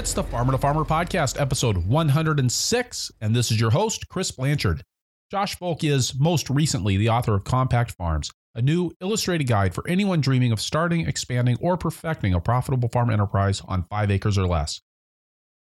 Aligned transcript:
It's 0.00 0.14
the 0.14 0.24
Farmer 0.24 0.52
to 0.52 0.56
Farmer 0.56 0.86
podcast, 0.86 1.38
episode 1.38 1.76
106, 1.76 3.12
and 3.20 3.36
this 3.36 3.50
is 3.50 3.60
your 3.60 3.68
host, 3.68 4.08
Chris 4.08 4.30
Blanchard. 4.30 4.82
Josh 5.30 5.58
Volk 5.58 5.84
is 5.84 6.18
most 6.18 6.48
recently 6.48 6.96
the 6.96 7.10
author 7.10 7.34
of 7.34 7.44
Compact 7.44 7.90
Farms, 7.90 8.30
a 8.54 8.62
new 8.62 8.92
illustrated 9.02 9.44
guide 9.44 9.74
for 9.74 9.86
anyone 9.86 10.22
dreaming 10.22 10.52
of 10.52 10.60
starting, 10.60 11.06
expanding, 11.06 11.58
or 11.60 11.76
perfecting 11.76 12.32
a 12.32 12.40
profitable 12.40 12.88
farm 12.88 13.10
enterprise 13.10 13.60
on 13.68 13.84
five 13.90 14.10
acres 14.10 14.38
or 14.38 14.46
less. 14.46 14.80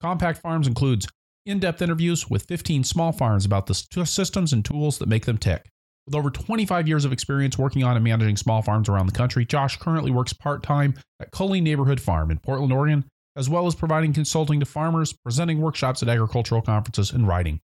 Compact 0.03 0.41
Farms 0.41 0.67
includes 0.67 1.07
in 1.47 1.61
depth 1.61 1.81
interviews 1.81 2.29
with 2.29 2.47
15 2.49 2.83
small 2.83 3.13
farms 3.13 3.45
about 3.45 3.67
the 3.67 3.75
systems 3.75 4.53
and 4.53 4.65
tools 4.65 4.99
that 4.99 5.09
make 5.09 5.27
them 5.27 5.39
tick. 5.39 5.71
With 6.05 6.17
over 6.17 6.31
25 6.31 6.89
years 6.89 7.05
of 7.05 7.13
experience 7.13 7.57
working 7.57 7.85
on 7.85 7.95
and 7.95 8.03
managing 8.03 8.37
small 8.37 8.61
farms 8.61 8.89
around 8.89 9.07
the 9.07 9.13
country, 9.13 9.47
Josh 9.47 9.77
currently 9.77 10.11
works 10.11 10.33
part 10.33 10.65
time 10.65 10.95
at 11.21 11.31
Cully 11.31 11.61
Neighborhood 11.61 12.01
Farm 12.01 12.33
in 12.33 12.41
Portland, 12.41 12.73
Oregon, 12.73 13.05
as 13.37 13.49
well 13.49 13.67
as 13.67 13.75
providing 13.75 14.13
consulting 14.13 14.59
to 14.61 14.67
farmers, 14.67 15.13
presenting 15.13 15.61
workshops 15.61 16.03
at 16.03 16.09
agricultural 16.09 16.63
conferences, 16.63 17.13
and 17.13 17.29
writing. 17.29 17.61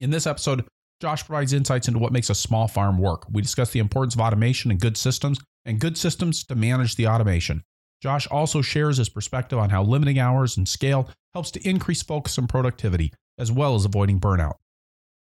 In 0.00 0.10
this 0.10 0.26
episode, 0.26 0.66
Josh 1.00 1.24
provides 1.24 1.52
insights 1.52 1.88
into 1.88 1.98
what 1.98 2.12
makes 2.12 2.30
a 2.30 2.34
small 2.34 2.68
farm 2.68 2.98
work. 2.98 3.26
We 3.30 3.42
discuss 3.42 3.70
the 3.70 3.80
importance 3.80 4.14
of 4.14 4.20
automation 4.20 4.70
and 4.70 4.80
good 4.80 4.96
systems, 4.96 5.38
and 5.64 5.80
good 5.80 5.98
systems 5.98 6.44
to 6.44 6.54
manage 6.54 6.96
the 6.96 7.08
automation. 7.08 7.62
Josh 8.02 8.26
also 8.28 8.62
shares 8.62 8.98
his 8.98 9.08
perspective 9.08 9.58
on 9.58 9.70
how 9.70 9.82
limiting 9.82 10.18
hours 10.18 10.56
and 10.56 10.68
scale 10.68 11.10
helps 11.32 11.50
to 11.52 11.68
increase 11.68 12.02
focus 12.02 12.38
and 12.38 12.48
productivity, 12.48 13.12
as 13.38 13.50
well 13.50 13.74
as 13.74 13.84
avoiding 13.84 14.20
burnout. 14.20 14.54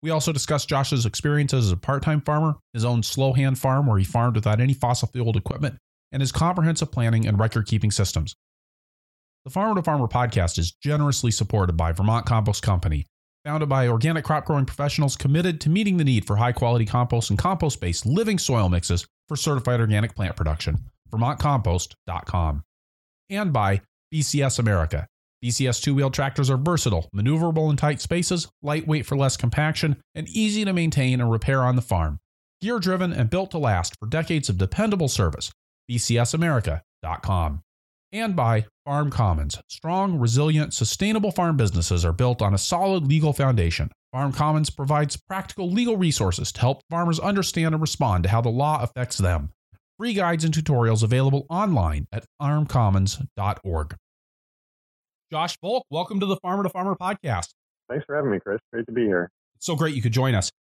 We 0.02 0.10
also 0.10 0.32
discuss 0.32 0.66
Josh's 0.66 1.06
experiences 1.06 1.66
as 1.66 1.72
a 1.72 1.78
part 1.78 2.02
time 2.02 2.22
farmer, 2.22 2.56
his 2.74 2.86
own 2.86 3.04
slow 3.04 3.34
hand 3.34 3.60
farm 3.60 3.86
where 3.86 4.00
he 4.00 4.04
farmed 4.04 4.36
without 4.36 4.60
any 4.60 4.74
fossil 4.74 5.10
fueled 5.10 5.38
equipment, 5.38 5.78
and 6.12 6.22
his 6.22 6.32
comprehensive 6.32 6.92
planning 6.92 7.28
and 7.28 7.38
record 7.40 7.68
keeping 7.68 7.92
systems. 7.92 8.36
The 9.44 9.50
Farmer 9.50 9.74
to 9.74 9.82
Farmer 9.82 10.08
podcast 10.08 10.60
is 10.60 10.72
generously 10.72 11.32
supported 11.32 11.74
by 11.74 11.94
Vermont 11.94 12.28
Compost 12.28 12.62
Company, 12.62 13.08
founded 13.44 13.68
by 13.70 13.88
organic 13.88 14.24
crop 14.24 14.46
growing 14.46 14.68
professionals 14.68 15.16
committed 15.16 15.60
to 15.62 15.70
meeting 15.72 15.98
the 15.98 16.04
need 16.04 16.28
for 16.28 16.36
high 16.36 16.52
quality 16.52 16.86
compost 16.86 17.32
and 17.32 17.40
compost 17.40 17.82
based 17.82 18.06
living 18.06 18.38
soil 18.38 18.70
mixes 18.70 19.08
for 19.28 19.36
certified 19.36 19.80
organic 19.80 20.14
plant 20.14 20.36
production. 20.36 20.78
VermontCompost.com. 21.12 22.62
And 23.32 23.52
by 23.52 23.82
BCS 24.14 24.60
America. 24.60 25.08
BCS 25.44 25.82
two 25.82 25.96
wheel 25.96 26.12
tractors 26.12 26.52
are 26.52 26.58
versatile, 26.58 27.10
maneuverable 27.16 27.72
in 27.72 27.78
tight 27.78 28.00
spaces, 28.00 28.48
lightweight 28.62 29.08
for 29.08 29.18
less 29.18 29.38
compaction, 29.38 30.00
and 30.14 30.30
easy 30.30 30.66
to 30.66 30.72
maintain 30.72 31.20
and 31.20 31.32
repair 31.32 31.64
on 31.64 31.76
the 31.76 31.82
farm. 31.82 32.20
Gear 32.62 32.78
driven 32.78 33.12
and 33.12 33.32
built 33.32 33.50
to 33.52 33.58
last 33.58 33.96
for 34.00 34.06
decades 34.06 34.50
of 34.50 34.60
dependable 34.60 35.08
service. 35.08 35.52
BCSAmerica.com 35.90 37.64
and 38.14 38.36
by 38.36 38.66
Farm 38.86 39.10
Commons. 39.10 39.60
Strong, 39.68 40.20
resilient, 40.20 40.74
sustainable 40.74 41.32
farm 41.32 41.58
businesses 41.58 42.04
are 42.04 42.14
built 42.14 42.42
on 42.42 42.54
a 42.54 42.58
solid 42.58 43.08
legal 43.08 43.34
foundation. 43.34 43.90
Farm 44.12 44.32
Commons 44.34 44.70
provides 44.70 45.16
practical 45.16 45.72
legal 45.72 45.98
resources 45.98 46.52
to 46.52 46.62
help 46.62 46.82
farmers 46.90 47.20
understand 47.20 47.74
and 47.74 47.82
respond 47.82 48.24
to 48.24 48.30
how 48.30 48.42
the 48.42 48.50
law 48.50 48.82
affects 48.82 49.18
them. 49.18 49.52
Free 49.98 50.14
guides 50.14 50.44
and 50.44 50.54
tutorials 50.54 51.04
available 51.04 51.46
online 51.50 52.08
at 52.12 52.26
farmcommons.org. 52.42 53.96
Josh 55.32 55.58
Volk, 55.62 55.86
welcome 55.90 56.20
to 56.20 56.26
the 56.26 56.36
Farmer 56.38 56.64
to 56.64 56.70
Farmer 56.70 56.96
podcast. 56.96 57.50
Thanks 57.90 58.06
for 58.06 58.16
having 58.16 58.32
me, 58.32 58.40
Chris. 58.40 58.60
Great 58.74 58.86
to 58.88 58.92
be 58.92 59.04
here. 59.04 59.30
so 59.60 59.76
great 59.76 59.96
you 59.96 60.02
could 60.02 60.12
join 60.12 60.36
us. 60.36 60.52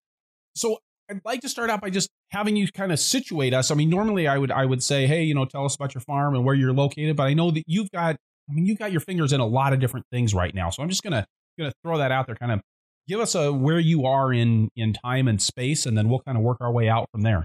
So 0.55 0.77
I'd 1.11 1.21
like 1.25 1.41
to 1.41 1.49
start 1.49 1.69
out 1.69 1.81
by 1.81 1.89
just 1.89 2.09
having 2.29 2.55
you 2.55 2.67
kind 2.71 2.91
of 2.91 2.99
situate 2.99 3.53
us. 3.53 3.69
I 3.69 3.75
mean, 3.75 3.89
normally 3.89 4.27
I 4.27 4.37
would 4.37 4.49
I 4.51 4.65
would 4.65 4.81
say, 4.81 5.07
hey, 5.07 5.23
you 5.23 5.35
know, 5.35 5.45
tell 5.45 5.65
us 5.65 5.75
about 5.75 5.93
your 5.93 6.01
farm 6.01 6.35
and 6.35 6.45
where 6.45 6.55
you're 6.55 6.71
located, 6.71 7.17
but 7.17 7.23
I 7.23 7.33
know 7.33 7.51
that 7.51 7.63
you've 7.67 7.91
got 7.91 8.15
I 8.49 8.53
mean, 8.53 8.65
you've 8.65 8.79
got 8.79 8.91
your 8.91 9.01
fingers 9.01 9.33
in 9.33 9.41
a 9.41 9.45
lot 9.45 9.73
of 9.73 9.79
different 9.79 10.05
things 10.11 10.33
right 10.33 10.55
now. 10.55 10.69
So 10.69 10.81
I'm 10.81 10.89
just 10.89 11.03
gonna 11.03 11.25
gonna 11.59 11.73
throw 11.83 11.97
that 11.97 12.11
out 12.11 12.27
there, 12.27 12.35
kind 12.35 12.53
of 12.53 12.61
give 13.09 13.19
us 13.19 13.35
a 13.35 13.51
where 13.51 13.79
you 13.79 14.05
are 14.05 14.33
in 14.33 14.69
in 14.75 14.93
time 14.93 15.27
and 15.27 15.41
space, 15.41 15.85
and 15.85 15.97
then 15.97 16.07
we'll 16.07 16.21
kind 16.21 16.37
of 16.37 16.43
work 16.43 16.57
our 16.61 16.71
way 16.71 16.87
out 16.87 17.09
from 17.11 17.23
there. 17.23 17.43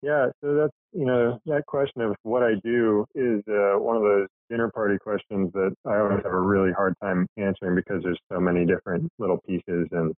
Yeah, 0.00 0.28
so 0.42 0.54
that's 0.54 0.72
you 0.92 1.04
know 1.04 1.38
that 1.44 1.66
question 1.66 2.00
of 2.00 2.14
what 2.22 2.42
I 2.42 2.54
do 2.64 3.04
is 3.14 3.42
uh, 3.48 3.78
one 3.78 3.96
of 3.96 4.02
those 4.02 4.28
dinner 4.48 4.70
party 4.70 4.98
questions 4.98 5.52
that 5.52 5.74
I 5.86 5.98
always 5.98 6.22
have 6.22 6.32
a 6.32 6.40
really 6.40 6.72
hard 6.72 6.94
time 7.02 7.26
answering 7.36 7.74
because 7.74 8.02
there's 8.02 8.18
so 8.32 8.40
many 8.40 8.64
different 8.64 9.10
little 9.18 9.40
pieces 9.46 9.88
and 9.92 10.14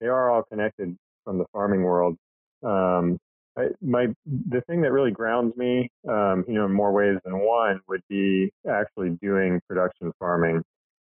they 0.00 0.06
are 0.06 0.30
all 0.30 0.42
connected 0.44 0.96
from 1.24 1.38
the 1.38 1.46
farming 1.52 1.82
world. 1.82 2.16
Um, 2.62 3.18
I, 3.58 3.68
my 3.82 4.06
the 4.26 4.62
thing 4.68 4.80
that 4.82 4.92
really 4.92 5.10
grounds 5.10 5.56
me, 5.56 5.90
um, 6.08 6.44
you 6.46 6.54
know, 6.54 6.66
in 6.66 6.72
more 6.72 6.92
ways 6.92 7.18
than 7.24 7.40
one, 7.40 7.80
would 7.88 8.02
be 8.08 8.50
actually 8.68 9.18
doing 9.20 9.60
production 9.68 10.12
farming. 10.18 10.62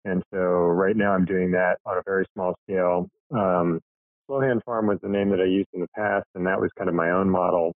And 0.04 0.22
so 0.32 0.38
right 0.38 0.96
now 0.96 1.12
I'm 1.12 1.24
doing 1.24 1.52
that 1.52 1.78
on 1.86 1.98
a 1.98 2.02
very 2.04 2.24
small 2.34 2.54
scale. 2.64 3.08
Um, 3.32 3.80
Slowhand 4.28 4.64
Farm 4.64 4.86
was 4.86 4.98
the 5.02 5.08
name 5.08 5.30
that 5.30 5.40
I 5.40 5.44
used 5.44 5.68
in 5.74 5.80
the 5.80 5.88
past, 5.96 6.26
and 6.34 6.46
that 6.46 6.60
was 6.60 6.70
kind 6.76 6.88
of 6.88 6.94
my 6.94 7.10
own 7.10 7.28
model. 7.28 7.72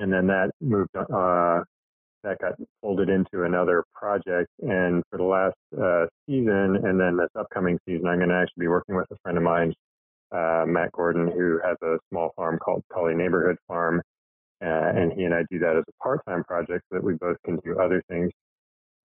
And 0.00 0.12
then 0.12 0.26
that 0.26 0.50
moved, 0.60 0.90
uh, 0.96 1.60
that 2.22 2.38
got 2.40 2.54
folded 2.82 3.08
into 3.08 3.44
another 3.44 3.84
project. 3.94 4.48
And 4.60 5.02
for 5.10 5.18
the 5.18 5.24
last 5.24 5.56
uh, 5.80 6.06
season, 6.26 6.80
and 6.84 6.98
then 6.98 7.16
this 7.16 7.28
upcoming 7.38 7.78
season, 7.86 8.06
I'm 8.08 8.18
going 8.18 8.30
to 8.30 8.34
actually 8.34 8.62
be 8.62 8.68
working 8.68 8.96
with 8.96 9.06
a 9.10 9.16
friend 9.22 9.38
of 9.38 9.44
mine 9.44 9.72
uh, 10.32 10.64
Matt 10.66 10.92
Gordon, 10.92 11.28
who 11.28 11.60
has 11.64 11.76
a 11.82 11.98
small 12.10 12.32
farm 12.36 12.58
called 12.58 12.82
Cully 12.92 13.14
Neighborhood 13.14 13.56
Farm. 13.66 14.02
Uh, 14.62 14.92
and 14.94 15.12
he 15.12 15.24
and 15.24 15.34
I 15.34 15.42
do 15.50 15.58
that 15.60 15.76
as 15.76 15.84
a 15.88 16.02
part 16.02 16.20
time 16.26 16.44
project 16.44 16.84
so 16.90 16.96
that 16.96 17.04
we 17.04 17.14
both 17.14 17.36
can 17.44 17.56
do 17.64 17.78
other 17.78 18.02
things 18.08 18.30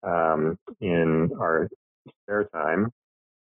um, 0.03 0.57
in 0.81 1.31
our 1.39 1.69
spare 2.23 2.45
time. 2.53 2.91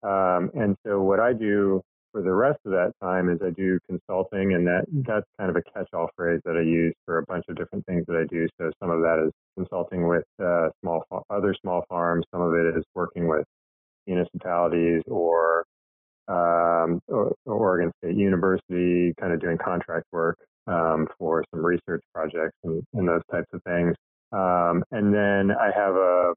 Um, 0.02 0.50
and 0.54 0.76
so, 0.86 1.00
what 1.00 1.20
I 1.20 1.32
do 1.32 1.80
for 2.12 2.22
the 2.22 2.32
rest 2.32 2.60
of 2.66 2.72
that 2.72 2.92
time 3.02 3.30
is 3.30 3.38
I 3.42 3.50
do 3.50 3.78
consulting, 3.88 4.52
and 4.52 4.66
that 4.66 4.84
that's 5.06 5.26
kind 5.38 5.50
of 5.50 5.56
a 5.56 5.62
catch-all 5.72 6.10
phrase 6.16 6.40
that 6.44 6.56
I 6.56 6.60
use 6.60 6.94
for 7.06 7.18
a 7.18 7.24
bunch 7.26 7.44
of 7.48 7.56
different 7.56 7.86
things 7.86 8.04
that 8.06 8.16
I 8.16 8.24
do. 8.28 8.46
So 8.58 8.70
some 8.80 8.90
of 8.90 9.00
that 9.00 9.24
is 9.26 9.32
consulting 9.56 10.06
with 10.06 10.24
uh, 10.42 10.68
small 10.82 11.04
other 11.30 11.54
small 11.62 11.84
farms. 11.88 12.26
Some 12.30 12.42
of 12.42 12.54
it 12.54 12.76
is 12.76 12.84
working 12.94 13.26
with 13.28 13.44
municipalities 14.06 15.02
or 15.06 15.64
um, 16.32 17.00
Oregon 17.46 17.92
State 17.98 18.16
University, 18.16 19.12
kind 19.20 19.32
of 19.32 19.40
doing 19.40 19.58
contract 19.58 20.06
work 20.12 20.38
um, 20.66 21.06
for 21.18 21.44
some 21.52 21.64
research 21.64 22.02
projects 22.14 22.56
and, 22.64 22.82
and, 22.94 23.08
those 23.08 23.22
types 23.30 23.48
of 23.52 23.62
things. 23.64 23.94
Um, 24.32 24.84
and 24.92 25.12
then 25.12 25.50
I 25.50 25.70
have 25.74 25.94
a, 25.94 26.32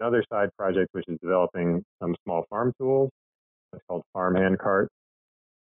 another 0.00 0.22
side 0.30 0.50
project 0.56 0.90
which 0.92 1.06
is 1.08 1.18
developing 1.22 1.82
some 2.00 2.14
small 2.24 2.44
farm 2.50 2.72
tools. 2.78 3.10
It's 3.72 3.82
called 3.88 4.02
Farm 4.12 4.36
Hand 4.36 4.58
Cart. 4.58 4.88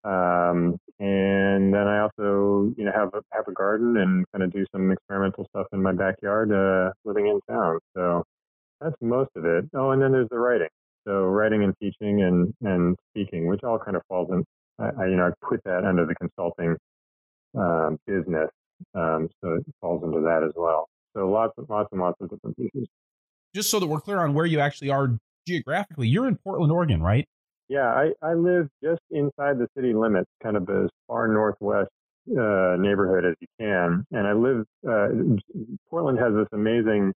Um, 0.03 0.79
and 0.99 1.75
then 1.75 1.87
I 1.87 2.01
also, 2.01 2.73
you 2.77 2.85
know, 2.85 2.93
have 2.95 3.11
a, 3.13 3.21
have 3.33 3.49
a 3.49 3.53
garden 3.53 3.97
and 3.99 4.25
kind 4.33 4.43
of 4.43 4.53
do 4.53 4.65
some 4.73 4.91
experimental 4.91 5.47
stuff 5.51 5.67
in 5.73 5.83
my 5.83 5.93
backyard, 5.93 6.53
uh, 6.53 6.93
living 7.05 7.27
in 7.27 7.41
town. 7.51 7.79
So 7.95 8.25
that's 8.81 8.97
most 9.01 9.31
of 9.37 9.45
it. 9.45 9.67
Oh, 9.75 9.91
and 9.91 10.01
then 10.01 10.13
there's 10.13 10.29
the 10.31 10.39
writing. 10.39 10.69
So 11.07 11.25
writing 11.25 11.65
and 11.65 11.75
teaching 11.81 12.23
and, 12.23 12.55
and 12.63 12.97
speaking, 13.11 13.47
which 13.49 13.63
all 13.65 13.79
kind 13.79 13.97
of 13.97 14.03
falls 14.09 14.29
in, 14.31 14.45
I, 14.79 15.07
you 15.07 15.17
know, 15.17 15.27
I 15.27 15.47
put 15.47 15.63
that 15.65 15.85
under 15.85 16.07
the 16.07 16.15
consulting 16.15 16.77
um, 17.59 17.99
business. 18.07 18.51
Um, 18.95 19.29
so 19.43 19.55
it 19.55 19.65
falls 19.81 20.03
into 20.05 20.21
that 20.21 20.43
as 20.43 20.53
well. 20.57 20.89
So 21.17 21.29
lots 21.29 21.55
and 21.59 21.67
lots 21.69 21.89
and 21.93 22.01
lots 22.01 22.17
of 22.21 22.31
different 22.31 22.57
pieces. 22.57 22.89
Just 23.55 23.71
so 23.71 23.81
that 23.81 23.87
we're 23.87 24.01
clear 24.01 24.21
on 24.21 24.33
where 24.33 24.47
you 24.47 24.61
actually 24.61 24.91
are 24.91 25.19
geographically, 25.47 26.09
you're 26.09 26.29
in 26.29 26.37
Portland, 26.37 26.73
Oregon, 26.73 27.03
right? 27.03 27.27
Yeah, 27.69 27.87
I, 27.87 28.13
I 28.23 28.35
live 28.35 28.69
just 28.83 29.01
inside 29.11 29.59
the 29.59 29.69
city 29.77 29.95
limits, 29.95 30.29
kind 30.43 30.57
of 30.57 30.69
as 30.69 30.89
far 31.07 31.29
northwest 31.29 31.91
uh, 32.31 32.77
neighborhood 32.79 33.25
as 33.25 33.35
you 33.41 33.47
can. 33.59 34.05
And 34.13 34.27
I 34.27 34.33
live, 34.33 34.65
uh, 34.89 35.09
Portland 35.89 36.19
has 36.19 36.35
this 36.35 36.49
amazing 36.53 37.13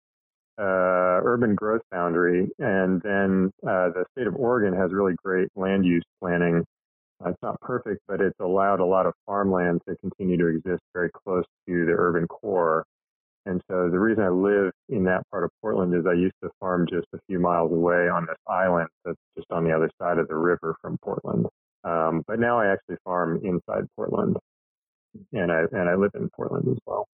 uh, 0.58 1.20
urban 1.24 1.54
growth 1.54 1.82
boundary, 1.90 2.48
and 2.58 3.00
then 3.02 3.50
uh, 3.66 3.90
the 3.90 4.04
state 4.12 4.26
of 4.26 4.36
Oregon 4.36 4.78
has 4.78 4.92
really 4.92 5.14
great 5.24 5.48
land 5.56 5.84
use 5.84 6.04
planning. 6.20 6.64
Uh, 7.24 7.30
it's 7.30 7.42
not 7.42 7.60
perfect, 7.60 8.00
but 8.06 8.20
it's 8.20 8.38
allowed 8.40 8.80
a 8.80 8.84
lot 8.84 9.06
of 9.06 9.14
farmland 9.26 9.80
to 9.88 9.96
continue 9.96 10.36
to 10.36 10.46
exist 10.46 10.82
very 10.92 11.10
close 11.24 11.44
to 11.66 11.84
the 11.86 11.92
urban 11.92 12.26
core. 12.28 12.84
And 13.46 13.60
so 13.70 13.90
the 13.90 13.98
reason 13.98 14.24
I 14.24 14.28
live 14.28 14.72
in 14.88 15.04
that 15.04 15.22
part 15.30 15.44
of 15.44 15.50
Portland 15.60 15.94
is 15.94 16.06
I 16.06 16.14
used 16.14 16.34
to 16.42 16.50
farm 16.60 16.86
just 16.88 17.06
a 17.14 17.18
few 17.26 17.38
miles 17.38 17.72
away 17.72 18.08
on 18.08 18.26
this 18.26 18.38
island 18.48 18.88
that's 19.04 19.18
just 19.36 19.50
on 19.50 19.64
the 19.64 19.72
other 19.72 19.90
side 20.00 20.18
of 20.18 20.28
the 20.28 20.36
river 20.36 20.76
from 20.80 20.96
Portland. 21.02 21.46
Um, 21.84 22.22
but 22.26 22.38
now 22.38 22.58
I 22.58 22.72
actually 22.72 22.96
farm 23.04 23.40
inside 23.44 23.84
Portland, 23.96 24.38
and 25.32 25.52
I 25.52 25.64
and 25.72 25.90
I 25.90 25.94
live 25.94 26.12
in 26.14 26.30
Portland 26.30 26.66
as 26.68 26.78
well. 26.86 27.06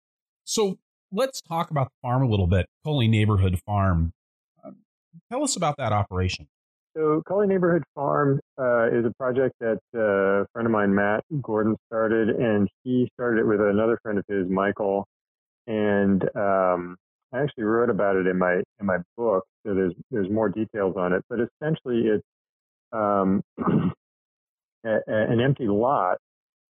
So 0.44 0.78
let's 1.12 1.40
talk 1.40 1.70
about 1.70 1.88
the 1.88 2.08
farm 2.08 2.22
a 2.22 2.28
little 2.28 2.46
bit. 2.46 2.66
Cully 2.84 3.08
Neighborhood 3.08 3.60
Farm. 3.66 4.12
Uh, 4.64 4.70
tell 5.30 5.42
us 5.42 5.56
about 5.56 5.76
that 5.78 5.92
operation. 5.92 6.48
So, 6.96 7.22
Cully 7.26 7.46
Neighborhood 7.46 7.84
Farm 7.94 8.40
uh, 8.58 8.88
is 8.88 9.04
a 9.04 9.12
project 9.16 9.54
that 9.60 9.78
uh, 9.94 10.42
a 10.42 10.46
friend 10.52 10.66
of 10.66 10.72
mine, 10.72 10.94
Matt 10.94 11.22
Gordon, 11.40 11.76
started, 11.86 12.30
and 12.30 12.68
he 12.82 13.08
started 13.14 13.40
it 13.40 13.46
with 13.46 13.60
another 13.60 13.98
friend 14.02 14.18
of 14.18 14.24
his, 14.28 14.48
Michael. 14.48 15.06
And 15.68 16.22
um, 16.34 16.96
I 17.32 17.42
actually 17.42 17.64
wrote 17.64 17.90
about 17.90 18.16
it 18.16 18.26
in 18.26 18.38
my 18.38 18.54
in 18.80 18.86
my 18.86 18.98
book, 19.16 19.44
so 19.64 19.74
there's 19.74 19.94
there's 20.10 20.30
more 20.30 20.48
details 20.48 20.96
on 20.96 21.12
it. 21.12 21.22
But 21.28 21.38
essentially, 21.40 22.08
it's 22.08 22.24
um, 22.92 23.42
a, 24.84 24.98
an 25.06 25.40
empty 25.40 25.68
lot 25.68 26.18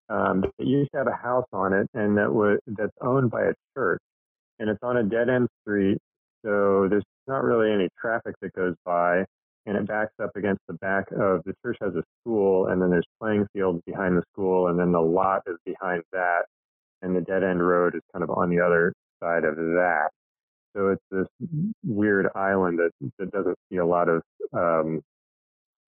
um, 0.09 0.41
that 0.41 0.67
used 0.67 0.91
to 0.91 0.97
have 0.97 1.07
a 1.07 1.15
house 1.15 1.47
on 1.53 1.71
it, 1.71 1.87
and 1.93 2.17
that 2.17 2.33
was 2.33 2.59
that's 2.67 2.91
owned 3.01 3.31
by 3.31 3.43
a 3.43 3.53
church, 3.73 4.01
and 4.59 4.69
it's 4.69 4.83
on 4.83 4.97
a 4.97 5.03
dead 5.03 5.29
end 5.29 5.47
street, 5.61 5.97
so 6.45 6.87
there's 6.89 7.03
not 7.27 7.43
really 7.43 7.71
any 7.71 7.89
traffic 7.99 8.35
that 8.41 8.53
goes 8.53 8.75
by, 8.85 9.25
and 9.65 9.77
it 9.77 9.87
backs 9.87 10.13
up 10.21 10.31
against 10.35 10.61
the 10.67 10.73
back 10.75 11.05
of 11.11 11.41
the 11.45 11.53
church 11.63 11.77
has 11.81 11.93
a 11.95 12.03
school, 12.21 12.67
and 12.67 12.81
then 12.81 12.89
there's 12.89 13.07
playing 13.19 13.45
fields 13.53 13.81
behind 13.85 14.17
the 14.17 14.23
school, 14.33 14.67
and 14.67 14.79
then 14.79 14.91
the 14.91 15.01
lot 15.01 15.41
is 15.47 15.57
behind 15.65 16.03
that, 16.11 16.43
and 17.01 17.15
the 17.15 17.21
dead 17.21 17.43
end 17.43 17.65
road 17.65 17.95
is 17.95 18.01
kind 18.13 18.23
of 18.23 18.29
on 18.29 18.49
the 18.49 18.59
other 18.59 18.93
side 19.21 19.43
of 19.43 19.55
that. 19.55 20.09
So 20.75 20.89
it's 20.89 21.03
this 21.11 21.27
weird 21.83 22.27
island 22.35 22.79
that, 22.79 22.91
that 23.17 23.31
doesn't 23.31 23.57
see 23.71 23.77
a 23.77 23.85
lot 23.85 24.07
of 24.07 24.21
um, 24.53 25.01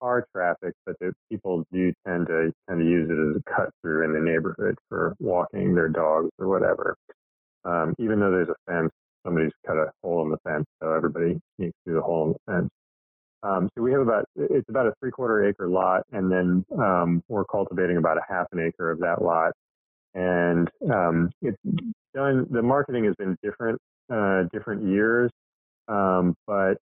car 0.02 0.26
traffic, 0.36 0.74
but 0.86 0.96
the 1.00 1.14
people 1.30 1.64
do 1.72 1.94
tend 2.06 2.28
to 2.28 2.52
kind 2.68 2.82
of 2.82 2.88
use 2.88 3.10
it 3.10 3.14
as 3.14 3.42
a 3.42 3.56
cut 3.56 3.70
through 3.82 4.04
in 4.06 4.14
the 4.14 4.20
neighborhood 4.20 4.76
for 4.90 5.16
walking 5.20 5.76
their 5.76 5.90
dogs 5.90 6.30
or 6.40 6.48
whatever. 6.48 6.96
Um, 7.64 7.96
even 8.00 8.20
though 8.20 8.32
there's 8.32 8.50
a 8.50 8.72
fence, 8.72 8.92
somebody's 9.26 9.52
cut 9.66 9.78
a 9.78 9.92
hole 10.04 10.24
in 10.24 10.32
the 10.32 10.38
fence, 10.44 10.66
so 10.82 10.94
everybody 10.94 11.40
sneaks 11.58 11.78
through 11.84 11.96
the 11.96 12.02
hole 12.02 12.28
in 12.28 12.34
the 12.34 12.54
fence. 12.54 12.70
Um, 13.44 13.70
so 13.76 13.82
we 13.82 13.92
have 13.92 14.02
about 14.02 14.26
it's 14.36 14.70
about 14.70 14.88
a 14.88 14.94
three 15.00 15.12
quarter 15.12 15.48
acre 15.48 15.68
lot, 15.68 16.04
and 16.12 16.32
then 16.32 16.64
um, 16.80 17.24
we're 17.28 17.46
cultivating 17.46 17.98
about 17.98 18.18
a 18.18 18.22
half 18.28 18.48
an 18.52 18.60
acre 18.60 18.92
of 18.92 19.00
that 19.00 19.22
lot. 19.22 19.54
And 20.14 20.70
um, 20.94 21.32
it's 21.42 21.58
done. 22.14 22.46
The 22.52 22.62
marketing 22.62 23.06
has 23.06 23.16
been 23.16 23.36
different, 23.42 23.80
uh, 24.14 24.44
different 24.54 24.88
years, 24.88 25.32
um, 25.88 26.36
but 26.46 26.76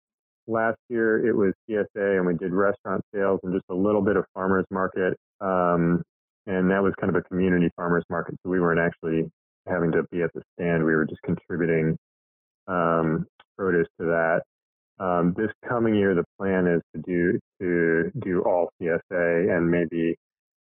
last 0.46 0.78
year 0.88 1.26
it 1.26 1.36
was 1.36 1.52
CSA, 1.68 2.18
and 2.18 2.26
we 2.26 2.34
did 2.34 2.52
restaurant 2.52 3.02
sales 3.14 3.40
and 3.42 3.52
just 3.52 3.66
a 3.68 3.74
little 3.74 4.02
bit 4.02 4.16
of 4.16 4.24
farmers 4.32 4.64
market, 4.70 5.14
um, 5.40 6.02
and 6.46 6.70
that 6.70 6.82
was 6.82 6.94
kind 6.98 7.14
of 7.14 7.16
a 7.16 7.22
community 7.22 7.68
farmers 7.76 8.04
market. 8.08 8.36
So 8.42 8.50
we 8.50 8.60
weren't 8.60 8.80
actually 8.80 9.30
having 9.66 9.92
to 9.92 10.02
be 10.10 10.22
at 10.22 10.32
the 10.34 10.42
stand; 10.54 10.84
we 10.84 10.94
were 10.94 11.04
just 11.04 11.22
contributing 11.22 11.96
um, 12.68 13.26
produce 13.56 13.88
to 14.00 14.06
that. 14.06 14.42
Um, 14.98 15.34
this 15.36 15.50
coming 15.68 15.94
year, 15.94 16.14
the 16.14 16.24
plan 16.38 16.66
is 16.66 16.80
to 16.94 17.02
do 17.02 17.38
to 17.60 18.10
do 18.24 18.42
all 18.42 18.70
CSA, 18.80 19.56
and 19.56 19.70
maybe 19.70 20.16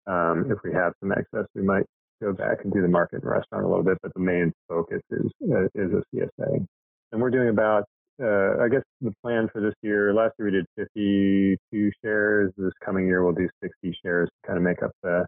um, 0.07 0.51
if 0.51 0.57
we 0.63 0.73
have 0.73 0.93
some 0.99 1.11
excess, 1.11 1.45
we 1.53 1.61
might 1.61 1.85
go 2.21 2.33
back 2.33 2.63
and 2.63 2.73
do 2.73 2.81
the 2.81 2.87
market 2.87 3.21
and 3.21 3.29
restaurant 3.29 3.65
a 3.65 3.67
little 3.67 3.83
bit. 3.83 3.97
But 4.01 4.13
the 4.15 4.21
main 4.21 4.51
focus 4.67 5.01
is 5.11 5.31
uh, 5.51 5.65
is 5.75 5.91
a 5.93 6.03
CSA, 6.13 6.65
and 7.11 7.21
we're 7.21 7.31
doing 7.31 7.49
about. 7.49 7.85
Uh, 8.17 8.63
I 8.63 8.69
guess 8.69 8.81
the 9.01 9.11
plan 9.21 9.49
for 9.51 9.59
this 9.59 9.73
year. 9.81 10.13
Last 10.13 10.35
year 10.39 10.45
we 10.45 10.51
did 10.51 10.65
52 10.77 11.91
shares. 12.01 12.49
This 12.57 12.71
coming 12.83 13.07
year 13.07 13.25
we'll 13.25 13.35
do 13.35 13.49
60 13.61 13.99
shares 14.01 14.29
to 14.29 14.47
kind 14.47 14.57
of 14.57 14.63
make 14.63 14.81
up 14.81 14.91
the 15.03 15.25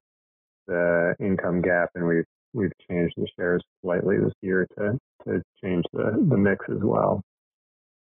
the 0.67 1.13
income 1.19 1.61
gap, 1.61 1.89
and 1.95 2.07
we've 2.07 2.23
we've 2.53 2.71
changed 2.89 3.15
the 3.17 3.27
shares 3.37 3.63
slightly 3.81 4.17
this 4.17 4.33
year 4.41 4.67
to 4.77 4.97
to 5.25 5.41
change 5.63 5.85
the 5.93 6.25
the 6.29 6.37
mix 6.37 6.65
as 6.69 6.81
well. 6.81 7.21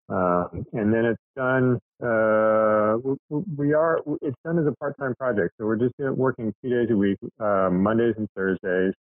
Uh, 0.08 0.44
and 0.72 0.94
then 0.94 1.04
it's 1.04 1.22
done. 1.34 1.78
Uh, 2.00 2.96
we 3.56 3.72
are. 3.72 4.00
It's 4.22 4.36
done 4.44 4.58
as 4.58 4.66
a 4.66 4.74
part-time 4.78 5.14
project, 5.16 5.54
so 5.58 5.66
we're 5.66 5.76
just 5.76 5.94
working 5.98 6.52
two 6.62 6.70
days 6.70 6.88
a 6.90 6.96
week, 6.96 7.18
uh, 7.40 7.70
Mondays 7.72 8.14
and 8.16 8.28
Thursdays. 8.36 8.94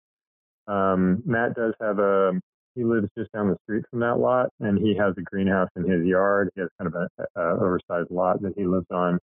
Um, 0.67 1.21
Matt 1.25 1.53
does 1.55 1.73
have 1.79 1.99
a. 1.99 2.31
He 2.73 2.83
lives 2.83 3.07
just 3.17 3.31
down 3.31 3.49
the 3.49 3.57
street 3.63 3.85
from 3.89 3.99
that 3.99 4.17
lot, 4.17 4.49
and 4.59 4.79
he 4.79 4.95
has 4.97 5.13
a 5.17 5.21
greenhouse 5.21 5.69
in 5.75 5.89
his 5.89 6.05
yard. 6.05 6.49
He 6.55 6.61
has 6.61 6.69
kind 6.79 6.93
of 6.93 6.95
a, 6.95 7.39
a 7.39 7.53
oversized 7.53 8.09
lot 8.09 8.41
that 8.41 8.53
he 8.57 8.65
lives 8.65 8.87
on, 8.91 9.19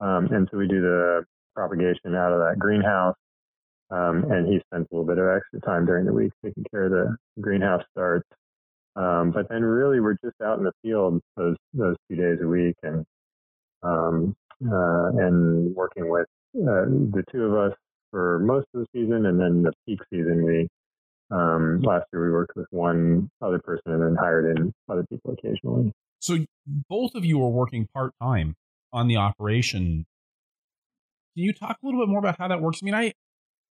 um, 0.00 0.26
and 0.32 0.48
so 0.50 0.58
we 0.58 0.68
do 0.68 0.80
the 0.80 1.24
propagation 1.56 2.14
out 2.14 2.32
of 2.32 2.38
that 2.38 2.58
greenhouse. 2.58 3.16
Um, 3.90 4.30
and 4.30 4.46
he 4.46 4.60
spends 4.66 4.86
a 4.90 4.94
little 4.94 5.06
bit 5.06 5.18
of 5.18 5.28
extra 5.28 5.60
time 5.60 5.84
during 5.84 6.06
the 6.06 6.12
week 6.12 6.32
taking 6.44 6.64
care 6.70 6.84
of 6.84 6.90
the 6.92 7.16
greenhouse 7.40 7.82
starts. 7.90 8.28
Um, 8.96 9.30
but 9.30 9.48
then 9.48 9.62
really 9.62 10.00
we're 10.00 10.16
just 10.24 10.40
out 10.42 10.58
in 10.58 10.64
the 10.64 10.72
field 10.82 11.20
those 11.36 11.56
those 11.72 11.96
two 12.08 12.16
days 12.16 12.38
a 12.42 12.46
week 12.46 12.76
and 12.82 13.04
um, 13.82 14.34
uh, 14.64 15.08
and 15.16 15.74
working 15.74 16.08
with 16.08 16.26
uh, 16.56 16.84
the 16.86 17.24
two 17.32 17.44
of 17.44 17.54
us 17.54 17.76
for 18.10 18.40
most 18.40 18.66
of 18.74 18.80
the 18.80 18.86
season 18.92 19.26
and 19.26 19.38
then 19.40 19.62
the 19.62 19.72
peak 19.86 20.00
season 20.12 20.44
we 20.44 20.68
um, 21.30 21.80
last 21.82 22.06
year 22.12 22.24
we 22.26 22.32
worked 22.32 22.56
with 22.56 22.66
one 22.70 23.30
other 23.40 23.60
person 23.60 23.92
and 23.92 24.02
then 24.02 24.16
hired 24.16 24.56
in 24.58 24.72
other 24.88 25.04
people 25.08 25.32
occasionally. 25.32 25.92
So 26.18 26.38
both 26.88 27.14
of 27.14 27.24
you 27.24 27.42
are 27.42 27.48
working 27.48 27.88
part 27.94 28.12
time 28.20 28.56
on 28.92 29.06
the 29.08 29.16
operation. 29.16 30.06
Can 31.34 31.44
you 31.44 31.52
talk 31.52 31.78
a 31.82 31.86
little 31.86 32.00
bit 32.00 32.08
more 32.08 32.18
about 32.18 32.38
how 32.38 32.48
that 32.48 32.60
works? 32.60 32.80
I 32.82 32.84
mean, 32.84 32.94
I 32.94 33.12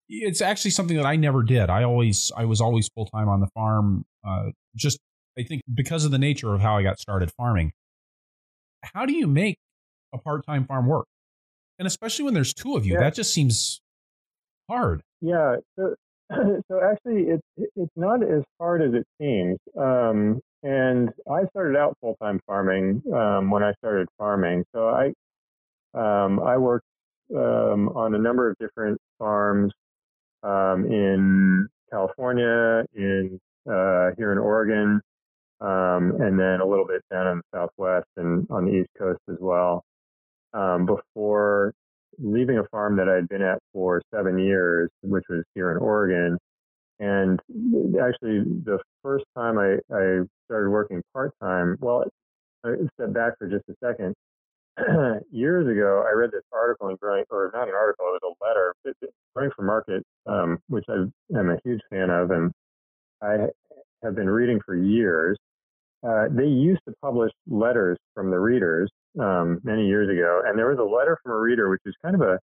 it's 0.09 0.41
actually 0.41 0.71
something 0.71 0.97
that 0.97 1.06
I 1.06 1.15
never 1.15 1.44
did. 1.44 1.69
I 1.69 1.83
always 1.83 2.31
I 2.35 2.45
was 2.45 2.59
always 2.59 2.89
full 2.89 3.06
time 3.06 3.29
on 3.29 3.39
the 3.39 3.47
farm, 3.53 4.06
uh, 4.27 4.50
just 4.75 5.00
I 5.38 5.44
think 5.44 5.61
because 5.71 6.03
of 6.03 6.11
the 6.11 6.17
nature 6.17 6.53
of 6.53 6.61
how 6.61 6.77
I 6.77 6.83
got 6.83 7.00
started 7.00 7.31
farming. 7.38 7.71
How 8.81 9.06
do 9.06 9.13
you 9.13 9.27
make 9.27 9.57
a 10.13 10.17
part 10.17 10.45
time 10.45 10.65
farm 10.65 10.88
work? 10.88 11.06
And 11.77 11.88
especially 11.88 12.25
when 12.25 12.33
there's 12.33 12.53
two 12.53 12.75
of 12.75 12.85
you, 12.85 12.94
yeah. 12.94 13.01
that 13.01 13.13
just 13.13 13.33
seems 13.33 13.81
hard. 14.69 15.01
Yeah. 15.21 15.57
So, 15.77 15.95
so 16.31 16.81
actually, 16.83 17.23
it's 17.23 17.71
it's 17.75 17.91
not 17.95 18.23
as 18.23 18.44
hard 18.59 18.81
as 18.81 18.94
it 18.94 19.05
seems. 19.21 19.57
Um, 19.77 20.39
and 20.63 21.09
I 21.29 21.45
started 21.51 21.77
out 21.77 21.95
full 22.01 22.15
time 22.21 22.39
farming 22.47 23.03
um, 23.13 23.51
when 23.51 23.63
I 23.63 23.73
started 23.73 24.07
farming. 24.17 24.65
So 24.73 24.89
I 24.89 25.13
um, 25.94 26.39
I 26.39 26.57
worked 26.57 26.85
um, 27.35 27.89
on 27.89 28.15
a 28.15 28.17
number 28.17 28.50
of 28.50 28.57
different 28.59 28.97
farms 29.19 29.71
um, 30.44 30.86
in 30.86 31.68
California, 31.91 32.86
in 32.95 33.39
uh, 33.69 34.12
here 34.18 34.31
in 34.31 34.38
Oregon, 34.38 35.01
um, 35.62 36.13
and 36.21 36.39
then 36.39 36.62
a 36.62 36.65
little 36.65 36.86
bit 36.86 37.01
down 37.12 37.27
in 37.27 37.38
the 37.38 37.44
Southwest 37.57 38.07
and 38.18 38.47
on 38.50 38.65
the 38.65 38.71
East 38.71 38.89
Coast 38.97 39.19
as 39.30 39.38
well. 39.39 39.83
Um, 40.53 40.86
before 40.86 41.74
leaving 42.18 42.57
a 42.57 42.63
farm 42.71 42.95
that 42.97 43.07
I'd 43.07 43.30
been 43.30 43.41
at 43.41 43.59
for 43.74 44.01
seven 44.13 44.39
years, 44.39 44.89
which 45.01 45.25
was 45.30 45.44
here 45.56 45.71
in 45.71 45.77
Oregon. 45.77 46.38
And 47.00 47.39
actually, 48.01 48.43
the 48.65 48.79
first 49.03 49.25
time 49.38 49.58
I, 49.58 49.75
I 49.93 50.22
started 50.46 50.69
working 50.69 51.01
part 51.13 51.31
time, 51.41 51.77
well, 51.79 52.03
I 52.65 52.74
step 52.96 53.13
back 53.13 53.34
for 53.38 53.48
just 53.48 53.63
a 53.69 53.75
second. 53.84 54.13
years 55.31 55.67
ago, 55.67 56.05
I 56.08 56.13
read 56.13 56.31
this 56.31 56.43
article 56.53 56.89
in 56.89 56.98
Growing, 56.98 57.24
or 57.29 57.51
not 57.53 57.67
an 57.67 57.74
article, 57.74 58.05
it 58.08 58.22
was 58.22 58.36
a 58.36 58.46
letter, 58.46 58.74
Growing 59.34 59.51
for 59.55 59.63
Market, 59.63 60.03
um, 60.29 60.59
which 60.67 60.86
I 60.89 61.05
am 61.38 61.50
a 61.50 61.57
huge 61.65 61.81
fan 61.89 62.09
of, 62.09 62.31
and 62.31 62.51
I 63.21 63.48
have 64.03 64.15
been 64.15 64.29
reading 64.29 64.59
for 64.65 64.75
years 64.75 65.38
uh, 66.07 66.25
they 66.31 66.45
used 66.45 66.81
to 66.88 66.93
publish 67.01 67.31
letters 67.48 67.98
from 68.13 68.31
the 68.31 68.39
readers 68.39 68.89
um, 69.19 69.59
many 69.63 69.86
years 69.88 70.09
ago, 70.09 70.41
and 70.45 70.57
there 70.57 70.67
was 70.69 70.79
a 70.79 70.83
letter 70.83 71.17
from 71.24 71.33
a 71.33 71.38
reader, 71.39 71.69
which 71.69 71.81
was 71.86 71.93
kind 72.01 72.15
of 72.15 72.21
a 72.21 72.39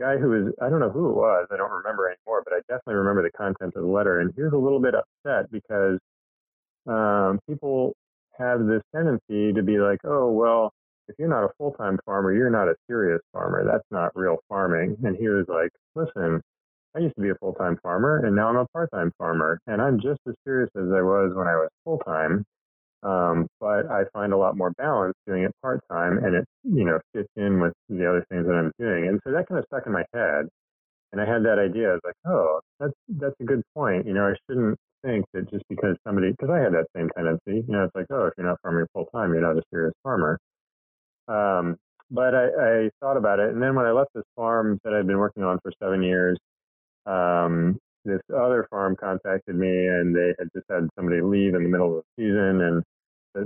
guy 0.00 0.16
who 0.16 0.30
was 0.30 0.54
I 0.62 0.70
don't 0.70 0.80
know 0.80 0.90
who 0.90 1.10
it 1.10 1.16
was, 1.16 1.46
I 1.50 1.56
don't 1.56 1.70
remember 1.70 2.08
anymore, 2.08 2.42
but 2.44 2.54
I 2.54 2.60
definitely 2.68 2.94
remember 2.94 3.22
the 3.22 3.32
content 3.36 3.74
of 3.76 3.82
the 3.82 3.88
letter, 3.88 4.20
and 4.20 4.32
he 4.34 4.42
was 4.42 4.52
a 4.54 4.56
little 4.56 4.80
bit 4.80 4.94
upset 4.94 5.50
because 5.50 5.98
um, 6.86 7.38
people 7.48 7.94
have 8.38 8.66
this 8.66 8.82
tendency 8.94 9.52
to 9.52 9.62
be 9.62 9.78
like, 9.78 10.00
oh 10.04 10.30
well, 10.30 10.72
if 11.08 11.16
you're 11.18 11.28
not 11.28 11.44
a 11.44 11.50
full 11.58 11.72
time 11.72 11.98
farmer, 12.06 12.32
you're 12.32 12.50
not 12.50 12.68
a 12.68 12.76
serious 12.88 13.20
farmer. 13.32 13.64
That's 13.64 13.86
not 13.90 14.12
real 14.16 14.38
farming. 14.48 14.96
And 15.04 15.16
he 15.16 15.28
was 15.28 15.46
like, 15.48 15.70
listen. 15.94 16.40
I 16.96 17.00
used 17.00 17.14
to 17.16 17.22
be 17.22 17.28
a 17.28 17.34
full 17.34 17.52
time 17.54 17.78
farmer 17.82 18.24
and 18.24 18.34
now 18.34 18.48
I'm 18.48 18.56
a 18.56 18.66
part 18.68 18.90
time 18.90 19.12
farmer. 19.18 19.60
And 19.66 19.82
I'm 19.82 20.00
just 20.00 20.20
as 20.26 20.34
serious 20.44 20.70
as 20.76 20.84
I 20.94 21.02
was 21.02 21.32
when 21.34 21.46
I 21.46 21.54
was 21.54 21.68
full 21.84 21.98
time. 21.98 22.44
Um, 23.02 23.46
but 23.60 23.86
I 23.90 24.04
find 24.12 24.32
a 24.32 24.36
lot 24.36 24.56
more 24.56 24.70
balance 24.72 25.14
doing 25.26 25.44
it 25.44 25.52
part 25.62 25.80
time 25.90 26.18
and 26.24 26.34
it, 26.34 26.44
you 26.64 26.84
know, 26.84 26.98
fits 27.14 27.28
in 27.36 27.60
with 27.60 27.74
the 27.88 28.08
other 28.08 28.24
things 28.30 28.46
that 28.46 28.54
I'm 28.54 28.72
doing. 28.78 29.08
And 29.08 29.20
so 29.24 29.32
that 29.32 29.46
kind 29.46 29.58
of 29.58 29.66
stuck 29.66 29.86
in 29.86 29.92
my 29.92 30.04
head. 30.14 30.46
And 31.12 31.20
I 31.20 31.26
had 31.26 31.44
that 31.44 31.58
idea. 31.58 31.90
I 31.90 31.92
was 31.92 32.00
like, 32.04 32.16
oh, 32.26 32.60
that's, 32.80 32.94
that's 33.08 33.36
a 33.40 33.44
good 33.44 33.62
point. 33.74 34.06
You 34.06 34.14
know, 34.14 34.26
I 34.26 34.34
shouldn't 34.48 34.78
think 35.04 35.24
that 35.34 35.50
just 35.50 35.64
because 35.68 35.96
somebody, 36.04 36.32
because 36.32 36.50
I 36.50 36.58
had 36.58 36.72
that 36.72 36.86
same 36.96 37.10
tendency, 37.14 37.64
you 37.66 37.72
know, 37.72 37.84
it's 37.84 37.94
like, 37.94 38.06
oh, 38.10 38.26
if 38.26 38.34
you're 38.36 38.46
not 38.46 38.58
farming 38.62 38.86
full 38.92 39.06
time, 39.14 39.32
you're 39.32 39.42
not 39.42 39.56
a 39.56 39.62
serious 39.70 39.94
farmer. 40.02 40.38
Um, 41.28 41.76
but 42.10 42.34
I, 42.34 42.46
I 42.46 42.90
thought 43.00 43.16
about 43.16 43.38
it. 43.38 43.50
And 43.52 43.62
then 43.62 43.74
when 43.74 43.86
I 43.86 43.92
left 43.92 44.10
this 44.14 44.24
farm 44.34 44.80
that 44.84 44.94
I'd 44.94 45.06
been 45.06 45.18
working 45.18 45.42
on 45.42 45.58
for 45.62 45.72
seven 45.80 46.02
years, 46.02 46.38
um, 47.06 47.78
this 48.04 48.20
other 48.34 48.66
farm 48.70 48.96
contacted 48.96 49.56
me 49.56 49.68
and 49.68 50.14
they 50.14 50.34
had 50.38 50.48
just 50.54 50.66
had 50.70 50.88
somebody 50.96 51.20
leave 51.20 51.54
in 51.54 51.62
the 51.62 51.68
middle 51.68 51.98
of 51.98 52.04
the 52.16 52.22
season 52.24 52.62
and 52.62 52.84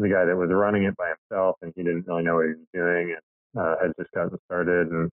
the 0.03 0.09
guy 0.09 0.25
that 0.25 0.37
was 0.37 0.51
running 0.51 0.85
it 0.85 0.97
by 0.97 1.09
himself 1.09 1.57
and 1.63 1.73
he 1.77 1.83
didn't 1.83 2.07
really 2.07 2.23
know 2.23 2.37
what 2.37 2.47
he 2.47 2.53
was 2.53 2.67
doing 2.75 3.17
and 3.17 3.63
uh, 3.63 3.77
had 3.83 3.93
just 3.99 4.11
gotten 4.13 4.39
started 4.47 4.89
and 4.89 5.11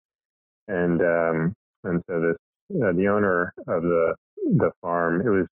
and 0.67 1.01
um, 1.01 1.53
and 1.85 2.03
so 2.09 2.21
this 2.21 2.37
uh, 2.83 2.91
the 2.93 3.07
owner 3.07 3.53
of 3.67 3.83
the 3.83 4.15
the 4.57 4.71
farm 4.81 5.21
it 5.21 5.29
was 5.29 5.47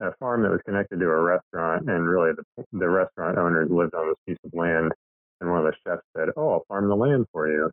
a 0.00 0.12
farm 0.18 0.42
that 0.42 0.50
was 0.50 0.60
connected 0.64 0.98
to 1.00 1.06
a 1.06 1.22
restaurant, 1.22 1.88
and 1.88 2.08
really 2.08 2.32
the, 2.32 2.64
the 2.72 2.88
restaurant 2.88 3.38
owners 3.38 3.70
lived 3.70 3.94
on 3.94 4.08
this 4.08 4.16
piece 4.26 4.38
of 4.44 4.54
land. 4.54 4.92
And 5.40 5.50
one 5.50 5.60
of 5.60 5.66
the 5.66 5.74
chefs 5.86 6.02
said, 6.16 6.28
"Oh, 6.36 6.50
I'll 6.52 6.64
farm 6.68 6.88
the 6.88 6.96
land 6.96 7.26
for 7.32 7.50
you," 7.50 7.70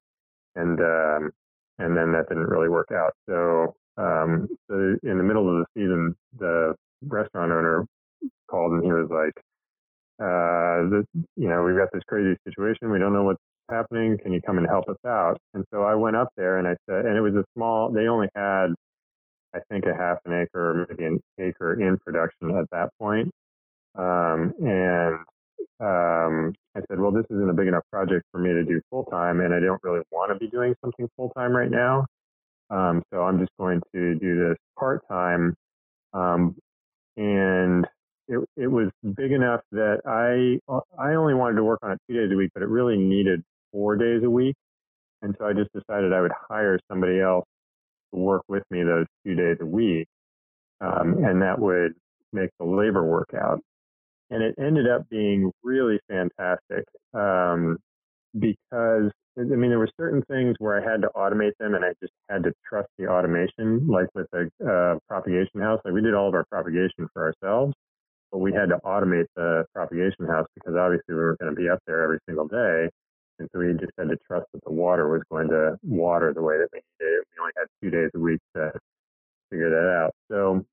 and 0.56 0.79
um, 0.79 1.32
and 1.79 1.98
then 1.98 2.12
that 2.13 2.29
didn't 2.29 2.48
really 2.48 2.70
work 2.70 2.91
out. 2.94 3.13
So, 3.29 3.75
um, 3.97 4.47
so 4.69 4.95
in 5.03 5.17
the 5.17 5.23
middle 5.23 5.49
of 5.49 5.65
the 5.65 5.65
season, 5.75 6.15
the 6.37 6.75
restaurant 7.01 7.51
owner 7.51 7.85
called 8.49 8.73
and 8.73 8.83
he 8.83 8.91
was 8.91 9.09
like, 9.09 9.33
uh, 10.19 11.03
you 11.35 11.47
know, 11.49 11.63
we've 11.63 11.77
got 11.77 11.89
this 11.93 12.03
crazy 12.07 12.37
situation. 12.47 12.91
We 12.91 12.99
don't 12.99 13.13
know 13.13 13.23
what's 13.23 13.41
happening. 13.69 14.17
Can 14.17 14.33
you 14.33 14.41
come 14.41 14.57
and 14.57 14.67
help 14.67 14.89
us 14.89 14.97
out? 15.05 15.37
And 15.53 15.65
so 15.71 15.83
I 15.83 15.95
went 15.95 16.15
up 16.15 16.29
there 16.37 16.57
and 16.57 16.67
I 16.67 16.75
said, 16.89 17.05
and 17.05 17.17
it 17.17 17.21
was 17.21 17.35
a 17.35 17.43
small, 17.55 17.91
they 17.91 18.07
only 18.07 18.27
had, 18.35 18.67
I 19.53 19.59
think, 19.69 19.85
a 19.85 19.95
half 19.95 20.17
an 20.25 20.33
acre 20.33 20.81
or 20.81 20.87
maybe 20.89 21.05
an 21.05 21.19
acre 21.39 21.79
in 21.81 21.97
production 21.99 22.55
at 22.57 22.69
that 22.71 22.89
point. 22.99 23.31
Um, 23.95 24.53
and 24.59 25.15
um, 25.79 26.53
I 26.75 26.81
said, 26.87 26.99
well, 26.99 27.11
this 27.11 27.25
isn't 27.29 27.49
a 27.49 27.53
big 27.53 27.67
enough 27.67 27.83
project 27.91 28.25
for 28.31 28.39
me 28.39 28.49
to 28.53 28.63
do 28.63 28.81
full 28.89 29.05
time, 29.05 29.41
and 29.41 29.53
I 29.53 29.59
don't 29.59 29.83
really 29.83 30.01
want 30.11 30.31
to 30.31 30.39
be 30.39 30.49
doing 30.49 30.75
something 30.81 31.07
full 31.15 31.29
time 31.31 31.55
right 31.55 31.69
now. 31.69 32.05
Um, 32.69 33.03
so 33.12 33.21
I'm 33.21 33.39
just 33.39 33.51
going 33.59 33.81
to 33.95 34.15
do 34.15 34.50
this 34.50 34.57
part 34.77 35.01
time. 35.09 35.55
Um, 36.13 36.55
and 37.17 37.86
it, 38.27 38.39
it 38.57 38.67
was 38.67 38.89
big 39.15 39.31
enough 39.31 39.62
that 39.71 40.01
I 40.05 40.59
I 41.00 41.13
only 41.15 41.33
wanted 41.33 41.55
to 41.55 41.63
work 41.63 41.79
on 41.83 41.91
it 41.91 42.00
two 42.09 42.15
days 42.17 42.31
a 42.31 42.36
week, 42.36 42.51
but 42.53 42.63
it 42.63 42.69
really 42.69 42.97
needed 42.97 43.41
four 43.71 43.95
days 43.95 44.24
a 44.24 44.29
week. 44.29 44.55
And 45.21 45.36
so 45.39 45.45
I 45.45 45.53
just 45.53 45.71
decided 45.74 46.13
I 46.13 46.21
would 46.21 46.31
hire 46.50 46.79
somebody 46.91 47.19
else 47.19 47.45
to 48.13 48.19
work 48.19 48.43
with 48.47 48.63
me 48.69 48.83
those 48.83 49.05
two 49.25 49.36
days 49.36 49.57
a 49.62 49.65
week. 49.65 50.07
Um, 50.81 51.24
and 51.24 51.41
that 51.41 51.57
would 51.59 51.93
make 52.33 52.50
the 52.59 52.65
labor 52.65 53.03
work 53.03 53.31
out. 53.33 53.62
And 54.29 54.43
it 54.43 54.55
ended 54.59 54.89
up 54.89 55.09
being 55.09 55.51
really 55.63 56.00
fantastic 56.09 56.86
um, 57.13 57.77
because, 58.39 59.12
I 59.38 59.43
mean, 59.43 59.69
there 59.69 59.79
were 59.79 59.89
certain 60.00 60.24
things 60.29 60.55
where 60.60 60.81
I 60.81 60.91
had 60.91 61.01
to 61.03 61.10
automate 61.15 61.53
them 61.60 61.75
and 61.75 61.86
I 61.86 61.93
just 62.01 62.13
had 62.29 62.43
to 62.43 62.53
trust 62.67 62.89
the 62.98 63.07
automation, 63.07 63.88
like 63.88 64.07
with 64.15 64.27
the 64.31 64.50
uh, 64.65 65.00
propagation 65.07 65.62
house. 65.62 65.81
Like 65.86 65.93
we 65.93 66.01
did 66.01 66.13
all 66.13 66.27
of 66.27 66.34
our 66.36 66.46
propagation 66.50 67.07
for 67.13 67.34
ourselves 67.34 67.74
but 68.31 68.39
we 68.39 68.53
had 68.53 68.69
to 68.69 68.77
automate 68.86 69.25
the 69.36 69.65
propagation 69.74 70.27
house 70.27 70.48
because 70.55 70.75
obviously 70.75 71.15
we 71.15 71.22
were 71.22 71.38
going 71.39 71.53
to 71.53 71.60
be 71.60 71.69
up 71.69 71.79
there 71.88 72.03
every 72.03 72.19
single 72.27 72.48
day. 72.48 72.89
And 73.39 73.48
so 73.53 73.60
we 73.60 73.74
just 73.74 73.93
had 73.98 74.10
to 74.10 74.17
trust 74.27 74.48
that 74.53 74.63
the 74.65 74.72
water 74.72 75.10
was 75.10 75.22
going 75.31 75.50
to 75.50 75.77
water 75.84 76.34
the 76.34 76.41
way 76.41 76.57
that 76.57 76.67
we 76.74 76.81
needed. 77.00 77.24
We 77.31 77.41
only 77.41 77.53
had 77.57 77.67
two 77.81 77.91
days 77.91 78.10
a 78.15 78.19
week 78.19 78.39
to 78.55 78.72
figure 79.51 79.69
that 79.69 79.89
out. 80.03 80.12
So 80.29 80.65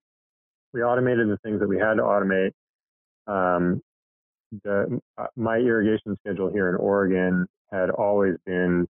we 0.73 0.83
automated 0.83 1.29
the 1.29 1.39
things 1.45 1.61
that 1.61 1.69
we 1.69 1.79
had 1.79 1.95
to 1.95 2.03
automate. 2.03 2.53
Um, 3.27 3.81
the, 4.63 5.01
uh, 5.19 5.27
my 5.37 5.57
irrigation 5.57 6.17
schedule 6.21 6.51
here 6.53 6.69
in 6.69 6.77
Oregon 6.77 7.47
had 7.73 7.91
always 7.91 8.35
been 8.47 8.87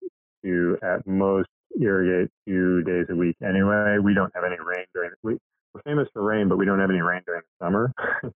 to 0.44 0.78
at 0.82 1.06
most 1.06 1.48
irrigate 1.80 2.30
two 2.46 2.82
days 2.82 3.06
a 3.10 3.16
week 3.16 3.36
anyway. 3.42 3.98
We 4.02 4.14
don't 4.14 4.32
have 4.34 4.44
any 4.44 4.56
rain 4.64 4.86
during 4.94 5.10
the 5.10 5.28
week 5.28 5.38
we're 5.74 5.82
famous 5.82 6.08
for 6.12 6.22
rain, 6.22 6.48
but 6.48 6.56
we 6.56 6.64
don't 6.64 6.80
have 6.80 6.90
any 6.90 7.00
rain 7.00 7.22
during 7.26 7.42
the 7.42 7.64
summer, 7.64 7.92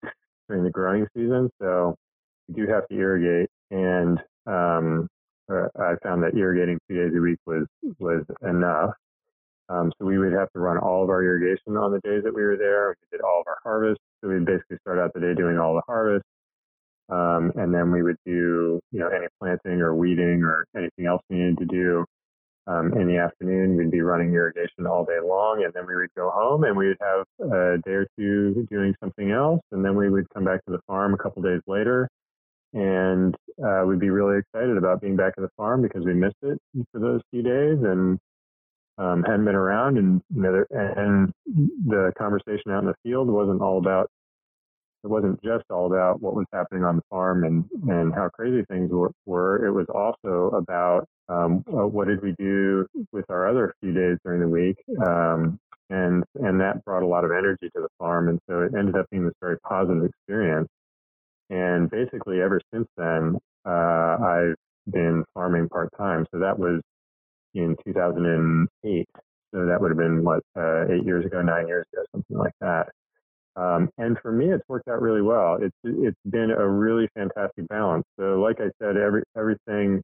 during 0.49 0.65
the 0.65 0.71
growing 0.71 1.07
season. 1.15 1.51
So 1.61 1.97
we 2.49 2.55
do 2.55 2.71
have 2.71 2.87
to 2.89 2.95
irrigate. 2.95 3.49
And 3.71 4.19
um, 4.47 5.09
uh, 5.51 5.69
I 5.79 5.95
found 6.03 6.23
that 6.23 6.37
irrigating 6.37 6.79
two 6.89 6.97
days 6.97 7.13
a 7.17 7.21
week 7.21 7.39
was 7.47 7.67
was 7.99 8.25
enough. 8.43 8.91
Um, 9.69 9.93
so 9.99 10.05
we 10.05 10.19
would 10.19 10.33
have 10.33 10.53
to 10.53 10.61
run 10.61 10.77
all 10.79 11.03
of 11.03 11.09
our 11.09 11.23
irrigation 11.23 11.77
on 11.77 11.93
the 11.93 12.01
days 12.01 12.23
that 12.25 12.35
we 12.35 12.43
were 12.43 12.57
there. 12.57 12.91
We 12.91 13.17
did 13.17 13.23
all 13.23 13.41
of 13.41 13.47
our 13.47 13.59
harvest. 13.63 14.01
So 14.21 14.29
we'd 14.29 14.45
basically 14.45 14.77
start 14.83 14.99
out 14.99 15.13
the 15.15 15.21
day 15.21 15.35
doing 15.35 15.59
all 15.59 15.75
the 15.75 15.83
harvest. 15.87 16.25
Um, 17.09 17.53
and 17.57 17.75
then 17.75 17.91
we 17.91 18.03
would 18.03 18.17
do, 18.25 18.81
you 18.91 19.01
know, 19.01 19.09
any 19.09 19.27
planting 19.41 19.81
or 19.81 19.95
weeding 19.95 20.43
or 20.43 20.67
anything 20.77 21.07
else 21.07 21.23
we 21.29 21.37
needed 21.37 21.59
to 21.59 21.67
do 21.67 22.05
um, 22.67 22.93
in 22.95 23.07
the 23.07 23.19
afternoon. 23.19 23.77
We'd 23.77 23.91
be 23.91 24.01
running 24.01 24.33
irrigation 24.33 24.87
all 24.87 25.05
day 25.05 25.19
long, 25.23 25.65
and 25.65 25.73
then 25.75 25.87
we 25.87 25.97
would 25.97 26.15
go 26.17 26.31
home 26.31 26.65
and 26.65 26.77
we 26.77 26.89
would 26.89 26.99
have 27.01 27.27
a 27.51 27.79
day 27.85 27.93
or 27.93 28.07
two 28.19 28.67
doing 28.71 28.95
something 29.01 29.31
else, 29.31 29.61
and 29.73 29.85
then 29.85 29.97
we 29.97 30.09
would 30.09 30.27
come 30.33 30.45
back 30.45 30.65
to 30.65 30.73
the 30.73 30.81
farm 30.87 31.15
a 31.15 31.19
couple 31.19 31.43
days 31.43 31.61
later, 31.67 32.09
and 32.73 33.35
uh, 33.65 33.85
we'd 33.87 34.01
be 34.01 34.11
really 34.11 34.39
excited 34.39 34.77
about 34.77 35.01
being 35.01 35.17
back 35.17 35.35
at 35.37 35.43
the 35.43 35.51
farm 35.57 35.83
because 35.83 36.05
we 36.05 36.15
missed 36.15 36.37
it 36.43 36.59
for 36.93 37.01
those 37.01 37.21
few 37.31 37.43
days 37.43 37.79
and 37.83 38.19
um, 38.99 39.23
hadn't 39.25 39.45
been 39.45 39.55
around, 39.55 39.99
and 39.99 40.23
you 40.35 40.43
know, 40.43 40.65
and 40.71 41.33
the 41.87 42.13
conversation 42.17 42.71
out 42.71 42.83
in 42.83 42.87
the 42.87 42.95
field 43.03 43.29
wasn't 43.29 43.61
all 43.61 43.79
about. 43.79 44.09
It 45.05 45.09
wasn't 45.09 45.43
just 45.43 45.65
all 45.71 45.87
about 45.87 46.21
what 46.23 46.35
was 46.35 46.47
happening 46.53 46.85
on 46.85 46.97
the 46.97 47.03
farm 47.11 47.45
and, 47.45 47.65
and 47.91 48.15
how 48.15 48.29
crazy 48.29 48.65
things 48.71 48.91
were, 48.91 49.11
were. 49.27 49.67
It 49.67 49.73
was 49.73 49.87
also 49.93 50.57
about 50.57 51.07
um, 51.29 51.65
uh, 51.69 51.87
what 51.87 52.09
did 52.09 52.23
we 52.23 52.35
do 52.39 52.87
with 53.13 53.25
our 53.31 53.49
other 53.49 53.75
few 53.81 53.93
days 53.93 54.19
during 54.25 54.41
the 54.41 54.49
week? 54.49 54.77
Um, 55.05 55.59
and 55.91 56.25
and 56.37 56.61
that 56.61 56.85
brought 56.85 57.03
a 57.03 57.07
lot 57.07 57.25
of 57.25 57.31
energy 57.33 57.69
to 57.75 57.83
the 57.83 57.89
farm, 57.99 58.29
and 58.29 58.39
so 58.49 58.61
it 58.61 58.73
ended 58.77 58.97
up 58.97 59.07
being 59.11 59.25
this 59.25 59.35
very 59.41 59.59
positive 59.61 60.05
experience. 60.05 60.69
And 61.51 61.91
basically, 61.91 62.41
ever 62.41 62.61
since 62.73 62.89
then, 62.97 63.37
uh, 63.67 64.17
I've 64.21 64.55
been 64.91 65.25
farming 65.35 65.69
part 65.69 65.91
time. 65.99 66.27
So 66.33 66.41
that 66.41 66.59
was 66.59 66.81
in 67.55 67.77
2008. 67.85 69.07
So 69.55 69.67
that 69.67 69.81
would 69.81 69.91
have 69.91 69.99
been 69.99 70.25
what 70.25 70.43
uh, 70.57 70.87
eight 70.89 71.05
years 71.05 71.27
ago, 71.27 71.43
nine 71.43 71.69
years 71.69 71.87
ago, 71.93 72.05
something 72.13 72.39
like 72.39 72.55
that. 72.61 72.89
Um, 73.57 73.91
and 73.99 74.19
for 74.21 74.33
me, 74.33 74.51
it's 74.51 74.67
worked 74.69 74.89
out 74.89 75.03
really 75.03 75.23
well. 75.23 75.59
It's 75.61 75.77
it's 75.85 76.19
been 76.31 76.51
a 76.51 76.67
really 76.67 77.09
fantastic 77.15 77.69
balance. 77.69 78.05
So, 78.19 78.41
like 78.41 78.61
I 78.61 78.71
said, 78.81 78.97
every 78.97 79.23
everything 79.37 80.03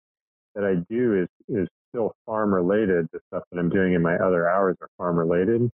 that 0.54 0.64
I 0.64 0.74
do 0.90 1.22
is 1.22 1.28
is 1.48 1.68
still 1.88 2.12
farm 2.26 2.54
related. 2.54 3.08
The 3.12 3.20
stuff 3.28 3.44
that 3.50 3.58
I'm 3.58 3.70
doing 3.70 3.94
in 3.94 4.02
my 4.02 4.16
other 4.16 4.48
hours 4.48 4.76
are 4.80 4.88
farm 4.98 5.18
related, 5.18 5.70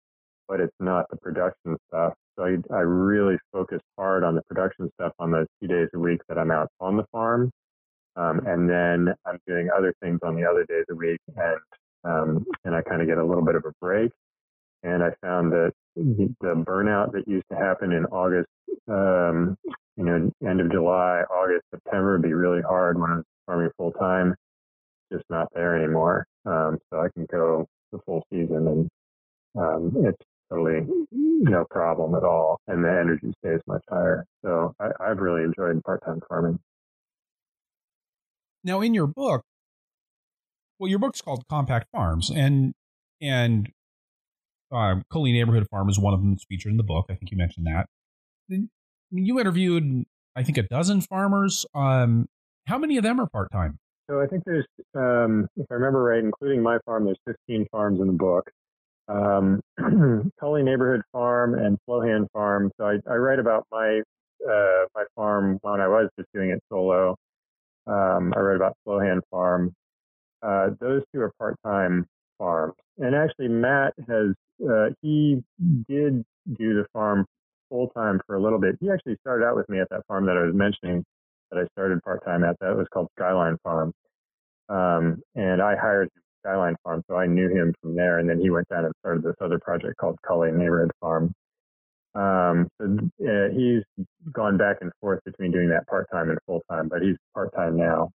but 0.47 0.59
it's 0.59 0.75
not 0.79 1.05
the 1.09 1.17
production 1.17 1.77
stuff. 1.89 2.13
So 2.37 2.45
I, 2.45 2.57
I 2.73 2.79
really 2.79 3.37
focus 3.51 3.79
hard 3.97 4.23
on 4.23 4.35
the 4.35 4.41
production 4.43 4.89
stuff 4.99 5.13
on 5.19 5.31
those 5.31 5.47
two 5.61 5.67
days 5.67 5.87
a 5.93 5.99
week 5.99 6.21
that 6.29 6.37
I'm 6.37 6.51
out 6.51 6.69
on 6.79 6.97
the 6.97 7.05
farm. 7.11 7.51
Um, 8.15 8.41
and 8.45 8.69
then 8.69 9.13
I'm 9.25 9.39
doing 9.47 9.69
other 9.75 9.93
things 10.01 10.19
on 10.23 10.35
the 10.35 10.45
other 10.45 10.65
days 10.65 10.85
a 10.91 10.95
week 10.95 11.19
and, 11.35 11.59
um, 12.03 12.45
and 12.63 12.75
I 12.75 12.81
kind 12.81 13.01
of 13.01 13.07
get 13.07 13.17
a 13.17 13.25
little 13.25 13.43
bit 13.43 13.55
of 13.55 13.65
a 13.65 13.71
break. 13.81 14.11
And 14.83 15.03
I 15.03 15.09
found 15.21 15.51
that 15.53 15.71
the 15.95 16.33
burnout 16.41 17.11
that 17.13 17.27
used 17.27 17.45
to 17.51 17.57
happen 17.57 17.91
in 17.91 18.05
August, 18.05 18.49
um, 18.87 19.57
you 19.95 20.03
know, 20.03 20.31
end 20.47 20.61
of 20.61 20.71
July, 20.71 21.21
August, 21.29 21.65
September 21.71 22.13
would 22.13 22.23
be 22.23 22.33
really 22.33 22.61
hard 22.61 22.99
when 22.99 23.11
I 23.11 23.15
was 23.17 23.25
farming 23.45 23.69
full 23.77 23.91
time 23.91 24.35
just 25.11 25.25
not 25.29 25.47
there 25.53 25.77
anymore. 25.77 26.25
Um, 26.45 26.79
so 26.89 26.99
I 26.99 27.09
can 27.13 27.25
go 27.31 27.67
the 27.91 27.99
full 28.05 28.25
season 28.31 28.67
and 28.67 28.89
um, 29.55 29.93
it's 30.05 30.17
totally 30.49 30.87
no 31.11 31.65
problem 31.69 32.15
at 32.15 32.23
all. 32.23 32.59
And 32.67 32.83
the 32.83 32.89
energy 32.89 33.31
stays 33.43 33.61
much 33.67 33.83
higher. 33.89 34.25
So 34.43 34.75
I, 34.79 34.89
I've 34.99 35.19
really 35.19 35.43
enjoyed 35.43 35.81
part-time 35.83 36.21
farming. 36.27 36.59
Now 38.63 38.81
in 38.81 38.93
your 38.93 39.07
book, 39.07 39.43
well, 40.79 40.89
your 40.89 40.99
book's 40.99 41.21
called 41.21 41.45
Compact 41.47 41.87
Farms 41.91 42.29
and, 42.29 42.73
and 43.21 43.69
uh, 44.73 44.95
Cully 45.11 45.31
Neighborhood 45.31 45.67
Farm 45.69 45.89
is 45.89 45.99
one 45.99 46.13
of 46.13 46.21
them 46.21 46.31
that's 46.31 46.45
featured 46.45 46.71
in 46.71 46.77
the 46.77 46.83
book. 46.83 47.05
I 47.09 47.15
think 47.15 47.31
you 47.31 47.37
mentioned 47.37 47.67
that. 47.67 47.87
You 49.11 49.39
interviewed, 49.39 50.05
I 50.35 50.43
think, 50.43 50.57
a 50.57 50.63
dozen 50.63 51.01
farmers. 51.01 51.65
Um, 51.73 52.27
how 52.67 52.77
many 52.77 52.97
of 52.97 53.03
them 53.03 53.19
are 53.19 53.27
part 53.27 53.51
time? 53.51 53.79
So 54.09 54.21
I 54.21 54.27
think 54.27 54.43
there's, 54.45 54.65
um, 54.95 55.47
if 55.55 55.65
I 55.71 55.75
remember 55.75 56.03
right, 56.03 56.23
including 56.23 56.61
my 56.61 56.77
farm, 56.85 57.05
there's 57.05 57.19
15 57.25 57.67
farms 57.71 58.01
in 58.01 58.07
the 58.07 58.13
book. 58.13 58.49
Um, 59.07 59.61
Neighborhood 60.41 61.01
Farm 61.11 61.55
and 61.55 61.77
Slowhand 61.87 62.27
Farm. 62.31 62.71
So 62.77 62.85
I, 62.85 62.97
I 63.09 63.15
write 63.15 63.39
about 63.39 63.65
my 63.71 64.01
uh, 64.45 64.85
my 64.95 65.03
farm 65.15 65.57
when 65.61 65.79
I 65.79 65.87
was 65.87 66.09
just 66.17 66.29
doing 66.33 66.49
it 66.49 66.61
solo. 66.69 67.15
Um, 67.87 68.33
I 68.35 68.39
write 68.39 68.55
about 68.55 68.77
Slowhand 68.87 69.21
Farm. 69.29 69.73
Uh, 70.41 70.69
those 70.79 71.01
two 71.13 71.21
are 71.21 71.31
part-time 71.39 72.05
farms, 72.37 72.73
and 72.99 73.15
actually 73.15 73.47
Matt 73.47 73.93
has 74.07 74.33
uh, 74.67 74.89
he 75.01 75.43
did 75.87 76.23
do 76.57 76.73
the 76.75 76.85
farm 76.93 77.25
full 77.69 77.89
time 77.89 78.21
for 78.27 78.35
a 78.35 78.41
little 78.41 78.59
bit. 78.59 78.77
He 78.79 78.89
actually 78.89 79.17
started 79.21 79.45
out 79.45 79.55
with 79.55 79.67
me 79.69 79.79
at 79.79 79.89
that 79.89 80.05
farm 80.07 80.25
that 80.27 80.37
I 80.37 80.43
was 80.43 80.53
mentioning 80.53 81.03
that 81.51 81.59
I 81.59 81.65
started 81.73 82.01
part 82.03 82.23
time 82.25 82.43
at. 82.43 82.57
That 82.59 82.75
was 82.75 82.87
called 82.93 83.07
Skyline 83.17 83.57
Farm, 83.63 83.93
um, 84.69 85.21
and 85.35 85.61
I 85.61 85.75
hired 85.75 86.09
Skyline 86.43 86.75
Farm, 86.83 87.03
so 87.09 87.15
I 87.15 87.27
knew 87.27 87.49
him 87.49 87.73
from 87.81 87.95
there. 87.95 88.19
And 88.19 88.29
then 88.29 88.39
he 88.39 88.49
went 88.49 88.67
down 88.69 88.85
and 88.85 88.93
started 88.99 89.23
this 89.23 89.35
other 89.41 89.59
project 89.59 89.97
called 89.97 90.17
Cully 90.27 90.51
Neighborhood 90.51 90.91
Farm. 90.99 91.33
Um, 92.15 92.67
so 92.79 92.97
uh, 93.27 93.49
he's 93.55 93.83
gone 94.31 94.57
back 94.57 94.77
and 94.81 94.91
forth 95.01 95.19
between 95.25 95.51
doing 95.51 95.69
that 95.69 95.87
part 95.87 96.07
time 96.11 96.29
and 96.29 96.37
full 96.45 96.61
time, 96.69 96.87
but 96.87 97.01
he's 97.01 97.15
part 97.33 97.53
time 97.55 97.75
now. 97.75 98.11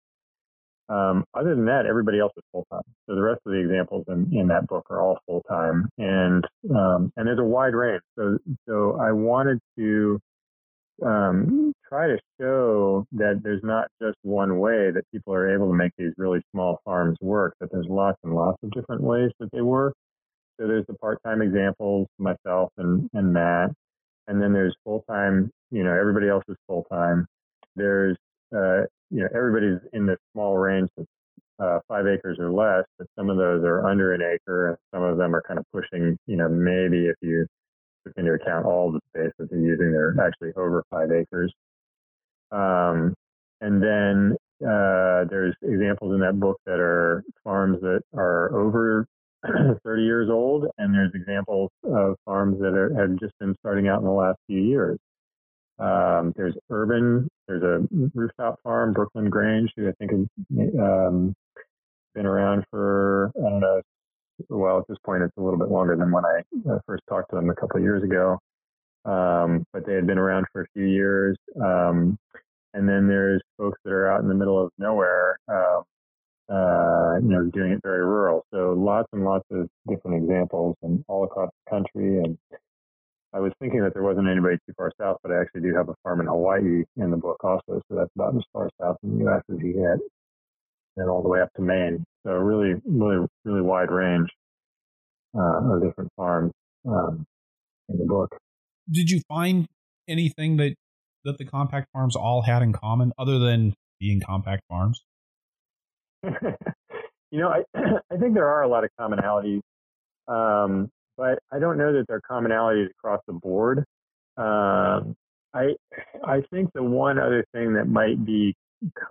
Um, 0.88 1.24
other 1.34 1.54
than 1.54 1.66
that, 1.66 1.84
everybody 1.86 2.18
else 2.18 2.32
is 2.36 2.42
full 2.50 2.66
time. 2.72 2.82
So 3.06 3.14
the 3.14 3.22
rest 3.22 3.40
of 3.44 3.52
the 3.52 3.58
examples 3.58 4.04
in, 4.08 4.30
in 4.32 4.48
that 4.48 4.66
book 4.66 4.86
are 4.90 5.02
all 5.02 5.18
full 5.26 5.42
time, 5.42 5.88
and 5.98 6.44
um, 6.74 7.12
and 7.16 7.26
there's 7.26 7.38
a 7.38 7.44
wide 7.44 7.74
range. 7.74 8.02
So 8.18 8.38
so 8.66 8.98
I 9.00 9.12
wanted 9.12 9.58
to 9.78 10.18
um, 11.04 11.72
try 11.88 12.06
to 12.08 12.18
show 12.40 13.04
that 13.12 13.40
there's 13.42 13.62
not 13.62 13.88
just 14.00 14.16
one 14.22 14.58
way 14.58 14.90
that 14.90 15.04
people 15.12 15.34
are 15.34 15.54
able 15.54 15.68
to 15.68 15.74
make 15.74 15.92
these 15.98 16.12
really 16.16 16.40
small 16.52 16.80
farms 16.84 17.18
work. 17.20 17.54
That 17.60 17.70
there's 17.70 17.86
lots 17.88 18.18
and 18.24 18.34
lots 18.34 18.58
of 18.62 18.70
different 18.70 19.02
ways 19.02 19.30
that 19.40 19.50
they 19.52 19.60
work. 19.60 19.94
So 20.58 20.66
there's 20.66 20.86
the 20.86 20.94
part-time 20.94 21.42
examples, 21.42 22.08
myself 22.18 22.72
and 22.78 23.10
and 23.12 23.32
Matt, 23.32 23.70
and 24.26 24.42
then 24.42 24.54
there's 24.54 24.74
full-time. 24.84 25.50
You 25.70 25.84
know, 25.84 25.92
everybody 25.92 26.28
else 26.28 26.44
is 26.48 26.56
full-time. 26.66 27.26
There's 27.76 28.16
uh, 28.56 28.84
you 29.10 29.20
know, 29.20 29.28
everybody's 29.34 29.80
in 29.92 30.06
this 30.06 30.18
small 30.32 30.56
range 30.56 30.88
that's 30.96 31.08
uh, 31.60 31.80
five 31.88 32.06
acres 32.06 32.38
or 32.38 32.50
less, 32.50 32.84
but 32.98 33.06
some 33.16 33.30
of 33.30 33.36
those 33.36 33.64
are 33.64 33.86
under 33.86 34.12
an 34.14 34.22
acre, 34.22 34.68
and 34.68 34.76
some 34.94 35.02
of 35.02 35.18
them 35.18 35.34
are 35.34 35.42
kind 35.42 35.58
of 35.58 35.64
pushing, 35.72 36.16
you 36.26 36.36
know, 36.36 36.48
maybe 36.48 37.06
if 37.06 37.16
you 37.20 37.46
took 38.06 38.16
into 38.16 38.32
account 38.32 38.64
all 38.64 38.92
the 38.92 39.00
space 39.08 39.32
that 39.38 39.50
they're 39.50 39.58
using, 39.58 39.92
they're 39.92 40.14
actually 40.20 40.52
over 40.56 40.84
five 40.90 41.10
acres. 41.10 41.52
Um, 42.52 43.14
and 43.60 43.82
then 43.82 44.36
uh, 44.62 45.24
there's 45.28 45.54
examples 45.62 46.14
in 46.14 46.20
that 46.20 46.38
book 46.38 46.60
that 46.66 46.80
are 46.80 47.24
farms 47.44 47.80
that 47.80 48.02
are 48.14 48.54
over 48.56 49.06
30 49.84 50.02
years 50.02 50.30
old, 50.30 50.66
and 50.78 50.94
there's 50.94 51.12
examples 51.14 51.70
of 51.84 52.16
farms 52.24 52.58
that 52.60 52.74
are, 52.74 52.92
have 52.94 53.18
just 53.18 53.38
been 53.38 53.54
starting 53.60 53.88
out 53.88 54.00
in 54.00 54.04
the 54.04 54.10
last 54.10 54.38
few 54.46 54.60
years. 54.60 54.98
Um, 55.78 56.32
there's 56.36 56.56
urban. 56.70 57.28
There's 57.48 57.62
a 57.62 57.88
rooftop 58.14 58.60
farm, 58.62 58.92
Brooklyn 58.92 59.30
Grange, 59.30 59.72
who 59.74 59.88
I 59.88 59.92
think 59.92 60.10
has 60.12 60.68
um, 60.78 61.34
been 62.14 62.26
around 62.26 62.64
for 62.70 63.32
I 63.36 63.48
don't 63.48 63.60
know. 63.60 63.80
Well, 64.48 64.78
at 64.78 64.84
this 64.88 64.98
point, 65.04 65.22
it's 65.22 65.36
a 65.36 65.40
little 65.40 65.58
bit 65.58 65.68
longer 65.70 65.96
than 65.96 66.12
when 66.12 66.24
I 66.24 66.42
uh, 66.70 66.78
first 66.86 67.02
talked 67.08 67.30
to 67.30 67.36
them 67.36 67.50
a 67.50 67.54
couple 67.54 67.78
of 67.78 67.82
years 67.82 68.04
ago. 68.04 68.38
Um, 69.04 69.64
but 69.72 69.86
they 69.86 69.94
had 69.94 70.06
been 70.06 70.18
around 70.18 70.46
for 70.52 70.62
a 70.62 70.66
few 70.74 70.84
years. 70.84 71.36
Um, 71.60 72.18
and 72.74 72.88
then 72.88 73.08
there's 73.08 73.42
folks 73.56 73.78
that 73.84 73.92
are 73.92 74.12
out 74.12 74.20
in 74.20 74.28
the 74.28 74.34
middle 74.34 74.62
of 74.62 74.70
nowhere, 74.78 75.38
uh, 75.50 75.80
uh, 76.52 77.16
you 77.16 77.28
know, 77.28 77.44
doing 77.52 77.72
it 77.72 77.80
very 77.82 78.04
rural. 78.04 78.44
So 78.52 78.74
lots 78.76 79.08
and 79.12 79.24
lots 79.24 79.44
of 79.50 79.68
different 79.88 80.22
examples, 80.22 80.76
and 80.82 81.04
all 81.08 81.24
across 81.24 81.50
the 81.64 81.70
country, 81.70 82.18
and 82.18 82.38
I 83.34 83.40
was 83.40 83.52
thinking 83.60 83.82
that 83.82 83.92
there 83.92 84.02
wasn't 84.02 84.28
anybody 84.28 84.56
too 84.66 84.72
far 84.76 84.90
south, 85.00 85.18
but 85.22 85.32
I 85.32 85.40
actually 85.40 85.60
do 85.60 85.74
have 85.74 85.88
a 85.88 85.94
farm 86.02 86.20
in 86.20 86.26
Hawaii 86.26 86.84
in 86.96 87.10
the 87.10 87.16
book 87.16 87.42
also. 87.44 87.82
So 87.88 87.96
that's 87.96 88.10
about 88.14 88.34
as 88.36 88.42
far 88.52 88.70
south 88.80 88.96
in 89.02 89.18
the 89.18 89.24
U.S. 89.24 89.42
as 89.52 89.58
you 89.60 89.74
get, 89.74 89.98
and 90.96 91.10
all 91.10 91.22
the 91.22 91.28
way 91.28 91.42
up 91.42 91.52
to 91.56 91.62
Maine. 91.62 92.04
So 92.26 92.32
really, 92.32 92.80
really, 92.86 93.26
really 93.44 93.60
wide 93.60 93.90
range 93.90 94.28
uh, 95.38 95.74
of 95.74 95.82
different 95.82 96.10
farms 96.16 96.52
um, 96.88 97.26
in 97.90 97.98
the 97.98 98.06
book. 98.06 98.34
Did 98.90 99.10
you 99.10 99.20
find 99.28 99.66
anything 100.08 100.56
that 100.56 100.74
that 101.24 101.36
the 101.36 101.44
compact 101.44 101.88
farms 101.92 102.16
all 102.16 102.42
had 102.42 102.62
in 102.62 102.72
common, 102.72 103.12
other 103.18 103.38
than 103.38 103.74
being 104.00 104.20
compact 104.20 104.62
farms? 104.70 105.02
you 106.22 106.30
know, 107.32 107.48
I 107.48 107.64
I 108.10 108.16
think 108.16 108.32
there 108.32 108.48
are 108.48 108.62
a 108.62 108.68
lot 108.68 108.84
of 108.84 108.90
commonalities. 108.98 109.60
Um, 110.26 110.90
but 111.18 111.40
I 111.52 111.58
don't 111.58 111.76
know 111.76 111.92
that 111.92 112.06
there 112.08 112.16
are 112.16 112.22
commonalities 112.30 112.88
across 112.90 113.20
the 113.26 113.34
board. 113.34 113.80
Um, 114.38 115.16
I 115.52 115.74
I 116.24 116.42
think 116.50 116.72
the 116.72 116.82
one 116.82 117.18
other 117.18 117.44
thing 117.52 117.74
that 117.74 117.88
might 117.88 118.24
be 118.24 118.54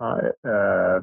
uh, 0.00 1.00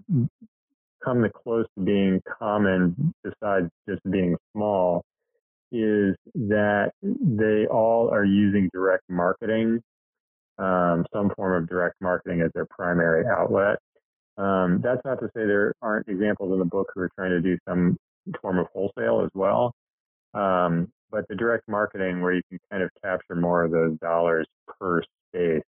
come 1.04 1.22
the 1.22 1.30
close 1.30 1.68
to 1.78 1.86
being 1.86 2.22
common, 2.40 3.14
besides 3.24 3.70
just 3.88 4.02
being 4.10 4.36
small, 4.54 5.04
is 5.72 6.16
that 6.34 6.92
they 7.04 7.68
all 7.68 8.10
are 8.10 8.26
using 8.26 8.70
direct 8.74 9.04
marketing, 9.08 9.82
um, 10.58 11.06
some 11.14 11.32
form 11.36 11.62
of 11.62 11.70
direct 11.70 11.96
marketing 12.02 12.42
as 12.42 12.52
their 12.56 12.66
primary 12.66 13.26
outlet. 13.28 13.78
Um, 14.38 14.82
that's 14.84 15.02
not 15.06 15.20
to 15.20 15.28
say 15.28 15.46
there 15.46 15.74
aren't 15.82 16.08
examples 16.10 16.52
in 16.52 16.60
the 16.60 16.66
book 16.66 16.88
who 16.96 17.02
are 17.02 17.12
trying 17.16 17.32
to 17.32 17.42
do 17.42 17.58
some 17.68 17.96
form 18.42 18.58
of 18.58 18.68
wholesale 18.74 19.22
as 19.24 19.30
well. 19.36 19.74
Um, 20.34 20.92
but 21.12 21.26
the 21.30 21.36
direct 21.36 21.68
marketing 21.68 22.22
where 22.22 22.34
you 22.34 22.42
can 22.50 22.60
kind 22.72 22.84
of 22.84 22.90
capture 23.04 23.36
more 23.36 23.64
of 23.64 23.72
those 23.72 23.98
dollars 24.00 24.48
per 24.80 25.02
space 25.30 25.64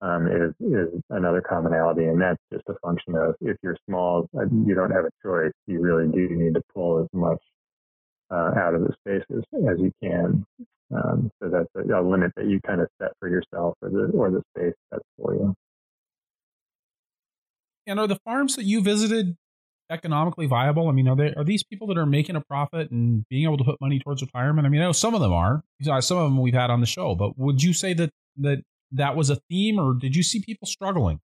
um, 0.00 0.26
is 0.26 0.52
is 0.60 1.00
another 1.10 1.40
commonality, 1.40 2.04
and 2.04 2.20
that's 2.20 2.40
just 2.52 2.64
a 2.68 2.74
function 2.84 3.14
of 3.14 3.34
if 3.40 3.56
you're 3.62 3.76
small, 3.88 4.28
you 4.34 4.74
don't 4.74 4.90
have 4.90 5.04
a 5.04 5.10
choice. 5.24 5.52
You 5.66 5.80
really 5.80 6.10
do 6.10 6.28
need 6.34 6.54
to 6.54 6.62
pull 6.74 7.00
as 7.00 7.08
much 7.12 7.40
uh, 8.30 8.50
out 8.56 8.74
of 8.74 8.82
the 8.82 8.94
spaces 9.00 9.44
as 9.70 9.78
you 9.78 9.92
can. 10.02 10.44
Um, 10.94 11.30
so 11.42 11.48
that's 11.48 11.68
a, 11.74 12.00
a, 12.00 12.02
limit 12.02 12.32
that 12.36 12.46
you 12.46 12.60
kind 12.66 12.80
of 12.80 12.88
set 13.00 13.12
for 13.18 13.28
yourself, 13.28 13.74
or 13.80 13.88
the 13.88 14.10
or 14.14 14.30
the 14.30 14.42
space 14.54 14.74
that's 14.90 15.04
for 15.16 15.34
you. 15.34 15.54
And 17.86 17.98
are 17.98 18.06
the 18.06 18.18
farms 18.24 18.56
that 18.56 18.64
you 18.64 18.82
visited 18.82 19.36
economically 19.94 20.46
viable? 20.46 20.88
I 20.88 20.92
mean, 20.92 21.08
are 21.08 21.16
they 21.16 21.32
are 21.34 21.44
these 21.44 21.62
people 21.62 21.86
that 21.86 21.96
are 21.96 22.04
making 22.06 22.36
a 22.36 22.40
profit 22.42 22.90
and 22.90 23.24
being 23.30 23.44
able 23.44 23.56
to 23.56 23.64
put 23.64 23.80
money 23.80 23.98
towards 23.98 24.20
retirement? 24.20 24.66
I 24.66 24.68
mean, 24.68 24.82
I 24.82 24.84
know 24.84 24.92
some 24.92 25.14
of 25.14 25.20
them 25.20 25.32
are. 25.32 25.62
Some 25.80 26.18
of 26.18 26.24
them 26.24 26.40
we've 26.40 26.54
had 26.54 26.70
on 26.70 26.80
the 26.80 26.86
show, 26.86 27.14
but 27.14 27.38
would 27.38 27.62
you 27.62 27.72
say 27.72 27.94
that 27.94 28.10
that 28.38 28.62
that 28.92 29.16
was 29.16 29.30
a 29.30 29.36
theme, 29.48 29.78
or 29.78 29.94
did 29.94 30.14
you 30.14 30.22
see 30.22 30.40
people 30.40 30.66
struggling? 30.66 31.20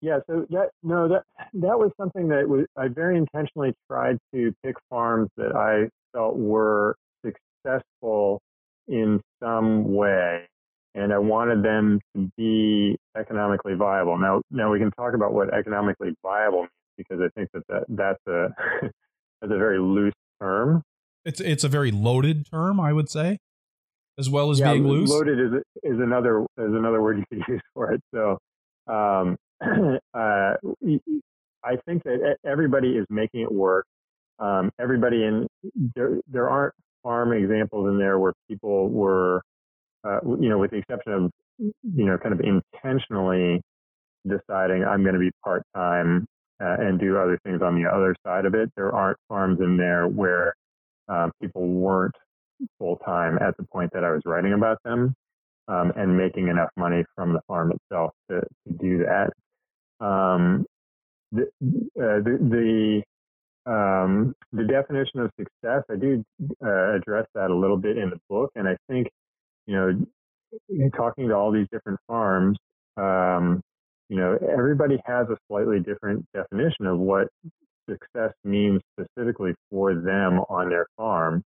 Yeah, 0.00 0.18
so 0.28 0.44
that 0.50 0.68
no, 0.82 1.08
that 1.08 1.22
that 1.54 1.78
was 1.78 1.90
something 1.96 2.28
that 2.28 2.46
was, 2.46 2.66
I 2.76 2.88
very 2.88 3.16
intentionally 3.16 3.72
tried 3.90 4.18
to 4.34 4.52
pick 4.62 4.76
farms 4.90 5.30
that 5.38 5.56
I 5.56 5.88
felt 6.12 6.36
were 6.36 6.96
successful 7.24 8.42
in 8.86 9.20
some 9.42 9.94
way, 9.94 10.46
and 10.94 11.10
I 11.10 11.18
wanted 11.18 11.62
them 11.62 12.00
to 12.14 12.30
be 12.36 12.98
economically 13.16 13.74
viable. 13.74 14.18
Now, 14.18 14.42
now 14.50 14.70
we 14.70 14.78
can 14.78 14.90
talk 14.90 15.14
about 15.14 15.32
what 15.32 15.54
economically 15.54 16.14
viable 16.22 16.62
means 16.62 16.70
because 16.96 17.20
I 17.20 17.28
think 17.36 17.50
that, 17.52 17.62
that 17.68 17.84
that's 17.88 18.26
a 18.26 18.48
that's 19.40 19.52
a 19.52 19.58
very 19.58 19.78
loose 19.78 20.14
term. 20.40 20.82
It's 21.24 21.40
it's 21.40 21.64
a 21.64 21.68
very 21.68 21.90
loaded 21.90 22.46
term, 22.50 22.80
I 22.80 22.92
would 22.92 23.08
say, 23.08 23.38
as 24.18 24.28
well 24.28 24.50
as 24.50 24.60
yeah, 24.60 24.72
being 24.72 24.86
loose. 24.86 25.10
Loaded 25.10 25.38
is 25.38 25.62
is 25.82 26.00
another 26.00 26.40
is 26.40 26.74
another 26.74 27.02
word 27.02 27.18
you 27.18 27.24
could 27.30 27.44
use 27.48 27.62
for 27.74 27.92
it. 27.92 28.00
So, 28.14 28.38
um, 28.86 29.36
uh, 29.62 30.54
I 31.64 31.76
think 31.86 32.02
that 32.04 32.36
everybody 32.44 32.96
is 32.96 33.06
making 33.10 33.40
it 33.40 33.52
work. 33.52 33.86
Um, 34.38 34.70
everybody 34.80 35.24
in 35.24 35.46
there 35.94 36.18
there 36.28 36.50
aren't 36.50 36.74
farm 37.02 37.32
examples 37.32 37.88
in 37.88 37.98
there 37.98 38.18
where 38.18 38.32
people 38.48 38.88
were, 38.88 39.42
uh, 40.04 40.18
you 40.24 40.48
know, 40.48 40.58
with 40.58 40.72
the 40.72 40.78
exception 40.78 41.12
of 41.12 41.30
you 41.58 42.04
know, 42.04 42.18
kind 42.18 42.34
of 42.34 42.40
intentionally 42.40 43.62
deciding 44.26 44.84
I'm 44.84 45.02
going 45.02 45.14
to 45.14 45.20
be 45.20 45.30
part 45.44 45.62
time 45.74 46.26
uh, 46.62 46.76
and 46.78 46.98
do 47.00 47.18
other 47.18 47.38
things 47.44 47.62
on 47.62 47.80
the 47.80 47.88
other 47.88 48.14
side 48.26 48.44
of 48.46 48.54
it. 48.54 48.70
There 48.76 48.92
aren't 48.92 49.18
farms 49.28 49.60
in 49.60 49.76
there 49.76 50.06
where 50.06 50.54
um, 51.08 51.32
people 51.40 51.66
weren't 51.66 52.14
full 52.78 52.96
time 52.98 53.38
at 53.40 53.56
the 53.56 53.64
point 53.64 53.90
that 53.92 54.04
I 54.04 54.10
was 54.10 54.22
writing 54.24 54.52
about 54.52 54.78
them 54.84 55.14
um, 55.68 55.92
and 55.96 56.16
making 56.16 56.48
enough 56.48 56.70
money 56.76 57.04
from 57.14 57.32
the 57.32 57.40
farm 57.46 57.72
itself 57.72 58.12
to, 58.30 58.40
to 58.40 58.74
do 58.80 59.04
that. 59.04 59.30
Um, 60.04 60.64
the, 61.32 61.42
uh, 61.42 62.22
the, 62.22 63.02
the, 63.66 63.70
um, 63.70 64.34
the 64.52 64.64
definition 64.64 65.20
of 65.20 65.30
success, 65.38 65.82
I 65.90 65.96
do 65.96 66.24
uh, 66.64 66.94
address 66.94 67.26
that 67.34 67.50
a 67.50 67.54
little 67.54 67.76
bit 67.76 67.98
in 67.98 68.10
the 68.10 68.18
book, 68.28 68.50
and 68.54 68.68
I 68.68 68.76
think 68.88 69.08
you 69.66 69.74
know, 69.74 70.90
talking 70.96 71.28
to 71.28 71.34
all 71.34 71.50
these 71.50 71.66
different 71.72 71.98
farms, 72.06 72.58
um, 72.96 73.60
you 74.08 74.16
know, 74.16 74.38
everybody 74.52 74.98
has 75.04 75.28
a 75.28 75.36
slightly 75.48 75.80
different 75.80 76.24
definition 76.34 76.86
of 76.86 76.98
what 76.98 77.28
success 77.88 78.32
means 78.44 78.80
specifically 78.98 79.54
for 79.70 79.94
them 79.94 80.40
on 80.48 80.68
their 80.68 80.86
farm. 80.96 81.42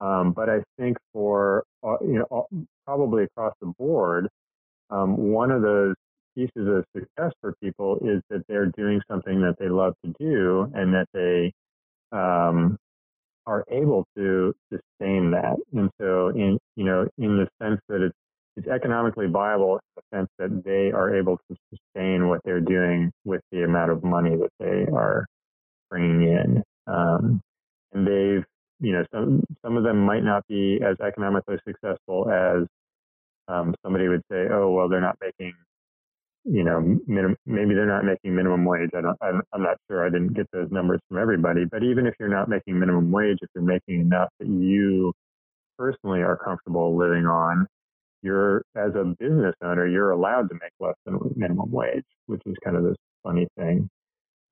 Um, 0.00 0.32
but 0.32 0.48
I 0.50 0.58
think 0.78 0.96
for, 1.12 1.64
uh, 1.82 1.96
you 2.02 2.24
know, 2.30 2.46
probably 2.84 3.24
across 3.24 3.54
the 3.60 3.72
board, 3.78 4.28
um, 4.90 5.16
one 5.16 5.50
of 5.50 5.62
those 5.62 5.94
pieces 6.36 6.68
of 6.68 6.84
success 6.94 7.32
for 7.40 7.54
people 7.62 7.96
is 8.02 8.20
that 8.30 8.42
they're 8.48 8.70
doing 8.76 9.00
something 9.10 9.40
that 9.40 9.56
they 9.58 9.68
love 9.68 9.94
to 10.04 10.12
do 10.20 10.70
and 10.74 10.92
that 10.92 11.06
they 11.14 11.52
um, 12.12 12.76
are 13.46 13.64
able 13.70 14.04
to 14.16 14.54
sustain 14.70 15.30
that. 15.30 15.56
And 15.72 15.90
so, 16.00 16.28
in 16.28 16.58
you 16.76 16.84
know, 16.84 17.08
in 17.18 17.38
the 17.38 17.48
sense 17.62 17.80
that 17.88 18.02
it's 18.02 18.16
it's 18.56 18.68
economically 18.68 19.26
viable 19.26 19.74
in 19.74 19.80
the 19.96 20.16
sense 20.16 20.28
that 20.38 20.64
they 20.64 20.90
are 20.90 21.14
able 21.14 21.36
to 21.50 21.56
sustain 21.96 22.28
what 22.28 22.40
they're 22.44 22.60
doing 22.60 23.10
with 23.24 23.40
the 23.52 23.62
amount 23.64 23.90
of 23.90 24.04
money 24.04 24.36
that 24.36 24.50
they 24.58 24.90
are 24.92 25.26
bringing 25.90 26.22
in. 26.22 26.62
Um, 26.86 27.40
and 27.92 28.06
they've, 28.06 28.44
you 28.80 28.92
know, 28.92 29.04
some 29.12 29.42
some 29.64 29.76
of 29.76 29.84
them 29.84 30.04
might 30.04 30.24
not 30.24 30.46
be 30.48 30.80
as 30.84 30.96
economically 31.00 31.56
successful 31.66 32.30
as 32.30 32.66
um, 33.48 33.74
somebody 33.82 34.08
would 34.08 34.22
say, 34.30 34.46
oh, 34.52 34.70
well, 34.70 34.88
they're 34.88 35.00
not 35.00 35.16
making, 35.20 35.54
you 36.44 36.64
know, 36.64 36.98
minim, 37.06 37.36
maybe 37.46 37.74
they're 37.74 37.86
not 37.86 38.04
making 38.04 38.34
minimum 38.34 38.64
wage. 38.64 38.90
I 38.96 39.00
don't, 39.00 39.16
I'm, 39.22 39.42
I'm 39.52 39.62
not 39.62 39.78
sure. 39.90 40.04
I 40.06 40.10
didn't 40.10 40.34
get 40.34 40.46
those 40.52 40.70
numbers 40.70 41.00
from 41.08 41.18
everybody, 41.18 41.64
but 41.64 41.82
even 41.82 42.06
if 42.06 42.14
you're 42.20 42.28
not 42.28 42.48
making 42.48 42.78
minimum 42.78 43.10
wage, 43.10 43.38
if 43.42 43.48
you're 43.54 43.64
making 43.64 44.00
enough 44.00 44.28
that 44.40 44.48
you 44.48 45.12
personally 45.78 46.20
are 46.20 46.36
comfortable 46.36 46.96
living 46.96 47.26
on, 47.26 47.66
you're 48.22 48.62
as 48.74 48.94
a 48.94 49.04
business 49.18 49.54
owner, 49.62 49.86
you're 49.86 50.10
allowed 50.10 50.48
to 50.48 50.54
make 50.54 50.72
less 50.80 50.94
than 51.04 51.18
minimum 51.36 51.70
wage, 51.70 52.04
which 52.26 52.42
is 52.46 52.56
kind 52.64 52.76
of 52.76 52.84
this 52.84 52.96
funny 53.22 53.46
thing. 53.58 53.88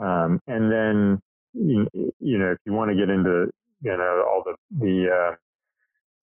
Um, 0.00 0.40
and 0.46 0.70
then, 0.70 1.20
you, 1.52 1.86
you 2.20 2.38
know, 2.38 2.52
if 2.52 2.58
you 2.64 2.72
want 2.72 2.90
to 2.90 2.96
get 2.96 3.10
into, 3.10 3.50
you 3.82 3.96
know, 3.96 4.24
all 4.28 4.42
the, 4.44 4.54
the, 4.78 5.08
uh, 5.10 5.34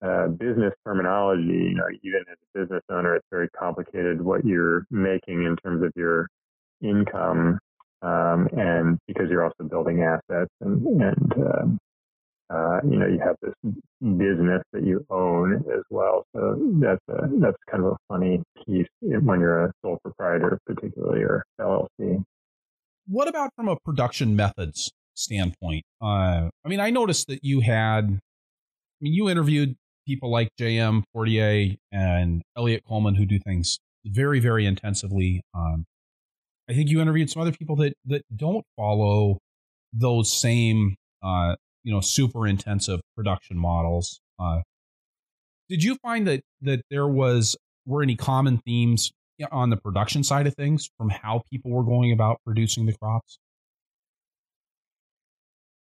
uh, 0.02 0.26
business 0.28 0.74
terminology, 0.84 1.42
you 1.42 1.74
know, 1.74 1.86
even 2.02 2.22
as 2.30 2.36
a 2.54 2.58
business 2.58 2.82
owner, 2.90 3.14
it's 3.14 3.26
very 3.30 3.48
complicated 3.50 4.20
what 4.20 4.44
you're 4.44 4.84
making 4.90 5.44
in 5.44 5.56
terms 5.62 5.82
of 5.84 5.92
your 5.94 6.28
income, 6.82 7.58
um, 8.02 8.48
and 8.52 8.98
because 9.06 9.30
you're 9.30 9.44
also 9.44 9.62
building 9.62 10.02
assets 10.02 10.50
and, 10.60 10.84
and 11.00 11.32
um, 11.34 11.78
uh, 12.52 12.80
you 12.84 12.98
know, 12.98 13.06
you 13.06 13.18
have 13.18 13.36
this 13.40 13.54
business 14.00 14.62
that 14.72 14.84
you 14.84 15.04
own 15.10 15.64
as 15.72 15.82
well. 15.90 16.24
So 16.34 16.56
that's 16.80 17.00
a, 17.08 17.28
that's 17.40 17.56
kind 17.70 17.84
of 17.84 17.92
a 17.92 17.96
funny 18.08 18.42
piece 18.66 18.86
when 19.00 19.40
you're 19.40 19.66
a 19.66 19.72
sole 19.82 19.98
proprietor, 20.02 20.58
particularly 20.66 21.22
or 21.22 21.44
LLC. 21.60 22.22
What 23.06 23.28
about 23.28 23.50
from 23.56 23.68
a 23.68 23.76
production 23.84 24.36
methods 24.36 24.92
standpoint? 25.14 25.84
Uh, 26.00 26.50
I 26.64 26.68
mean, 26.68 26.80
I 26.80 26.90
noticed 26.90 27.28
that 27.28 27.42
you 27.42 27.60
had, 27.60 28.04
I 28.04 28.98
mean, 29.00 29.14
you 29.14 29.30
interviewed 29.30 29.76
people 30.06 30.30
like 30.30 30.48
JM 30.60 31.04
Fortier 31.12 31.76
and 31.90 32.42
Eliot 32.56 32.84
Coleman 32.86 33.14
who 33.14 33.24
do 33.24 33.38
things 33.38 33.78
very, 34.04 34.40
very 34.40 34.66
intensively. 34.66 35.42
Um, 35.54 35.84
I 36.68 36.74
think 36.74 36.90
you 36.90 37.00
interviewed 37.00 37.30
some 37.30 37.42
other 37.42 37.52
people 37.52 37.76
that 37.76 37.94
that 38.06 38.24
don't 38.34 38.64
follow 38.76 39.38
those 39.92 40.32
same 40.32 40.96
uh, 41.22 41.56
you 41.84 41.92
know 41.92 42.00
super 42.00 42.46
intensive 42.46 43.00
production 43.16 43.58
models. 43.58 44.20
Uh, 44.38 44.60
did 45.68 45.82
you 45.82 45.96
find 45.96 46.26
that 46.26 46.42
that 46.60 46.82
there 46.90 47.08
was 47.08 47.56
were 47.86 48.02
any 48.02 48.16
common 48.16 48.58
themes 48.58 49.12
on 49.50 49.70
the 49.70 49.76
production 49.76 50.22
side 50.22 50.46
of 50.46 50.54
things 50.54 50.88
from 50.96 51.08
how 51.08 51.42
people 51.50 51.70
were 51.70 51.82
going 51.82 52.12
about 52.12 52.40
producing 52.44 52.86
the 52.86 52.92
crops? 52.92 53.38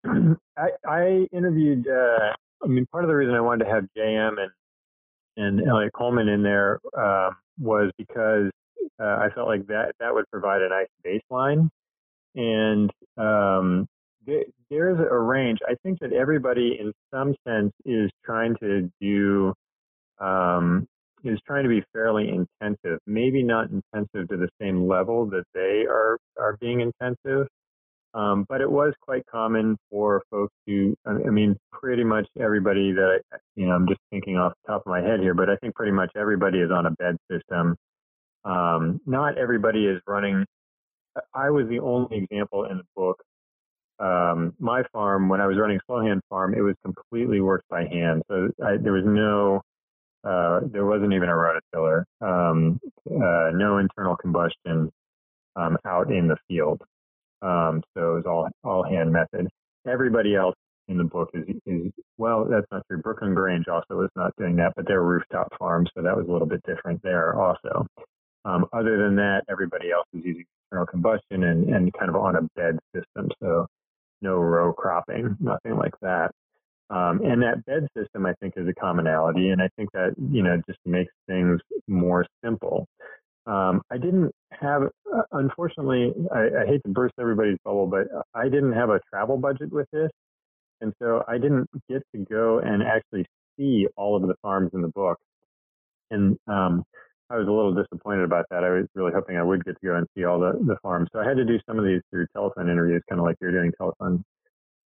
I, 0.06 0.70
I 0.88 1.28
interviewed 1.32 1.88
uh, 1.88 2.34
I 2.64 2.68
mean, 2.68 2.86
part 2.92 3.04
of 3.04 3.10
the 3.10 3.16
reason 3.16 3.36
I 3.36 3.42
wanted 3.42 3.66
to 3.66 3.72
have 3.72 3.86
JM 3.98 4.42
and 4.42 4.52
and 5.36 5.68
Eliot 5.68 5.94
Coleman 5.94 6.28
in 6.28 6.44
there 6.44 6.80
um, 6.98 7.36
was 7.60 7.92
because 7.98 8.52
uh, 9.02 9.04
I 9.04 9.30
felt 9.34 9.48
like 9.48 9.66
that 9.68 9.94
that 10.00 10.14
would 10.14 10.30
provide 10.32 10.62
a 10.62 10.70
nice 10.70 10.88
baseline, 11.06 11.70
and 12.36 12.92
um, 13.18 13.88
there's 14.70 15.00
a 15.00 15.18
range. 15.18 15.60
I 15.68 15.76
think 15.84 16.00
that 16.00 16.14
everybody, 16.14 16.78
in 16.80 16.94
some 17.14 17.36
sense, 17.48 17.72
is 17.86 18.10
trying 18.26 18.56
to 18.62 18.90
do 19.02 19.54
um, 20.20 20.88
is 21.24 21.40
trying 21.48 21.64
to 21.64 21.70
be 21.70 21.84
fairly 21.94 22.30
intensive. 22.30 23.00
Maybe 23.08 23.44
not 23.44 23.70
intensive 23.70 24.28
to 24.30 24.38
the 24.38 24.50
same 24.62 24.88
level 24.88 25.26
that 25.28 25.46
they 25.54 25.86
are 25.90 26.18
are 26.38 26.58
being 26.60 26.82
intensive, 26.82 27.48
um, 28.14 28.46
but 28.48 28.62
it 28.62 28.70
was 28.70 28.94
quite 29.02 29.26
common 29.26 29.76
for 29.90 30.22
folks 30.30 30.54
to, 30.68 30.96
I 31.06 31.14
mean, 31.14 31.58
pretty 31.72 32.04
much 32.04 32.28
everybody 32.40 32.92
that 32.92 33.22
I, 33.34 33.38
you 33.56 33.66
know, 33.66 33.74
I'm 33.74 33.88
just 33.88 34.02
thinking 34.12 34.38
off 34.38 34.54
the 34.66 34.72
top 34.74 34.84
of 34.86 34.90
my 34.90 35.02
head 35.02 35.20
here, 35.20 35.34
but 35.34 35.50
I 35.50 35.56
think 35.58 35.74
pretty 35.76 35.92
much 35.92 36.12
everybody 36.16 36.60
is 36.60 36.70
on 36.72 36.86
a 36.86 36.92
bed 36.92 37.18
system. 37.32 37.76
Um, 38.46 39.02
not 39.08 39.38
everybody 39.38 39.88
is 39.88 40.00
running. 40.08 40.46
I 41.34 41.50
was 41.50 41.68
the 41.70 41.80
only 41.80 42.18
example 42.18 42.66
in 42.66 42.78
the 42.78 42.84
book. 42.96 43.24
Um, 44.04 44.54
my 44.60 44.84
farm, 44.92 45.30
when 45.30 45.40
I 45.40 45.48
was 45.48 45.58
running 45.58 45.80
Slowhand 45.90 46.20
Farm, 46.30 46.54
it 46.54 46.62
was 46.62 46.76
completely 46.84 47.40
worked 47.40 47.70
by 47.70 47.86
hand. 47.86 48.22
So 48.30 48.50
I, 48.62 48.76
there 48.76 48.92
was 48.92 49.06
no, 49.06 49.62
uh, 50.26 50.62
there 50.72 50.86
wasn't 50.86 51.14
even 51.14 51.30
a 51.30 51.32
rototiller, 51.32 52.04
um, 52.20 52.80
uh, 53.10 53.52
no 53.54 53.78
internal 53.78 54.18
combustion 54.18 54.92
um, 55.56 55.78
out 55.86 56.12
in 56.12 56.28
the 56.28 56.36
field. 56.50 56.82
Um, 57.42 57.82
so 57.94 58.12
it 58.12 58.16
was 58.16 58.26
all 58.26 58.50
all 58.64 58.84
hand 58.84 59.12
method. 59.12 59.48
Everybody 59.88 60.36
else 60.36 60.56
in 60.90 60.98
the 60.98 61.04
book 61.06 61.30
is 61.34 61.56
is 61.66 61.92
well, 62.18 62.46
that's 62.46 62.68
not 62.72 62.84
true. 62.90 63.02
Brooklyn 63.02 63.34
Grange 63.34 63.68
also 63.70 63.96
was 63.96 64.10
not 64.18 64.34
doing 64.38 64.56
that, 64.58 64.74
but 64.76 64.86
they're 64.88 65.04
rooftop 65.04 65.48
farms, 65.58 65.90
so 65.96 66.02
that 66.02 66.16
was 66.16 66.28
a 66.28 66.32
little 66.32 66.48
bit 66.48 66.62
different 66.66 67.02
there 67.04 67.40
also. 67.40 67.86
Um, 68.46 68.66
other 68.74 68.98
than 68.98 69.16
that, 69.16 69.44
everybody 69.50 69.92
else 69.92 70.08
is 70.14 70.26
using 70.26 70.46
internal 70.72 70.88
combustion 70.88 71.44
and, 71.44 71.70
and 71.70 71.94
kind 71.94 72.10
of 72.10 72.16
on 72.18 72.36
a 72.36 72.42
bed 72.56 72.78
system, 72.94 73.30
so 73.42 73.66
no 74.24 74.38
row 74.38 74.74
cropping, 74.74 75.38
nothing 75.40 75.76
like 75.78 75.94
that. 76.02 76.32
Um, 76.90 77.22
and 77.24 77.42
that 77.44 77.66
bed 77.66 77.88
system, 77.96 78.26
I 78.26 78.34
think, 78.40 78.56
is 78.58 78.68
a 78.68 78.74
commonality, 78.74 79.50
and 79.50 79.62
I 79.62 79.70
think 79.76 79.92
that 79.94 80.16
you 80.18 80.42
know 80.44 80.62
just 80.68 80.80
makes 80.86 81.14
things 81.28 81.60
more 81.88 82.26
simple. 82.44 82.88
Um, 83.46 83.82
I 83.92 83.98
didn't 83.98 84.32
have, 84.52 84.84
uh, 84.84 85.22
unfortunately, 85.34 86.14
I, 86.34 86.62
I, 86.62 86.66
hate 86.66 86.82
to 86.86 86.90
burst 86.90 87.16
everybody's 87.20 87.58
bubble, 87.66 87.88
but 87.88 88.08
I 88.34 88.46
didn't 88.46 88.72
have 88.72 88.90
a 88.90 89.02
travel 89.10 89.38
budget 89.38 89.70
with 89.70 89.88
this. 89.92 90.10
And 90.80 90.94
so 91.02 91.26
I 91.28 91.40
didn't 91.40 91.70
get 91.90 92.04
to 92.16 92.20
go 92.24 92.60
and 92.60 92.82
actually 92.82 93.26
see 93.58 93.88
all 93.98 94.16
of 94.16 94.22
the 94.22 94.36
farms 94.42 94.72
in 94.74 94.82
the 94.82 94.88
book. 94.88 95.18
And 96.10 96.38
um, 96.48 96.84
I 97.34 97.38
was 97.38 97.48
a 97.48 97.52
little 97.52 97.74
disappointed 97.74 98.24
about 98.24 98.46
that. 98.52 98.64
I 98.64 98.70
was 98.70 98.86
really 98.94 99.12
hoping 99.12 99.38
I 99.38 99.44
would 99.44 99.66
get 99.66 99.74
to 99.82 99.88
go 99.88 99.96
and 99.96 100.06
see 100.16 100.24
all 100.24 100.40
the, 100.40 100.52
the 100.68 100.78
farms. 100.84 101.10
So 101.14 101.20
I 101.20 101.28
had 101.28 101.36
to 101.38 101.46
do 101.46 101.58
some 101.68 101.80
of 101.80 101.86
these 101.86 102.02
through 102.12 102.28
telephone 102.32 102.70
interviews, 102.70 103.02
kind 103.10 103.20
of 103.20 103.26
like 103.26 103.38
you're 103.42 103.52
doing 103.52 103.72
telephone 103.76 104.24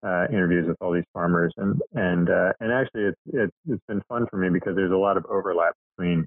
uh, 0.02 0.28
interviews 0.30 0.66
with 0.66 0.78
all 0.80 0.94
these 0.94 1.04
farmers. 1.14 1.54
And 1.58 1.82
and 1.94 2.30
uh, 2.30 2.54
and 2.62 2.72
actually, 2.72 3.04
it's, 3.04 3.20
it's 3.34 3.56
it's 3.68 3.84
been 3.90 4.02
fun 4.08 4.28
for 4.32 4.38
me 4.38 4.50
because 4.50 4.78
there's 4.78 4.94
a 4.94 4.98
lot 4.98 5.18
of 5.18 5.26
overlap 5.26 5.74
between 5.98 6.26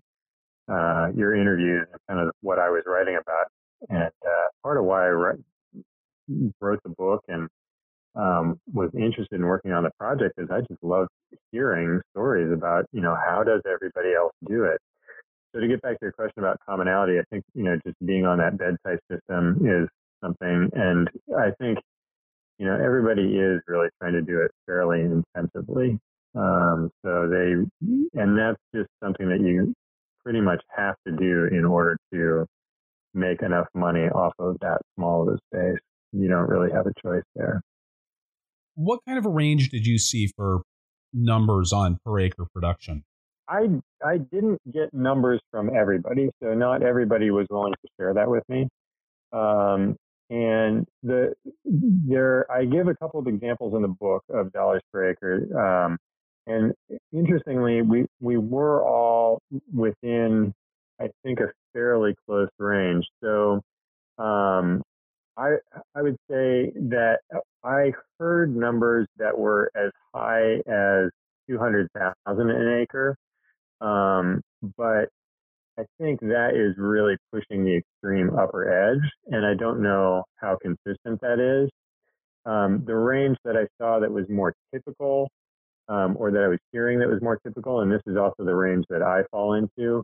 uh, 0.70 1.08
your 1.16 1.34
interviews 1.34 1.86
and 1.90 2.00
kind 2.06 2.20
of 2.28 2.34
what 2.42 2.58
I 2.58 2.68
was 2.68 2.82
writing 2.86 3.16
about. 3.16 3.46
And 3.88 4.12
uh, 4.26 4.48
part 4.62 4.76
of 4.76 4.84
why 4.84 5.06
I 5.06 5.10
wrote, 5.10 5.40
wrote 6.60 6.80
the 6.82 6.90
book 6.90 7.24
and 7.28 7.48
um, 8.14 8.60
was 8.74 8.90
interested 8.94 9.36
in 9.36 9.46
working 9.46 9.72
on 9.72 9.84
the 9.84 9.90
project 9.98 10.34
is 10.36 10.48
I 10.50 10.60
just 10.60 10.82
love 10.82 11.06
hearing 11.50 12.00
stories 12.12 12.52
about, 12.52 12.84
you 12.92 13.00
know, 13.00 13.14
how 13.14 13.42
does 13.42 13.62
everybody 13.66 14.12
else 14.14 14.32
do 14.46 14.64
it? 14.64 14.80
So 15.52 15.60
to 15.60 15.66
get 15.68 15.82
back 15.82 15.98
to 15.98 16.06
your 16.06 16.12
question 16.12 16.38
about 16.38 16.58
commonality, 16.68 17.18
I 17.18 17.22
think, 17.30 17.44
you 17.54 17.64
know, 17.64 17.76
just 17.84 17.96
being 18.04 18.24
on 18.24 18.38
that 18.38 18.56
bed 18.56 18.76
type 18.86 19.00
system 19.10 19.58
is 19.66 19.88
something. 20.22 20.70
And 20.74 21.08
I 21.36 21.50
think, 21.58 21.78
you 22.58 22.66
know, 22.66 22.74
everybody 22.74 23.36
is 23.36 23.60
really 23.66 23.88
trying 24.00 24.12
to 24.12 24.22
do 24.22 24.40
it 24.42 24.52
fairly 24.66 25.00
intensively. 25.00 25.98
Um, 26.36 26.90
so 27.04 27.28
they, 27.28 27.54
and 28.20 28.38
that's 28.38 28.60
just 28.74 28.88
something 29.02 29.28
that 29.28 29.40
you 29.40 29.74
pretty 30.22 30.40
much 30.40 30.62
have 30.76 30.94
to 31.06 31.12
do 31.16 31.48
in 31.50 31.64
order 31.64 31.96
to 32.12 32.46
make 33.14 33.42
enough 33.42 33.66
money 33.74 34.08
off 34.08 34.34
of 34.38 34.56
that 34.60 34.78
small 34.94 35.22
of 35.22 35.34
a 35.34 35.38
space. 35.48 35.80
You 36.12 36.28
don't 36.28 36.48
really 36.48 36.70
have 36.70 36.86
a 36.86 36.92
choice 37.02 37.24
there. 37.34 37.62
What 38.74 39.00
kind 39.06 39.18
of 39.18 39.26
a 39.26 39.30
range 39.30 39.70
did 39.70 39.86
you 39.86 39.98
see 39.98 40.28
for 40.36 40.62
numbers 41.12 41.72
on 41.72 41.98
per 42.04 42.20
acre 42.20 42.46
production? 42.52 43.04
I 43.50 43.68
I 44.04 44.18
didn't 44.18 44.60
get 44.72 44.94
numbers 44.94 45.40
from 45.52 45.70
everybody, 45.76 46.30
so 46.42 46.54
not 46.54 46.84
everybody 46.84 47.32
was 47.32 47.48
willing 47.50 47.74
to 47.74 47.88
share 47.98 48.14
that 48.14 48.30
with 48.30 48.44
me. 48.48 48.68
Um, 49.32 49.96
and 50.30 50.86
the 51.02 51.34
there, 51.64 52.50
I 52.50 52.64
give 52.66 52.88
a 52.88 52.96
couple 52.96 53.20
of 53.20 53.28
examples 53.28 53.74
in 53.74 53.82
the 53.82 53.88
book 53.88 54.24
of 54.30 54.52
dollars 54.52 54.82
per 54.92 55.10
acre. 55.10 55.86
Um, 55.86 55.98
and 56.48 56.74
interestingly, 57.12 57.82
we, 57.82 58.06
we 58.20 58.38
were 58.38 58.84
all 58.84 59.40
within, 59.74 60.52
I 61.00 61.08
think, 61.24 61.40
a 61.40 61.48
fairly 61.72 62.14
close 62.26 62.48
range. 62.58 63.06
So 63.22 63.60
um, 64.18 64.82
I, 65.36 65.56
I 65.94 66.02
would 66.02 66.16
say 66.30 66.72
that 66.90 67.20
I 67.64 67.92
heard 68.18 68.56
numbers 68.56 69.06
that 69.18 69.38
were 69.38 69.70
as 69.76 69.92
high 70.14 70.56
as 70.68 71.10
200,000 71.48 72.50
an 72.50 72.80
acre. 72.82 73.16
Um, 73.80 74.40
but 74.76 75.08
I 75.78 75.84
think 75.98 76.20
that 76.20 76.50
is 76.54 76.76
really 76.78 77.16
pushing 77.32 77.64
the 77.64 77.78
extreme 77.78 78.30
upper 78.38 78.92
edge, 78.92 79.10
and 79.28 79.46
I 79.46 79.54
don't 79.54 79.82
know 79.82 80.24
how 80.36 80.58
consistent 80.60 81.20
that 81.22 81.40
is. 81.40 81.70
Um, 82.46 82.84
the 82.86 82.96
range 82.96 83.36
that 83.44 83.56
I 83.56 83.66
saw 83.80 84.00
that 84.00 84.10
was 84.10 84.26
more 84.28 84.54
typical 84.74 85.28
um, 85.88 86.16
or 86.18 86.30
that 86.30 86.42
I 86.42 86.48
was 86.48 86.58
hearing 86.72 87.00
that 87.00 87.08
was 87.08 87.20
more 87.22 87.38
typical, 87.44 87.80
and 87.80 87.90
this 87.92 88.02
is 88.06 88.16
also 88.16 88.44
the 88.44 88.54
range 88.54 88.84
that 88.90 89.02
I 89.02 89.22
fall 89.30 89.54
into, 89.54 90.02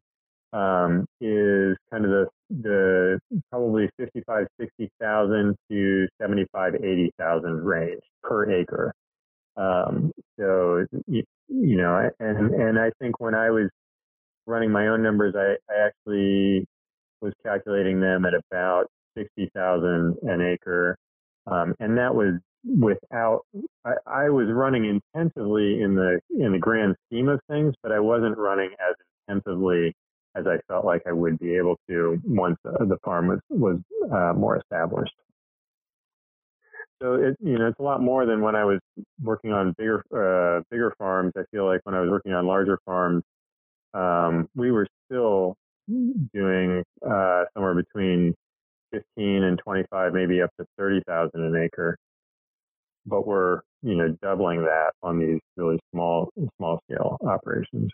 um, 0.52 1.06
is 1.20 1.76
kind 1.90 2.04
of 2.04 2.10
the 2.10 2.26
the 2.50 3.20
probably 3.50 3.88
55, 3.98 4.46
60,000 4.60 5.56
to 5.70 6.08
75, 6.20 6.74
80,000 6.76 7.64
range 7.64 8.00
per 8.22 8.50
acre. 8.50 8.92
Um, 9.56 10.12
so 10.38 10.84
you, 11.06 11.22
you, 11.48 11.76
know, 11.76 12.10
and 12.20 12.54
and 12.54 12.78
I 12.78 12.90
think 13.00 13.20
when 13.20 13.34
I 13.34 13.50
was 13.50 13.70
running 14.46 14.70
my 14.70 14.88
own 14.88 15.02
numbers, 15.02 15.34
I, 15.36 15.56
I 15.72 15.86
actually 15.86 16.66
was 17.20 17.32
calculating 17.42 18.00
them 18.00 18.24
at 18.26 18.34
about 18.34 18.86
sixty 19.16 19.50
thousand 19.54 20.16
an 20.22 20.40
acre, 20.42 20.96
um, 21.46 21.74
and 21.80 21.96
that 21.98 22.14
was 22.14 22.34
without. 22.64 23.42
I, 23.84 23.92
I 24.06 24.28
was 24.28 24.48
running 24.50 25.00
intensively 25.14 25.80
in 25.82 25.94
the 25.94 26.20
in 26.30 26.52
the 26.52 26.58
grand 26.58 26.96
scheme 27.06 27.28
of 27.28 27.40
things, 27.50 27.74
but 27.82 27.92
I 27.92 28.00
wasn't 28.00 28.36
running 28.36 28.70
as 28.80 28.94
intensively 29.28 29.94
as 30.36 30.46
I 30.46 30.58
felt 30.68 30.84
like 30.84 31.02
I 31.06 31.12
would 31.12 31.38
be 31.38 31.56
able 31.56 31.76
to 31.88 32.20
once 32.24 32.58
uh, 32.66 32.84
the 32.84 32.98
farm 33.04 33.28
was 33.28 33.40
was 33.48 33.78
uh, 34.12 34.34
more 34.38 34.58
established. 34.58 35.14
So 37.02 37.14
it 37.14 37.36
you 37.40 37.58
know 37.58 37.66
it's 37.68 37.78
a 37.78 37.82
lot 37.82 38.00
more 38.00 38.24
than 38.24 38.40
when 38.40 38.56
I 38.56 38.64
was 38.64 38.80
working 39.22 39.52
on 39.52 39.74
bigger 39.76 40.02
uh, 40.12 40.62
bigger 40.70 40.94
farms. 40.98 41.32
I 41.36 41.42
feel 41.50 41.66
like 41.66 41.80
when 41.84 41.94
I 41.94 42.00
was 42.00 42.10
working 42.10 42.32
on 42.32 42.46
larger 42.46 42.78
farms, 42.86 43.22
um, 43.92 44.48
we 44.54 44.70
were 44.70 44.86
still 45.06 45.56
doing 45.88 46.82
uh, 47.08 47.44
somewhere 47.54 47.74
between 47.74 48.34
15 48.92 49.42
and 49.42 49.58
25, 49.58 50.12
maybe 50.12 50.40
up 50.40 50.50
to 50.58 50.66
30,000 50.78 51.30
an 51.34 51.56
acre. 51.56 51.96
But 53.04 53.26
we're, 53.26 53.60
you 53.82 53.94
know, 53.94 54.16
doubling 54.22 54.62
that 54.62 54.92
on 55.02 55.18
these 55.18 55.38
really 55.56 55.78
small, 55.92 56.30
small 56.56 56.80
scale 56.90 57.16
operations. 57.26 57.90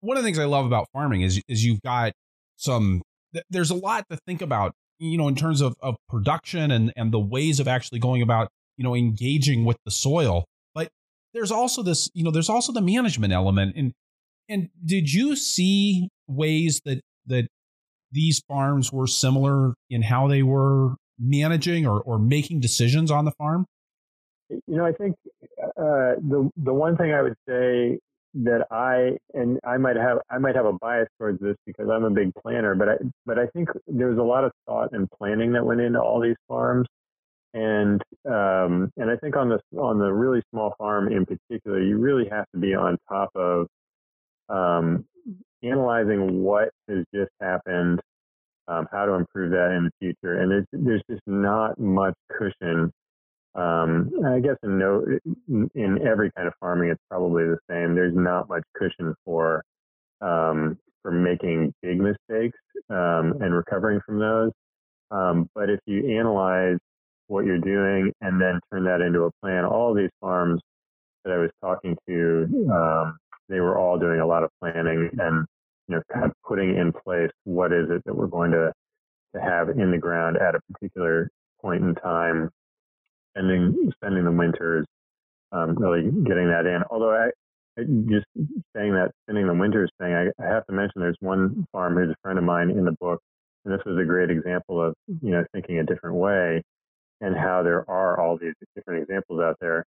One 0.00 0.16
of 0.16 0.22
the 0.22 0.26
things 0.26 0.38
I 0.38 0.46
love 0.46 0.66
about 0.66 0.88
farming 0.92 1.22
is, 1.22 1.40
is 1.46 1.64
you've 1.64 1.82
got 1.82 2.12
some, 2.56 3.02
there's 3.50 3.70
a 3.70 3.76
lot 3.76 4.04
to 4.10 4.18
think 4.26 4.42
about, 4.42 4.74
you 5.02 5.18
know, 5.18 5.26
in 5.26 5.34
terms 5.34 5.60
of, 5.60 5.74
of 5.80 5.96
production 6.08 6.70
and, 6.70 6.92
and 6.96 7.12
the 7.12 7.18
ways 7.18 7.58
of 7.58 7.66
actually 7.66 7.98
going 7.98 8.22
about, 8.22 8.48
you 8.76 8.84
know, 8.84 8.94
engaging 8.94 9.64
with 9.64 9.76
the 9.84 9.90
soil. 9.90 10.44
But 10.74 10.88
there's 11.34 11.50
also 11.50 11.82
this, 11.82 12.08
you 12.14 12.22
know, 12.22 12.30
there's 12.30 12.48
also 12.48 12.72
the 12.72 12.80
management 12.80 13.32
element. 13.32 13.74
And, 13.76 13.92
and 14.48 14.68
did 14.84 15.12
you 15.12 15.34
see 15.34 16.08
ways 16.28 16.80
that 16.84 17.00
that 17.26 17.48
these 18.12 18.42
farms 18.46 18.92
were 18.92 19.06
similar 19.06 19.74
in 19.90 20.02
how 20.02 20.28
they 20.28 20.42
were 20.42 20.94
managing 21.18 21.86
or, 21.86 22.00
or 22.00 22.18
making 22.18 22.60
decisions 22.60 23.10
on 23.10 23.24
the 23.24 23.32
farm? 23.32 23.66
You 24.50 24.76
know, 24.76 24.84
I 24.84 24.92
think 24.92 25.16
uh, 25.60 26.14
the 26.20 26.50
the 26.56 26.74
one 26.74 26.96
thing 26.96 27.12
I 27.12 27.22
would 27.22 27.36
say 27.48 27.98
that 28.34 28.66
I 28.70 29.18
and 29.34 29.58
I 29.64 29.76
might 29.76 29.96
have 29.96 30.18
I 30.30 30.38
might 30.38 30.56
have 30.56 30.66
a 30.66 30.72
bias 30.72 31.08
towards 31.18 31.40
this 31.40 31.56
because 31.66 31.88
I'm 31.90 32.04
a 32.04 32.10
big 32.10 32.32
planner, 32.34 32.74
but 32.74 32.88
I 32.88 32.94
but 33.26 33.38
I 33.38 33.46
think 33.48 33.68
there 33.86 34.08
was 34.08 34.18
a 34.18 34.22
lot 34.22 34.44
of 34.44 34.52
thought 34.66 34.90
and 34.92 35.08
planning 35.10 35.52
that 35.52 35.64
went 35.64 35.80
into 35.80 36.00
all 36.00 36.20
these 36.20 36.36
farms, 36.48 36.86
and 37.54 38.00
um, 38.26 38.90
and 38.96 39.10
I 39.10 39.16
think 39.16 39.36
on 39.36 39.48
the 39.50 39.60
on 39.78 39.98
the 39.98 40.10
really 40.12 40.42
small 40.50 40.74
farm 40.78 41.12
in 41.12 41.26
particular, 41.26 41.80
you 41.82 41.98
really 41.98 42.28
have 42.30 42.46
to 42.54 42.60
be 42.60 42.74
on 42.74 42.96
top 43.08 43.30
of 43.34 43.66
um, 44.48 45.04
analyzing 45.62 46.42
what 46.42 46.70
has 46.88 47.04
just 47.14 47.30
happened, 47.40 48.00
um, 48.68 48.86
how 48.92 49.06
to 49.06 49.12
improve 49.12 49.50
that 49.52 49.72
in 49.76 49.84
the 49.84 49.90
future, 50.00 50.40
and 50.40 50.50
there's 50.50 50.66
there's 50.72 51.02
just 51.10 51.22
not 51.26 51.78
much 51.78 52.14
cushion. 52.38 52.90
Um, 53.54 54.10
I 54.26 54.40
guess 54.40 54.56
in 54.62 54.78
no 54.78 55.04
in 55.48 56.06
every 56.06 56.30
kind 56.32 56.48
of 56.48 56.54
farming, 56.58 56.90
it's 56.90 57.02
probably 57.10 57.44
the 57.44 57.58
same. 57.68 57.94
There's 57.94 58.14
not 58.14 58.48
much 58.48 58.62
cushion 58.76 59.14
for 59.24 59.62
um, 60.20 60.78
for 61.02 61.10
making 61.10 61.74
big 61.82 62.00
mistakes 62.00 62.58
um, 62.88 63.34
and 63.40 63.54
recovering 63.54 64.00
from 64.06 64.18
those. 64.18 64.52
Um, 65.10 65.48
but 65.54 65.68
if 65.68 65.80
you 65.86 66.18
analyze 66.18 66.78
what 67.26 67.44
you're 67.44 67.58
doing 67.58 68.12
and 68.22 68.40
then 68.40 68.60
turn 68.72 68.84
that 68.84 69.00
into 69.00 69.24
a 69.24 69.30
plan, 69.42 69.64
all 69.64 69.94
these 69.94 70.10
farms 70.20 70.60
that 71.24 71.32
I 71.34 71.38
was 71.38 71.50
talking 71.60 71.96
to, 72.08 72.68
um, 72.72 73.18
they 73.48 73.60
were 73.60 73.78
all 73.78 73.98
doing 73.98 74.20
a 74.20 74.26
lot 74.26 74.44
of 74.44 74.50
planning 74.60 75.10
and 75.18 75.46
you 75.88 75.96
know 75.96 76.02
kind 76.12 76.24
of 76.24 76.32
putting 76.46 76.76
in 76.76 76.92
place 76.92 77.30
what 77.44 77.72
is 77.72 77.90
it 77.90 78.02
that 78.06 78.16
we're 78.16 78.26
going 78.26 78.52
to 78.52 78.72
to 79.34 79.40
have 79.40 79.68
in 79.70 79.90
the 79.90 79.98
ground 79.98 80.36
at 80.36 80.54
a 80.54 80.60
particular 80.72 81.30
point 81.60 81.82
in 81.82 81.94
time, 81.96 82.50
spending 83.34 83.90
spending 83.96 84.24
the 84.24 84.32
winters 84.32 84.86
um, 85.52 85.74
really 85.76 86.02
getting 86.24 86.48
that 86.48 86.66
in. 86.66 86.82
Although 86.90 87.14
I, 87.14 87.30
I 87.78 87.84
just 87.84 88.26
saying 88.76 88.92
that 88.94 89.12
spending 89.24 89.46
the 89.46 89.54
winters 89.54 89.90
thing, 90.00 90.12
I, 90.12 90.28
I 90.42 90.46
have 90.46 90.66
to 90.66 90.72
mention 90.72 91.00
there's 91.00 91.16
one 91.20 91.66
farm 91.72 91.96
who's 91.96 92.10
a 92.10 92.16
friend 92.22 92.38
of 92.38 92.44
mine 92.44 92.70
in 92.70 92.84
the 92.84 92.96
book, 93.00 93.20
and 93.64 93.74
this 93.74 93.84
was 93.86 93.98
a 93.98 94.04
great 94.04 94.30
example 94.30 94.82
of 94.82 94.94
you 95.22 95.30
know 95.30 95.44
thinking 95.52 95.78
a 95.78 95.84
different 95.84 96.16
way 96.16 96.62
and 97.20 97.36
how 97.36 97.62
there 97.62 97.88
are 97.88 98.20
all 98.20 98.36
these 98.36 98.54
different 98.74 99.02
examples 99.02 99.40
out 99.40 99.56
there 99.60 99.84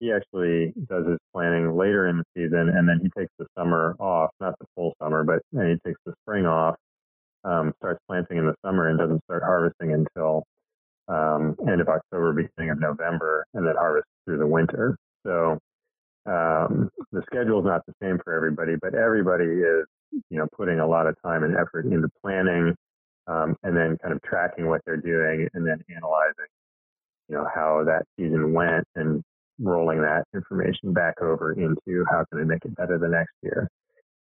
he 0.00 0.12
actually 0.12 0.72
does 0.88 1.06
his 1.06 1.18
planning 1.32 1.76
later 1.76 2.08
in 2.08 2.18
the 2.18 2.24
season 2.36 2.68
and 2.68 2.88
then 2.88 3.00
he 3.02 3.08
takes 3.18 3.32
the 3.38 3.46
summer 3.56 3.96
off, 3.98 4.30
not 4.40 4.54
the 4.60 4.66
full 4.74 4.94
summer, 5.02 5.24
but 5.24 5.40
he 5.52 5.76
takes 5.84 6.00
the 6.06 6.14
spring 6.22 6.46
off, 6.46 6.76
um, 7.44 7.72
starts 7.78 8.00
planting 8.08 8.38
in 8.38 8.46
the 8.46 8.54
summer 8.64 8.88
and 8.88 8.98
doesn't 8.98 9.22
start 9.24 9.42
harvesting 9.42 9.92
until 9.92 10.44
um, 11.08 11.56
end 11.68 11.80
of 11.80 11.88
October, 11.88 12.32
beginning 12.32 12.70
of 12.70 12.80
November, 12.80 13.44
and 13.54 13.66
then 13.66 13.74
harvest 13.76 14.06
through 14.24 14.38
the 14.38 14.46
winter. 14.46 14.96
So 15.26 15.58
um, 16.26 16.90
the 17.12 17.22
schedule 17.26 17.60
is 17.60 17.64
not 17.64 17.84
the 17.86 17.94
same 18.02 18.18
for 18.22 18.34
everybody, 18.34 18.76
but 18.80 18.94
everybody 18.94 19.46
is, 19.46 19.86
you 20.30 20.38
know, 20.38 20.46
putting 20.56 20.80
a 20.80 20.86
lot 20.86 21.06
of 21.06 21.16
time 21.24 21.44
and 21.44 21.56
effort 21.56 21.86
into 21.86 22.08
planning 22.22 22.74
um, 23.26 23.56
and 23.62 23.76
then 23.76 23.96
kind 24.02 24.12
of 24.12 24.22
tracking 24.22 24.68
what 24.68 24.80
they're 24.84 24.96
doing 24.96 25.48
and 25.54 25.66
then 25.66 25.80
analyzing, 25.94 26.48
you 27.28 27.36
know, 27.36 27.46
how 27.54 27.84
that 27.84 28.04
season 28.18 28.52
went 28.52 28.86
and 28.94 29.22
rolling 29.60 30.00
that 30.00 30.24
information 30.34 30.92
back 30.92 31.20
over 31.20 31.52
into 31.52 32.04
how 32.10 32.24
can 32.30 32.40
I 32.40 32.44
make 32.44 32.64
it 32.64 32.76
better 32.76 32.98
the 32.98 33.08
next 33.08 33.32
year. 33.42 33.68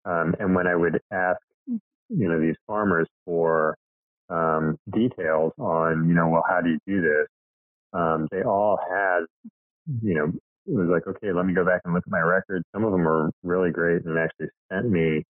Um, 0.05 0.35
and 0.39 0.55
when 0.55 0.67
I 0.67 0.75
would 0.75 0.99
ask, 1.11 1.39
you 1.67 2.29
know, 2.29 2.39
these 2.39 2.55
farmers 2.67 3.07
for 3.25 3.75
um, 4.29 4.77
details 4.91 5.53
on, 5.57 6.07
you 6.07 6.15
know, 6.15 6.27
well, 6.27 6.43
how 6.47 6.61
do 6.61 6.69
you 6.69 6.79
do 6.87 7.01
this? 7.01 7.27
Um, 7.93 8.27
they 8.31 8.43
all 8.43 8.77
had, 8.89 9.21
you 10.01 10.15
know, 10.15 10.25
it 10.67 10.73
was 10.73 10.89
like, 10.89 11.07
okay, 11.07 11.31
let 11.31 11.45
me 11.45 11.53
go 11.53 11.63
back 11.63 11.81
and 11.85 11.93
look 11.93 12.03
at 12.05 12.11
my 12.11 12.19
records. 12.19 12.65
Some 12.73 12.83
of 12.83 12.91
them 12.91 13.03
were 13.03 13.29
really 13.43 13.71
great 13.71 14.03
and 14.05 14.17
actually 14.17 14.47
sent 14.71 14.89
me 14.89 15.23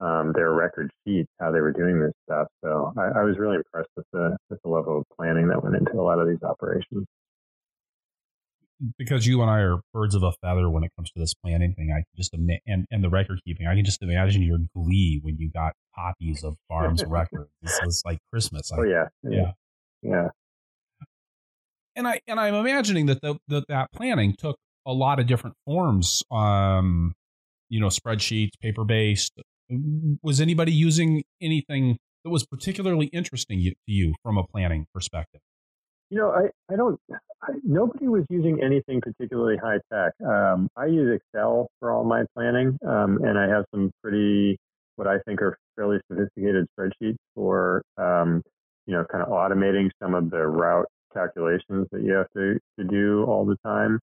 um, 0.00 0.32
their 0.34 0.52
record 0.52 0.90
sheets, 1.06 1.30
how 1.40 1.52
they 1.52 1.60
were 1.60 1.72
doing 1.72 2.00
this 2.00 2.12
stuff. 2.24 2.48
So 2.64 2.92
I, 2.98 3.20
I 3.20 3.22
was 3.22 3.38
really 3.38 3.56
impressed 3.56 3.90
with 3.96 4.06
the, 4.12 4.36
with 4.50 4.60
the 4.62 4.70
level 4.70 4.98
of 4.98 5.04
planning 5.16 5.48
that 5.48 5.62
went 5.62 5.76
into 5.76 5.94
a 5.94 6.02
lot 6.02 6.18
of 6.18 6.28
these 6.28 6.42
operations 6.42 7.06
because 8.98 9.26
you 9.26 9.40
and 9.42 9.50
I 9.50 9.60
are 9.60 9.78
birds 9.92 10.14
of 10.14 10.22
a 10.22 10.32
feather 10.42 10.68
when 10.68 10.84
it 10.84 10.90
comes 10.96 11.10
to 11.12 11.20
this 11.20 11.34
planning 11.34 11.74
thing. 11.74 11.92
I 11.92 11.98
can 11.98 12.16
just 12.16 12.34
and 12.34 12.86
and 12.90 13.04
the 13.04 13.10
record 13.10 13.40
keeping. 13.44 13.66
I 13.66 13.74
can 13.74 13.84
just 13.84 14.02
imagine 14.02 14.42
your 14.42 14.58
glee 14.74 15.20
when 15.22 15.36
you 15.38 15.50
got 15.50 15.74
copies 15.94 16.44
of 16.44 16.56
farms 16.68 17.04
records. 17.08 17.50
This 17.62 17.80
was 17.84 18.02
like 18.04 18.18
Christmas. 18.32 18.70
Oh 18.76 18.82
yeah, 18.82 19.08
yeah, 19.22 19.52
yeah. 20.02 20.28
And 21.96 22.08
I 22.08 22.20
and 22.26 22.40
I'm 22.40 22.54
imagining 22.54 23.06
that 23.06 23.20
the, 23.20 23.36
the 23.48 23.64
that 23.68 23.92
planning 23.92 24.34
took 24.36 24.56
a 24.86 24.92
lot 24.92 25.20
of 25.20 25.26
different 25.26 25.56
forms. 25.64 26.22
Um, 26.30 27.14
you 27.68 27.80
know, 27.80 27.88
spreadsheets, 27.88 28.50
paper 28.60 28.84
based. 28.84 29.32
Was 30.22 30.40
anybody 30.42 30.72
using 30.72 31.22
anything 31.40 31.96
that 32.22 32.30
was 32.30 32.44
particularly 32.44 33.06
interesting 33.06 33.62
to 33.62 33.74
you 33.86 34.14
from 34.22 34.36
a 34.36 34.44
planning 34.46 34.86
perspective? 34.92 35.40
You 36.10 36.18
know, 36.18 36.30
I, 36.30 36.50
I 36.70 36.76
don't, 36.76 37.00
I, 37.42 37.52
nobody 37.64 38.06
was 38.06 38.24
using 38.28 38.62
anything 38.62 39.00
particularly 39.00 39.56
high 39.56 39.78
tech. 39.90 40.12
Um, 40.22 40.68
I 40.76 40.86
use 40.86 41.18
Excel 41.18 41.68
for 41.80 41.90
all 41.90 42.04
my 42.04 42.24
planning, 42.36 42.78
um, 42.86 43.18
and 43.24 43.38
I 43.38 43.48
have 43.48 43.64
some 43.74 43.90
pretty, 44.02 44.58
what 45.02 45.12
I 45.12 45.18
think 45.26 45.42
are 45.42 45.58
fairly 45.74 45.98
sophisticated 46.08 46.66
spreadsheets 46.78 47.16
for, 47.34 47.82
um, 47.96 48.42
you 48.86 48.94
know, 48.94 49.04
kind 49.10 49.22
of 49.22 49.30
automating 49.30 49.90
some 50.00 50.14
of 50.14 50.30
the 50.30 50.46
route 50.46 50.86
calculations 51.12 51.88
that 51.90 52.02
you 52.02 52.12
have 52.12 52.28
to, 52.36 52.58
to 52.78 52.84
do 52.84 53.24
all 53.24 53.44
the 53.44 53.56
time. 53.64 53.98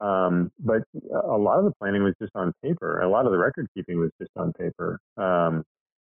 Um, 0.00 0.50
but 0.58 0.82
a 1.10 1.38
lot 1.38 1.58
of 1.58 1.64
the 1.64 1.72
planning 1.80 2.02
was 2.02 2.14
just 2.20 2.32
on 2.34 2.52
paper. 2.62 3.00
A 3.00 3.08
lot 3.08 3.24
of 3.24 3.32
the 3.32 3.38
record 3.38 3.68
keeping 3.74 3.98
was 3.98 4.10
just 4.20 4.32
on 4.36 4.52
paper. 4.52 4.98
Um, 5.16 5.64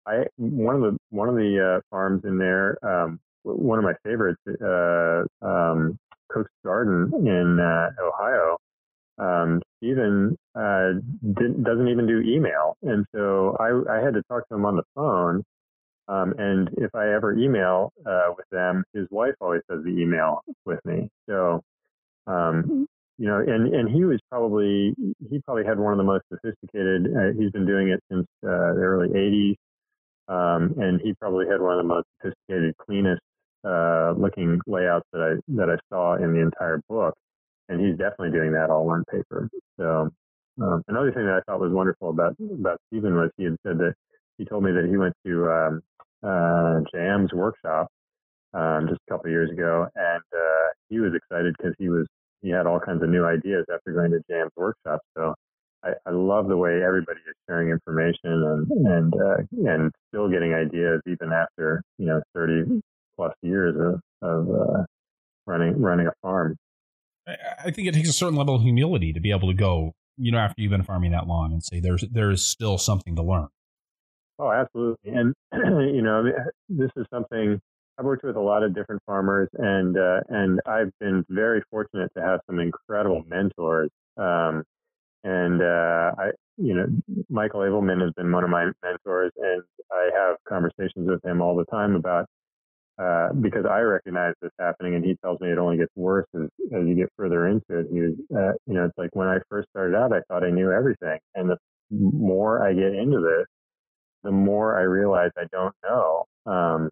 I 0.07 0.25
one 0.37 0.75
of 0.75 0.83
the 0.83 0.99
one 1.11 1.29
of 1.29 1.37
the 1.37 1.77
uh, 1.77 1.81
farms 1.90 2.25
in 2.25 2.37
there 2.37 2.77
um, 2.83 3.20
one 3.44 3.79
of 3.79 3.85
my 3.85 3.94
favorites, 4.05 4.40
uh, 4.47 5.23
um, 5.47 5.99
Cook's 6.29 6.51
Garden 6.64 7.11
in 7.27 7.61
uh, 7.61 7.90
Ohio. 8.03 8.57
Um, 9.18 9.62
Stephen 9.79 10.37
uh, 10.55 10.92
doesn't 11.22 11.88
even 11.88 12.07
do 12.07 12.20
email, 12.20 12.77
and 12.83 13.07
so 13.14 13.57
I, 13.61 13.98
I, 13.98 14.03
had 14.03 14.14
to 14.14 14.22
talk 14.24 14.48
to 14.48 14.57
him 14.57 14.64
on 14.64 14.77
the 14.77 14.83
phone. 14.94 15.44
Um, 16.09 16.35
and 16.37 16.68
if 16.79 16.94
I 16.94 17.14
ever 17.14 17.33
email 17.33 17.92
uh, 18.05 18.33
with 18.37 18.46
them, 18.50 18.83
his 18.92 19.07
wife 19.11 19.35
always 19.40 19.62
does 19.70 19.85
the 19.85 19.90
email 19.90 20.40
with 20.66 20.81
me. 20.85 21.09
So, 21.29 21.62
um, 22.27 22.87
you 23.16 23.29
know, 23.29 23.38
and 23.38 23.72
and 23.72 23.88
he 23.88 24.05
was 24.05 24.18
probably 24.29 24.94
he 25.31 25.40
probably 25.44 25.64
had 25.64 25.79
one 25.79 25.92
of 25.92 25.98
the 25.98 26.05
most 26.05 26.24
sophisticated. 26.29 27.07
Uh, 27.07 27.38
he's 27.38 27.53
been 27.53 27.66
doing 27.66 27.88
it 27.88 28.00
since 28.11 28.27
uh, 28.42 28.74
the 28.74 28.83
early 28.83 29.09
'80s. 29.09 29.55
Um, 30.27 30.74
and 30.79 31.00
he 31.03 31.12
probably 31.14 31.46
had 31.46 31.61
one 31.61 31.79
of 31.79 31.85
the 31.85 31.88
most 31.88 32.07
sophisticated, 32.20 32.74
cleanest 32.79 33.20
uh, 33.64 34.12
looking 34.16 34.61
layouts 34.66 35.07
that 35.12 35.20
I 35.20 35.53
that 35.57 35.70
I 35.70 35.77
saw 35.90 36.16
in 36.16 36.33
the 36.33 36.40
entire 36.40 36.81
book, 36.88 37.14
and 37.68 37.81
he's 37.81 37.96
definitely 37.96 38.31
doing 38.31 38.53
that 38.53 38.70
all 38.70 38.88
on 38.90 39.05
paper. 39.11 39.48
So 39.79 40.11
um, 40.62 40.83
another 40.88 41.12
thing 41.12 41.27
that 41.27 41.35
I 41.35 41.40
thought 41.50 41.61
was 41.61 41.72
wonderful 41.72 42.11
about 42.11 42.37
about 42.40 42.81
Stephen 42.88 43.14
was 43.14 43.31
he 43.37 43.44
had 43.44 43.57
said 43.66 43.79
that 43.79 43.94
he 44.38 44.44
told 44.44 44.64
me 44.64 44.72
that 44.72 44.87
he 44.88 44.96
went 44.96 45.14
to 45.27 45.50
um, 45.50 45.83
uh, 46.22 46.81
JM's 46.94 47.33
workshop 47.33 47.88
um, 48.53 48.87
just 48.88 49.00
a 49.09 49.12
couple 49.12 49.27
of 49.27 49.33
years 49.33 49.50
ago, 49.50 49.87
and 49.94 50.22
uh, 50.33 50.68
he 50.88 51.00
was 51.00 51.12
excited 51.14 51.55
because 51.59 51.74
he 51.79 51.88
was 51.88 52.07
he 52.42 52.50
had 52.50 52.66
all 52.66 52.79
kinds 52.79 53.03
of 53.03 53.09
new 53.09 53.24
ideas 53.24 53.64
after 53.72 53.92
going 53.92 54.11
to 54.12 54.20
JM's 54.31 54.53
workshop. 54.57 55.00
So 55.16 55.35
I, 55.83 55.90
I 56.07 56.11
love 56.11 56.48
the 56.48 56.57
way 56.57 56.83
everybody 56.83 57.20
is 57.20 57.35
sharing 57.48 57.70
information 57.70 58.20
and 58.24 58.70
and 58.87 59.14
uh, 59.14 59.70
and 59.70 59.92
still 60.09 60.29
getting 60.29 60.55
ideas 60.55 61.00
even 61.07 61.33
after 61.33 61.83
you 61.98 62.07
know 62.07 62.22
30 62.35 62.81
plus 63.16 63.35
years 63.42 63.74
of 63.77 64.00
of 64.22 64.48
uh, 64.48 64.85
running 65.46 65.81
running 65.81 66.07
a 66.07 66.12
farm. 66.22 66.57
I 67.26 67.70
think 67.70 67.88
it 67.88 67.94
takes 67.94 68.08
a 68.08 68.12
certain 68.12 68.37
level 68.37 68.54
of 68.54 68.62
humility 68.62 69.12
to 69.12 69.20
be 69.20 69.30
able 69.30 69.48
to 69.48 69.54
go, 69.54 69.94
you 70.16 70.30
know, 70.30 70.38
after 70.38 70.60
you've 70.60 70.70
been 70.70 70.82
farming 70.82 71.12
that 71.12 71.26
long 71.26 71.52
and 71.52 71.62
say 71.62 71.80
there's 71.80 72.04
there 72.10 72.30
is 72.30 72.42
still 72.42 72.78
something 72.78 73.16
to 73.16 73.22
learn. 73.22 73.48
Oh, 74.38 74.50
absolutely. 74.50 75.12
And 75.12 75.34
you 75.52 76.02
know, 76.02 76.24
this 76.68 76.90
is 76.96 77.06
something 77.10 77.60
I've 77.98 78.04
worked 78.04 78.24
with 78.24 78.37
a 78.37 78.40
lot 78.40 78.62
of 78.62 78.74
different 78.74 79.02
farmers, 79.06 79.48
and 79.54 79.96
uh, 79.96 80.20
and 80.28 80.60
I've 80.66 80.90
been 81.00 81.24
very 81.28 81.62
fortunate 81.70 82.10
to 82.16 82.22
have 82.22 82.40
some 82.46 82.58
incredible 82.58 83.22
mentors. 83.28 83.90
Um, 84.16 84.64
and 85.22 85.62
uh, 85.62 86.12
I, 86.18 86.30
you 86.58 86.74
know, 86.74 86.87
Michael 87.30 87.60
Ableman 87.60 88.02
has 88.02 88.12
been 88.14 88.30
one 88.30 88.44
of 88.44 88.50
my 88.50 88.70
mentors, 88.82 89.32
and 89.37 89.62
I 89.90 90.10
have 90.14 90.37
conversations 90.46 91.08
with 91.08 91.24
him 91.24 91.40
all 91.40 91.56
the 91.56 91.64
time 91.66 91.94
about 91.94 92.26
uh, 92.98 93.33
because 93.40 93.66
I 93.66 93.80
recognize 93.80 94.35
this 94.40 94.52
happening, 94.59 94.94
and 94.94 95.04
he 95.04 95.16
tells 95.22 95.40
me 95.40 95.50
it 95.50 95.59
only 95.59 95.76
gets 95.78 95.92
worse 95.96 96.26
as, 96.35 96.48
as 96.72 96.87
you 96.87 96.94
get 96.94 97.11
further 97.16 97.48
into 97.48 97.78
it. 97.80 97.87
He 97.92 98.00
was, 98.00 98.14
uh, 98.37 98.52
you 98.66 98.74
know, 98.74 98.85
it's 98.85 98.98
like 98.98 99.11
when 99.14 99.28
I 99.28 99.38
first 99.50 99.68
started 99.70 99.96
out, 99.96 100.12
I 100.12 100.20
thought 100.28 100.44
I 100.44 100.50
knew 100.50 100.70
everything, 100.72 101.18
and 101.35 101.50
the 101.50 101.57
more 101.90 102.66
I 102.66 102.72
get 102.72 102.94
into 102.94 103.20
this, 103.20 103.46
the 104.24 104.33
more 104.33 104.78
I 104.78 104.83
realize 104.83 105.30
I 105.37 105.44
don't 105.52 105.74
know. 105.85 106.24
Um, 106.46 106.90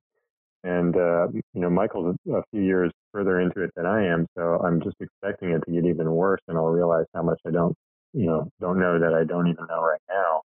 and 0.64 0.96
uh, 0.96 1.28
you 1.32 1.60
know, 1.62 1.70
Michael's 1.70 2.16
a, 2.28 2.32
a 2.36 2.42
few 2.52 2.62
years 2.62 2.92
further 3.12 3.40
into 3.40 3.62
it 3.62 3.70
than 3.76 3.86
I 3.86 4.06
am, 4.06 4.26
so 4.36 4.60
I'm 4.64 4.82
just 4.82 4.96
expecting 5.00 5.50
it 5.52 5.62
to 5.66 5.72
get 5.72 5.86
even 5.86 6.10
worse, 6.12 6.40
and 6.48 6.58
I'll 6.58 6.66
realize 6.66 7.06
how 7.14 7.22
much 7.22 7.40
I 7.46 7.50
don't, 7.52 7.76
you 8.12 8.26
know, 8.26 8.48
don't 8.60 8.80
know 8.80 9.00
that 9.00 9.14
I 9.14 9.24
don't 9.24 9.48
even 9.48 9.66
know 9.68 9.82
right 9.82 10.02
now. 10.10 10.41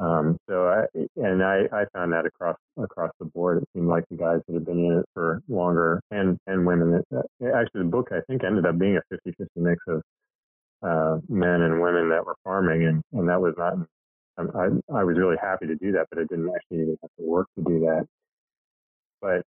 Um, 0.00 0.36
so 0.48 0.66
I, 0.68 0.86
and 1.16 1.42
I, 1.42 1.62
I 1.72 1.84
found 1.94 2.12
that 2.12 2.26
across 2.26 2.56
across 2.82 3.12
the 3.20 3.26
board, 3.26 3.62
it 3.62 3.68
seemed 3.74 3.88
like 3.88 4.04
the 4.10 4.16
guys 4.16 4.40
that 4.46 4.54
had 4.54 4.64
been 4.66 4.84
in 4.84 4.98
it 4.98 5.06
for 5.14 5.40
longer 5.48 6.00
and 6.10 6.36
and 6.46 6.66
women. 6.66 7.02
That, 7.10 7.24
uh, 7.42 7.56
actually, 7.56 7.82
the 7.82 7.90
book 7.90 8.08
I 8.10 8.20
think 8.28 8.42
ended 8.42 8.66
up 8.66 8.78
being 8.78 8.96
a 8.96 9.14
50-50 9.14 9.46
mix 9.56 9.80
of 9.86 10.02
uh, 10.82 11.18
men 11.28 11.62
and 11.62 11.80
women 11.80 12.08
that 12.10 12.26
were 12.26 12.36
farming, 12.42 12.86
and 12.86 13.02
and 13.12 13.28
that 13.28 13.40
was 13.40 13.54
not. 13.56 13.74
I, 14.36 14.66
I 14.92 15.04
was 15.04 15.16
really 15.16 15.36
happy 15.40 15.66
to 15.68 15.76
do 15.76 15.92
that, 15.92 16.06
but 16.10 16.18
I 16.18 16.22
didn't 16.24 16.50
actually 16.54 16.82
even 16.82 16.98
have 17.02 17.10
to 17.18 17.24
work 17.24 17.46
to 17.56 17.64
do 17.64 17.80
that. 17.80 18.04
But 19.22 19.42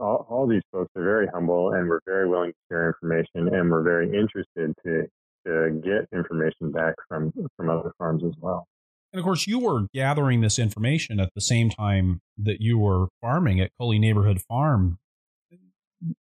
all, 0.00 0.26
all 0.28 0.46
these 0.48 0.62
folks 0.72 0.90
are 0.96 1.04
very 1.04 1.28
humble 1.32 1.72
and 1.74 1.88
were 1.88 2.02
very 2.06 2.28
willing 2.28 2.50
to 2.50 2.58
share 2.68 2.88
information, 2.88 3.54
and 3.54 3.70
were 3.70 3.82
very 3.82 4.06
interested 4.08 4.74
to 4.84 5.06
to 5.46 5.80
get 5.84 6.08
information 6.16 6.72
back 6.72 6.94
from 7.08 7.32
from 7.56 7.70
other 7.70 7.92
farms 7.98 8.24
as 8.24 8.34
well. 8.40 8.66
And 9.12 9.20
of 9.20 9.24
course, 9.24 9.46
you 9.46 9.58
were 9.58 9.86
gathering 9.92 10.40
this 10.40 10.58
information 10.58 11.20
at 11.20 11.30
the 11.34 11.40
same 11.40 11.68
time 11.68 12.22
that 12.38 12.60
you 12.60 12.78
were 12.78 13.08
farming 13.20 13.60
at 13.60 13.70
Cully 13.78 13.98
Neighborhood 13.98 14.40
Farm. 14.48 14.98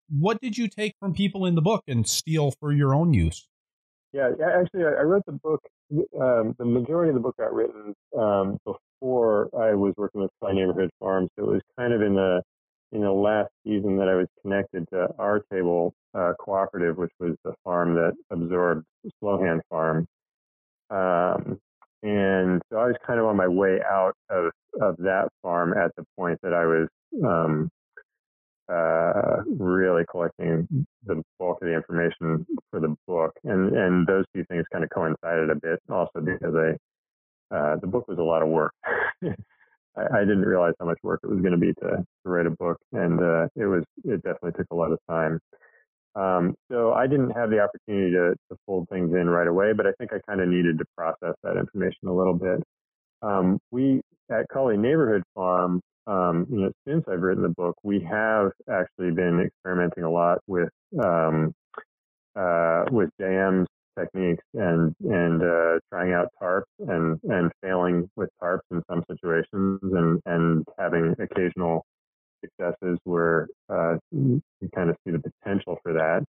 What 0.09 0.41
did 0.41 0.57
you 0.57 0.67
take 0.67 0.95
from 0.99 1.13
people 1.13 1.45
in 1.45 1.55
the 1.55 1.61
book 1.61 1.83
and 1.87 2.07
steal 2.07 2.51
for 2.59 2.71
your 2.71 2.93
own 2.93 3.13
use? 3.13 3.47
Yeah, 4.11 4.31
actually, 4.41 4.85
I 4.85 5.03
wrote 5.03 5.23
the 5.27 5.33
book. 5.33 5.61
Um, 6.19 6.55
the 6.57 6.65
majority 6.65 7.09
of 7.09 7.15
the 7.15 7.21
book 7.21 7.37
got 7.37 7.53
written 7.53 7.93
um, 8.17 8.57
before 8.65 9.49
I 9.55 9.73
was 9.75 9.93
working 9.97 10.21
with 10.21 10.31
Cully 10.41 10.55
Neighborhood 10.55 10.89
Farm, 10.99 11.27
so 11.37 11.45
it 11.45 11.53
was 11.53 11.61
kind 11.77 11.93
of 11.93 12.01
in 12.01 12.15
the 12.15 12.41
in 12.91 13.01
the 13.01 13.11
last 13.11 13.51
season 13.63 13.97
that 13.97 14.07
I 14.07 14.15
was 14.15 14.25
connected 14.41 14.87
to 14.91 15.09
our 15.19 15.41
table 15.53 15.93
uh, 16.15 16.33
cooperative, 16.39 16.97
which 16.97 17.11
was 17.19 17.35
the 17.43 17.53
farm 17.63 17.93
that 17.93 18.13
absorbed 18.31 18.83
Slowhand 19.21 19.61
Farm. 19.69 20.07
Um, 20.89 21.59
and 22.03 22.61
so 22.71 22.79
I 22.79 22.85
was 22.85 22.95
kind 23.05 23.19
of 23.19 23.25
on 23.25 23.35
my 23.35 23.47
way 23.47 23.79
out 23.89 24.13
of, 24.29 24.51
of 24.81 24.95
that 24.97 25.29
farm 25.41 25.73
at 25.77 25.91
the 25.97 26.05
point 26.17 26.39
that 26.43 26.53
I 26.53 26.65
was 26.65 26.87
um, 27.23 27.69
uh, 28.71 29.43
really 29.57 30.03
collecting 30.09 30.67
the 31.05 31.21
bulk 31.39 31.61
of 31.61 31.67
the 31.67 31.73
information 31.73 32.45
for 32.71 32.79
the 32.79 32.95
book. 33.07 33.33
And, 33.43 33.75
and 33.75 34.07
those 34.07 34.25
two 34.33 34.45
things 34.45 34.63
kind 34.71 34.83
of 34.83 34.89
coincided 34.91 35.49
a 35.49 35.55
bit 35.55 35.79
also 35.89 36.21
because 36.21 36.55
I, 36.55 37.55
uh, 37.55 37.77
the 37.77 37.87
book 37.87 38.07
was 38.07 38.19
a 38.19 38.23
lot 38.23 38.43
of 38.43 38.47
work. 38.47 38.73
I, 38.85 39.25
I, 39.97 40.19
didn't 40.19 40.43
realize 40.43 40.73
how 40.79 40.85
much 40.85 40.99
work 41.03 41.19
it 41.23 41.29
was 41.29 41.39
going 41.39 41.51
to 41.51 41.57
be 41.57 41.73
to, 41.73 41.89
to 41.89 42.05
write 42.29 42.45
a 42.45 42.51
book. 42.51 42.77
And 42.93 43.19
uh, 43.19 43.47
it 43.55 43.65
was, 43.65 43.83
it 44.05 44.21
definitely 44.23 44.51
took 44.51 44.67
a 44.71 44.75
lot 44.75 44.91
of 44.91 44.99
time. 45.09 45.39
Um, 46.15 46.55
so 46.71 46.93
I 46.93 47.07
didn't 47.07 47.31
have 47.31 47.49
the 47.49 47.59
opportunity 47.59 48.11
to, 48.11 48.35
to 48.49 48.57
fold 48.65 48.87
things 48.89 49.13
in 49.13 49.29
right 49.29 49.47
away, 49.47 49.73
but 49.73 49.85
I 49.85 49.91
think 49.99 50.11
I 50.11 50.19
kind 50.27 50.41
of 50.41 50.49
needed 50.49 50.77
to 50.79 50.85
process 50.97 51.35
that 51.43 51.57
information 51.57 52.07
a 52.07 52.13
little 52.13 52.33
bit. 52.33 52.63
Um, 53.21 53.59
we 53.71 54.01
at 54.31 54.47
Cully 54.51 54.77
Neighborhood 54.77 55.23
Farm, 55.35 55.81
um, 56.07 56.47
you 56.49 56.61
know, 56.61 56.71
since 56.87 57.05
I've 57.07 57.21
written 57.21 57.43
the 57.43 57.49
book, 57.49 57.75
we 57.83 57.99
have 58.01 58.51
actually 58.69 59.11
been 59.11 59.39
experimenting 59.39 60.03
a 60.03 60.09
lot 60.09 60.39
with 60.47 60.69
um, 61.01 61.53
uh, 62.35 62.85
with 62.91 63.09
JM's 63.21 63.67
techniques 63.97 64.43
and 64.53 64.95
and 65.01 65.41
uh, 65.43 65.79
trying 65.91 66.13
out 66.13 66.29
tarps 66.41 66.63
and 66.79 67.19
and 67.23 67.51
failing 67.61 68.09
with 68.15 68.29
tarps 68.41 68.61
in 68.71 68.81
some 68.89 69.03
situations 69.09 69.79
and 69.83 70.21
and 70.25 70.65
having 70.77 71.15
occasional 71.19 71.85
successes 72.41 72.97
where 73.03 73.47
uh, 73.69 73.97
you 74.11 74.41
kind 74.73 74.89
of 74.89 74.95
see 75.05 75.11
the 75.11 75.19
potential 75.19 75.77
for 75.83 75.93
that. 75.93 76.25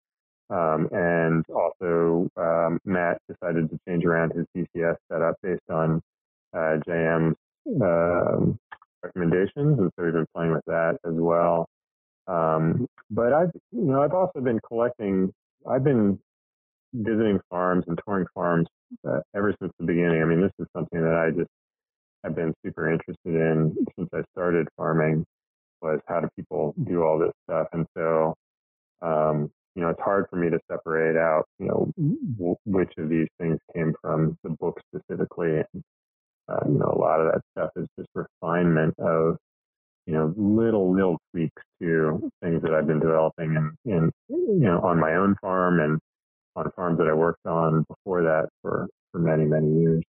Um, 0.50 0.88
and 0.92 1.44
also, 1.54 2.28
um, 2.36 2.78
Matt 2.84 3.18
decided 3.28 3.68
to 3.70 3.78
change 3.86 4.04
around 4.04 4.32
his 4.32 4.46
BCS 4.56 4.96
setup 5.10 5.36
based 5.42 5.68
on 5.68 6.00
uh, 6.54 6.78
JM's 6.88 7.36
um, 7.82 8.58
recommendations, 9.02 9.78
and 9.78 9.90
so 9.94 10.04
we've 10.04 10.12
been 10.12 10.26
playing 10.34 10.52
with 10.52 10.64
that 10.66 10.96
as 11.04 11.14
well. 11.14 11.68
Um, 12.26 12.86
but 13.10 13.32
I've, 13.32 13.50
you 13.72 13.82
know, 13.84 14.02
I've 14.02 14.14
also 14.14 14.40
been 14.40 14.60
collecting. 14.66 15.32
I've 15.68 15.84
been 15.84 16.18
visiting 16.94 17.40
farms 17.50 17.84
and 17.86 17.98
touring 18.06 18.26
farms 18.34 18.68
uh, 19.06 19.20
ever 19.34 19.54
since 19.60 19.72
the 19.78 19.84
beginning. 19.86 20.22
I 20.22 20.24
mean, 20.24 20.40
this 20.40 20.52
is 20.58 20.66
something 20.74 21.00
that 21.00 21.14
I 21.14 21.30
just 21.30 21.50
have 22.24 22.34
been 22.34 22.54
super 22.64 22.90
interested 22.90 23.16
in 23.34 23.76
since 23.96 24.08
I 24.12 24.22
started 24.32 24.66
farming 24.76 25.24
was 25.80 26.00
how 26.06 26.20
do 26.20 26.28
people 26.36 26.74
do 26.84 27.02
all 27.02 27.18
this 27.18 27.32
stuff? 27.48 27.68
And 27.72 27.86
so, 27.96 28.34
um, 29.02 29.50
you 29.74 29.82
know, 29.82 29.90
it's 29.90 30.00
hard 30.00 30.26
for 30.28 30.36
me 30.36 30.50
to 30.50 30.58
separate 30.70 31.16
out, 31.16 31.44
you 31.58 31.66
know, 31.66 31.92
w- 32.36 32.56
which 32.64 32.92
of 32.98 33.08
these 33.08 33.28
things 33.40 33.58
came 33.74 33.94
from 34.02 34.36
the 34.42 34.50
book 34.50 34.80
specifically. 34.92 35.58
And, 35.58 35.82
uh, 36.48 36.60
you 36.66 36.78
know, 36.78 36.92
a 36.92 36.98
lot 36.98 37.20
of 37.20 37.32
that 37.32 37.42
stuff 37.56 37.70
is 37.76 37.86
just 37.98 38.08
refinement 38.14 38.94
of, 38.98 39.36
you 40.06 40.14
know, 40.14 40.34
little, 40.36 40.92
little 40.92 41.18
tweaks 41.32 41.62
to 41.80 42.30
things 42.42 42.62
that 42.62 42.72
I've 42.72 42.86
been 42.86 43.00
developing 43.00 43.56
and, 43.56 43.72
and, 43.84 44.12
you 44.28 44.66
know, 44.66 44.80
on 44.80 44.98
my 44.98 45.14
own 45.14 45.36
farm 45.40 45.80
and 45.80 45.98
on 46.56 46.70
farms 46.74 46.98
that 46.98 47.06
I 47.06 47.12
worked 47.12 47.46
on 47.46 47.84
before 47.88 48.22
that 48.22 48.48
for, 48.62 48.88
for 49.12 49.18
many, 49.18 49.44
many 49.44 49.80
years. 49.80 50.02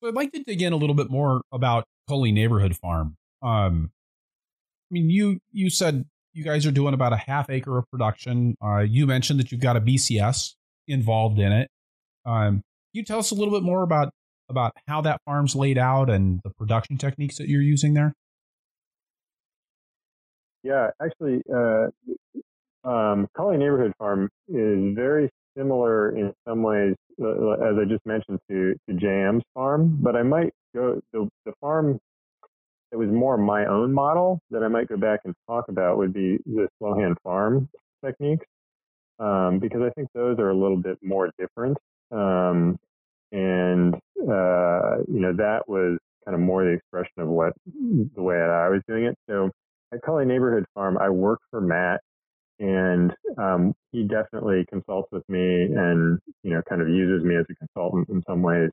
So 0.00 0.08
I'd 0.08 0.14
like 0.14 0.32
to 0.32 0.42
dig 0.44 0.62
in 0.62 0.72
a 0.72 0.76
little 0.76 0.94
bit 0.94 1.10
more 1.10 1.42
about 1.52 1.84
Cully 2.08 2.32
Neighborhood 2.32 2.76
Farm. 2.76 3.16
Um, 3.42 3.90
mean, 4.90 5.10
you 5.10 5.38
you 5.52 5.70
said 5.70 6.04
you 6.32 6.44
guys 6.44 6.66
are 6.66 6.70
doing 6.70 6.94
about 6.94 7.12
a 7.12 7.16
half 7.16 7.50
acre 7.50 7.78
of 7.78 7.90
production. 7.90 8.56
Uh, 8.62 8.78
you 8.80 9.06
mentioned 9.06 9.40
that 9.40 9.50
you've 9.50 9.60
got 9.60 9.76
a 9.76 9.80
BCS 9.80 10.54
involved 10.86 11.38
in 11.38 11.52
it. 11.52 11.70
Um, 12.24 12.62
you 12.92 13.04
tell 13.04 13.18
us 13.18 13.30
a 13.30 13.34
little 13.34 13.52
bit 13.52 13.62
more 13.62 13.82
about 13.82 14.12
about 14.48 14.72
how 14.86 15.00
that 15.02 15.20
farm's 15.24 15.54
laid 15.54 15.78
out 15.78 16.08
and 16.08 16.40
the 16.44 16.50
production 16.50 16.96
techniques 16.96 17.36
that 17.38 17.48
you're 17.48 17.62
using 17.62 17.94
there? 17.94 18.14
Yeah, 20.62 20.90
actually, 21.02 21.42
uh, 21.54 21.88
um, 22.88 23.28
Cully 23.36 23.58
Neighborhood 23.58 23.92
Farm 23.98 24.28
is 24.48 24.94
very 24.94 25.30
similar 25.56 26.16
in 26.16 26.32
some 26.46 26.62
ways, 26.62 26.94
uh, 27.22 27.50
as 27.52 27.76
I 27.80 27.84
just 27.88 28.04
mentioned, 28.04 28.38
to, 28.50 28.74
to 28.88 28.94
JM's 28.94 29.44
farm. 29.54 29.98
But 30.00 30.16
I 30.16 30.22
might 30.22 30.52
go 30.74 31.00
the, 31.12 31.28
the 31.44 31.52
farm 31.60 31.98
it 32.92 32.96
was 32.96 33.08
more 33.08 33.36
my 33.36 33.66
own 33.66 33.92
model 33.92 34.40
that 34.50 34.62
I 34.62 34.68
might 34.68 34.88
go 34.88 34.96
back 34.96 35.20
and 35.24 35.34
talk 35.46 35.68
about 35.68 35.98
would 35.98 36.12
be 36.12 36.38
the 36.46 36.68
Slowhand 36.80 37.16
farm 37.22 37.68
techniques, 38.04 38.46
um, 39.18 39.58
because 39.58 39.82
I 39.82 39.90
think 39.90 40.08
those 40.14 40.38
are 40.38 40.50
a 40.50 40.56
little 40.56 40.76
bit 40.76 40.98
more 41.02 41.30
different. 41.38 41.76
Um, 42.10 42.78
and, 43.32 43.94
uh, 43.94 45.04
you 45.06 45.20
know, 45.20 45.34
that 45.36 45.62
was 45.66 45.98
kind 46.24 46.34
of 46.34 46.40
more 46.40 46.64
the 46.64 46.70
expression 46.70 47.18
of 47.18 47.28
what 47.28 47.52
the 47.66 48.22
way 48.22 48.36
that 48.36 48.50
I 48.50 48.68
was 48.68 48.80
doing 48.88 49.04
it. 49.04 49.16
So 49.28 49.50
at 49.92 50.00
Cully 50.02 50.24
Neighborhood 50.24 50.64
Farm, 50.74 50.96
I 50.98 51.10
work 51.10 51.40
for 51.50 51.60
Matt 51.60 52.00
and 52.58 53.12
um, 53.36 53.74
he 53.92 54.02
definitely 54.02 54.64
consults 54.68 55.08
with 55.12 55.22
me 55.28 55.64
and, 55.64 56.18
you 56.42 56.52
know, 56.52 56.62
kind 56.68 56.82
of 56.82 56.88
uses 56.88 57.24
me 57.24 57.36
as 57.36 57.44
a 57.50 57.54
consultant 57.54 58.08
in 58.08 58.22
some 58.26 58.42
ways. 58.42 58.70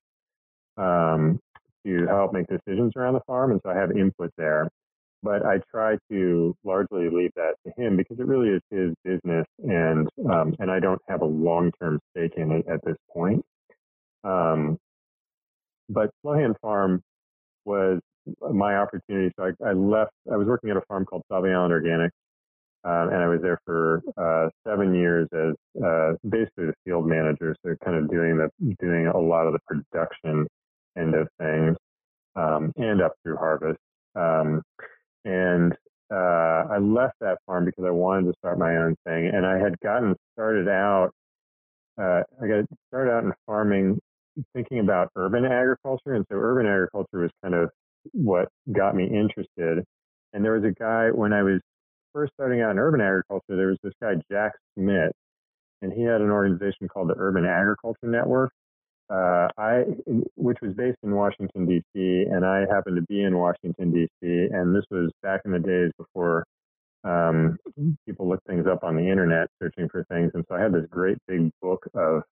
Um, 0.78 1.39
to 1.86 2.08
help 2.08 2.34
make 2.34 2.48
decisions 2.48 2.94
around 2.96 3.14
the 3.14 3.22
farm, 3.28 3.52
and 3.52 3.62
so 3.64 3.70
I 3.72 3.76
have 3.76 3.92
input 3.92 4.32
there. 4.38 4.70
but 5.24 5.46
I 5.46 5.60
try 5.72 5.98
to 6.12 6.56
largely 6.64 7.10
leave 7.10 7.32
that 7.36 7.56
to 7.66 7.82
him 7.82 7.98
because 7.98 8.20
it 8.20 8.28
really 8.28 8.50
is 8.50 8.62
his 8.70 8.94
business, 9.04 9.46
and 9.64 10.08
um, 10.32 10.56
and 10.60 10.70
I 10.72 10.80
don't 10.80 11.02
have 11.10 11.22
a 11.22 11.26
long 11.26 11.72
term 11.82 12.00
stake 12.12 12.34
in 12.38 12.52
it 12.52 12.66
at 12.68 12.80
this 12.86 12.96
point. 13.12 13.44
Um, 14.24 14.78
but 15.90 16.12
Slowhand 16.24 16.56
Farm 16.62 17.02
was 17.66 18.00
my 18.52 18.78
opportunity. 18.78 19.32
So 19.38 19.46
I, 19.46 19.70
I, 19.70 19.74
left. 19.74 20.12
I 20.32 20.38
was 20.38 20.48
working 20.48 20.70
at 20.70 20.78
a 20.78 20.82
farm 20.88 21.06
called 21.06 21.24
Sauvie 21.32 21.54
Island 21.54 21.74
Organics, 21.74 22.12
um, 22.84 23.10
and 23.14 23.18
I 23.24 23.28
was 23.28 23.42
there 23.42 23.60
for 23.66 24.02
uh, 24.18 24.50
seven 24.68 24.94
years 24.94 25.28
as 25.34 25.84
uh, 25.84 26.14
basically 26.30 26.68
the 26.68 26.74
field 26.86 27.08
manager. 27.08 27.56
So 27.66 27.76
kind 27.84 27.98
of 27.98 28.10
doing 28.12 28.38
the 28.38 28.50
doing 28.80 29.08
a 29.08 29.18
lot 29.20 29.48
of 29.48 29.54
the 29.54 29.60
production 29.68 30.48
end 30.98 31.16
of 31.16 31.28
things, 31.39 31.78
um, 32.36 32.72
and 32.78 33.02
up 33.02 33.14
through 33.24 33.38
harvest. 33.38 33.80
Um, 34.16 34.62
and 35.26 35.74
uh, 36.12 36.66
I 36.72 36.78
left 36.78 37.16
that 37.22 37.38
farm 37.46 37.66
because 37.66 37.86
I 37.86 37.91
wanted 37.91 38.32
to 38.32 38.38
start 38.38 38.60
my 38.60 38.78
own 38.78 38.96
thing, 39.06 39.32
and 39.34 39.46
I 39.46 39.58
had 39.58 39.80
gotten 39.80 40.16
started 40.34 40.68
out. 40.68 41.12
Uh, 41.98 42.22
I 42.41 42.48
got 42.48 42.66
started 42.88 43.12
out 43.12 43.24
in 43.24 43.34
farming, 43.46 44.00
thinking 44.54 44.80
about 44.80 45.10
urban 45.16 45.46
agriculture, 45.46 46.14
and 46.14 46.26
so 46.30 46.36
urban 46.36 46.68
agriculture 46.68 47.20
was 47.20 47.32
kind 47.41 47.56
of 47.56 47.70
what 48.12 48.50
got 48.72 48.96
me 48.96 49.06
interested. 49.06 49.84
And 50.34 50.43
there 50.43 50.54
was 50.54 50.64
a 50.64 50.72
guy 50.72 51.10
when 51.10 51.34
I 51.34 51.43
was 51.43 51.62
first 52.14 52.34
starting 52.34 52.62
out 52.62 52.72
in 52.72 52.80
urban 52.80 53.02
agriculture. 53.02 53.56
There 53.56 53.68
was 53.68 53.78
this 53.82 53.93
guy 54.02 54.14
Jac 54.32 54.52
Smit, 54.78 55.14
and 55.82 55.91
he 55.91 56.04
had 56.04 56.22
an 56.22 56.30
organization 56.30 56.88
called 56.88 57.10
the 57.10 57.16
Urban 57.18 57.46
Agriculture 57.46 58.08
Network, 58.08 58.52
uh, 59.10 59.47
I, 59.58 59.84
which 60.36 60.58
was 60.62 60.74
based 60.74 60.97
in 61.03 61.16
Washington 61.16 61.66
D.C., 61.66 62.26
and 62.32 62.45
I 62.45 62.66
happened 62.72 62.95
to 62.95 63.03
be 63.03 63.24
in 63.24 63.38
Washington 63.38 63.91
D.C. 63.91 64.47
And 64.51 64.76
this 64.76 64.86
was 64.89 65.12
back 65.22 65.41
in 65.45 65.51
the 65.51 65.60
days 65.60 65.91
before 65.97 66.45
um, 67.03 67.58
people 68.08 68.28
looked 68.28 68.47
things 68.47 68.66
up 68.68 68.84
on 68.84 68.95
the 68.95 69.08
internet, 69.08 69.47
searching 69.62 69.88
for 69.89 70.03
things. 70.06 70.32
And 70.34 70.43
so 70.49 70.56
I 70.56 70.62
had 70.62 70.74
this 70.74 70.86
great 70.89 71.18
big 71.28 71.51
book 71.62 71.86
of 71.93 72.24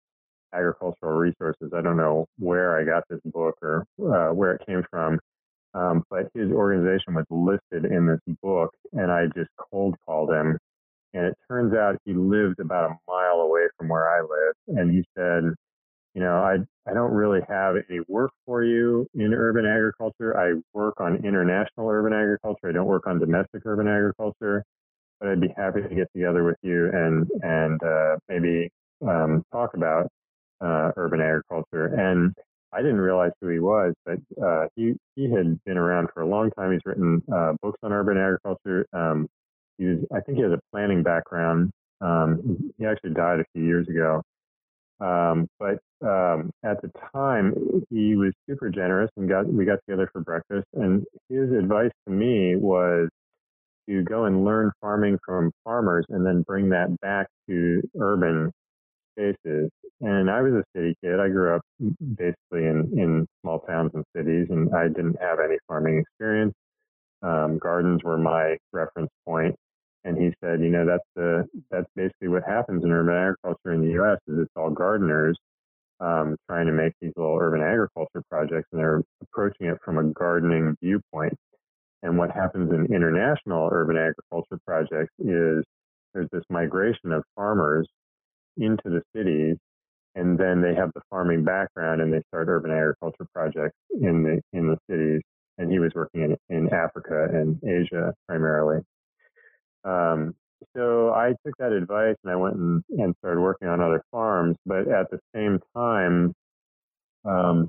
agricultural 0.54 1.14
resources. 1.18 1.72
I 1.76 1.82
don't 1.82 1.98
know 1.98 2.26
where 2.40 2.78
I 2.80 2.84
got 2.84 3.04
this 3.10 3.20
book 3.26 3.56
or 3.62 3.86
uh, 4.00 4.34
where 4.34 4.54
it 4.54 4.66
came 4.66 4.84
from, 4.90 5.20
um, 5.76 6.04
but 6.10 6.30
his 6.34 6.52
organization 6.52 7.14
was 7.14 7.26
listed 7.30 7.92
in 7.92 8.08
this 8.08 8.20
book, 8.42 8.72
and 8.94 9.12
I 9.12 9.26
just 9.36 9.50
cold 9.58 9.96
called 10.06 10.32
him. 10.32 10.58
And 11.14 11.28
it 11.28 11.38
turns 11.48 11.76
out 11.76 11.98
he 12.06 12.14
lived 12.14 12.60
about 12.60 12.90
a 12.90 12.96
mile 13.08 13.42
away 13.42 13.68
from 13.78 13.90
where 13.90 14.10
I 14.10 14.22
live, 14.22 14.78
and 14.80 14.92
he 14.92 15.04
said 15.16 15.54
you 16.14 16.22
know, 16.22 16.36
I, 16.36 16.58
I 16.90 16.94
don't 16.94 17.12
really 17.12 17.42
have 17.50 17.76
any 17.90 18.00
work 18.08 18.32
for 18.46 18.64
you 18.64 19.08
in 19.16 19.34
urban 19.34 19.66
agriculture. 19.66 20.38
I 20.38 20.60
work 20.74 21.00
on 21.00 21.26
international 21.26 21.90
urban 21.90 22.14
agriculture. 22.14 22.70
I 22.70 22.72
don't 22.72 22.86
work 22.86 23.08
on 23.08 23.20
domestic 23.20 23.64
urban 23.66 23.88
agriculture, 23.88 24.64
but 25.20 25.30
I'd 25.30 25.42
be 25.42 25.54
happy 25.58 25.82
to 25.82 25.96
get 25.96 26.08
together 26.14 26.44
with 26.44 26.58
you 26.62 26.90
and, 26.92 27.30
and, 27.42 27.82
uh, 27.84 28.18
maybe, 28.30 28.70
um, 29.08 29.44
talk 29.52 29.74
about, 29.76 30.08
uh, 30.62 30.92
urban 30.98 31.20
agriculture. 31.20 31.88
And 31.88 32.34
I 32.72 32.82
didn't 32.82 33.02
realize 33.02 33.32
who 33.42 33.50
he 33.50 33.60
was, 33.60 33.94
but, 34.06 34.20
uh, 34.44 34.68
he, 34.76 34.94
he 35.16 35.32
had 35.32 35.64
been 35.64 35.78
around 35.78 36.10
for 36.14 36.22
a 36.22 36.28
long 36.28 36.52
time. 36.52 36.72
He's 36.72 36.82
written, 36.86 37.24
uh, 37.34 37.54
books 37.62 37.80
on 37.82 37.92
urban 37.92 38.18
agriculture. 38.18 38.86
Um, 38.94 39.28
he 39.78 39.86
was, 39.86 40.00
I 40.14 40.20
think 40.20 40.38
he 40.38 40.44
has 40.44 40.52
a 40.52 40.60
planning 40.72 41.02
background. 41.02 41.72
Um, 42.02 42.72
he 42.78 42.86
actually 42.86 43.14
died 43.14 43.40
a 43.40 43.46
few 43.54 43.64
years 43.64 43.88
ago. 43.88 44.22
Um, 45.04 45.48
but 45.60 45.80
um, 46.02 46.50
at 46.64 46.82
the 46.82 46.92
time, 47.14 47.54
he 47.90 48.16
was 48.16 48.32
super 48.48 48.70
generous 48.70 49.10
and 49.18 49.28
got 49.28 49.48
we 49.48 49.66
got 49.66 49.80
together 49.88 50.10
for 50.14 50.22
breakfast. 50.22 50.68
And 50.74 51.04
his 51.30 51.52
advice 51.52 51.92
to 52.08 52.14
me 52.14 52.56
was 52.56 53.10
to 53.90 54.04
go 54.04 54.26
and 54.26 54.46
learn 54.46 54.72
farming 54.80 55.20
from 55.26 55.52
farmers 55.66 56.06
and 56.10 56.26
then 56.26 56.44
bring 56.48 56.70
that 56.70 56.98
back 57.02 57.28
to 57.50 57.82
urban 58.00 58.50
spaces. 59.12 59.70
And 60.00 60.30
I 60.30 60.42
was 60.42 60.54
a 60.54 60.64
city 60.76 60.96
kid. 61.04 61.20
I 61.20 61.28
grew 61.28 61.56
up 61.56 61.62
basically 62.16 62.66
in, 62.66 62.90
in 62.98 63.28
small 63.42 63.60
towns 63.60 63.92
and 63.94 64.06
cities, 64.16 64.48
and 64.50 64.74
I 64.74 64.88
didn't 64.88 65.18
have 65.22 65.40
any 65.40 65.58
farming 65.68 66.00
experience. 66.00 66.54
Um, 67.22 67.58
gardens 67.58 68.04
were 68.04 68.18
my 68.18 68.58
reference 68.72 69.10
point 69.26 69.56
and 70.06 70.18
he 70.18 70.34
said, 70.44 70.62
you 70.62 70.70
know, 70.70 70.86
that's 70.86 71.08
the 71.16 71.48
that's 71.72 71.88
basically 71.96 72.28
what 72.28 72.44
happens 72.44 72.84
in 72.84 72.92
urban 72.92 73.16
agriculture 73.16 73.74
in 73.74 73.82
the 73.82 73.94
U.S. 73.94 74.20
is 74.28 74.40
it's 74.40 74.52
all 74.56 74.70
gardeners 74.70 75.38
um, 76.00 76.36
trying 76.50 76.68
to 76.68 76.74
make 76.74 76.94
these 77.02 77.14
little 77.16 77.38
urban 77.40 77.62
agriculture 77.62 78.24
projects, 78.30 78.68
and 78.72 78.82
they're 78.82 79.02
approaching 79.22 79.68
it 79.68 79.78
from 79.84 79.98
a 79.98 80.04
gardening 80.04 80.76
viewpoint. 80.82 81.34
And 82.02 82.18
what 82.18 82.32
happens 82.32 82.72
in 82.74 82.94
international 82.94 83.70
urban 83.72 83.98
agriculture 83.98 84.60
projects 84.68 85.14
is 85.20 85.64
there's 86.14 86.30
this 86.32 86.44
migration 86.50 87.14
of 87.14 87.24
farmers 87.36 87.88
into 88.58 88.84
the 88.86 89.02
cities, 89.16 89.56
and 90.16 90.38
then 90.38 90.62
they 90.62 90.76
have 90.76 90.92
the 90.94 91.02
farming 91.10 91.46
background, 91.46 92.02
and 92.02 92.12
they 92.12 92.22
start 92.28 92.50
urban 92.50 92.72
agriculture 92.72 93.26
projects 93.34 93.78
in 93.92 94.24
the 94.24 94.42
in 94.58 94.68
the 94.68 94.78
cities. 94.90 95.22
And 95.60 95.72
he 95.72 95.78
was 95.78 95.92
working 95.94 96.24
in, 96.24 96.36
in 96.50 96.74
Africa 96.74 97.28
and 97.32 97.62
Asia 97.64 98.12
primarily. 98.28 98.82
Um, 99.84 100.34
so 100.76 101.14
I 101.14 101.34
took 101.46 101.58
that 101.60 101.72
advice 101.72 102.16
and 102.24 102.32
I 102.32 102.36
went 102.36 102.56
and, 102.56 102.84
and 102.98 103.16
started 103.20 103.42
working 103.42 103.68
on 103.68 103.82
other 103.82 104.04
farms. 104.12 104.56
But 104.66 104.88
at 104.88 105.10
the 105.12 105.20
same 105.36 105.60
time, 105.76 106.34
um, 107.26 107.68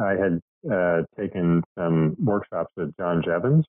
I 0.00 0.12
had 0.12 0.40
uh, 0.70 1.02
taken 1.18 1.62
some 1.78 2.16
workshops 2.18 2.72
with 2.76 2.96
John 2.98 3.22
Jeavons, 3.22 3.64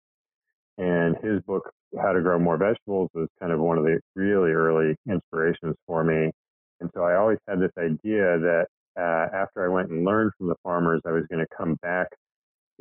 and 0.78 1.16
his 1.24 1.42
book, 1.44 1.72
How 2.00 2.14
to 2.14 2.22
Grow 2.22 2.40
More 2.40 2.58
Vegetables, 2.58 3.10
was 3.14 3.28
kind 3.40 3.52
of 3.52 3.60
one 3.60 3.78
of 3.78 3.84
the 3.84 4.00
really 4.16 4.52
early 4.52 4.96
inspirations 5.10 5.76
for 5.86 6.04
me. 6.04 6.32
And 6.80 6.90
so 6.94 7.04
I 7.04 7.16
always 7.16 7.40
had 7.48 7.60
this 7.60 7.72
idea 7.78 8.40
that 8.40 8.68
uh, 8.98 9.36
after 9.36 9.66
I 9.66 9.74
went 9.74 9.90
and 9.90 10.06
learned 10.06 10.32
from 10.38 10.48
the 10.48 10.56
farmers, 10.64 11.02
I 11.06 11.12
was 11.12 11.24
going 11.30 11.46
to 11.46 11.56
come 11.56 11.76
back 11.82 12.08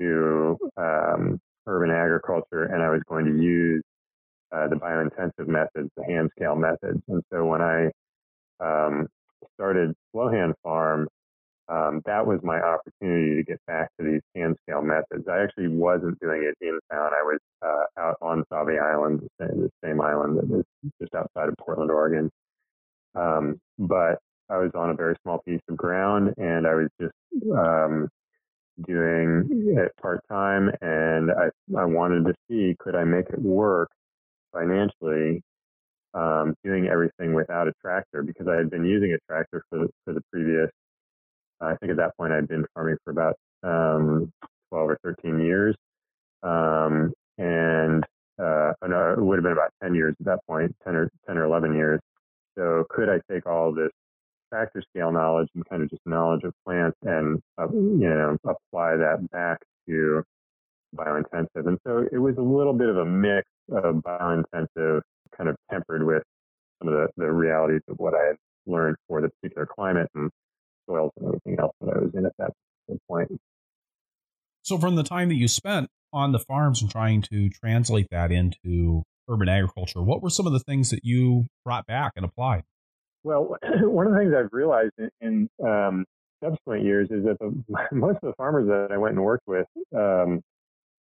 to 0.01 0.59
um, 0.77 1.39
urban 1.67 1.91
agriculture 1.91 2.65
and 2.65 2.83
I 2.83 2.91
was 2.91 3.03
going 3.09 3.25
to 3.27 3.43
use 3.43 3.83
uh, 4.57 4.69
the 4.69 4.77
biointensive 4.77 5.49
methods, 5.49 5.91
the 5.97 6.05
hand 6.05 6.31
scale 6.37 6.57
methods. 6.57 7.03
And 7.09 7.23
so 7.33 7.45
when 7.45 7.61
I 7.61 7.91
um, 8.61 9.07
started 9.55 9.95
Slowhand 10.15 10.55
Farm, 10.63 11.09
um, 11.69 12.01
that 12.07 12.25
was 12.25 12.39
my 12.45 12.61
opportunity 12.61 13.35
to 13.37 13.43
get 13.43 13.59
back 13.67 13.91
to 13.99 14.07
these 14.07 14.21
hand 14.37 14.57
scale 14.63 14.83
methods. 14.83 15.27
I 15.29 15.43
actually 15.43 15.69
wasn't 15.69 16.19
doing 16.21 16.45
it 16.45 16.55
in 16.65 16.79
town. 16.93 17.11
I 17.13 17.23
was 17.23 17.39
uh, 17.61 18.01
out 18.01 18.17
on 18.23 18.45
Sauvie 18.53 18.79
Island, 18.79 19.29
the 19.39 19.71
same 19.85 20.01
island 20.01 20.39
that 20.39 20.59
is 20.59 20.93
just 21.01 21.15
outside 21.15 21.49
of 21.49 21.57
Portland, 21.59 21.91
Oregon. 21.91 22.31
Um, 23.17 23.61
but 23.79 24.21
I 24.49 24.59
was 24.59 24.71
on 24.75 24.91
a 24.91 24.95
very 24.95 25.17
small 25.23 25.41
piece 25.41 25.61
of 25.69 25.77
ground 25.77 26.35
and 26.39 26.67
I 26.67 26.75
was 26.75 26.89
just 27.01 27.15
um, 27.53 28.09
doing 28.87 29.49
it 29.77 29.93
part 30.01 30.21
time 30.31 30.71
and 30.83 31.33
I, 31.33 31.49
I 31.77 31.85
wanted 31.85 32.27
to 32.27 32.35
see 32.49 32.77
could 32.79 32.95
I 32.95 33.05
make 33.05 33.29
it 33.31 33.41
work 33.41 33.89
financially 34.57 35.43
um, 36.15 36.55
doing 36.65 36.89
everything 36.89 37.35
without 37.35 37.69
a 37.69 37.73
tractor 37.83 38.23
because 38.23 38.49
I 38.49 38.57
had 38.57 38.71
been 38.71 38.85
using 38.85 39.13
a 39.13 39.19
tractor 39.31 39.63
for 39.69 39.81
the, 39.81 39.89
for 40.05 40.15
the 40.15 40.23
previous. 40.33 40.71
I 41.61 41.75
think 41.77 41.91
at 41.91 41.97
that 41.99 42.17
point 42.17 42.33
I'd 42.33 42.49
been 42.49 42.65
farming 42.75 42.97
for 43.05 43.11
about 43.11 43.37
um, 43.63 44.33
12 44.71 44.91
or 44.91 44.99
13 45.03 45.41
years, 45.41 45.75
um, 46.43 47.13
and 47.39 48.05
uh, 48.39 48.73
no, 48.87 49.15
it 49.17 49.21
would 49.21 49.39
have 49.39 49.45
been 49.45 49.53
about 49.53 49.71
10 49.83 49.95
years 49.95 50.15
at 50.21 50.27
that 50.27 50.41
point, 50.47 50.75
10 50.85 50.95
or 50.95 51.11
10 51.27 51.39
or 51.39 51.45
11 51.45 51.75
years. 51.75 52.01
So 52.57 52.85
could 52.91 53.09
I 53.09 53.21
take 53.31 53.47
all 53.47 53.73
this 53.73 53.91
tractor 54.51 54.83
scale 54.91 55.11
knowledge 55.13 55.49
and 55.55 55.67
kind 55.69 55.83
of 55.83 55.91
just 55.91 56.03
knowledge 56.07 56.45
of 56.45 56.53
plants 56.65 56.97
and 57.03 57.41
uh, 57.59 57.69
you 57.71 58.09
know 58.09 58.37
apply 58.45 58.97
that 58.97 59.27
back 59.31 59.59
to 59.89 60.23
biointensive? 60.95 61.67
And 61.67 61.79
so 61.87 62.07
it 62.11 62.19
was 62.19 62.37
a 62.37 62.43
little 62.43 62.75
bit 62.75 62.89
of 62.89 62.99
a 62.99 63.05
mix 63.05 63.47
uh, 63.75 63.93
biointensive, 63.93 65.01
kind 65.37 65.49
of 65.49 65.57
tempered 65.71 66.05
with 66.05 66.23
some 66.79 66.93
of 66.93 66.95
the, 66.95 67.09
the 67.17 67.31
realities 67.31 67.83
of 67.89 67.97
what 67.99 68.15
I 68.15 68.29
had 68.29 68.37
learned 68.67 68.97
for 69.09 69.21
the 69.21 69.31
particular 69.41 69.67
climate 69.67 70.09
and 70.15 70.31
soils 70.89 71.13
and 71.17 71.27
everything 71.29 71.57
else 71.59 71.75
that 71.81 71.95
I 71.95 71.99
was 72.01 72.11
in 72.15 72.27
at 72.27 72.33
that 72.39 72.53
point. 73.09 73.31
So, 74.63 74.79
from 74.79 74.97
the 74.97 75.03
time 75.03 75.29
that 75.29 75.37
you 75.37 75.49
spent 75.49 75.89
on 76.13 76.33
the 76.33 76.39
farms 76.39 76.83
and 76.83 76.91
trying 76.91 77.23
to 77.23 77.49
translate 77.51 78.09
that 78.11 78.33
into 78.33 79.03
urban 79.29 79.49
agriculture, 79.49 80.03
what 80.03 80.23
were 80.23 80.31
some 80.31 80.47
of 80.47 80.53
the 80.53 80.61
things 80.61 80.91
that 80.91 81.05
you 81.05 81.47
brought 81.65 81.87
back 81.87 82.13
and 82.17 82.25
applied? 82.25 82.65
Well, 83.23 83.57
one 83.83 84.07
of 84.07 84.13
the 84.13 84.19
things 84.19 84.33
I've 84.37 84.53
realized 84.53 84.93
in, 84.99 85.11
in 85.21 85.49
um, 85.67 86.05
subsequent 86.43 86.85
years 86.85 87.09
is 87.11 87.25
that 87.25 87.39
the, 87.41 87.63
most 87.93 88.17
of 88.17 88.31
the 88.31 88.35
farmers 88.37 88.69
that 88.69 88.93
I 88.93 88.97
went 88.97 89.15
and 89.15 89.25
worked 89.25 89.47
with 89.47 89.67
um, 89.95 90.41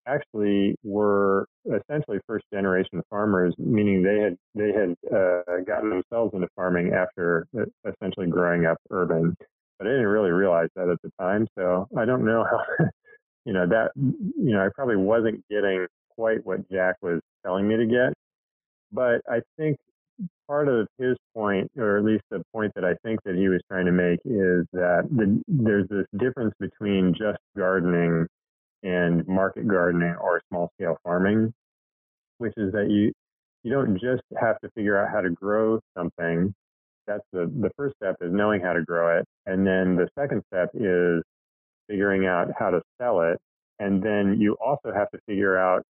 actually 0.07 0.75
were 0.83 1.47
essentially 1.67 2.19
first 2.27 2.45
generation 2.53 3.03
farmers, 3.11 3.55
meaning 3.59 4.03
they 4.03 4.21
had 4.21 4.37
they 4.55 4.73
had 4.73 4.95
uh, 5.15 5.61
gotten 5.67 5.91
themselves 5.91 6.33
into 6.35 6.49
farming 6.55 6.93
after 6.93 7.47
uh, 7.59 7.65
essentially 7.89 8.27
growing 8.27 8.67
up 8.67 8.79
urban. 8.91 9.37
But 9.79 9.89
I 9.89 9.91
didn't 9.91 10.07
really 10.07 10.31
realize 10.31 10.69
that 10.77 10.89
at 10.89 10.99
the 11.03 11.11
time, 11.21 11.47
so 11.59 11.87
I 11.97 12.05
don't 12.05 12.25
know 12.25 12.45
how. 12.45 12.87
you 13.45 13.53
know 13.53 13.67
that 13.67 13.93
you 13.97 14.53
know 14.53 14.65
I 14.65 14.69
probably 14.75 14.97
wasn't 14.97 15.43
getting 15.49 15.87
quite 16.11 16.45
what 16.45 16.69
Jac 16.71 16.97
was 17.03 17.21
telling 17.45 17.69
me 17.69 17.77
to 17.77 17.87
get. 17.87 18.13
But 18.93 19.21
I 19.29 19.41
think 19.59 19.77
part 20.49 20.69
of 20.69 20.87
his 20.99 21.17
point, 21.35 21.71
or 21.77 21.99
at 21.99 22.05
least 22.05 22.23
the 22.31 22.43
point 22.53 22.73
that 22.75 22.85
I 22.85 22.95
think 23.05 23.21
that 23.25 23.35
he 23.35 23.49
was 23.49 23.61
trying 23.71 23.87
to 23.87 23.93
make, 23.93 24.21
is 24.25 24.67
that 24.73 25.09
the, 25.11 25.43
there's 25.49 25.89
this 25.89 26.07
difference 26.19 26.55
between 26.59 27.13
just 27.13 27.39
gardening 27.57 28.27
and 28.87 29.27
market 29.27 29.67
gardening 29.67 30.15
or 30.21 30.41
small 30.49 30.71
scale 30.79 30.97
farming, 31.03 31.53
which 32.39 32.55
is 32.57 32.73
that 32.73 32.89
you 32.91 33.13
you 33.65 33.73
don't 33.73 33.95
just 34.01 34.23
have 34.41 34.61
to 34.61 34.71
figure 34.77 34.97
out 34.97 35.11
how 35.13 35.21
to 35.21 35.31
grow 35.31 35.81
something. 35.97 36.55
That's 37.07 37.25
the 37.33 37.47
the 37.61 37.71
first 37.77 37.97
step 37.97 38.17
is 38.21 38.33
knowing 38.33 38.61
how 38.61 38.75
to 38.75 38.83
grow 38.83 39.19
it, 39.19 39.27
and 39.47 39.67
then 39.67 39.97
the 39.97 40.09
second 40.19 40.43
step 40.53 40.71
is 40.75 41.23
figuring 41.89 42.27
out 42.27 42.49
how 42.59 42.71
to 42.71 42.81
sell 43.01 43.23
it, 43.23 43.39
and 43.81 44.03
then 44.03 44.41
you 44.41 44.57
also 44.65 44.93
have 44.95 45.11
to 45.11 45.19
figure 45.27 45.59
out 45.59 45.83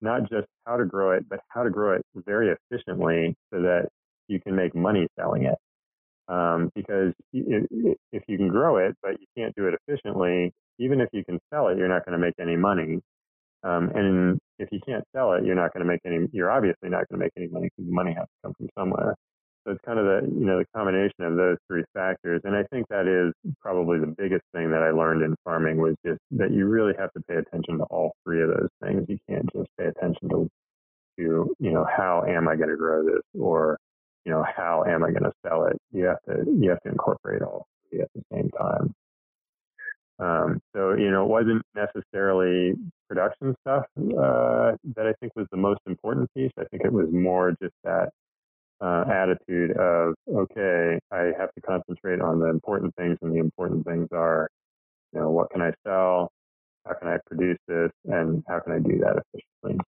not 0.00 0.22
just 0.30 0.46
how 0.66 0.76
to 0.78 0.86
grow 0.86 1.12
it, 1.12 1.28
but 1.28 1.40
how 1.48 1.62
to 1.62 1.70
grow 1.70 1.94
it 1.94 2.02
very 2.26 2.54
efficiently 2.54 3.34
so 3.52 3.60
that 3.62 3.88
you 4.28 4.40
can 4.40 4.54
make 4.54 4.74
money 4.74 5.06
selling 5.18 5.44
it. 5.44 5.56
Um, 6.28 6.70
because 6.74 7.14
if 7.32 8.22
you 8.28 8.36
can 8.36 8.48
grow 8.48 8.76
it, 8.76 8.94
but 9.02 9.12
you 9.12 9.26
can't 9.36 9.54
do 9.56 9.66
it 9.66 9.74
efficiently, 9.74 10.52
even 10.78 11.00
if 11.00 11.08
you 11.12 11.24
can 11.24 11.38
sell 11.52 11.68
it, 11.68 11.78
you're 11.78 11.88
not 11.88 12.04
going 12.04 12.18
to 12.18 12.24
make 12.24 12.34
any 12.38 12.56
money. 12.56 13.00
Um, 13.64 13.90
and 13.94 14.38
if 14.58 14.68
you 14.70 14.80
can't 14.86 15.04
sell 15.14 15.32
it, 15.32 15.44
you're 15.44 15.56
not 15.56 15.72
going 15.72 15.84
to 15.84 15.88
make 15.88 16.00
any. 16.04 16.28
You're 16.32 16.50
obviously 16.50 16.90
not 16.90 17.08
going 17.08 17.18
to 17.18 17.24
make 17.24 17.32
any 17.36 17.48
money 17.48 17.70
because 17.76 17.90
money 17.90 18.12
has 18.12 18.24
to 18.24 18.36
come 18.44 18.52
from 18.56 18.68
somewhere. 18.78 19.14
So 19.64 19.72
it's 19.72 19.80
kind 19.84 19.98
of 19.98 20.06
the 20.06 20.28
you 20.28 20.46
know 20.46 20.58
the 20.58 20.66
combination 20.74 21.24
of 21.24 21.36
those 21.36 21.56
three 21.66 21.84
factors, 21.92 22.40
and 22.44 22.54
I 22.54 22.62
think 22.70 22.86
that 22.88 23.06
is 23.06 23.34
probably 23.60 23.98
the 23.98 24.14
biggest 24.16 24.44
thing 24.54 24.70
that 24.70 24.82
I 24.82 24.90
learned 24.90 25.22
in 25.22 25.34
farming 25.44 25.78
was 25.78 25.94
just 26.06 26.20
that 26.32 26.52
you 26.52 26.66
really 26.66 26.94
have 26.98 27.12
to 27.12 27.20
pay 27.28 27.36
attention 27.36 27.78
to 27.78 27.84
all 27.84 28.12
three 28.24 28.42
of 28.42 28.48
those 28.48 28.68
things. 28.82 29.06
You 29.08 29.18
can't 29.28 29.48
just 29.52 29.68
pay 29.78 29.86
attention 29.86 30.28
to 30.30 30.48
to 31.18 31.54
you 31.58 31.70
know 31.72 31.84
how 31.84 32.24
am 32.28 32.48
I 32.48 32.56
going 32.56 32.70
to 32.70 32.76
grow 32.76 33.04
this 33.04 33.22
or 33.38 33.76
you 34.28 34.34
know 34.34 34.44
how 34.44 34.84
am 34.84 35.02
I 35.02 35.10
going 35.10 35.22
to 35.22 35.32
sell 35.42 35.64
it. 35.64 35.78
You 35.90 36.04
have 36.04 36.20
to 36.28 36.44
you 36.60 36.68
have 36.68 36.82
to 36.82 36.90
incorporate 36.90 37.40
all 37.40 37.66
three 37.88 38.02
at 38.02 38.08
the 38.14 38.22
same 38.30 38.50
time. 38.50 38.94
Um, 40.18 40.60
so, 40.76 40.92
you 40.92 41.10
know, 41.10 41.24
it 41.24 41.28
wasn't 41.28 41.62
necessarily 41.74 42.74
production 43.08 43.56
stuff 43.62 43.84
uh, 43.96 44.72
that 44.96 45.06
I 45.06 45.14
think 45.18 45.32
was 45.34 45.46
the 45.50 45.56
most 45.56 45.80
important 45.86 46.28
piece. 46.34 46.50
I 46.58 46.64
think 46.64 46.84
it 46.84 46.92
was 46.92 47.06
more 47.10 47.54
just 47.62 47.72
that 47.84 48.10
uh, 48.82 49.04
attitude 49.10 49.78
of, 49.78 50.14
okay, 50.28 50.98
I 51.10 51.32
have 51.38 51.50
to 51.54 51.60
concentrate 51.64 52.20
on 52.20 52.38
the 52.38 52.48
important 52.48 52.94
things, 52.96 53.16
and 53.22 53.32
the 53.32 53.38
important 53.38 53.86
things 53.86 54.08
are, 54.12 54.50
you 55.14 55.20
know, 55.20 55.30
what 55.30 55.50
can 55.52 55.62
I 55.62 55.72
sell? 55.86 56.30
How 56.84 56.94
can 56.94 57.08
I 57.08 57.16
produce 57.26 57.58
this? 57.66 57.92
And 58.04 58.44
how 58.46 58.58
can 58.58 58.74
I 58.74 58.78
do 58.80 58.98
that 58.98 59.22
efficiently? 59.32 59.80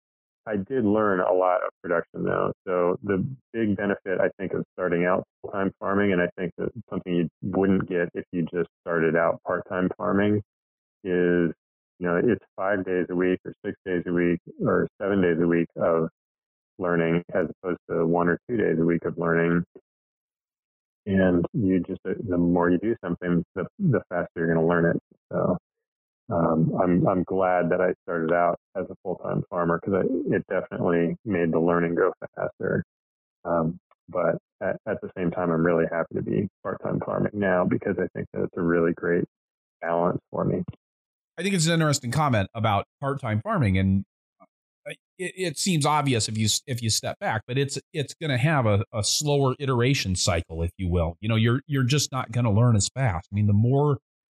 I 0.49 0.55
did 0.55 0.83
learn 0.83 1.19
a 1.19 1.31
lot 1.31 1.61
of 1.63 1.69
production 1.83 2.23
though. 2.23 2.51
So 2.65 2.97
the 3.03 3.23
big 3.53 3.77
benefit 3.77 4.19
I 4.19 4.29
think 4.39 4.53
of 4.53 4.65
starting 4.73 5.05
out 5.05 5.23
full 5.41 5.51
time 5.51 5.71
farming, 5.79 6.11
and 6.11 6.21
I 6.21 6.27
think 6.37 6.53
that 6.57 6.69
something 6.89 7.13
you 7.13 7.29
wouldn't 7.43 7.87
get 7.87 8.09
if 8.15 8.25
you 8.31 8.47
just 8.51 8.69
started 8.81 9.15
out 9.15 9.39
part 9.45 9.63
time 9.69 9.89
farming, 9.95 10.41
is 11.03 11.51
you 11.99 12.07
know 12.07 12.15
it's 12.17 12.43
five 12.55 12.83
days 12.83 13.05
a 13.11 13.15
week 13.15 13.39
or 13.45 13.53
six 13.63 13.77
days 13.85 14.03
a 14.07 14.11
week 14.11 14.39
or 14.65 14.87
seven 14.99 15.21
days 15.21 15.37
a 15.39 15.47
week 15.47 15.67
of 15.75 16.09
learning 16.79 17.23
as 17.35 17.45
opposed 17.63 17.79
to 17.91 18.07
one 18.07 18.27
or 18.27 18.39
two 18.49 18.57
days 18.57 18.79
a 18.79 18.85
week 18.85 19.05
of 19.05 19.17
learning. 19.19 19.63
And 21.05 21.45
you 21.53 21.79
just 21.81 22.01
the 22.03 22.37
more 22.37 22.71
you 22.71 22.79
do 22.79 22.95
something, 23.05 23.43
the 23.53 23.67
the 23.77 24.01
faster 24.09 24.29
you're 24.35 24.53
going 24.53 24.65
to 24.65 24.67
learn 24.67 24.85
it. 24.85 24.99
So 25.31 25.57
um, 26.29 26.71
I'm 26.81 27.07
I'm 27.07 27.23
glad 27.23 27.69
that 27.69 27.81
I 27.81 27.93
started 28.03 28.31
out 28.31 28.59
as 28.75 28.85
a 28.89 28.95
full 29.03 29.15
time 29.15 29.43
farmer 29.49 29.79
because 29.83 30.05
it 30.29 30.45
definitely 30.49 31.15
made 31.25 31.51
the 31.51 31.59
learning 31.59 31.95
go 31.95 32.13
faster. 32.35 32.83
Um, 33.45 33.79
but 34.09 34.37
at, 34.61 34.77
at, 34.87 35.01
the 35.01 35.09
same 35.17 35.31
time, 35.31 35.51
I'm 35.51 35.65
really 35.65 35.85
happy 35.91 36.15
to 36.15 36.21
be 36.21 36.47
part 36.63 36.81
time 36.83 36.99
farming 37.05 37.31
now 37.33 37.63
because 37.63 37.95
I 37.99 38.07
think 38.15 38.27
that 38.33 38.43
it's 38.43 38.57
a 38.57 38.61
really 38.61 38.93
great 38.93 39.25
balance 39.81 40.19
for 40.31 40.43
me. 40.43 40.63
I 41.37 41.43
think 41.43 41.55
it's 41.55 41.67
an 41.67 41.73
interesting 41.73 42.11
comment 42.11 42.49
about 42.53 42.85
part 42.99 43.21
time 43.21 43.41
farming, 43.41 43.77
and 43.77 44.03
uh, 44.41 44.91
it, 45.17 45.33
it, 45.37 45.57
seems 45.57 45.85
obvious 45.85 46.27
if 46.27 46.37
you 46.37 46.47
if 46.67 46.83
you 46.83 46.89
step 46.89 47.17
back, 47.19 47.43
but 47.47 47.57
it's 47.57 47.79
it's 47.93 48.13
going 48.13 48.31
to 48.31 48.37
have 48.37 48.65
a, 48.65 48.83
a 48.93 49.03
slower 49.03 49.55
iteration 49.57 50.15
cycle, 50.15 50.61
if 50.61 50.71
you 50.77 50.89
will. 50.89 51.15
You 51.21 51.29
know, 51.29 51.35
you're 51.35 51.61
you're 51.65 51.83
just 51.83 52.11
not 52.11 52.31
going 52.31 52.45
to 52.45 52.51
learn 52.51 52.75
as 52.75 52.89
fast. 52.89 53.29
I 53.31 53.35
mean, 53.35 53.47
the 53.47 53.53
more 53.53 53.99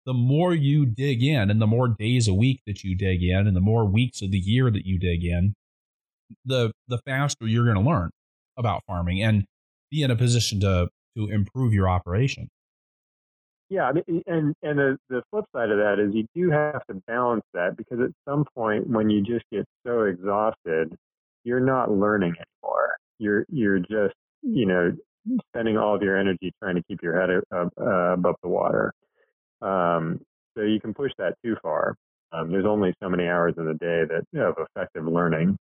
the 0.09 0.13
more 0.15 0.55
you 0.55 0.87
dig 0.87 1.21
in 1.21 1.51
and 1.51 1.61
the 1.61 1.67
more 1.67 1.87
days 1.87 2.27
a 2.27 2.33
week 2.33 2.61
that 2.65 2.83
you 2.83 2.95
dig 2.95 3.21
in 3.21 3.45
and 3.45 3.55
the 3.55 3.61
more 3.61 3.85
weeks 3.85 4.23
of 4.23 4.31
the 4.31 4.39
year 4.39 4.71
that 4.71 4.83
you 4.83 4.97
dig 4.97 5.23
in, 5.23 5.53
the 6.43 6.71
the 6.87 6.97
faster 7.05 7.45
you're 7.45 7.63
going 7.63 7.77
to 7.77 7.87
learn 7.87 8.09
about 8.57 8.81
farming 8.87 9.21
and 9.21 9.45
be 9.91 10.01
in 10.01 10.09
a 10.09 10.15
position 10.15 10.59
to 10.61 10.89
to 11.15 11.27
improve 11.29 11.73
your 11.73 11.87
operation. 11.87 12.49
Yeah, 13.69 13.83
I 13.83 13.91
mean, 13.91 14.23
and 14.25 14.55
and 14.63 14.79
the 14.79 14.97
the 15.09 15.21
flip 15.29 15.45
side 15.55 15.69
of 15.69 15.77
that 15.77 15.99
is 15.99 16.15
you 16.15 16.25
do 16.33 16.49
have 16.49 16.83
to 16.87 16.95
balance 17.05 17.45
that 17.53 17.77
because 17.77 17.99
at 17.99 18.09
some 18.27 18.45
point 18.55 18.89
when 18.89 19.11
you 19.11 19.21
just 19.21 19.45
get 19.51 19.65
so 19.85 20.05
exhausted, 20.05 20.95
you're 21.43 21.59
not 21.59 21.91
learning 21.91 22.33
anymore. 22.33 22.95
You're 23.19 23.45
you're 23.47 23.77
just 23.77 24.15
you 24.41 24.65
know 24.65 24.91
spending 25.49 25.77
all 25.77 25.93
of 25.93 26.01
your 26.01 26.17
energy 26.17 26.51
trying 26.63 26.77
to 26.77 26.83
keep 26.87 27.03
your 27.03 27.19
head 27.19 27.29
above 27.51 28.35
the 28.41 28.49
water. 28.49 28.91
Um, 29.61 30.21
so 30.55 30.63
you 30.63 30.79
can 30.79 30.93
push 30.93 31.11
that 31.17 31.35
too 31.43 31.55
far. 31.61 31.95
Um, 32.31 32.51
there's 32.51 32.65
only 32.65 32.93
so 33.01 33.09
many 33.09 33.27
hours 33.27 33.55
in 33.57 33.65
the 33.65 33.73
day 33.73 34.03
that 34.07 34.23
you 34.31 34.39
know, 34.39 34.49
of 34.49 34.67
effective 34.75 35.05
learning. 35.05 35.57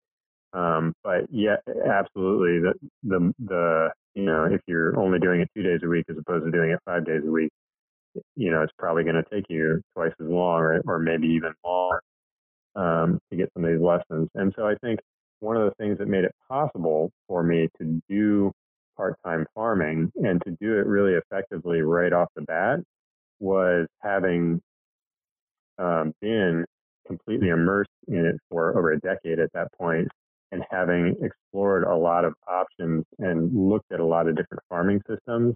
Um, 0.53 0.95
but 1.05 1.27
yeah, 1.31 1.57
absolutely. 1.69 2.61
The, 2.61 2.75
the, 3.03 3.33
the, 3.39 3.91
you 4.15 4.25
know, 4.25 4.45
if 4.45 4.61
you're 4.67 4.99
only 4.99 5.19
doing 5.19 5.41
it 5.41 5.51
two 5.55 5.63
days 5.63 5.81
a 5.85 5.89
week 5.89 6.07
as 6.09 6.17
opposed 6.19 6.45
to 6.45 6.51
doing 6.51 6.71
it 6.71 6.81
five 6.85 7.05
days 7.05 7.23
a 7.27 7.31
week, 7.31 7.51
you 8.35 8.51
know, 8.51 8.63
it's 8.63 8.73
probably 8.79 9.05
going 9.05 9.17
to 9.17 9.25
take 9.31 9.45
you 9.51 9.81
twice 9.95 10.13
as 10.21 10.27
long 10.27 10.61
or, 10.61 10.81
or 10.87 10.99
maybe 10.99 11.27
even 11.29 11.53
more 11.65 12.01
um, 12.75 13.19
to 13.31 13.37
get 13.37 13.51
some 13.55 13.65
of 13.65 13.71
these 13.71 13.81
lessons. 13.81 14.29
And 14.35 14.53
so 14.57 14.67
I 14.67 14.75
think 14.77 15.01
one 15.41 15.57
of 15.57 15.65
the 15.65 15.75
things 15.83 15.99
that 15.99 16.09
made 16.09 16.25
it 16.25 16.35
possible 16.49 17.11
for 17.29 17.43
me 17.43 17.69
to 17.81 18.01
do 18.09 18.51
part-time 18.97 19.47
farming 19.55 20.11
and 20.17 20.43
to 20.45 20.57
do 20.61 20.79
it 20.79 20.87
really 20.87 21.13
effectively 21.13 21.83
right 21.83 22.13
off 22.13 22.29
the 22.35 22.43
bat 22.43 22.81
was 23.41 23.87
having 24.01 24.61
um, 25.79 26.13
been 26.21 26.65
completely 27.07 27.49
immersed 27.49 27.91
in 28.09 28.25
it 28.27 28.37
for 28.51 28.77
over 28.77 28.93
a 28.93 29.01
decade 29.01 29.39
at 29.39 29.53
that 29.53 29.73
point 29.79 30.09
and 30.53 30.63
having 30.71 31.17
explored 31.23 31.85
a 31.85 31.95
lot 31.95 32.25
of 32.25 32.35
options 32.49 33.05
and 33.19 33.51
looked 33.53 33.91
at 33.93 34.01
a 34.01 34.05
lot 34.05 34.29
of 34.29 34.37
different 34.37 34.63
farming 34.69 35.01
systems 35.09 35.55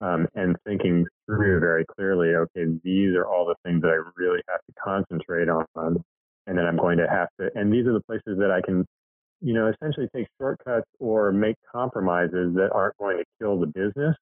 um, 0.00 0.26
and 0.34 0.56
thinking 0.66 1.06
through 1.26 1.60
very 1.60 1.84
clearly, 1.84 2.34
okay, 2.34 2.64
these 2.82 3.14
are 3.14 3.26
all 3.26 3.46
the 3.46 3.54
things 3.64 3.82
that 3.82 3.88
I 3.88 4.00
really 4.16 4.40
have 4.48 4.60
to 4.66 4.72
concentrate 4.82 5.48
on. 5.48 5.64
And 6.46 6.58
then 6.58 6.66
I'm 6.66 6.76
going 6.76 6.98
to 6.98 7.06
have 7.08 7.28
to, 7.40 7.50
and 7.54 7.72
these 7.72 7.86
are 7.86 7.92
the 7.92 8.02
places 8.02 8.36
that 8.38 8.50
I 8.50 8.60
can, 8.66 8.84
you 9.40 9.54
know, 9.54 9.68
essentially 9.70 10.08
take 10.14 10.26
shortcuts 10.40 10.88
or 10.98 11.30
make 11.30 11.56
compromises 11.70 12.54
that 12.56 12.70
aren't 12.72 12.96
going 12.98 13.18
to 13.18 13.24
kill 13.40 13.60
the 13.60 13.66
business 13.66 14.16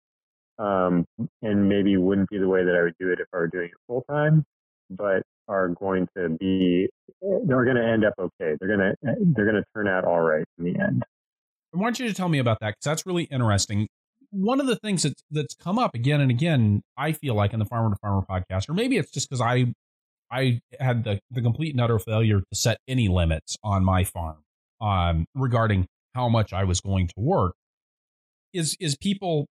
um, 0.59 1.07
and 1.43 1.69
maybe 1.69 1.97
wouldn't 1.97 2.29
be 2.31 2.39
the 2.39 2.49
way 2.49 2.65
that 2.65 2.77
I 2.77 2.83
would 2.83 2.95
do 3.01 3.11
it 3.11 3.21
if 3.21 3.27
I 3.33 3.39
were 3.39 3.49
doing 3.49 3.67
it 3.67 3.79
full 3.87 4.05
time, 4.11 4.45
but 4.91 5.23
are 5.49 5.69
going 5.69 6.09
to 6.17 6.31
be 6.39 6.89
they're 7.21 7.65
going 7.65 7.77
to 7.77 7.85
end 7.85 8.05
up 8.05 8.15
okay. 8.19 8.57
They're 8.59 8.77
going 8.77 8.79
to 8.79 8.95
they're 9.03 9.51
going 9.51 9.57
to 9.57 9.65
turn 9.75 9.89
out 9.89 10.05
all 10.05 10.21
right 10.21 10.45
in 10.59 10.65
the 10.65 10.79
end. 10.81 11.05
I 11.75 11.79
want 11.79 11.99
you 11.99 12.09
to 12.09 12.15
tell 12.15 12.29
me 12.29 12.39
about 12.39 12.61
that 12.61 12.71
because 12.71 12.85
that's 12.85 13.07
really 13.07 13.25
interesting. 13.25 13.89
One 14.31 14.61
of 14.61 14.67
the 14.67 14.77
things 14.77 15.03
that's 15.03 15.23
that's 15.31 15.55
come 15.55 15.79
up 15.79 15.95
again 15.95 16.21
and 16.21 16.31
again, 16.31 16.83
I 16.97 17.13
feel 17.13 17.35
like 17.35 17.53
in 17.53 17.59
the 17.59 17.65
Farmer 17.65 17.91
to 17.91 17.97
Farmer 18.01 18.25
podcast, 18.29 18.69
or 18.69 18.75
maybe 18.75 18.97
it's 18.97 19.11
just 19.11 19.29
because 19.29 19.41
I 19.41 19.75
I 20.31 20.61
had 20.79 21.05
the, 21.05 21.21
the 21.31 21.43
complete 21.43 21.75
and 21.75 21.81
utter 21.81 21.99
failure 21.99 22.41
to 22.41 22.55
set 22.57 22.79
any 22.87 23.09
limits 23.09 23.57
on 23.65 23.85
my 23.85 24.05
farm 24.05 24.45
um, 24.81 25.27
regarding 25.35 25.87
how 26.15 26.29
much 26.29 26.53
I 26.53 26.65
was 26.65 26.81
going 26.81 27.09
to 27.09 27.15
work. 27.17 27.55
Is 28.53 28.77
is 28.81 28.97
people 28.97 29.47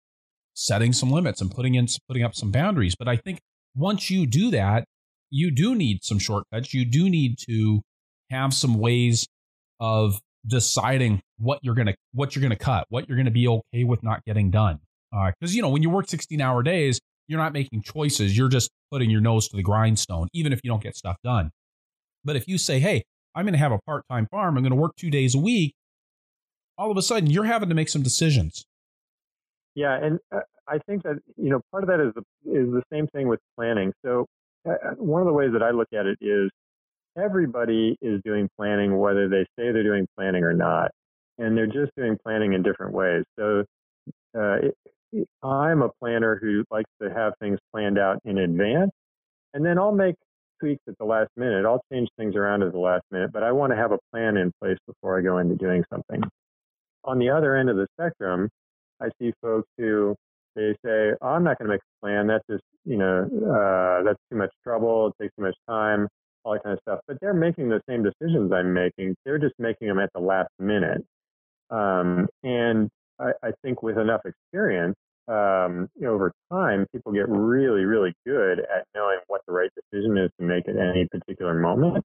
setting 0.60 0.92
some 0.92 1.10
limits 1.10 1.40
and 1.40 1.50
putting 1.50 1.76
in 1.76 1.88
putting 2.08 2.24
up 2.24 2.36
some 2.36 2.52
boundaries. 2.52 2.94
But 2.94 3.08
I 3.08 3.16
think 3.16 3.40
once 3.76 4.10
you 4.10 4.28
do 4.28 4.52
that, 4.52 4.84
you 5.32 5.52
do 5.52 5.74
need 5.74 6.04
some 6.04 6.20
shortcuts. 6.20 6.74
You 6.74 6.84
do 6.84 7.10
need 7.10 7.38
to 7.50 7.82
have 8.30 8.54
some 8.54 8.78
ways 8.78 9.26
of 9.80 10.20
deciding 10.46 11.22
what 11.38 11.60
you're 11.62 11.76
gonna 11.76 11.96
what 12.12 12.36
you're 12.36 12.42
gonna 12.42 12.58
cut, 12.58 12.86
what 12.90 13.08
you're 13.08 13.18
gonna 13.18 13.32
be 13.32 13.48
okay 13.48 13.86
with 13.86 14.04
not 14.04 14.24
getting 14.26 14.52
done. 14.52 14.80
Because 15.12 15.54
uh, 15.54 15.56
you 15.56 15.62
know 15.62 15.70
when 15.70 15.82
you 15.82 15.90
work 15.90 16.10
16 16.10 16.42
hour 16.42 16.62
days, 16.62 17.00
you're 17.28 17.40
not 17.40 17.54
making 17.54 17.82
choices. 17.82 18.38
You're 18.38 18.50
just 18.50 18.70
putting 18.92 19.10
your 19.10 19.22
nose 19.22 19.48
to 19.50 19.56
the 19.56 19.64
grindstone, 19.64 20.28
even 20.34 20.52
if 20.52 20.60
you 20.64 20.70
don't 20.70 20.84
get 20.84 20.98
stuff 20.98 21.16
done. 21.24 21.52
But 22.26 22.36
if 22.36 22.50
you 22.50 22.58
say, 22.58 22.80
"Hey, 22.80 23.04
I'm 23.34 23.46
going 23.46 23.54
to 23.54 23.60
have 23.60 23.72
a 23.72 23.80
part 23.86 24.04
time 24.10 24.28
farm. 24.30 24.58
I'm 24.58 24.64
going 24.64 24.72
to 24.72 24.76
work 24.76 24.96
two 24.98 25.10
days 25.10 25.36
a 25.36 25.40
week," 25.40 25.74
all 26.78 26.92
of 26.92 26.98
a 26.98 27.02
sudden 27.02 27.30
you're 27.30 27.46
having 27.46 27.70
to 27.70 27.76
make 27.76 27.88
some 27.88 28.04
decisions. 28.04 28.66
Yeah, 29.76 29.98
and 30.02 30.20
uh, 30.34 30.42
I 30.68 30.80
think 30.88 31.04
that 31.04 31.20
you 31.38 31.50
know 31.50 31.62
part 31.72 31.84
of 31.84 31.90
that 31.90 32.00
is 32.00 32.14
the, 32.16 32.52
is 32.52 32.72
the 32.72 32.84
same 32.92 33.08
thing 33.08 33.28
with 33.28 33.40
planning. 33.58 33.94
So 34.06 34.26
uh, 34.70 34.96
one 34.98 35.22
of 35.22 35.28
the 35.28 35.34
ways 35.34 35.52
that 35.54 35.64
I 35.64 35.72
look 35.72 35.88
at 35.94 36.06
it 36.06 36.18
is 36.22 36.50
everybody 37.18 37.98
is 38.02 38.22
doing 38.26 38.50
planning, 38.58 38.98
whether 38.98 39.30
they 39.30 39.44
say 39.58 39.72
they're 39.72 39.84
doing 39.84 40.08
planning 40.18 40.44
or 40.44 40.54
not, 40.54 40.92
and 41.38 41.58
they're 41.58 41.68
just 41.68 41.92
doing 41.98 42.18
planning 42.24 42.54
in 42.54 42.64
different 42.64 42.94
ways. 42.94 43.24
So 43.38 43.64
uh, 44.38 44.58
it, 45.14 45.28
I'm 45.44 45.82
a 45.82 45.90
planner 46.00 46.40
who 46.42 46.64
likes 46.72 46.90
to 47.02 47.10
have 47.10 47.34
things 47.42 47.60
planned 47.74 47.98
out 47.98 48.20
in 48.26 48.38
advance, 48.40 48.92
and 49.54 49.66
then 49.66 49.80
I'll 49.80 49.92
make 49.94 50.16
tweaks 50.60 50.84
at 50.88 50.98
the 51.00 51.06
last 51.06 51.30
minute. 51.38 51.66
I'll 51.66 51.84
change 51.92 52.10
things 52.18 52.36
around 52.36 52.64
at 52.64 52.74
the 52.74 52.80
last 52.80 53.04
minute, 53.12 53.32
but 53.34 53.44
I 53.44 53.52
want 53.52 53.72
to 53.72 53.78
have 53.78 53.92
a 53.92 54.00
plan 54.12 54.38
in 54.38 54.52
place 54.62 54.78
before 54.88 55.18
I 55.18 55.22
go 55.22 55.40
into 55.40 55.56
doing 55.56 55.84
something. 55.92 56.22
On 57.06 57.18
the 57.18 57.30
other 57.30 57.56
end 57.56 57.70
of 57.70 57.78
the 57.78 57.88
spectrum, 58.00 58.50
I 59.02 59.10
see 59.20 59.34
folks 59.42 59.70
who 59.78 60.16
they 60.56 60.76
say, 60.84 61.12
oh, 61.22 61.28
"I'm 61.28 61.44
not 61.44 61.58
going 61.58 61.68
to 61.68 61.74
make 61.76 61.82
a 61.82 62.06
plan. 62.06 62.28
That's 62.28 62.46
just 62.50 62.64
you 62.86 62.98
know 62.98 63.24
uh, 63.24 64.04
that's 64.04 64.20
too 64.32 64.38
much 64.38 64.52
trouble. 64.64 65.08
It 65.08 65.24
takes 65.24 65.36
too 65.36 65.44
much 65.44 65.56
time, 65.68 66.08
all 66.44 66.54
that 66.54 66.64
kind 66.64 66.74
of 66.74 66.80
stuff." 66.82 67.00
But 67.08 67.18
they're 67.22 67.34
making 67.34 67.70
the 67.70 67.82
same 67.88 68.04
decisions 68.04 68.52
I'm 68.52 68.74
making. 68.74 69.16
They're 69.26 69.40
just 69.40 69.56
making 69.60 69.88
them 69.88 70.00
at 70.00 70.12
the 70.14 70.22
last 70.22 70.50
minute. 70.60 71.06
Um, 71.70 72.28
and 72.44 72.90
I, 73.20 73.32
I 73.44 73.52
think 73.64 73.84
with 73.84 73.98
enough 73.98 74.22
experience, 74.26 74.96
um, 75.28 75.88
you 75.96 76.08
know, 76.08 76.14
over 76.14 76.32
time, 76.52 76.88
people 76.92 77.12
get 77.12 77.30
really, 77.30 77.86
really 77.86 78.14
good 78.26 78.60
at 78.60 78.86
knowing 78.96 79.20
what 79.28 79.42
the 79.48 79.54
right 79.54 79.70
decision 79.76 80.18
is 80.18 80.32
to 80.40 80.46
make 80.46 80.68
at 80.68 80.76
any 80.76 81.08
particular 81.12 81.54
moment. 81.54 82.04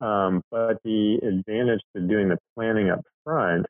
Um, 0.00 0.42
but 0.50 0.78
the 0.84 1.18
advantage 1.22 1.80
to 1.94 2.02
doing 2.02 2.28
the 2.28 2.38
planning 2.54 2.90
up 2.90 3.00
front 3.24 3.66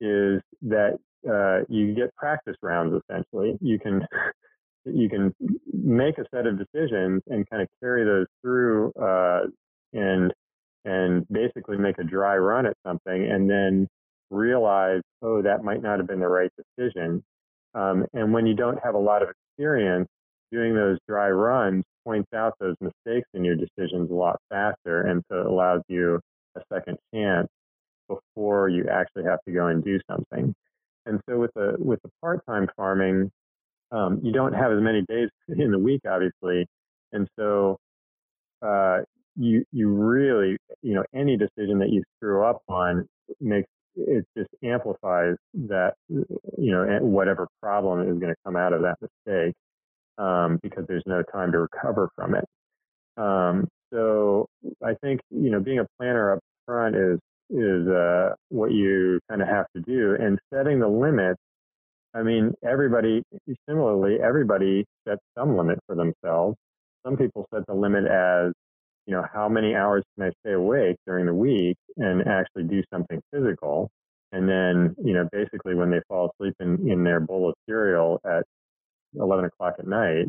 is 0.00 0.40
that 0.62 0.98
uh, 1.28 1.60
you 1.68 1.94
get 1.94 2.14
practice 2.16 2.56
rounds. 2.62 3.00
Essentially, 3.08 3.56
you 3.60 3.78
can 3.78 4.06
you 4.84 5.08
can 5.08 5.34
make 5.72 6.18
a 6.18 6.24
set 6.34 6.46
of 6.46 6.58
decisions 6.58 7.22
and 7.28 7.48
kind 7.48 7.62
of 7.62 7.68
carry 7.80 8.04
those 8.04 8.26
through 8.42 8.92
uh, 9.00 9.42
and 9.92 10.32
and 10.84 11.26
basically 11.28 11.76
make 11.76 11.98
a 11.98 12.04
dry 12.04 12.36
run 12.36 12.66
at 12.66 12.76
something, 12.84 13.30
and 13.30 13.48
then 13.48 13.86
realize, 14.30 15.00
oh, 15.22 15.42
that 15.42 15.62
might 15.62 15.82
not 15.82 15.98
have 15.98 16.08
been 16.08 16.20
the 16.20 16.28
right 16.28 16.50
decision. 16.56 17.22
Um, 17.74 18.04
and 18.12 18.32
when 18.32 18.46
you 18.46 18.54
don't 18.54 18.78
have 18.82 18.94
a 18.94 18.98
lot 18.98 19.22
of 19.22 19.28
experience 19.30 20.08
doing 20.50 20.74
those 20.74 20.98
dry 21.08 21.30
runs, 21.30 21.84
points 22.04 22.28
out 22.34 22.54
those 22.58 22.74
mistakes 22.80 23.28
in 23.34 23.44
your 23.44 23.54
decisions 23.54 24.10
a 24.10 24.14
lot 24.14 24.40
faster, 24.50 25.02
and 25.02 25.22
so 25.30 25.40
it 25.40 25.46
allows 25.46 25.82
you 25.88 26.20
a 26.56 26.60
second 26.72 26.98
chance 27.14 27.48
before 28.08 28.68
you 28.68 28.86
actually 28.90 29.24
have 29.24 29.38
to 29.46 29.52
go 29.52 29.68
and 29.68 29.84
do 29.84 29.98
something. 30.10 30.54
And 31.06 31.20
so 31.28 31.38
with 31.38 31.52
the 31.54 31.74
with 31.78 32.00
the 32.02 32.10
part-time 32.20 32.68
farming, 32.76 33.30
um, 33.90 34.20
you 34.22 34.32
don't 34.32 34.52
have 34.52 34.72
as 34.72 34.80
many 34.80 35.02
days 35.08 35.28
in 35.48 35.70
the 35.70 35.78
week, 35.78 36.02
obviously, 36.08 36.66
and 37.12 37.28
so 37.38 37.78
uh, 38.62 39.00
you 39.36 39.64
you 39.72 39.88
really 39.88 40.56
you 40.82 40.94
know 40.94 41.04
any 41.14 41.36
decision 41.36 41.78
that 41.80 41.90
you 41.90 42.02
screw 42.16 42.44
up 42.44 42.62
on 42.68 43.06
makes 43.40 43.68
it 43.96 44.26
just 44.36 44.50
amplifies 44.62 45.36
that, 45.68 45.94
you 46.08 46.26
know, 46.72 46.98
whatever 47.00 47.46
problem 47.60 48.00
is 48.00 48.18
going 48.18 48.32
to 48.32 48.36
come 48.44 48.56
out 48.56 48.72
of 48.72 48.82
that 48.82 48.96
mistake 49.00 49.54
um, 50.18 50.58
because 50.62 50.84
there's 50.88 51.02
no 51.06 51.22
time 51.22 51.52
to 51.52 51.58
recover 51.58 52.08
from 52.16 52.34
it. 52.34 52.44
Um, 53.16 53.68
so 53.92 54.46
I 54.84 54.94
think, 55.02 55.20
you 55.30 55.50
know, 55.50 55.60
being 55.60 55.78
a 55.78 55.86
planner 55.98 56.32
up 56.32 56.40
front 56.66 56.96
is, 56.96 57.18
is 57.52 57.86
uh, 57.88 58.34
what 58.48 58.72
you 58.72 59.20
kind 59.28 59.42
of 59.42 59.48
have 59.48 59.66
to 59.76 59.82
do 59.82 60.16
and 60.18 60.38
setting 60.52 60.80
the 60.80 60.88
limits. 60.88 61.40
I 62.14 62.22
mean, 62.22 62.52
everybody, 62.64 63.22
similarly, 63.68 64.18
everybody 64.22 64.84
sets 65.06 65.22
some 65.36 65.56
limit 65.56 65.78
for 65.86 65.94
themselves. 65.94 66.56
Some 67.04 67.16
people 67.16 67.46
set 67.52 67.66
the 67.66 67.74
limit 67.74 68.06
as 68.06 68.52
you 69.06 69.14
know, 69.14 69.24
how 69.32 69.48
many 69.48 69.74
hours 69.74 70.04
can 70.16 70.28
I 70.28 70.32
stay 70.44 70.52
awake 70.52 70.96
during 71.06 71.26
the 71.26 71.34
week 71.34 71.76
and 71.96 72.26
actually 72.26 72.64
do 72.64 72.82
something 72.92 73.20
physical? 73.32 73.90
And 74.32 74.48
then, 74.48 74.94
you 75.04 75.12
know, 75.12 75.28
basically 75.32 75.74
when 75.74 75.90
they 75.90 76.00
fall 76.08 76.30
asleep 76.30 76.54
in, 76.60 76.88
in 76.88 77.04
their 77.04 77.20
bowl 77.20 77.48
of 77.48 77.54
cereal 77.68 78.20
at 78.24 78.44
11 79.14 79.46
o'clock 79.46 79.74
at 79.78 79.86
night, 79.86 80.26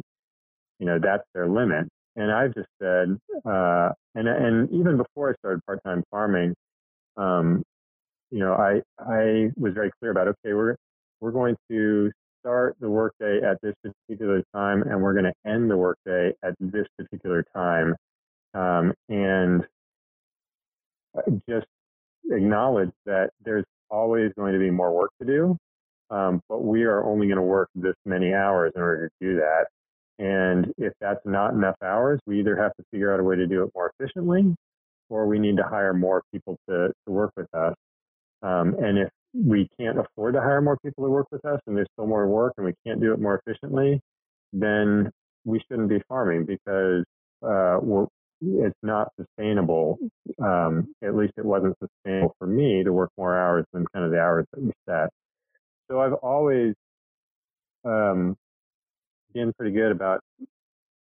you 0.80 0.86
know, 0.86 1.00
that's 1.02 1.24
their 1.34 1.48
limit. 1.48 1.88
And 2.16 2.32
I've 2.32 2.54
just 2.54 2.68
said, 2.82 3.18
uh, 3.46 3.90
and, 4.16 4.28
and 4.28 4.70
even 4.72 4.98
before 4.98 5.30
I 5.30 5.34
started 5.40 5.62
part-time 5.66 6.04
farming, 6.12 6.54
um, 7.18 7.64
you 8.32 8.40
know, 8.40 8.54
I, 8.54 8.82
I 9.00 9.50
was 9.56 9.74
very 9.74 9.92
clear 10.00 10.12
about, 10.12 10.28
okay, 10.28 10.54
we're, 10.54 10.76
we're 11.22 11.32
going 11.32 11.56
to 11.70 12.12
start 12.42 12.76
the 12.80 12.90
workday 12.90 13.40
at 13.42 13.58
this 13.62 13.74
particular 13.84 14.44
time 14.54 14.82
and 14.84 15.02
we're 15.02 15.14
going 15.14 15.26
to 15.26 15.50
end 15.50 15.70
the 15.70 15.78
workday 15.78 16.34
at 16.44 16.54
this 16.60 16.86
particular 16.98 17.46
time 17.56 17.96
um, 18.54 18.94
and 19.10 19.64
just 21.50 21.68
acknowledge 22.32 22.92
that 23.06 23.30
there's 23.44 23.66
always 23.90 24.32
going 24.36 24.54
to 24.54 24.60
be 24.60 24.72
more 24.72 24.94
work 24.94 25.12
to 25.22 25.28
do, 25.28 25.58
um, 26.10 26.42
but 26.50 26.64
we 26.64 26.84
are 26.84 27.04
only 27.06 27.28
going 27.28 27.38
to 27.38 27.44
work 27.44 27.70
this 27.76 27.96
many 28.06 28.34
hours 28.34 28.72
in 28.76 28.82
order 28.82 29.08
to 29.08 29.26
do 29.26 29.36
that. 29.36 29.66
And 30.20 30.74
if 30.78 30.94
that's 31.00 31.22
not 31.26 31.54
enough 31.54 31.76
hours, 31.84 32.20
we 32.26 32.40
either 32.40 32.56
have 32.56 32.74
to 32.76 32.84
figure 32.92 33.14
out 33.14 33.20
a 33.20 33.24
way 33.24 33.36
to 33.36 33.48
do 33.48 33.64
it 33.64 33.72
more 33.76 33.92
efficiently, 33.98 34.56
or 35.10 35.28
we 35.28 35.40
need 35.40 35.58
to 35.58 35.64
hire 35.64 35.94
more 35.94 36.24
people 36.32 36.58
to, 36.70 36.90
to 37.06 37.12
work 37.12 37.32
with 37.36 37.54
us. 37.54 37.76
Um, 38.42 38.76
and 38.80 38.98
if 38.98 39.10
we 39.34 39.68
can't 39.80 39.98
afford 40.00 40.36
to 40.36 40.42
hire 40.42 40.62
more 40.62 40.78
people 40.84 41.06
to 41.06 41.10
work 41.10 41.28
with 41.32 41.44
us 41.46 41.60
and 41.66 41.76
there's 41.76 41.88
still 41.94 42.08
more 42.08 42.28
work 42.28 42.54
and 42.58 42.66
we 42.66 42.74
can't 42.86 43.02
do 43.02 43.14
it 43.14 43.20
more 43.20 43.42
efficiently, 43.46 44.00
then 44.52 45.10
we 45.46 45.62
shouldn't 45.68 45.90
be 45.90 46.02
farming 46.08 46.46
because 46.46 47.04
uh, 47.46 47.80
it's 48.42 48.78
not 48.84 49.10
sustainable. 49.20 49.98
Um, 50.42 50.94
at 51.04 51.16
least 51.16 51.34
it 51.38 51.46
wasn't 51.46 51.76
sustainable 51.80 52.36
for 52.38 52.48
me 52.48 52.84
to 52.84 52.92
work 52.92 53.10
more 53.18 53.38
hours 53.38 53.66
than 53.74 53.86
kind 53.94 54.06
of 54.06 54.12
the 54.12 54.20
hours 54.20 54.46
that 54.54 54.62
we 54.62 54.72
set. 54.88 55.10
So 55.90 56.00
I've 56.00 56.14
always 56.14 56.74
um, 57.86 58.36
been 59.34 59.54
pretty 59.54 59.74
good 59.74 59.92
about 59.92 60.22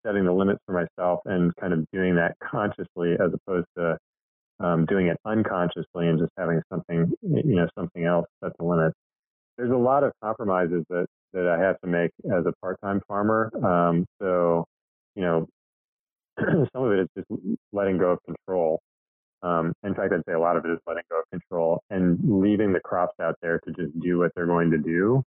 setting 0.05 0.25
the 0.25 0.33
limits 0.33 0.59
for 0.65 0.73
myself 0.73 1.19
and 1.25 1.55
kind 1.55 1.73
of 1.73 1.85
doing 1.91 2.15
that 2.15 2.35
consciously 2.43 3.13
as 3.13 3.31
opposed 3.33 3.67
to 3.77 3.97
um, 4.59 4.85
doing 4.85 5.07
it 5.07 5.17
unconsciously 5.25 6.07
and 6.07 6.19
just 6.19 6.31
having 6.37 6.61
something, 6.71 7.11
you 7.21 7.55
know, 7.55 7.67
something 7.77 8.05
else 8.05 8.25
set 8.43 8.51
the 8.57 8.65
limits. 8.65 8.95
There's 9.57 9.71
a 9.71 9.75
lot 9.75 10.03
of 10.03 10.11
compromises 10.23 10.83
that, 10.89 11.05
that 11.33 11.47
I 11.47 11.59
have 11.61 11.79
to 11.81 11.87
make 11.87 12.11
as 12.25 12.45
a 12.45 12.53
part-time 12.61 13.01
farmer. 13.07 13.51
Um, 13.63 14.05
so, 14.21 14.65
you 15.15 15.23
know, 15.23 15.47
some 16.39 16.83
of 16.83 16.91
it 16.91 16.99
is 16.99 17.07
just 17.17 17.57
letting 17.71 17.97
go 17.97 18.11
of 18.11 18.19
control. 18.23 18.79
Um, 19.43 19.73
in 19.83 19.93
fact, 19.93 20.13
I'd 20.13 20.21
say 20.27 20.33
a 20.33 20.39
lot 20.39 20.55
of 20.55 20.65
it 20.65 20.71
is 20.71 20.79
letting 20.87 21.03
go 21.11 21.19
of 21.19 21.25
control 21.29 21.81
and 21.89 22.17
leaving 22.23 22.71
the 22.71 22.79
crops 22.79 23.15
out 23.21 23.35
there 23.41 23.59
to 23.59 23.71
just 23.73 23.99
do 23.99 24.19
what 24.19 24.31
they're 24.35 24.47
going 24.47 24.71
to 24.71 24.77
do 24.77 25.21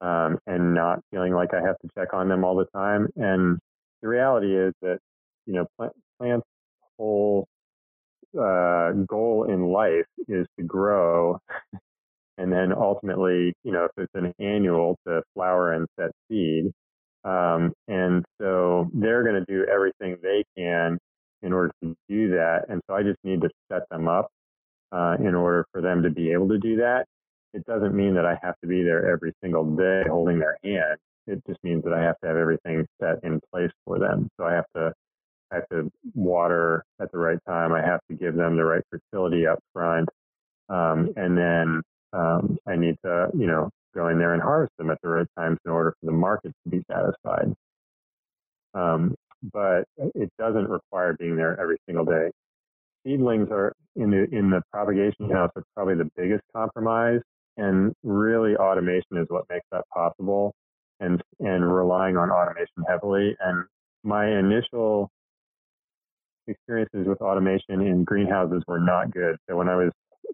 um, 0.00 0.38
and 0.46 0.74
not 0.74 1.00
feeling 1.10 1.32
like 1.32 1.54
I 1.54 1.60
have 1.64 1.78
to 1.78 1.88
check 1.96 2.12
on 2.12 2.28
them 2.28 2.44
all 2.44 2.56
the 2.56 2.66
time. 2.74 3.08
And 3.16 3.58
the 4.02 4.08
reality 4.08 4.56
is 4.56 4.72
that, 4.82 4.98
you 5.46 5.54
know, 5.54 5.66
plant, 5.76 5.92
plants' 6.18 6.46
whole 6.98 7.46
uh, 8.40 8.92
goal 9.08 9.46
in 9.48 9.66
life 9.66 10.06
is 10.28 10.46
to 10.58 10.64
grow 10.64 11.38
and 12.40 12.50
then 12.50 12.72
ultimately, 12.72 13.52
you 13.64 13.72
know, 13.72 13.84
if 13.84 13.90
it's 13.98 14.14
an 14.14 14.32
annual 14.38 14.96
to 15.06 15.22
flower 15.34 15.74
and 15.74 15.86
set 15.98 16.10
seed. 16.28 16.72
Um, 17.22 17.74
and 17.86 18.24
so 18.40 18.90
they're 18.94 19.22
going 19.22 19.34
to 19.34 19.44
do 19.46 19.66
everything 19.70 20.16
they 20.22 20.42
can 20.56 20.98
in 21.42 21.52
order 21.52 21.70
to 21.82 21.94
do 22.08 22.30
that. 22.30 22.64
And 22.70 22.80
so 22.88 22.94
I 22.96 23.02
just 23.02 23.18
need 23.24 23.42
to 23.42 23.50
set 23.70 23.82
them 23.90 24.08
up 24.08 24.30
uh, 24.90 25.16
in 25.18 25.34
order 25.34 25.66
for 25.70 25.82
them 25.82 26.02
to 26.02 26.10
be 26.10 26.32
able 26.32 26.48
to 26.48 26.58
do 26.58 26.76
that. 26.76 27.04
It 27.52 27.64
doesn't 27.66 27.94
mean 27.94 28.14
that 28.14 28.24
I 28.24 28.38
have 28.42 28.54
to 28.62 28.66
be 28.68 28.82
there 28.82 29.10
every 29.10 29.34
single 29.42 29.64
day 29.76 30.04
holding 30.08 30.38
their 30.38 30.56
hand. 30.64 30.98
It 31.30 31.42
just 31.46 31.62
means 31.62 31.84
that 31.84 31.92
I 31.92 32.02
have 32.02 32.16
to 32.22 32.28
have 32.28 32.36
everything 32.36 32.86
set 33.00 33.22
in 33.22 33.40
place 33.52 33.70
for 33.84 33.98
them. 33.98 34.28
So 34.36 34.44
I 34.44 34.54
have 34.54 34.66
to 34.76 34.92
I 35.52 35.56
have 35.56 35.68
to 35.70 35.90
water 36.14 36.84
at 37.00 37.10
the 37.12 37.18
right 37.18 37.38
time. 37.48 37.72
I 37.72 37.82
have 37.82 38.00
to 38.08 38.16
give 38.16 38.36
them 38.36 38.56
the 38.56 38.64
right 38.64 38.82
fertility 38.90 39.46
up 39.46 39.58
front. 39.72 40.08
Um, 40.68 41.10
and 41.16 41.36
then 41.36 41.82
um, 42.12 42.58
I 42.66 42.76
need 42.76 42.96
to, 43.04 43.28
you 43.34 43.46
know, 43.46 43.70
go 43.94 44.08
in 44.08 44.18
there 44.18 44.34
and 44.34 44.42
harvest 44.42 44.72
them 44.78 44.90
at 44.90 44.98
the 45.02 45.08
right 45.08 45.26
times 45.36 45.58
in 45.64 45.72
order 45.72 45.94
for 46.00 46.06
the 46.06 46.12
market 46.12 46.52
to 46.64 46.70
be 46.70 46.82
satisfied. 46.90 47.52
Um, 48.74 49.16
but 49.52 49.84
it 50.14 50.30
doesn't 50.38 50.68
require 50.68 51.16
being 51.18 51.36
there 51.36 51.60
every 51.60 51.78
single 51.86 52.04
day. 52.04 52.30
Seedlings 53.04 53.48
are 53.50 53.72
in 53.96 54.10
the 54.10 54.26
in 54.30 54.50
the 54.50 54.62
propagation 54.70 55.30
house 55.30 55.50
are 55.56 55.64
probably 55.74 55.94
the 55.94 56.10
biggest 56.16 56.42
compromise, 56.54 57.20
and 57.56 57.92
really 58.04 58.56
automation 58.56 59.16
is 59.16 59.26
what 59.28 59.44
makes 59.48 59.66
that 59.72 59.84
possible, 59.92 60.52
and 61.00 61.22
and 61.40 61.72
relying 61.72 62.16
on 62.16 62.30
automation 62.30 62.84
heavily. 62.88 63.36
And 63.40 63.64
my 64.04 64.26
initial 64.38 65.10
experiences 66.46 67.06
with 67.06 67.20
automation 67.20 67.80
in 67.80 68.04
greenhouses 68.04 68.62
were 68.66 68.80
not 68.80 69.10
good. 69.10 69.36
So 69.48 69.56
when 69.56 69.68
I 69.68 69.76
was 69.76 69.90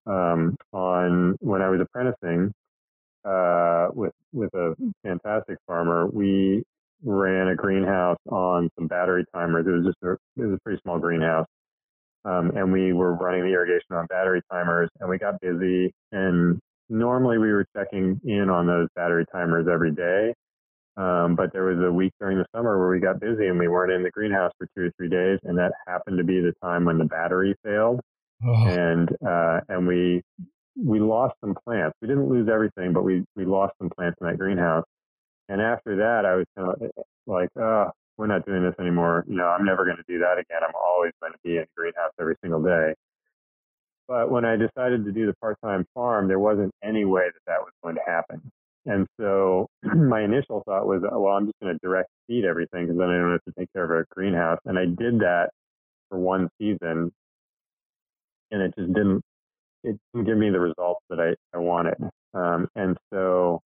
um, 0.06 0.56
on 0.72 1.36
when 1.40 1.62
I 1.62 1.68
was 1.68 1.80
apprenticing, 1.80 2.52
uh, 3.24 3.88
with 3.94 4.12
with 4.32 4.52
a 4.54 4.74
fantastic 5.02 5.58
farmer, 5.66 6.06
we 6.06 6.62
ran 7.02 7.48
a 7.48 7.54
greenhouse 7.54 8.18
on 8.30 8.70
some 8.76 8.86
battery 8.86 9.24
timers. 9.34 9.66
It 9.66 9.70
was 9.70 9.86
just 9.86 9.98
a, 10.02 10.12
it 10.40 10.46
was 10.46 10.56
a 10.56 10.60
pretty 10.64 10.80
small 10.82 10.98
greenhouse, 10.98 11.46
um, 12.24 12.52
and 12.56 12.72
we 12.72 12.92
were 12.92 13.14
running 13.14 13.42
the 13.42 13.52
irrigation 13.52 13.94
on 13.96 14.06
battery 14.06 14.42
timers, 14.50 14.88
and 15.00 15.08
we 15.08 15.18
got 15.18 15.40
busy. 15.40 15.92
And 16.12 16.58
normally 16.88 17.38
we 17.38 17.52
were 17.52 17.66
checking 17.76 18.20
in 18.24 18.48
on 18.48 18.66
those 18.66 18.88
battery 18.94 19.24
timers 19.32 19.66
every 19.72 19.92
day. 19.92 20.34
Um, 20.96 21.34
but 21.36 21.52
there 21.52 21.64
was 21.64 21.78
a 21.84 21.92
week 21.92 22.12
during 22.18 22.38
the 22.38 22.46
summer 22.54 22.78
where 22.78 22.88
we 22.88 23.00
got 23.00 23.20
busy 23.20 23.48
and 23.48 23.58
we 23.58 23.68
weren't 23.68 23.92
in 23.92 24.02
the 24.02 24.10
greenhouse 24.10 24.52
for 24.56 24.66
two 24.74 24.86
or 24.86 24.90
three 24.96 25.10
days, 25.10 25.38
and 25.44 25.58
that 25.58 25.72
happened 25.86 26.16
to 26.18 26.24
be 26.24 26.40
the 26.40 26.54
time 26.62 26.84
when 26.86 26.96
the 26.96 27.04
battery 27.04 27.54
failed, 27.62 28.00
oh. 28.44 28.66
and 28.66 29.10
uh, 29.26 29.60
and 29.68 29.86
we 29.86 30.22
we 30.82 31.00
lost 31.00 31.34
some 31.42 31.54
plants. 31.64 31.96
We 32.00 32.08
didn't 32.08 32.28
lose 32.28 32.48
everything, 32.48 32.92
but 32.92 33.02
we 33.02 33.24
we 33.36 33.44
lost 33.44 33.74
some 33.78 33.90
plants 33.90 34.16
in 34.20 34.26
that 34.26 34.38
greenhouse. 34.38 34.84
And 35.48 35.60
after 35.60 35.96
that, 35.96 36.24
I 36.24 36.34
was 36.36 36.46
kind 36.56 36.68
of 36.70 36.90
like, 37.26 37.50
oh, 37.58 37.90
we're 38.16 38.26
not 38.26 38.46
doing 38.46 38.62
this 38.62 38.74
anymore. 38.80 39.24
You 39.28 39.36
know, 39.36 39.46
I'm 39.46 39.64
never 39.64 39.84
going 39.84 39.98
to 39.98 40.04
do 40.08 40.18
that 40.20 40.38
again. 40.38 40.60
I'm 40.66 40.74
always 40.74 41.12
going 41.20 41.32
to 41.32 41.38
be 41.44 41.56
in 41.56 41.62
the 41.62 41.68
greenhouse 41.76 42.10
every 42.18 42.36
single 42.42 42.62
day. 42.62 42.94
But 44.08 44.30
when 44.30 44.44
I 44.44 44.56
decided 44.56 45.04
to 45.04 45.12
do 45.12 45.26
the 45.26 45.34
part-time 45.40 45.84
farm, 45.94 46.28
there 46.28 46.38
wasn't 46.38 46.72
any 46.82 47.04
way 47.04 47.26
that 47.26 47.40
that 47.46 47.60
was 47.60 47.72
going 47.82 47.96
to 47.96 48.00
happen. 48.06 48.40
And 48.86 49.06
so 49.20 49.68
my 49.82 50.22
initial 50.22 50.62
thought 50.64 50.86
was, 50.86 51.02
well, 51.02 51.32
I'm 51.32 51.46
just 51.46 51.58
going 51.60 51.74
to 51.74 51.78
direct 51.82 52.08
feed 52.26 52.44
everything 52.44 52.86
because 52.86 52.98
then 52.98 53.10
I 53.10 53.18
don't 53.18 53.32
have 53.32 53.44
to 53.44 53.52
take 53.58 53.72
care 53.72 53.84
of 53.84 53.90
a 53.90 54.04
greenhouse. 54.14 54.58
And 54.64 54.78
I 54.78 54.86
did 54.86 55.20
that 55.20 55.50
for 56.08 56.18
one 56.18 56.48
season, 56.60 57.12
and 58.50 58.62
it 58.62 58.74
just 58.78 58.92
didn't 58.92 59.22
it 59.84 59.98
didn't 60.12 60.26
give 60.26 60.38
me 60.38 60.50
the 60.50 60.60
results 60.60 61.00
that 61.10 61.20
I, 61.20 61.34
I 61.56 61.60
wanted. 61.60 61.96
Um, 62.34 62.68
and 62.74 62.96
so 63.12 63.60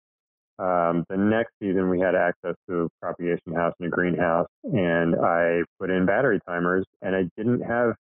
um, 0.59 1.05
the 1.09 1.17
next 1.17 1.53
season 1.63 1.89
we 1.89 2.01
had 2.01 2.15
access 2.15 2.55
to 2.69 2.83
a 2.83 2.89
propagation 3.01 3.55
house 3.55 3.73
and 3.81 3.89
a 3.89 3.91
greenhouse, 3.91 4.49
and 4.65 5.17
I 5.17 5.63
put 5.81 5.91
in 5.91 6.05
battery 6.05 6.41
timers. 6.47 6.85
And 7.03 7.17
I 7.17 7.25
didn't 7.37 7.63
have 7.63 7.95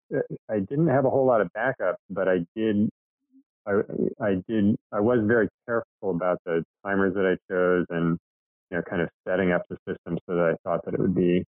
I 0.50 0.58
didn't 0.58 0.88
have 0.88 1.04
a 1.04 1.10
whole 1.10 1.26
lot 1.26 1.40
of 1.40 1.52
backup, 1.54 1.96
but 2.10 2.28
I 2.28 2.44
did 2.56 2.88
I, 4.20 4.42
did 4.48 4.76
I 4.92 5.00
was 5.00 5.20
very 5.24 5.48
careful 5.66 6.10
about 6.10 6.38
the 6.46 6.64
timers 6.84 7.14
that 7.14 7.26
I 7.26 7.36
chose 7.52 7.86
and 7.90 8.18
you 8.70 8.76
know 8.76 8.82
kind 8.88 9.02
of 9.02 9.08
setting 9.26 9.52
up 9.52 9.62
the 9.68 9.76
system 9.88 10.18
so 10.28 10.36
that 10.36 10.54
I 10.54 10.68
thought 10.68 10.84
that 10.84 10.94
it 10.94 11.00
would 11.00 11.14
be 11.14 11.44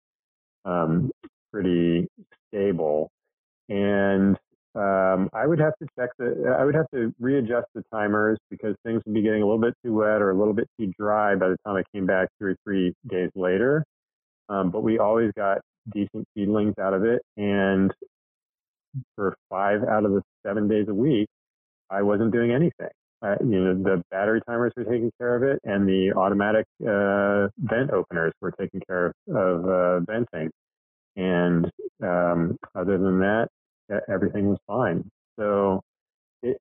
um, 0.65 1.11
pretty 1.53 2.09
stable. 2.49 3.11
And 3.69 4.37
um, 4.75 5.29
I 5.33 5.47
would 5.47 5.59
have 5.59 5.73
to 5.83 5.89
check 5.99 6.11
the, 6.19 6.57
I 6.59 6.65
would 6.65 6.75
have 6.75 6.87
to 6.95 7.13
readjust 7.19 7.67
the 7.75 7.83
timers 7.93 8.39
because 8.51 8.75
things 8.85 9.03
would 9.05 9.15
be 9.15 9.23
getting 9.23 9.43
a 9.43 9.47
little 9.47 9.61
bit 9.61 9.75
too 9.85 9.95
wet 9.95 10.23
or 10.23 10.31
a 10.31 10.39
little 10.39 10.55
bit 10.55 10.69
too 10.79 10.93
dry 10.99 11.35
by 11.35 11.49
the 11.49 11.57
time 11.67 11.77
I 11.77 11.83
came 11.95 12.07
back 12.07 12.29
two 12.41 12.47
or 12.49 12.57
three 12.65 12.95
days 13.09 13.31
later. 13.35 13.85
Um, 14.49 14.71
but 14.71 14.83
we 14.83 14.99
always 14.99 15.33
got 15.37 15.61
decent 15.93 16.27
seedlings 16.37 16.75
out 16.81 16.95
of 16.95 17.05
it. 17.05 17.23
And 17.37 17.93
for 19.17 19.37
five 19.49 19.83
out 19.85 20.05
of 20.05 20.13
the 20.13 20.23
seven 20.45 20.69
days 20.69 20.87
a 20.89 20.95
week, 20.95 21.29
I 21.91 22.03
wasn't 22.03 22.33
doing 22.33 22.53
anything. 22.53 22.91
Uh, 23.23 23.35
you 23.41 23.61
know, 23.63 23.75
the 23.75 24.03
battery 24.11 24.41
timers 24.49 24.73
were 24.77 24.85
taking 24.85 25.11
care 25.19 25.37
of 25.37 25.43
it, 25.43 25.61
and 25.65 25.87
the 25.87 26.13
automatic 26.17 26.65
uh, 26.83 27.49
vent 27.59 27.91
openers 27.91 28.33
were 28.41 28.53
taking 28.53 28.81
care 28.87 29.07
of, 29.07 29.13
of 29.37 29.69
uh, 29.69 30.01
venting. 30.01 30.51
And 31.17 31.71
um, 32.03 32.57
other 32.75 32.97
than 32.97 33.19
that, 33.21 33.49
everything 34.09 34.49
was 34.49 34.59
fine. 34.67 35.05
So 35.39 35.83
it 36.43 36.59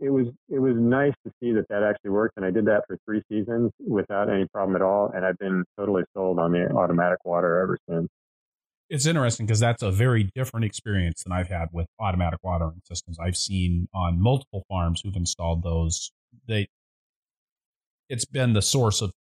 it 0.00 0.10
was 0.10 0.26
it 0.48 0.58
was 0.58 0.74
nice 0.76 1.14
to 1.24 1.32
see 1.40 1.52
that 1.52 1.66
that 1.68 1.82
actually 1.82 2.10
worked, 2.10 2.36
and 2.36 2.44
I 2.44 2.50
did 2.50 2.64
that 2.66 2.84
for 2.86 2.98
three 3.06 3.22
seasons 3.30 3.70
without 3.78 4.30
any 4.30 4.46
problem 4.48 4.76
at 4.76 4.82
all, 4.82 5.12
and 5.14 5.24
I've 5.24 5.38
been 5.38 5.64
totally 5.78 6.02
sold 6.14 6.38
on 6.38 6.52
the 6.52 6.68
automatic 6.72 7.24
water 7.24 7.60
ever 7.60 7.78
since. 7.88 8.08
It's 8.90 9.06
interesting 9.06 9.46
because 9.46 9.60
that's 9.60 9.84
a 9.84 9.92
very 9.92 10.24
different 10.34 10.66
experience 10.66 11.22
than 11.22 11.32
I've 11.32 11.48
had 11.48 11.68
with 11.72 11.86
automatic 12.00 12.40
watering 12.42 12.82
systems. 12.84 13.18
I've 13.20 13.36
seen 13.36 13.88
on 13.94 14.20
multiple 14.20 14.64
farms 14.68 15.00
who've 15.02 15.14
installed 15.14 15.62
those. 15.62 16.10
They 16.48 16.68
it's 18.08 18.24
been 18.24 18.52
the 18.52 18.62
source 18.62 19.00
of 19.00 19.12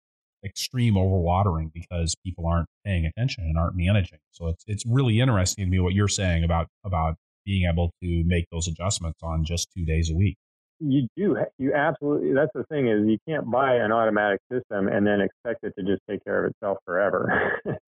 extreme 0.42 0.94
overwatering 0.94 1.70
because 1.74 2.14
people 2.24 2.46
aren't 2.46 2.68
paying 2.82 3.04
attention 3.04 3.44
and 3.44 3.58
aren't 3.58 3.76
managing. 3.76 4.20
So 4.30 4.48
it's 4.48 4.64
it's 4.66 4.84
really 4.86 5.20
interesting 5.20 5.66
to 5.66 5.70
me 5.70 5.80
what 5.80 5.92
you're 5.92 6.08
saying 6.08 6.44
about 6.44 6.68
about 6.82 7.16
being 7.44 7.68
able 7.70 7.90
to 8.02 8.24
make 8.24 8.46
those 8.50 8.68
adjustments 8.68 9.20
on 9.22 9.44
just 9.44 9.68
two 9.76 9.84
days 9.84 10.10
a 10.10 10.14
week. 10.14 10.38
You 10.80 11.08
do. 11.14 11.36
You 11.58 11.74
absolutely. 11.74 12.32
That's 12.32 12.52
the 12.54 12.64
thing 12.70 12.88
is 12.88 13.06
you 13.06 13.18
can't 13.28 13.50
buy 13.50 13.74
an 13.74 13.92
automatic 13.92 14.40
system 14.50 14.88
and 14.88 15.06
then 15.06 15.20
expect 15.20 15.62
it 15.64 15.74
to 15.78 15.84
just 15.84 16.00
take 16.08 16.24
care 16.24 16.46
of 16.46 16.52
itself 16.52 16.78
forever. 16.86 17.60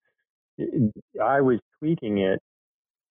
I 1.23 1.41
was 1.41 1.59
tweaking 1.79 2.19
it 2.19 2.41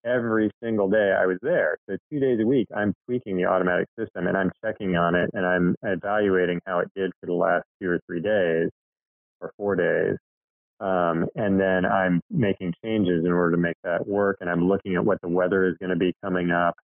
every 0.05 0.49
single 0.63 0.89
day 0.89 1.13
I 1.17 1.25
was 1.25 1.37
there. 1.41 1.77
So 1.89 1.97
two 2.11 2.19
days 2.19 2.39
a 2.41 2.45
week, 2.45 2.67
I'm 2.75 2.93
tweaking 3.05 3.37
the 3.37 3.45
automatic 3.45 3.87
system 3.97 4.27
and 4.27 4.37
I'm 4.37 4.51
checking 4.63 4.95
on 4.95 5.15
it 5.15 5.29
and 5.33 5.45
I'm 5.45 5.75
evaluating 5.83 6.61
how 6.65 6.79
it 6.79 6.89
did 6.95 7.11
for 7.19 7.27
the 7.27 7.33
last 7.33 7.65
two 7.81 7.89
or 7.89 7.99
three 8.07 8.21
days 8.21 8.69
or 9.41 9.51
four 9.57 9.75
days. 9.75 10.15
Um, 10.79 11.27
and 11.35 11.59
then 11.59 11.85
I'm 11.85 12.21
making 12.29 12.73
changes 12.83 13.25
in 13.25 13.31
order 13.31 13.51
to 13.51 13.61
make 13.61 13.75
that 13.83 14.07
work. 14.07 14.37
And 14.39 14.49
I'm 14.49 14.67
looking 14.67 14.95
at 14.95 15.03
what 15.03 15.19
the 15.21 15.27
weather 15.27 15.67
is 15.67 15.75
going 15.79 15.89
to 15.89 15.97
be 15.97 16.13
coming 16.23 16.51
up. 16.51 16.75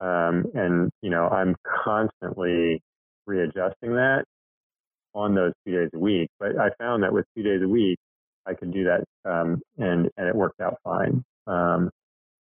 Um, 0.00 0.44
and, 0.54 0.90
you 1.02 1.10
know, 1.10 1.28
I'm 1.28 1.56
constantly 1.84 2.82
readjusting 3.26 3.94
that 3.94 4.24
on 5.14 5.34
those 5.34 5.52
two 5.66 5.72
days 5.72 5.90
a 5.94 5.98
week. 5.98 6.28
But 6.38 6.58
I 6.58 6.70
found 6.78 7.02
that 7.02 7.12
with 7.12 7.24
two 7.34 7.42
days 7.42 7.62
a 7.62 7.68
week, 7.68 7.98
I 8.46 8.54
could 8.54 8.72
do 8.72 8.84
that 8.84 9.04
um, 9.30 9.60
and, 9.78 10.08
and 10.16 10.28
it 10.28 10.34
worked 10.34 10.60
out 10.60 10.78
fine. 10.84 11.22
Um, 11.46 11.90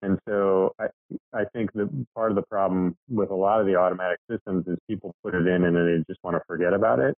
and 0.01 0.17
so 0.27 0.73
I, 0.79 0.87
I 1.33 1.43
think 1.53 1.73
that 1.73 1.89
part 2.15 2.31
of 2.31 2.35
the 2.35 2.43
problem 2.49 2.95
with 3.09 3.31
a 3.31 3.35
lot 3.35 3.59
of 3.59 3.65
the 3.65 3.75
automatic 3.75 4.19
systems 4.31 4.65
is 4.67 4.77
people 4.89 5.13
put 5.23 5.35
it 5.35 5.45
in 5.45 5.65
and 5.65 5.75
then 5.75 5.85
they 5.85 6.03
just 6.11 6.23
want 6.23 6.37
to 6.37 6.41
forget 6.47 6.73
about 6.73 6.99
it 6.99 7.15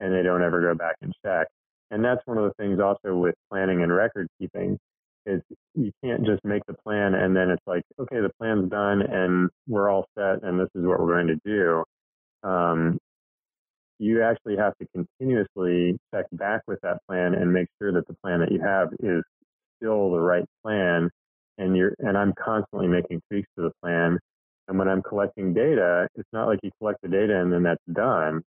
and 0.00 0.12
they 0.12 0.22
don't 0.22 0.42
ever 0.42 0.60
go 0.60 0.74
back 0.74 0.96
and 1.00 1.12
check. 1.24 1.48
And 1.90 2.04
that's 2.04 2.20
one 2.26 2.36
of 2.36 2.44
the 2.44 2.62
things 2.62 2.80
also 2.80 3.16
with 3.16 3.34
planning 3.50 3.82
and 3.82 3.92
record 3.92 4.28
keeping 4.38 4.78
is 5.24 5.40
you 5.74 5.90
can't 6.04 6.24
just 6.24 6.44
make 6.44 6.62
the 6.66 6.74
plan 6.84 7.14
and 7.14 7.34
then 7.34 7.50
it's 7.50 7.66
like, 7.66 7.82
okay, 7.98 8.20
the 8.20 8.30
plan's 8.38 8.70
done 8.70 9.02
and 9.02 9.48
we're 9.66 9.88
all 9.88 10.06
set 10.16 10.42
and 10.42 10.60
this 10.60 10.68
is 10.74 10.84
what 10.84 11.00
we're 11.00 11.14
going 11.14 11.28
to 11.28 11.40
do. 11.44 11.82
Um, 12.48 12.98
you 13.98 14.22
actually 14.22 14.56
have 14.56 14.74
to 14.78 14.86
continuously 14.94 15.98
check 16.14 16.26
back 16.32 16.62
with 16.66 16.80
that 16.82 16.98
plan 17.08 17.34
and 17.34 17.52
make 17.52 17.68
sure 17.80 17.92
that 17.92 18.06
the 18.06 18.14
plan 18.22 18.40
that 18.40 18.52
you 18.52 18.60
have 18.60 18.88
is 19.00 19.22
still 19.76 20.10
the 20.10 20.20
right 20.20 20.44
plan. 20.64 21.10
And 21.58 21.76
you're, 21.76 21.94
and 21.98 22.16
I'm 22.16 22.32
constantly 22.34 22.86
making 22.86 23.20
tweaks 23.28 23.48
to 23.56 23.62
the 23.62 23.72
plan. 23.82 24.18
And 24.68 24.78
when 24.78 24.88
I'm 24.88 25.02
collecting 25.02 25.54
data, 25.54 26.08
it's 26.14 26.28
not 26.32 26.46
like 26.46 26.60
you 26.62 26.70
collect 26.78 27.00
the 27.02 27.08
data 27.08 27.40
and 27.40 27.52
then 27.52 27.62
that's 27.62 27.82
done 27.92 28.42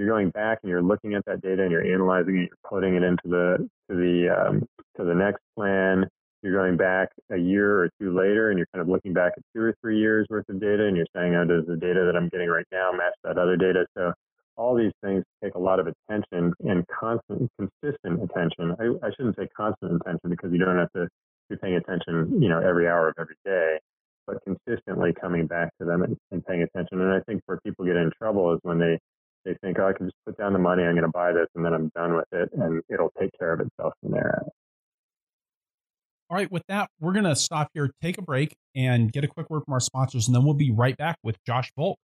you're 0.00 0.08
going 0.08 0.30
back 0.30 0.58
and 0.62 0.70
you're 0.70 0.82
looking 0.82 1.14
at 1.14 1.24
that 1.26 1.42
data 1.42 1.62
and 1.62 1.70
you're 1.70 1.84
analyzing 1.84 2.36
it, 2.38 2.48
you're 2.48 2.70
putting 2.70 2.96
it 2.96 3.02
into 3.02 3.22
the 3.26 3.68
to 3.90 3.96
the 3.96 4.28
um, 4.28 4.66
to 4.96 5.04
the 5.04 5.14
next 5.14 5.42
plan. 5.54 6.08
You're 6.42 6.56
going 6.56 6.76
back 6.76 7.10
a 7.30 7.36
year 7.36 7.82
or 7.82 7.90
two 8.00 8.16
later 8.16 8.50
and 8.50 8.58
you're 8.58 8.68
kind 8.72 8.80
of 8.80 8.88
looking 8.88 9.12
back 9.12 9.32
at 9.36 9.42
two 9.54 9.62
or 9.62 9.74
three 9.80 9.98
years 9.98 10.26
worth 10.30 10.48
of 10.48 10.60
data 10.60 10.86
and 10.86 10.96
you're 10.96 11.06
saying, 11.14 11.34
oh, 11.34 11.44
does 11.44 11.66
the 11.66 11.76
data 11.76 12.04
that 12.06 12.16
I'm 12.16 12.28
getting 12.28 12.48
right 12.48 12.66
now 12.72 12.92
match 12.92 13.14
that 13.24 13.38
other 13.38 13.56
data? 13.56 13.86
So 13.96 14.12
all 14.56 14.74
these 14.74 14.92
things 15.02 15.24
take 15.42 15.54
a 15.54 15.58
lot 15.58 15.80
of 15.80 15.86
attention 15.86 16.52
and 16.60 16.84
constant, 16.88 17.50
consistent 17.58 18.22
attention. 18.22 18.76
I, 18.78 19.06
I 19.06 19.10
shouldn't 19.16 19.36
say 19.36 19.48
constant 19.56 20.00
attention 20.00 20.30
because 20.30 20.52
you 20.52 20.58
don't 20.58 20.76
have 20.76 20.92
to 20.92 21.08
be 21.48 21.56
paying 21.56 21.76
attention, 21.76 22.40
you 22.42 22.48
know, 22.48 22.60
every 22.60 22.88
hour 22.88 23.08
of 23.08 23.14
every 23.18 23.36
day, 23.44 23.78
but 24.26 24.38
consistently 24.44 25.12
coming 25.20 25.46
back 25.46 25.70
to 25.78 25.84
them 25.84 26.02
and, 26.02 26.16
and 26.30 26.44
paying 26.46 26.62
attention. 26.62 27.00
And 27.00 27.12
I 27.12 27.20
think 27.20 27.42
where 27.46 27.58
people 27.64 27.84
get 27.84 27.96
in 27.96 28.10
trouble 28.18 28.52
is 28.54 28.60
when 28.62 28.78
they 28.78 28.98
they 29.44 29.54
think, 29.62 29.78
oh, 29.78 29.88
I 29.88 29.94
can 29.94 30.06
just 30.06 30.16
put 30.26 30.36
down 30.36 30.52
the 30.52 30.58
money, 30.58 30.82
I'm 30.82 30.92
going 30.92 31.02
to 31.02 31.08
buy 31.08 31.32
this, 31.32 31.46
and 31.54 31.64
then 31.64 31.72
I'm 31.72 31.90
done 31.94 32.14
with 32.14 32.26
it, 32.32 32.50
and 32.52 32.82
it'll 32.90 33.12
take 33.18 33.30
care 33.38 33.54
of 33.54 33.60
itself 33.60 33.94
from 34.02 34.12
there. 34.12 34.42
All 36.30 36.36
right, 36.36 36.50
with 36.50 36.62
that, 36.68 36.88
we're 37.00 37.12
going 37.12 37.24
to 37.24 37.34
stop 37.34 37.70
here, 37.74 37.90
take 38.00 38.16
a 38.16 38.22
break, 38.22 38.54
and 38.76 39.10
get 39.10 39.24
a 39.24 39.26
quick 39.26 39.50
word 39.50 39.64
from 39.64 39.74
our 39.74 39.80
sponsors, 39.80 40.28
and 40.28 40.34
then 40.34 40.44
we'll 40.44 40.54
be 40.54 40.70
right 40.70 40.96
back 40.96 41.16
with 41.24 41.36
Josh 41.44 41.72
Volk. 41.76 41.98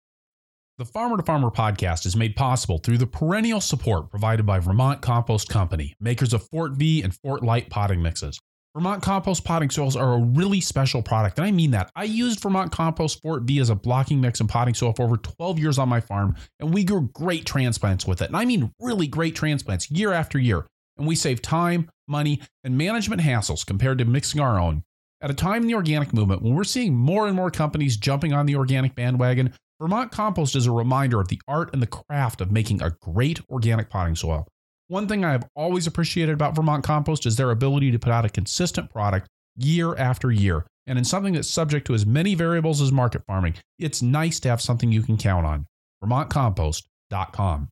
The 0.77 0.85
Farmer 0.85 1.17
to 1.17 1.23
Farmer 1.23 1.49
podcast 1.49 2.05
is 2.05 2.15
made 2.15 2.37
possible 2.37 2.77
through 2.77 2.99
the 2.99 3.05
perennial 3.05 3.59
support 3.59 4.09
provided 4.09 4.45
by 4.45 4.59
Vermont 4.59 5.01
Compost 5.01 5.49
Company, 5.49 5.93
makers 5.99 6.31
of 6.31 6.47
Fort 6.47 6.71
Vee 6.71 7.03
and 7.03 7.13
Fort 7.13 7.43
Light 7.43 7.69
potting 7.69 8.01
mixes. 8.01 8.39
Vermont 8.73 9.03
compost 9.03 9.43
potting 9.43 9.69
soils 9.69 9.95
are 9.95 10.13
a 10.13 10.19
really 10.19 10.61
special 10.61 11.03
product, 11.03 11.37
and 11.37 11.45
I 11.45 11.51
mean 11.51 11.71
that. 11.71 11.91
I 11.93 12.05
used 12.05 12.39
Vermont 12.39 12.71
Compost 12.71 13.21
Fort 13.21 13.43
Vee 13.43 13.59
as 13.59 13.69
a 13.69 13.75
blocking 13.75 14.21
mix 14.21 14.39
and 14.39 14.49
potting 14.49 14.73
soil 14.73 14.93
for 14.93 15.03
over 15.03 15.17
12 15.17 15.59
years 15.59 15.77
on 15.77 15.89
my 15.89 15.99
farm, 15.99 16.35
and 16.61 16.73
we 16.73 16.85
grew 16.85 17.09
great 17.13 17.45
transplants 17.45 18.07
with 18.07 18.21
it. 18.21 18.29
And 18.29 18.37
I 18.37 18.45
mean 18.45 18.71
really 18.79 19.05
great 19.05 19.35
transplants 19.35 19.91
year 19.91 20.13
after 20.13 20.39
year. 20.39 20.65
And 20.97 21.07
we 21.07 21.15
save 21.15 21.41
time, 21.41 21.89
money, 22.13 22.39
and 22.63 22.77
management 22.77 23.21
hassles 23.21 23.65
compared 23.65 23.97
to 23.97 24.05
mixing 24.05 24.39
our 24.39 24.57
own. 24.57 24.83
At 25.19 25.31
a 25.31 25.33
time 25.33 25.63
in 25.63 25.67
the 25.67 25.75
organic 25.75 26.13
movement 26.13 26.41
when 26.41 26.53
we're 26.53 26.63
seeing 26.63 26.95
more 26.95 27.27
and 27.27 27.35
more 27.35 27.49
companies 27.49 27.97
jumping 27.97 28.31
on 28.31 28.45
the 28.45 28.55
organic 28.55 28.93
bandwagon, 28.95 29.53
Vermont 29.81 30.11
Compost 30.11 30.55
is 30.55 30.67
a 30.67 30.71
reminder 30.71 31.19
of 31.19 31.27
the 31.27 31.41
art 31.47 31.73
and 31.73 31.81
the 31.81 31.87
craft 31.87 32.39
of 32.39 32.51
making 32.51 32.81
a 32.81 32.91
great 33.01 33.41
organic 33.49 33.89
potting 33.89 34.15
soil. 34.15 34.47
One 34.87 35.07
thing 35.07 35.25
I 35.25 35.31
have 35.31 35.49
always 35.55 35.87
appreciated 35.87 36.33
about 36.33 36.55
Vermont 36.55 36.83
Compost 36.83 37.25
is 37.25 37.35
their 37.35 37.51
ability 37.51 37.91
to 37.91 37.99
put 37.99 38.11
out 38.11 38.25
a 38.25 38.29
consistent 38.29 38.89
product 38.89 39.27
year 39.55 39.95
after 39.95 40.31
year. 40.31 40.65
And 40.85 40.99
in 40.99 41.05
something 41.05 41.33
that's 41.33 41.49
subject 41.49 41.87
to 41.87 41.93
as 41.93 42.05
many 42.05 42.35
variables 42.35 42.81
as 42.81 42.91
market 42.91 43.23
farming, 43.25 43.55
it's 43.79 44.01
nice 44.01 44.39
to 44.41 44.49
have 44.49 44.61
something 44.61 44.91
you 44.91 45.01
can 45.01 45.17
count 45.17 45.45
on. 45.45 45.65
VermontCompost.com. 46.03 47.69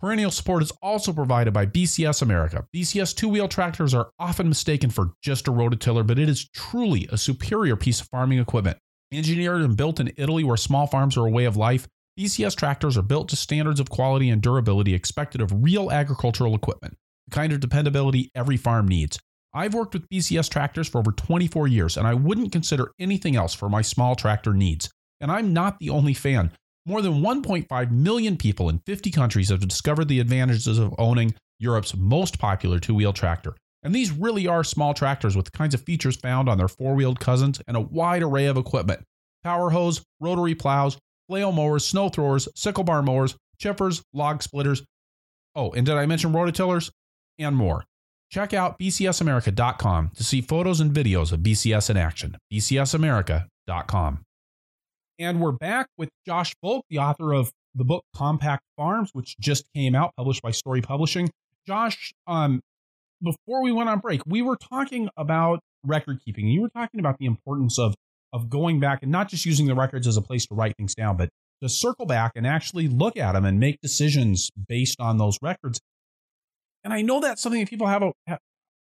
Perennial 0.00 0.30
support 0.30 0.62
is 0.62 0.72
also 0.80 1.12
provided 1.12 1.52
by 1.52 1.66
BCS 1.66 2.22
America. 2.22 2.66
BCS 2.74 3.14
two 3.14 3.28
wheel 3.28 3.48
tractors 3.48 3.92
are 3.92 4.10
often 4.18 4.48
mistaken 4.48 4.88
for 4.88 5.12
just 5.22 5.46
a 5.46 5.52
rototiller, 5.52 6.06
but 6.06 6.18
it 6.18 6.26
is 6.26 6.48
truly 6.48 7.06
a 7.12 7.18
superior 7.18 7.76
piece 7.76 8.00
of 8.00 8.08
farming 8.08 8.38
equipment. 8.38 8.78
Engineered 9.12 9.60
and 9.60 9.76
built 9.76 10.00
in 10.00 10.10
Italy, 10.16 10.42
where 10.42 10.56
small 10.56 10.86
farms 10.86 11.18
are 11.18 11.26
a 11.26 11.30
way 11.30 11.44
of 11.44 11.58
life, 11.58 11.86
BCS 12.18 12.56
tractors 12.56 12.96
are 12.96 13.02
built 13.02 13.28
to 13.28 13.36
standards 13.36 13.78
of 13.78 13.90
quality 13.90 14.30
and 14.30 14.40
durability 14.40 14.94
expected 14.94 15.42
of 15.42 15.62
real 15.62 15.90
agricultural 15.90 16.54
equipment, 16.54 16.96
the 17.28 17.34
kind 17.34 17.52
of 17.52 17.60
dependability 17.60 18.30
every 18.34 18.56
farm 18.56 18.88
needs. 18.88 19.18
I've 19.52 19.74
worked 19.74 19.92
with 19.92 20.08
BCS 20.08 20.48
tractors 20.48 20.88
for 20.88 20.98
over 20.98 21.12
24 21.12 21.68
years, 21.68 21.98
and 21.98 22.06
I 22.06 22.14
wouldn't 22.14 22.52
consider 22.52 22.92
anything 22.98 23.36
else 23.36 23.52
for 23.52 23.68
my 23.68 23.82
small 23.82 24.16
tractor 24.16 24.54
needs. 24.54 24.88
And 25.20 25.30
I'm 25.30 25.52
not 25.52 25.78
the 25.78 25.90
only 25.90 26.14
fan. 26.14 26.52
More 26.90 27.02
than 27.02 27.20
1.5 27.22 27.90
million 27.92 28.36
people 28.36 28.68
in 28.68 28.80
50 28.80 29.12
countries 29.12 29.50
have 29.50 29.60
discovered 29.60 30.08
the 30.08 30.18
advantages 30.18 30.76
of 30.76 30.92
owning 30.98 31.36
Europe's 31.60 31.94
most 31.94 32.40
popular 32.40 32.80
two 32.80 32.96
wheel 32.96 33.12
tractor. 33.12 33.54
And 33.84 33.94
these 33.94 34.10
really 34.10 34.48
are 34.48 34.64
small 34.64 34.92
tractors 34.92 35.36
with 35.36 35.44
the 35.44 35.52
kinds 35.52 35.72
of 35.72 35.82
features 35.82 36.16
found 36.16 36.48
on 36.48 36.58
their 36.58 36.66
four 36.66 36.96
wheeled 36.96 37.20
cousins 37.20 37.62
and 37.68 37.76
a 37.76 37.80
wide 37.80 38.24
array 38.24 38.46
of 38.46 38.56
equipment 38.56 39.04
power 39.44 39.70
harrows, 39.70 40.02
rotary 40.18 40.56
plows, 40.56 40.98
flail 41.28 41.52
mowers, 41.52 41.84
snow 41.84 42.08
throwers, 42.08 42.48
sickle 42.56 42.82
bar 42.82 43.02
mowers, 43.02 43.36
chippers, 43.62 44.02
log 44.12 44.42
splitters. 44.42 44.82
Oh, 45.54 45.70
and 45.70 45.86
did 45.86 45.94
I 45.94 46.06
mention 46.06 46.32
rototillers? 46.32 46.90
And 47.38 47.54
more. 47.54 47.84
Check 48.32 48.52
out 48.52 48.80
bcsamerica.com 48.80 50.10
to 50.16 50.24
see 50.24 50.40
photos 50.40 50.80
and 50.80 50.90
videos 50.90 51.30
of 51.30 51.38
BCS 51.38 51.88
in 51.88 51.96
action. 51.96 52.36
bcsamerica.com. 52.52 54.24
And 55.20 55.38
we're 55.38 55.52
back 55.52 55.88
with 55.98 56.08
Josh 56.26 56.54
Volk, 56.62 56.86
the 56.88 56.96
author 56.96 57.34
of 57.34 57.52
the 57.74 57.84
book 57.84 58.04
Compact 58.16 58.62
Farms, 58.78 59.10
which 59.12 59.38
just 59.38 59.70
came 59.74 59.94
out, 59.94 60.14
published 60.16 60.40
by 60.40 60.50
Storey 60.50 60.80
Publishing. 60.80 61.28
Josh, 61.66 62.14
um, 62.26 62.62
before 63.22 63.62
we 63.62 63.70
went 63.70 63.90
on 63.90 63.98
break, 63.98 64.22
we 64.24 64.40
were 64.40 64.56
talking 64.56 65.10
about 65.18 65.60
record 65.84 66.20
keeping. 66.24 66.46
You 66.46 66.62
were 66.62 66.70
talking 66.70 67.00
about 67.00 67.18
the 67.18 67.26
importance 67.26 67.78
of 67.78 67.94
of 68.32 68.48
going 68.48 68.80
back 68.80 69.00
and 69.02 69.12
not 69.12 69.28
just 69.28 69.44
using 69.44 69.66
the 69.66 69.74
records 69.74 70.06
as 70.06 70.16
a 70.16 70.22
place 70.22 70.46
to 70.46 70.54
write 70.54 70.74
things 70.78 70.94
down, 70.94 71.18
but 71.18 71.28
to 71.60 71.68
circle 71.68 72.06
back 72.06 72.32
and 72.34 72.46
actually 72.46 72.88
look 72.88 73.18
at 73.18 73.32
them 73.32 73.44
and 73.44 73.60
make 73.60 73.78
decisions 73.82 74.50
based 74.68 75.00
on 75.00 75.18
those 75.18 75.36
records. 75.42 75.80
And 76.82 76.94
I 76.94 77.02
know 77.02 77.20
that's 77.20 77.42
something 77.42 77.60
that 77.60 77.68
people 77.68 77.88
have 77.88 78.02
a 78.02 78.12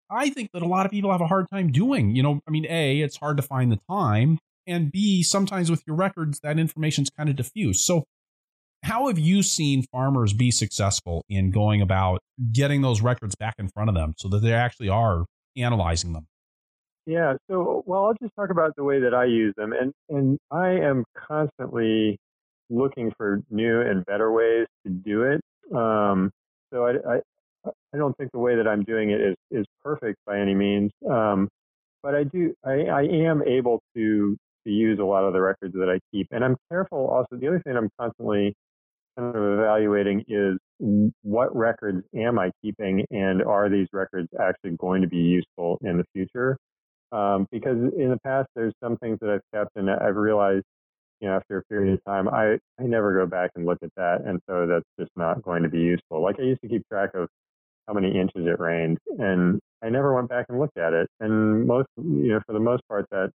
I 0.08 0.30
think 0.30 0.50
that 0.52 0.62
a 0.62 0.66
lot 0.66 0.86
of 0.86 0.92
people 0.92 1.12
have 1.12 1.20
a 1.20 1.26
hard 1.26 1.50
time 1.50 1.70
doing. 1.72 2.16
You 2.16 2.22
know, 2.22 2.40
I 2.48 2.50
mean, 2.50 2.64
A, 2.70 3.00
it's 3.00 3.18
hard 3.18 3.36
to 3.36 3.42
find 3.42 3.70
the 3.70 3.80
time 3.90 4.38
and 4.66 4.90
B, 4.92 5.22
sometimes 5.22 5.70
with 5.70 5.82
your 5.86 5.96
records, 5.96 6.40
that 6.40 6.58
information's 6.58 7.10
kind 7.10 7.28
of 7.28 7.36
diffuse. 7.36 7.84
So, 7.84 8.04
how 8.84 9.06
have 9.06 9.18
you 9.18 9.42
seen 9.42 9.84
farmers 9.92 10.32
be 10.32 10.50
successful 10.50 11.24
in 11.28 11.52
going 11.52 11.80
about 11.80 12.20
getting 12.52 12.82
those 12.82 13.00
records 13.00 13.36
back 13.36 13.54
in 13.58 13.68
front 13.68 13.88
of 13.88 13.94
them 13.94 14.14
so 14.18 14.28
that 14.28 14.42
they 14.42 14.52
actually 14.52 14.88
are 14.88 15.24
analyzing 15.56 16.12
them? 16.12 16.26
Yeah, 17.06 17.34
so 17.50 17.82
well, 17.86 18.06
I'll 18.06 18.14
just 18.20 18.34
talk 18.36 18.50
about 18.50 18.76
the 18.76 18.84
way 18.84 19.00
that 19.00 19.14
I 19.14 19.24
use 19.24 19.54
them, 19.56 19.72
and 19.72 19.92
and 20.08 20.38
I 20.50 20.70
am 20.70 21.04
constantly 21.16 22.18
looking 22.70 23.12
for 23.16 23.40
new 23.50 23.80
and 23.80 24.04
better 24.06 24.32
ways 24.32 24.66
to 24.86 24.92
do 24.92 25.22
it. 25.22 25.40
Um, 25.74 26.30
so 26.72 26.86
I, 26.86 27.14
I 27.14 27.20
I 27.92 27.98
don't 27.98 28.16
think 28.16 28.30
the 28.32 28.38
way 28.38 28.56
that 28.56 28.68
I'm 28.68 28.84
doing 28.84 29.10
it 29.10 29.20
is 29.20 29.36
is 29.50 29.66
perfect 29.82 30.18
by 30.26 30.38
any 30.38 30.54
means, 30.54 30.92
um, 31.08 31.48
but 32.02 32.14
I 32.14 32.22
do 32.22 32.54
I, 32.64 32.84
I 32.84 33.02
am 33.02 33.42
able 33.42 33.80
to 33.96 34.36
to 34.64 34.70
use 34.70 34.98
a 34.98 35.04
lot 35.04 35.24
of 35.24 35.32
the 35.32 35.40
records 35.40 35.74
that 35.74 35.88
I 35.88 35.98
keep. 36.12 36.28
And 36.30 36.44
I'm 36.44 36.56
careful 36.70 37.08
also. 37.08 37.36
The 37.36 37.48
other 37.48 37.62
thing 37.64 37.76
I'm 37.76 37.90
constantly 37.98 38.54
kind 39.16 39.34
of 39.34 39.58
evaluating 39.58 40.24
is 40.28 40.58
what 41.22 41.54
records 41.54 42.02
am 42.14 42.38
I 42.38 42.50
keeping 42.62 43.04
and 43.10 43.42
are 43.42 43.68
these 43.68 43.88
records 43.92 44.28
actually 44.40 44.76
going 44.78 45.02
to 45.02 45.08
be 45.08 45.18
useful 45.18 45.78
in 45.82 45.98
the 45.98 46.04
future? 46.12 46.56
Um, 47.12 47.46
because 47.52 47.76
in 47.76 48.10
the 48.10 48.18
past, 48.24 48.48
there's 48.56 48.72
some 48.82 48.96
things 48.96 49.18
that 49.20 49.30
I've 49.30 49.42
kept 49.54 49.76
and 49.76 49.90
I've 49.90 50.16
realized, 50.16 50.64
you 51.20 51.28
know, 51.28 51.36
after 51.36 51.58
a 51.58 51.62
period 51.64 51.92
of 51.94 52.04
time, 52.04 52.28
I, 52.28 52.58
I 52.80 52.84
never 52.84 53.14
go 53.14 53.26
back 53.26 53.50
and 53.54 53.66
look 53.66 53.78
at 53.82 53.90
that. 53.96 54.22
And 54.24 54.40
so 54.48 54.66
that's 54.66 54.86
just 54.98 55.10
not 55.16 55.42
going 55.42 55.62
to 55.62 55.68
be 55.68 55.80
useful. 55.80 56.22
Like 56.22 56.36
I 56.40 56.44
used 56.44 56.62
to 56.62 56.68
keep 56.68 56.88
track 56.88 57.10
of 57.14 57.28
how 57.86 57.94
many 57.94 58.18
inches 58.18 58.46
it 58.46 58.58
rained 58.58 58.98
and 59.18 59.60
I 59.82 59.90
never 59.90 60.14
went 60.14 60.28
back 60.28 60.46
and 60.48 60.58
looked 60.58 60.78
at 60.78 60.92
it. 60.92 61.08
And 61.20 61.66
most, 61.66 61.88
you 61.96 62.28
know, 62.28 62.40
for 62.46 62.52
the 62.52 62.60
most 62.60 62.82
part, 62.88 63.06
that 63.10 63.30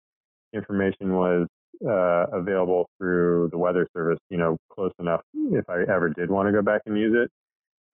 information 0.55 1.14
was 1.14 1.46
uh, 1.86 2.26
available 2.32 2.88
through 2.98 3.48
the 3.50 3.59
Weather 3.59 3.86
Service, 3.94 4.18
you 4.30 4.38
know, 4.38 4.57
close 4.72 4.92
enough 4.98 5.20
if 5.34 5.68
I 5.68 5.82
ever 5.82 6.09
did 6.09 6.30
want 6.30 6.48
to 6.48 6.52
go 6.52 6.62
back 6.62 6.82
and 6.86 6.96
use 6.96 7.14
it. 7.16 7.30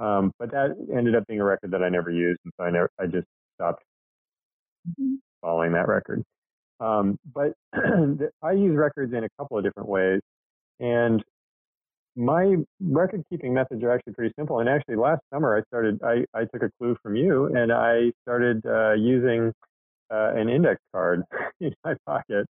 Um, 0.04 0.32
but 0.38 0.50
that 0.52 0.76
ended 0.96 1.14
up 1.14 1.26
being 1.26 1.40
a 1.40 1.44
record 1.44 1.72
that 1.72 1.82
I 1.82 1.88
never 1.88 2.11
used, 2.11 2.40
and 2.44 2.52
so 2.56 2.64
I 2.64 2.70
never, 2.70 2.90
I 2.98 3.06
just 3.06 3.26
stopped 3.56 3.82
following 5.42 5.72
that 5.72 5.88
record. 5.88 6.22
Um, 6.80 7.18
but 7.34 7.52
I 8.42 8.52
use 8.52 8.76
records 8.76 9.12
in 9.12 9.24
a 9.24 9.28
couple 9.38 9.58
of 9.58 9.64
different 9.64 9.88
ways, 9.88 10.20
and 10.78 11.22
my 12.16 12.56
record 12.80 13.22
keeping 13.30 13.52
methods 13.54 13.82
are 13.82 13.90
actually 13.92 14.14
pretty 14.14 14.32
simple. 14.38 14.61
And 14.61 14.68
actually, 14.68 14.96
last 14.96 15.20
summer 15.32 15.56
I 15.56 15.62
started, 15.68 16.00
I, 16.02 16.24
I 16.34 16.44
took 16.46 16.62
a 16.62 16.70
clue 16.78 16.96
from 17.02 17.16
you, 17.16 17.54
and 17.54 17.72
I 17.72 18.12
started 18.22 18.64
uh, 18.66 18.92
using 18.94 19.52
uh, 20.11 20.32
an 20.34 20.48
index 20.48 20.80
card 20.92 21.22
in 21.61 21.72
my 21.84 21.94
pocket. 22.06 22.46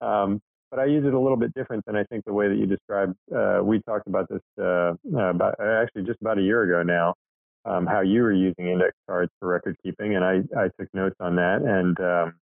Um, 0.00 0.40
but 0.70 0.80
I 0.80 0.86
use 0.86 1.04
it 1.04 1.12
a 1.12 1.18
little 1.18 1.36
bit 1.36 1.52
different 1.54 1.84
than 1.84 1.96
I 1.96 2.04
think 2.04 2.24
the 2.24 2.32
way 2.32 2.48
that 2.48 2.56
you 2.56 2.66
described. 2.66 3.14
Uh, 3.34 3.60
we 3.62 3.80
talked 3.82 4.06
about 4.06 4.26
this 4.30 4.40
uh, 4.58 4.94
uh 5.14 5.30
about 5.30 5.60
actually 5.60 6.04
just 6.04 6.20
about 6.22 6.38
a 6.38 6.42
year 6.42 6.62
ago 6.62 6.82
now, 6.82 7.14
um, 7.66 7.86
how 7.86 8.00
you 8.00 8.22
were 8.22 8.32
using 8.32 8.68
index 8.68 8.92
cards 9.06 9.30
for 9.38 9.48
record 9.48 9.76
keeping, 9.82 10.16
and 10.16 10.24
I, 10.24 10.40
I 10.58 10.70
took 10.80 10.88
notes 10.94 11.16
on 11.20 11.36
that, 11.36 11.60
and 11.62 12.00
um, 12.00 12.34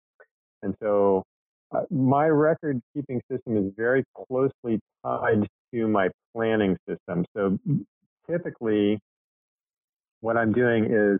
and 0.63 0.75
so 0.81 1.25
uh, 1.73 1.83
my 1.91 2.27
record 2.27 2.81
keeping 2.95 3.21
system 3.31 3.57
is 3.57 3.73
very 3.77 4.05
closely 4.15 4.79
tied 5.05 5.47
to 5.75 5.89
my 5.89 6.09
planning 6.33 6.77
system. 6.89 7.25
So 7.37 7.59
typically, 8.31 9.01
what 10.21 10.37
I'm 10.37 10.53
doing 10.53 10.85
is 10.85 11.19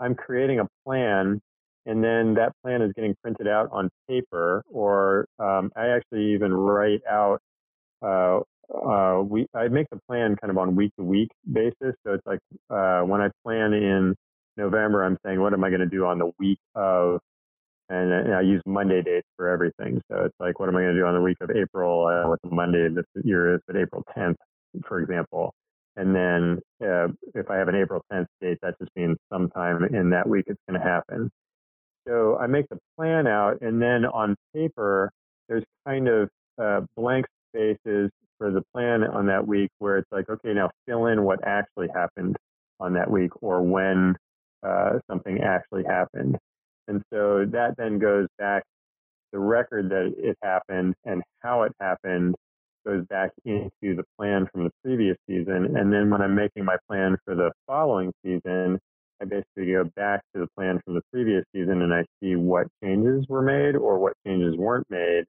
I'm 0.00 0.14
creating 0.14 0.60
a 0.60 0.66
plan 0.84 1.40
and 1.86 2.02
then 2.02 2.34
that 2.34 2.52
plan 2.62 2.82
is 2.82 2.92
getting 2.94 3.14
printed 3.22 3.48
out 3.48 3.68
on 3.72 3.90
paper, 4.08 4.62
or 4.70 5.26
um, 5.38 5.70
I 5.76 5.88
actually 5.88 6.32
even 6.34 6.52
write 6.52 7.02
out. 7.10 7.40
Uh, 8.00 8.40
uh, 8.72 9.20
we 9.22 9.46
I 9.54 9.68
make 9.68 9.88
the 9.90 9.98
plan 10.08 10.36
kind 10.40 10.50
of 10.50 10.56
on 10.58 10.76
week 10.76 10.92
to 10.98 11.04
week 11.04 11.30
basis. 11.50 11.94
So 12.04 12.14
it's 12.14 12.26
like 12.26 12.38
uh, 12.70 13.02
when 13.02 13.20
I 13.20 13.28
plan 13.44 13.72
in 13.74 14.14
November, 14.56 15.04
I'm 15.04 15.18
saying 15.24 15.40
what 15.40 15.52
am 15.52 15.64
I 15.64 15.68
going 15.68 15.80
to 15.80 15.86
do 15.86 16.06
on 16.06 16.18
the 16.18 16.30
week 16.38 16.58
of, 16.74 17.20
and, 17.88 18.12
and, 18.12 18.34
I 18.34 18.42
use 18.42 18.62
Monday 18.66 19.02
dates 19.02 19.26
for 19.36 19.48
everything. 19.48 20.00
So 20.10 20.24
it's 20.24 20.34
like 20.38 20.58
what 20.60 20.68
am 20.68 20.76
I 20.76 20.82
going 20.82 20.94
to 20.94 21.00
do 21.00 21.06
on 21.06 21.14
the 21.14 21.20
week 21.20 21.38
of 21.40 21.50
April? 21.50 22.06
Uh, 22.06 22.28
what 22.28 22.40
the 22.42 22.50
Monday 22.50 22.88
this 22.88 23.04
year 23.24 23.54
is, 23.54 23.60
but 23.66 23.76
April 23.76 24.04
10th, 24.16 24.36
for 24.86 25.00
example. 25.00 25.52
And 25.96 26.14
then 26.14 26.58
uh, 26.82 27.08
if 27.34 27.50
I 27.50 27.56
have 27.56 27.68
an 27.68 27.74
April 27.74 28.02
10th 28.10 28.26
date, 28.40 28.58
that 28.62 28.78
just 28.78 28.90
means 28.96 29.18
sometime 29.30 29.84
in 29.84 30.10
that 30.10 30.28
week 30.28 30.44
it's 30.46 30.60
going 30.68 30.80
to 30.80 30.86
happen. 30.86 31.30
So 32.06 32.36
I 32.38 32.46
make 32.46 32.68
the 32.68 32.78
plan 32.96 33.26
out, 33.26 33.60
and 33.60 33.80
then 33.80 34.04
on 34.04 34.36
paper, 34.54 35.10
there's 35.48 35.64
kind 35.86 36.08
of 36.08 36.28
uh, 36.60 36.80
blank 36.96 37.26
spaces 37.54 38.10
for 38.38 38.50
the 38.50 38.62
plan 38.74 39.04
on 39.04 39.26
that 39.26 39.46
week 39.46 39.70
where 39.78 39.98
it's 39.98 40.10
like, 40.10 40.28
okay, 40.28 40.52
now 40.52 40.70
fill 40.86 41.06
in 41.06 41.22
what 41.22 41.40
actually 41.46 41.88
happened 41.94 42.36
on 42.80 42.94
that 42.94 43.10
week 43.10 43.30
or 43.40 43.62
when 43.62 44.16
uh, 44.62 44.98
something 45.08 45.40
actually 45.40 45.84
happened. 45.84 46.36
And 46.88 47.02
so 47.12 47.44
that 47.52 47.76
then 47.76 47.98
goes 47.98 48.26
back 48.38 48.64
the 49.32 49.38
record 49.38 49.90
that 49.90 50.12
it 50.18 50.36
happened 50.42 50.94
and 51.04 51.22
how 51.40 51.62
it 51.62 51.72
happened 51.80 52.34
goes 52.84 53.04
back 53.08 53.30
into 53.44 53.70
the 53.80 54.04
plan 54.18 54.48
from 54.52 54.64
the 54.64 54.70
previous 54.84 55.16
season. 55.28 55.76
And 55.76 55.92
then 55.92 56.10
when 56.10 56.20
I'm 56.20 56.34
making 56.34 56.64
my 56.64 56.76
plan 56.88 57.16
for 57.24 57.34
the 57.34 57.52
following 57.66 58.12
season, 58.24 58.78
I 59.22 59.24
basically 59.24 59.72
go 59.72 59.84
back 59.94 60.20
to 60.34 60.40
the 60.40 60.48
plan 60.56 60.80
from 60.84 60.94
the 60.94 61.02
previous 61.12 61.44
season 61.54 61.82
and 61.82 61.94
I 61.94 62.04
see 62.20 62.34
what 62.34 62.66
changes 62.82 63.24
were 63.28 63.42
made 63.42 63.76
or 63.76 63.98
what 63.98 64.14
changes 64.26 64.56
weren't 64.56 64.86
made, 64.90 65.24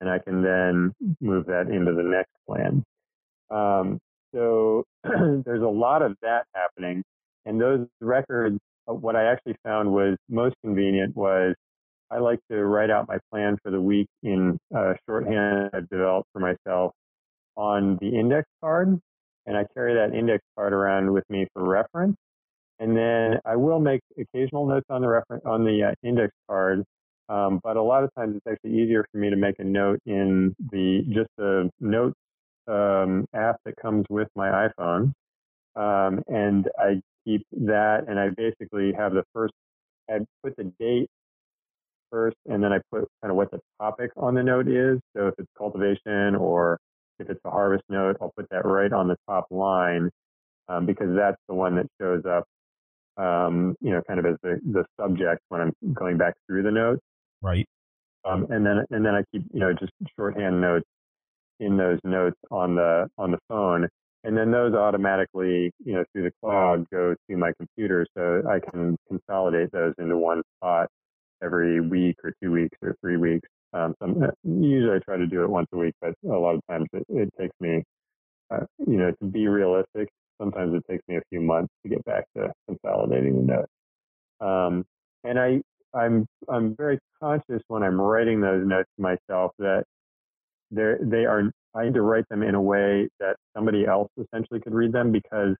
and 0.00 0.10
I 0.10 0.18
can 0.18 0.42
then 0.42 0.92
move 1.20 1.46
that 1.46 1.68
into 1.68 1.94
the 1.94 2.02
next 2.02 2.32
plan. 2.48 2.82
Um, 3.50 4.00
so 4.34 4.84
there's 5.04 5.62
a 5.62 5.68
lot 5.68 6.02
of 6.02 6.16
that 6.22 6.46
happening, 6.54 7.02
and 7.46 7.60
those 7.60 7.86
records. 8.00 8.58
Uh, 8.88 8.94
what 8.94 9.14
I 9.14 9.30
actually 9.30 9.56
found 9.64 9.92
was 9.92 10.16
most 10.28 10.56
convenient 10.64 11.16
was 11.16 11.54
I 12.10 12.18
like 12.18 12.40
to 12.50 12.64
write 12.64 12.90
out 12.90 13.06
my 13.06 13.18
plan 13.30 13.56
for 13.62 13.70
the 13.70 13.80
week 13.80 14.08
in 14.22 14.58
uh, 14.76 14.94
shorthand 15.06 15.70
I've 15.72 15.88
developed 15.88 16.28
for 16.32 16.40
myself 16.40 16.92
on 17.56 17.98
the 18.00 18.08
index 18.08 18.48
card, 18.60 18.98
and 19.46 19.56
I 19.56 19.64
carry 19.74 19.94
that 19.94 20.16
index 20.16 20.42
card 20.56 20.72
around 20.72 21.12
with 21.12 21.24
me 21.30 21.46
for 21.54 21.62
reference. 21.62 22.16
And 22.80 22.96
then 22.96 23.38
I 23.44 23.56
will 23.56 23.80
make 23.80 24.02
occasional 24.18 24.66
notes 24.66 24.86
on 24.90 25.02
the 25.02 25.08
reference 25.08 25.44
on 25.46 25.64
the 25.64 25.84
uh, 25.92 26.08
index 26.08 26.32
card 26.48 26.84
Um, 27.28 27.60
but 27.62 27.76
a 27.76 27.82
lot 27.82 28.04
of 28.04 28.14
times 28.14 28.36
it's 28.36 28.46
actually 28.48 28.80
easier 28.82 29.06
for 29.12 29.18
me 29.18 29.30
to 29.30 29.36
make 29.36 29.56
a 29.60 29.64
note 29.64 30.00
in 30.06 30.54
the 30.72 31.04
just 31.10 31.30
the 31.38 31.70
notes 31.80 32.16
um, 32.68 33.26
app 33.34 33.56
that 33.66 33.76
comes 33.82 34.06
with 34.10 34.28
my 34.36 34.68
iPhone. 34.68 35.12
Um, 35.76 36.22
and 36.28 36.68
I 36.78 37.00
keep 37.26 37.46
that 37.52 38.06
and 38.08 38.18
I 38.20 38.30
basically 38.36 38.92
have 38.98 39.12
the 39.14 39.24
first, 39.34 39.54
I 40.10 40.20
put 40.44 40.56
the 40.56 40.72
date 40.80 41.08
first 42.10 42.36
and 42.48 42.62
then 42.62 42.72
I 42.72 42.80
put 42.92 43.08
kind 43.22 43.30
of 43.30 43.36
what 43.36 43.50
the 43.50 43.60
topic 43.80 44.10
on 44.16 44.34
the 44.34 44.42
note 44.42 44.68
is. 44.68 45.00
So 45.16 45.28
if 45.28 45.34
it's 45.38 45.48
cultivation 45.58 46.36
or 46.36 46.78
if 47.20 47.30
it's 47.30 47.40
a 47.44 47.50
harvest 47.50 47.84
note, 47.90 48.16
I'll 48.20 48.32
put 48.36 48.48
that 48.50 48.64
right 48.66 48.92
on 48.92 49.08
the 49.08 49.16
top 49.28 49.46
line 49.50 50.10
um, 50.68 50.86
because 50.86 51.14
that's 51.16 51.38
the 51.48 51.54
one 51.54 51.76
that 51.76 51.86
shows 52.00 52.24
up, 52.26 52.44
um, 53.18 53.76
you 53.80 53.90
know, 53.90 54.00
kind 54.06 54.20
of 54.20 54.26
as 54.26 54.36
the, 54.42 54.60
the 54.64 54.84
subject 54.98 55.42
when 55.48 55.60
I'm 55.60 55.72
going 55.92 56.16
back 56.16 56.34
through 56.46 56.62
the 56.62 56.70
notes. 56.70 57.02
Right. 57.42 57.66
Um, 58.24 58.46
and 58.50 58.64
then 58.64 58.84
and 58.90 59.04
then 59.04 59.14
I 59.14 59.22
keep 59.32 59.44
you 59.52 59.60
know 59.60 59.72
just 59.72 59.92
shorthand 60.16 60.60
notes 60.60 60.86
in 61.60 61.76
those 61.76 61.98
notes 62.04 62.36
on 62.50 62.74
the 62.74 63.08
on 63.16 63.30
the 63.30 63.38
phone, 63.48 63.88
and 64.24 64.36
then 64.36 64.50
those 64.50 64.74
automatically 64.74 65.72
you 65.84 65.94
know 65.94 66.04
through 66.12 66.24
the 66.24 66.32
cloud 66.42 66.84
go 66.92 67.14
to 67.30 67.36
my 67.36 67.52
computer, 67.58 68.06
so 68.16 68.42
I 68.48 68.60
can 68.70 68.96
consolidate 69.08 69.70
those 69.72 69.94
into 69.98 70.16
one 70.16 70.42
spot 70.56 70.88
every 71.42 71.80
week 71.80 72.16
or 72.24 72.32
two 72.42 72.50
weeks 72.50 72.76
or 72.82 72.96
three 73.00 73.16
weeks. 73.16 73.48
Um, 73.72 73.94
some, 74.00 74.24
usually 74.44 74.96
I 74.96 74.98
try 75.00 75.16
to 75.16 75.26
do 75.26 75.42
it 75.42 75.50
once 75.50 75.68
a 75.72 75.76
week, 75.76 75.94
but 76.00 76.14
a 76.24 76.28
lot 76.28 76.54
of 76.54 76.60
times 76.70 76.88
it, 76.92 77.04
it 77.08 77.28
takes 77.38 77.54
me, 77.60 77.84
uh, 78.50 78.64
you 78.86 78.96
know, 78.96 79.12
to 79.12 79.24
be 79.26 79.46
realistic. 79.46 80.08
Sometimes 80.40 80.74
it 80.74 80.84
takes 80.90 81.02
me 81.08 81.16
a 81.16 81.22
few 81.30 81.40
months 81.40 81.72
to 81.82 81.88
get 81.88 82.04
back 82.04 82.24
to 82.36 82.52
consolidating 82.68 83.36
the 83.36 83.52
notes. 83.54 83.72
Um, 84.40 84.84
and 85.24 85.38
I, 85.38 85.60
I'm, 85.94 86.26
I'm 86.48 86.76
very 86.76 86.98
conscious 87.22 87.62
when 87.68 87.82
I'm 87.82 88.00
writing 88.00 88.40
those 88.40 88.66
notes 88.66 88.88
to 88.96 89.02
myself 89.02 89.52
that 89.58 89.84
they 90.70 90.94
they 91.02 91.24
are. 91.24 91.50
I 91.74 91.84
need 91.84 91.94
to 91.94 92.02
write 92.02 92.28
them 92.30 92.42
in 92.42 92.54
a 92.54 92.62
way 92.62 93.08
that 93.20 93.36
somebody 93.56 93.86
else 93.86 94.08
essentially 94.20 94.60
could 94.60 94.74
read 94.74 94.92
them 94.92 95.12
because 95.12 95.54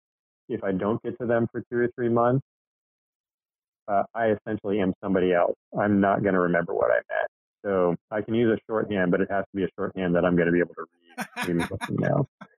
if 0.48 0.64
I 0.64 0.72
don't 0.72 1.02
get 1.02 1.18
to 1.20 1.26
them 1.26 1.46
for 1.52 1.62
two 1.70 1.78
or 1.78 1.88
three 1.94 2.08
months, 2.08 2.44
uh, 3.88 4.04
I 4.14 4.32
essentially 4.32 4.80
am 4.80 4.94
somebody 5.02 5.32
else. 5.32 5.54
I'm 5.78 6.00
not 6.00 6.22
going 6.22 6.34
to 6.34 6.40
remember 6.40 6.74
what 6.74 6.90
I 6.90 6.96
meant. 6.96 7.37
So 7.64 7.96
I 8.10 8.20
can 8.22 8.34
use 8.34 8.56
a 8.56 8.58
shorthand, 8.70 9.10
but 9.10 9.20
it 9.20 9.28
has 9.30 9.44
to 9.44 9.56
be 9.56 9.64
a 9.64 9.68
shorthand 9.76 10.14
that 10.14 10.24
I'm 10.24 10.36
going 10.36 10.46
to 10.46 10.52
be 10.52 10.60
able 10.60 10.74
to 10.74 10.82
read. 10.82 10.88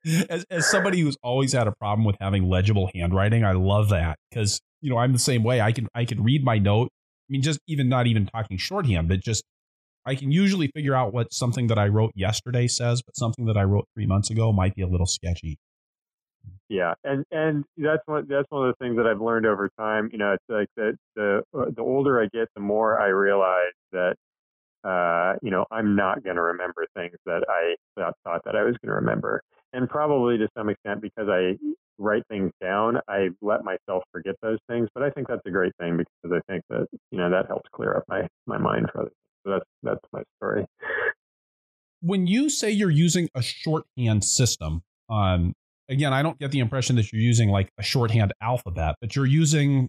as, 0.28 0.44
as 0.50 0.70
somebody 0.70 1.00
who's 1.00 1.16
always 1.22 1.52
had 1.52 1.66
a 1.66 1.72
problem 1.72 2.04
with 2.04 2.16
having 2.20 2.48
legible 2.48 2.90
handwriting, 2.94 3.44
I 3.44 3.52
love 3.52 3.88
that 3.90 4.18
because 4.30 4.60
you 4.82 4.90
know 4.90 4.98
I'm 4.98 5.12
the 5.12 5.18
same 5.18 5.42
way. 5.42 5.60
I 5.60 5.72
can 5.72 5.88
I 5.94 6.04
can 6.04 6.22
read 6.22 6.44
my 6.44 6.58
note. 6.58 6.88
I 6.88 7.28
mean, 7.30 7.42
just 7.42 7.60
even 7.66 7.88
not 7.88 8.06
even 8.06 8.26
talking 8.26 8.58
shorthand, 8.58 9.08
but 9.08 9.20
just 9.20 9.44
I 10.04 10.14
can 10.14 10.32
usually 10.32 10.68
figure 10.74 10.94
out 10.94 11.12
what 11.12 11.32
something 11.32 11.68
that 11.68 11.78
I 11.78 11.88
wrote 11.88 12.12
yesterday 12.14 12.66
says, 12.66 13.02
but 13.02 13.16
something 13.16 13.46
that 13.46 13.56
I 13.56 13.64
wrote 13.64 13.86
three 13.94 14.06
months 14.06 14.30
ago 14.30 14.52
might 14.52 14.74
be 14.74 14.82
a 14.82 14.86
little 14.86 15.06
sketchy. 15.06 15.58
Yeah, 16.68 16.94
and 17.04 17.24
and 17.30 17.64
that's 17.76 18.02
one 18.06 18.26
that's 18.28 18.46
one 18.50 18.68
of 18.68 18.74
the 18.78 18.84
things 18.84 18.96
that 18.96 19.06
I've 19.06 19.20
learned 19.20 19.46
over 19.46 19.68
time. 19.78 20.08
You 20.12 20.18
know, 20.18 20.32
it's 20.32 20.44
like 20.48 20.68
that 20.76 20.96
the 21.16 21.42
uh, 21.56 21.66
the 21.74 21.82
older 21.82 22.20
I 22.20 22.28
get, 22.32 22.48
the 22.54 22.60
more 22.60 23.00
I 23.00 23.08
realize 23.08 23.72
that 23.92 24.16
uh, 24.84 25.34
you 25.42 25.50
know 25.50 25.64
I'm 25.70 25.96
not 25.96 26.22
going 26.24 26.36
to 26.36 26.42
remember 26.42 26.86
things 26.96 27.16
that 27.26 27.44
I 27.48 27.74
thought 28.24 28.42
that 28.44 28.56
I 28.56 28.62
was 28.62 28.76
going 28.82 28.88
to 28.88 28.94
remember, 28.94 29.42
and 29.72 29.88
probably 29.88 30.38
to 30.38 30.48
some 30.56 30.68
extent 30.68 31.02
because 31.02 31.28
I 31.28 31.56
write 31.98 32.22
things 32.28 32.50
down, 32.60 32.96
I 33.08 33.28
let 33.42 33.62
myself 33.62 34.02
forget 34.10 34.34
those 34.42 34.58
things. 34.68 34.88
But 34.94 35.02
I 35.02 35.10
think 35.10 35.28
that's 35.28 35.42
a 35.46 35.50
great 35.50 35.72
thing 35.78 35.98
because 35.98 36.36
I 36.36 36.52
think 36.52 36.64
that 36.70 36.86
you 37.10 37.18
know 37.18 37.30
that 37.30 37.46
helps 37.46 37.68
clear 37.72 37.96
up 37.96 38.04
my 38.08 38.26
my 38.46 38.58
mind 38.58 38.88
for 38.92 39.02
other 39.02 39.10
things. 39.10 39.16
So 39.44 39.50
that's 39.52 39.64
that's 39.82 40.12
my 40.12 40.22
story. 40.38 40.66
When 42.02 42.26
you 42.26 42.48
say 42.48 42.70
you're 42.70 42.90
using 42.90 43.28
a 43.34 43.42
shorthand 43.42 44.24
system, 44.24 44.82
um, 45.10 45.52
again, 45.88 46.14
I 46.14 46.22
don't 46.22 46.38
get 46.38 46.50
the 46.50 46.60
impression 46.60 46.96
that 46.96 47.12
you're 47.12 47.20
using 47.20 47.50
like 47.50 47.70
a 47.78 47.82
shorthand 47.82 48.32
alphabet, 48.40 48.96
but 49.00 49.14
you're 49.14 49.26
using 49.26 49.88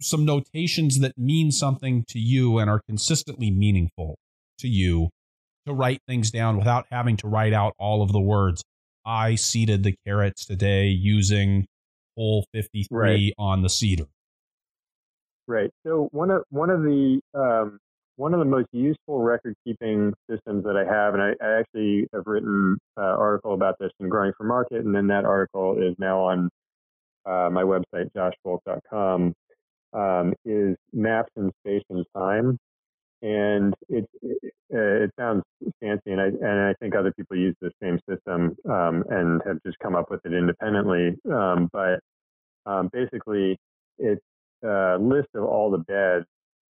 some 0.00 0.24
notations 0.24 1.00
that 1.00 1.16
mean 1.18 1.50
something 1.50 2.04
to 2.08 2.18
you 2.18 2.58
and 2.58 2.70
are 2.70 2.80
consistently 2.88 3.50
meaningful 3.50 4.16
to 4.58 4.68
you 4.68 5.10
to 5.66 5.72
write 5.72 6.00
things 6.06 6.30
down 6.30 6.56
without 6.56 6.86
having 6.90 7.16
to 7.18 7.28
write 7.28 7.52
out 7.52 7.74
all 7.78 8.02
of 8.02 8.12
the 8.12 8.20
words. 8.20 8.62
I 9.04 9.34
seeded 9.34 9.82
the 9.82 9.94
carrots 10.06 10.44
today 10.44 10.86
using 10.86 11.66
hole 12.16 12.44
53 12.52 12.86
right. 12.90 13.32
on 13.38 13.62
the 13.62 13.68
seeder. 13.68 14.06
Right. 15.46 15.70
So 15.84 16.08
one 16.12 16.30
of 16.30 16.44
one 16.50 16.70
of 16.70 16.82
the 16.82 17.20
um, 17.34 17.78
one 18.16 18.34
of 18.34 18.38
the 18.38 18.46
most 18.46 18.68
useful 18.72 19.20
record 19.20 19.54
keeping 19.66 20.12
systems 20.30 20.64
that 20.64 20.76
I 20.76 20.84
have, 20.84 21.14
and 21.14 21.22
I, 21.22 21.30
I 21.42 21.60
actually 21.60 22.06
have 22.12 22.24
written 22.26 22.76
an 22.96 23.02
uh, 23.02 23.16
article 23.16 23.54
about 23.54 23.76
this 23.80 23.90
in 23.98 24.08
Growing 24.08 24.32
for 24.36 24.44
Market, 24.44 24.84
and 24.84 24.94
then 24.94 25.06
that 25.08 25.24
article 25.24 25.78
is 25.80 25.94
now 25.98 26.20
on 26.20 26.50
uh, 27.24 27.48
my 27.50 27.62
website, 27.62 28.10
joshvolk.com, 28.14 29.32
um, 29.92 30.34
is 30.44 30.76
Maps 30.92 31.32
in 31.36 31.50
Space 31.64 31.84
and 31.90 32.04
Time. 32.16 32.58
And 33.22 33.74
it, 33.90 34.08
it, 34.22 34.38
uh, 34.72 35.04
it, 35.04 35.10
sounds 35.18 35.42
fancy, 35.80 36.10
and 36.10 36.20
I, 36.20 36.26
and 36.28 36.60
I 36.60 36.74
think 36.80 36.94
other 36.94 37.12
people 37.12 37.36
use 37.36 37.54
the 37.60 37.70
same 37.82 37.98
system 38.08 38.56
um, 38.66 39.04
and 39.10 39.42
have 39.44 39.58
just 39.66 39.78
come 39.78 39.94
up 39.94 40.10
with 40.10 40.24
it 40.24 40.32
independently. 40.32 41.16
Um, 41.30 41.68
but 41.70 42.00
um, 42.64 42.88
basically, 42.90 43.58
it's 43.98 44.24
a 44.64 44.96
list 44.98 45.28
of 45.34 45.44
all 45.44 45.70
the 45.70 45.78
beds 45.78 46.24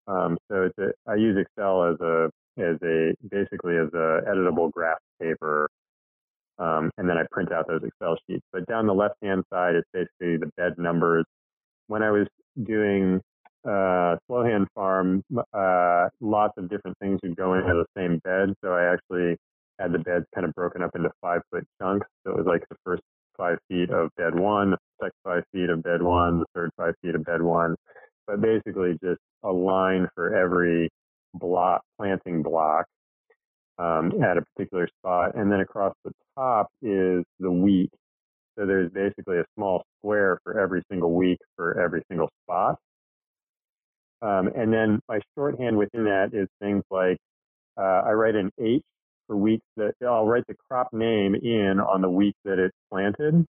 um, 0.07 0.37
so 0.49 0.63
it's 0.63 0.77
a, 0.77 1.11
I 1.11 1.15
use 1.15 1.37
Excel 1.37 1.83
as 1.85 1.99
a 1.99 2.29
as 2.57 2.77
a 2.83 3.13
basically 3.29 3.77
as 3.77 3.89
a 3.93 4.21
editable 4.27 4.71
graph 4.71 4.99
paper, 5.21 5.67
um, 6.59 6.91
and 6.97 7.09
then 7.09 7.17
I 7.17 7.23
print 7.31 7.51
out 7.51 7.67
those 7.67 7.81
Excel 7.83 8.17
sheets. 8.29 8.45
But 8.53 8.65
down 8.67 8.87
the 8.87 8.93
left 8.93 9.15
hand 9.23 9.43
side, 9.51 9.75
it's 9.75 9.89
basically 9.93 10.37
the 10.37 10.51
bed 10.57 10.73
numbers. 10.77 11.25
When 11.87 12.03
I 12.03 12.11
was 12.11 12.27
doing 12.63 13.21
uh, 13.65 14.17
Slowhand 14.29 14.67
Farm, 14.75 15.23
uh, 15.53 16.09
lots 16.21 16.53
of 16.57 16.69
different 16.69 16.97
things 16.99 17.19
would 17.23 17.35
go 17.35 17.55
into 17.55 17.73
the 17.73 17.85
same 17.97 18.19
bed. 18.19 18.53
So 18.63 18.73
I 18.73 18.93
actually 18.93 19.37
had 19.79 19.91
the 19.91 19.99
beds 19.99 20.25
kind 20.33 20.45
of 20.45 20.53
broken 20.53 20.81
up 20.81 20.91
into 20.95 21.09
five 21.21 21.41
foot 21.51 21.65
chunks. 21.81 22.07
So 22.25 22.31
it 22.31 22.37
was 22.37 22.45
like 22.45 22.63
the 22.69 22.77
first 22.85 23.03
five 23.37 23.57
feet 23.69 23.89
of 23.89 24.09
bed 24.17 24.39
one, 24.39 24.71
the 24.71 24.77
second 25.01 25.11
five 25.23 25.43
feet 25.51 25.69
of 25.69 25.83
bed 25.83 26.01
one, 26.01 26.39
the 26.39 26.45
third 26.55 26.71
five 26.77 26.93
feet 27.01 27.15
of 27.15 27.25
bed 27.25 27.41
one 27.41 27.75
but 28.27 28.41
basically 28.41 28.93
just 29.03 29.19
a 29.43 29.51
line 29.51 30.07
for 30.15 30.35
every 30.35 30.89
block, 31.33 31.81
planting 31.97 32.41
block 32.41 32.85
um, 33.77 34.11
at 34.23 34.37
a 34.37 34.43
particular 34.55 34.87
spot. 34.99 35.35
And 35.35 35.51
then 35.51 35.59
across 35.59 35.93
the 36.03 36.11
top 36.37 36.67
is 36.81 37.23
the 37.39 37.51
week. 37.51 37.91
So 38.57 38.65
there's 38.65 38.91
basically 38.91 39.37
a 39.37 39.45
small 39.55 39.83
square 39.99 40.39
for 40.43 40.59
every 40.59 40.83
single 40.89 41.13
week 41.13 41.39
for 41.55 41.79
every 41.79 42.03
single 42.09 42.29
spot. 42.43 42.77
Um, 44.21 44.49
and 44.55 44.73
then 44.73 44.99
my 45.07 45.19
shorthand 45.35 45.77
within 45.77 46.05
that 46.05 46.29
is 46.33 46.47
things 46.61 46.83
like 46.89 47.17
uh, 47.77 48.01
I 48.05 48.11
write 48.11 48.35
an 48.35 48.51
H 48.59 48.81
for 49.27 49.35
weeks 49.35 49.65
that 49.77 49.93
I'll 50.01 50.25
write 50.25 50.45
the 50.47 50.55
crop 50.69 50.93
name 50.93 51.35
in 51.35 51.79
on 51.79 52.01
the 52.01 52.09
week 52.09 52.35
that 52.45 52.59
it's 52.59 52.75
planted. 52.91 53.45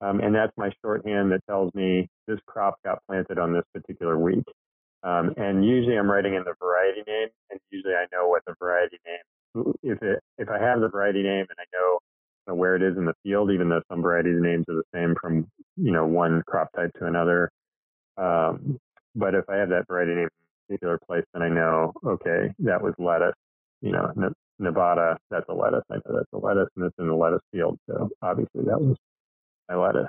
Um, 0.00 0.20
and 0.20 0.34
that's 0.34 0.52
my 0.56 0.70
shorthand 0.82 1.32
that 1.32 1.40
tells 1.48 1.74
me 1.74 2.08
this 2.26 2.38
crop 2.46 2.76
got 2.84 2.98
planted 3.08 3.38
on 3.38 3.52
this 3.52 3.64
particular 3.74 4.16
week. 4.16 4.44
Um, 5.02 5.34
and 5.36 5.64
usually 5.64 5.96
I'm 5.96 6.10
writing 6.10 6.34
in 6.34 6.44
the 6.44 6.54
variety 6.60 7.02
name, 7.06 7.28
and 7.50 7.60
usually 7.70 7.94
I 7.94 8.06
know 8.12 8.28
what 8.28 8.42
the 8.46 8.54
variety 8.60 8.98
name. 9.06 9.74
If 9.82 10.02
it 10.02 10.20
if 10.38 10.48
I 10.48 10.58
have 10.58 10.80
the 10.80 10.88
variety 10.88 11.22
name 11.22 11.46
and 11.48 11.58
I 11.58 11.64
know 11.72 11.98
where 12.54 12.76
it 12.76 12.82
is 12.82 12.96
in 12.96 13.04
the 13.04 13.14
field, 13.22 13.50
even 13.50 13.68
though 13.68 13.82
some 13.90 14.02
variety 14.02 14.30
names 14.30 14.64
are 14.68 14.74
the 14.74 14.82
same 14.94 15.14
from 15.20 15.46
you 15.76 15.92
know 15.92 16.06
one 16.06 16.42
crop 16.46 16.68
type 16.76 16.90
to 16.98 17.06
another. 17.06 17.50
Um, 18.16 18.78
but 19.14 19.34
if 19.34 19.44
I 19.48 19.56
have 19.56 19.70
that 19.70 19.86
variety 19.88 20.14
name 20.14 20.22
in 20.22 20.28
a 20.28 20.66
particular 20.68 20.98
place, 21.06 21.24
then 21.32 21.42
I 21.42 21.48
know 21.48 21.92
okay 22.04 22.52
that 22.60 22.82
was 22.82 22.94
lettuce. 22.98 23.34
You 23.80 23.92
know, 23.92 24.12
Nevada, 24.58 25.16
that's 25.30 25.48
a 25.48 25.54
lettuce. 25.54 25.84
I 25.90 25.96
know 25.96 26.16
that's 26.16 26.32
a 26.32 26.38
lettuce, 26.38 26.68
and 26.76 26.84
it's 26.86 26.96
in 26.98 27.06
the 27.08 27.14
lettuce 27.14 27.42
field. 27.52 27.78
So 27.88 28.08
obviously 28.22 28.64
that 28.64 28.80
was 28.80 28.96
my 29.68 29.76
lettuce. 29.76 30.08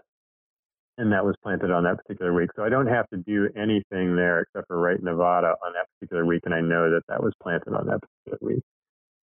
And 0.98 1.14
that 1.14 1.24
was 1.24 1.36
planted 1.42 1.72
on 1.72 1.84
that 1.86 1.98
particular 1.98 2.34
week. 2.34 2.50
So 2.56 2.64
I 2.64 2.70
don't 2.70 2.88
have 2.88 3.08
to 3.12 3.18
do 3.18 3.48
anything 3.56 4.18
there 4.18 4.42
except 4.42 4.68
for 4.68 4.78
write 4.78 5.02
Nevada 5.02 5.56
on 5.66 5.74
that 5.74 5.88
particular 5.96 6.26
week. 6.26 6.42
And 6.46 6.54
I 6.54 6.60
know 6.60 6.92
that 6.92 7.04
that 7.08 7.24
was 7.24 7.34
planted 7.42 7.74
on 7.74 7.88
that 7.88 8.02
particular 8.02 8.56
week. 8.56 8.64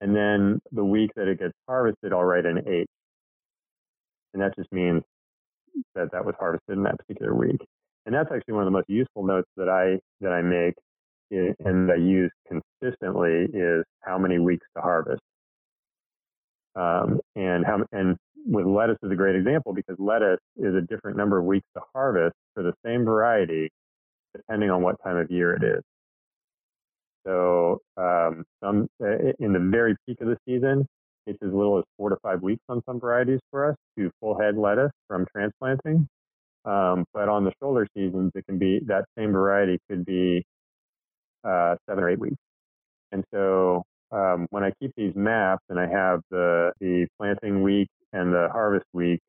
And 0.02 0.16
then 0.16 0.60
the 0.72 0.86
week 0.86 1.12
that 1.16 1.28
it 1.28 1.40
gets 1.40 1.54
harvested, 1.68 2.14
I'll 2.14 2.24
write 2.24 2.46
an 2.46 2.60
H. 2.68 2.88
And 4.34 4.42
that 4.42 4.56
just 4.58 4.72
means 4.72 5.04
that 5.96 6.12
that 6.12 6.26
was 6.26 6.36
harvested 6.40 6.78
in 6.78 6.84
that 6.84 6.98
particular 6.98 7.34
week. 7.34 7.60
And 8.06 8.14
that's 8.14 8.32
actually 8.32 8.56
one 8.56 8.64
of 8.64 8.68
the 8.68 8.72
most 8.72 8.90
useful 8.90 9.26
notes 9.26 9.48
that 9.58 9.70
I 9.70 10.00
that 10.22 10.34
I 10.34 10.42
make 10.42 10.74
and 11.32 11.90
that 11.90 11.94
I 11.94 12.02
use 12.02 12.32
consistently 12.48 13.48
is 13.54 13.84
how 14.02 14.18
many 14.18 14.40
weeks 14.40 14.66
to 14.76 14.82
harvest. 14.82 15.22
Um, 16.76 17.20
and 17.36 17.66
how 17.66 17.84
and 17.92 18.18
with 18.46 18.66
lettuce 18.66 18.98
is 19.04 19.12
a 19.12 19.16
great 19.16 19.36
example 19.36 19.74
because 19.74 19.96
lettuce 20.00 20.40
is 20.58 20.76
a 20.76 20.82
different 20.82 21.18
number 21.18 21.38
of 21.38 21.46
weeks 21.46 21.68
to 21.76 21.84
harvest 21.94 22.36
for 22.54 22.64
the 22.64 22.74
same 22.86 23.06
variety 23.06 23.70
depending 24.36 24.70
on 24.70 24.82
what 24.82 24.96
time 25.04 25.18
of 25.18 25.30
year 25.30 25.54
it 25.54 25.64
is. 25.64 25.82
So 27.26 27.80
um, 27.96 28.44
some 28.62 28.88
in 29.00 29.54
the 29.54 29.70
very 29.72 29.96
peak 30.06 30.20
of 30.22 30.28
the 30.28 30.38
season, 30.46 30.86
it's 31.26 31.42
as 31.42 31.52
little 31.54 31.78
as 31.78 31.84
four 31.98 32.10
to 32.10 32.18
five 32.24 32.42
weeks 32.42 32.64
on 32.70 32.82
some 32.86 33.00
varieties 33.00 33.40
for 33.52 33.70
us 33.70 33.76
to 33.98 34.12
full 34.20 34.40
head 34.40 34.58
lettuce 34.58 34.92
from 35.08 35.26
transplanting. 35.36 36.08
Um, 36.66 37.06
but 37.14 37.28
on 37.30 37.44
the 37.44 37.52
shoulder 37.62 37.88
seasons, 37.96 38.32
it 38.36 38.46
can 38.46 38.58
be 38.58 38.80
that 38.88 39.06
same 39.18 39.32
variety 39.32 39.80
could 39.90 40.06
be 40.06 40.44
uh, 41.44 41.76
seven 41.90 42.04
or 42.04 42.10
eight 42.10 42.20
weeks. 42.20 42.38
And 43.12 43.24
so 43.34 43.84
um, 44.12 44.48
when 44.52 44.64
I 44.64 44.72
keep 44.82 44.92
these 44.96 45.14
maps 45.16 45.64
and 45.70 45.80
I 45.80 45.88
have 45.88 46.22
the 46.32 46.72
the 46.80 47.08
planting 47.20 47.64
week 47.64 47.90
and 48.14 48.34
the 48.34 48.50
harvest 48.52 48.86
week 48.94 49.20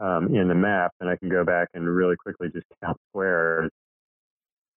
um, 0.00 0.34
in 0.34 0.48
the 0.48 0.54
map, 0.54 0.92
then 1.00 1.08
I 1.08 1.16
can 1.16 1.28
go 1.28 1.44
back 1.44 1.68
and 1.74 1.88
really 1.88 2.16
quickly 2.16 2.48
just 2.52 2.66
count 2.82 2.96
squares. 3.10 3.70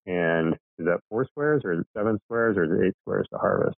And 0.06 0.54
is 0.78 0.86
that 0.86 1.00
four 1.08 1.26
squares 1.26 1.62
or 1.64 1.72
is 1.74 1.80
it 1.80 1.86
seven 1.96 2.18
squares 2.24 2.56
or 2.56 2.64
is 2.64 2.70
it 2.80 2.86
eight 2.88 2.94
squares 3.02 3.26
to 3.32 3.38
harvest? 3.38 3.76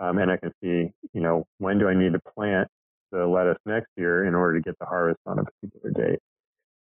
Um, 0.00 0.18
and 0.18 0.30
I 0.30 0.36
can 0.36 0.52
see, 0.62 0.90
you 1.12 1.20
know, 1.20 1.44
when 1.58 1.78
do 1.78 1.88
I 1.88 1.94
need 1.94 2.12
to 2.12 2.20
plant 2.34 2.68
the 3.12 3.26
lettuce 3.26 3.58
next 3.64 3.88
year 3.96 4.24
in 4.26 4.34
order 4.34 4.58
to 4.58 4.62
get 4.62 4.78
the 4.78 4.86
harvest 4.86 5.20
on 5.26 5.38
a 5.38 5.44
particular 5.44 5.90
date. 5.90 6.18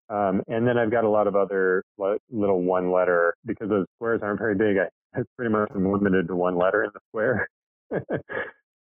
Um, 0.09 0.41
and 0.47 0.67
then 0.67 0.77
I've 0.77 0.91
got 0.91 1.03
a 1.03 1.09
lot 1.09 1.27
of 1.27 1.35
other 1.35 1.83
little 1.97 2.61
one 2.61 2.91
letter 2.91 3.35
because 3.45 3.69
those 3.69 3.85
squares 3.95 4.21
aren't 4.23 4.39
very 4.39 4.55
big. 4.55 4.77
I, 4.77 4.89
I 5.17 5.23
pretty 5.37 5.51
much 5.51 5.71
am 5.73 5.91
limited 5.91 6.27
to 6.27 6.35
one 6.35 6.57
letter 6.57 6.83
in 6.83 6.91
the 6.93 6.99
square. 7.09 7.47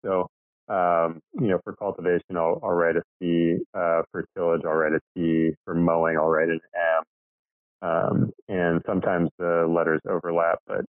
so, 0.05 0.29
um, 0.69 1.21
you 1.35 1.49
know, 1.49 1.61
for 1.63 1.75
cultivation, 1.77 2.37
I'll, 2.37 2.61
I'll 2.63 2.71
write 2.71 2.97
a 2.97 3.03
C. 3.21 3.59
Uh, 3.75 4.03
for 4.11 4.25
tillage, 4.37 4.63
I'll 4.65 4.73
write 4.73 4.93
a 4.93 5.01
T. 5.17 5.51
For 5.65 5.75
mowing, 5.75 6.17
I'll 6.17 6.29
write 6.29 6.49
an 6.49 6.61
M. 6.75 7.89
Um, 7.89 8.31
and 8.49 8.81
sometimes 8.87 9.31
the 9.39 9.67
letters 9.69 10.01
overlap, 10.09 10.59
but 10.67 10.85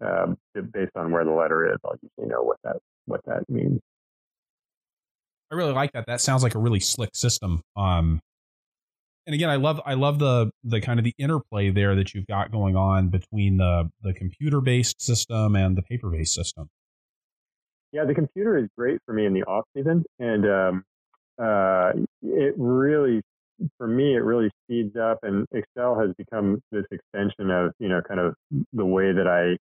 um, 0.00 0.36
based 0.72 0.92
on 0.96 1.10
where 1.10 1.24
the 1.24 1.32
letter 1.32 1.72
is, 1.72 1.78
I'll 1.84 1.96
usually 2.02 2.32
know 2.32 2.42
what 2.42 2.58
that 2.64 2.76
what 3.06 3.20
that 3.26 3.48
means. 3.48 3.80
I 5.50 5.54
really 5.54 5.72
like 5.72 5.92
that. 5.92 6.06
That 6.06 6.20
sounds 6.20 6.42
like 6.42 6.54
a 6.54 6.58
really 6.58 6.80
slick 6.80 7.10
system. 7.14 7.62
Um, 7.76 8.20
and 9.26 9.34
again, 9.34 9.50
I 9.50 9.56
love 9.56 9.80
I 9.84 9.94
love 9.94 10.18
the 10.18 10.50
the 10.62 10.80
kind 10.80 11.00
of 11.00 11.04
the 11.04 11.14
interplay 11.18 11.70
there 11.70 11.96
that 11.96 12.14
you've 12.14 12.26
got 12.26 12.52
going 12.52 12.76
on 12.76 13.08
between 13.08 13.56
the 13.56 13.90
the 14.02 14.14
computer 14.14 14.60
based 14.60 15.00
system 15.00 15.56
and 15.56 15.76
the 15.76 15.82
paper 15.82 16.10
based 16.10 16.34
system. 16.34 16.68
Yeah, 17.92 18.04
the 18.04 18.14
computer 18.14 18.56
is 18.56 18.68
great 18.76 19.00
for 19.04 19.14
me 19.14 19.26
in 19.26 19.32
the 19.32 19.42
off 19.44 19.64
season, 19.76 20.04
and 20.18 20.44
um, 20.46 20.84
uh, 21.42 21.92
it 22.22 22.54
really, 22.56 23.22
for 23.78 23.88
me, 23.88 24.14
it 24.14 24.20
really 24.20 24.50
speeds 24.64 24.96
up. 24.96 25.18
And 25.22 25.46
Excel 25.52 25.98
has 25.98 26.10
become 26.16 26.60
this 26.70 26.84
extension 26.92 27.50
of 27.50 27.72
you 27.80 27.88
know 27.88 28.02
kind 28.06 28.20
of 28.20 28.34
the 28.72 28.84
way 28.84 29.12
that 29.12 29.26
I 29.26 29.56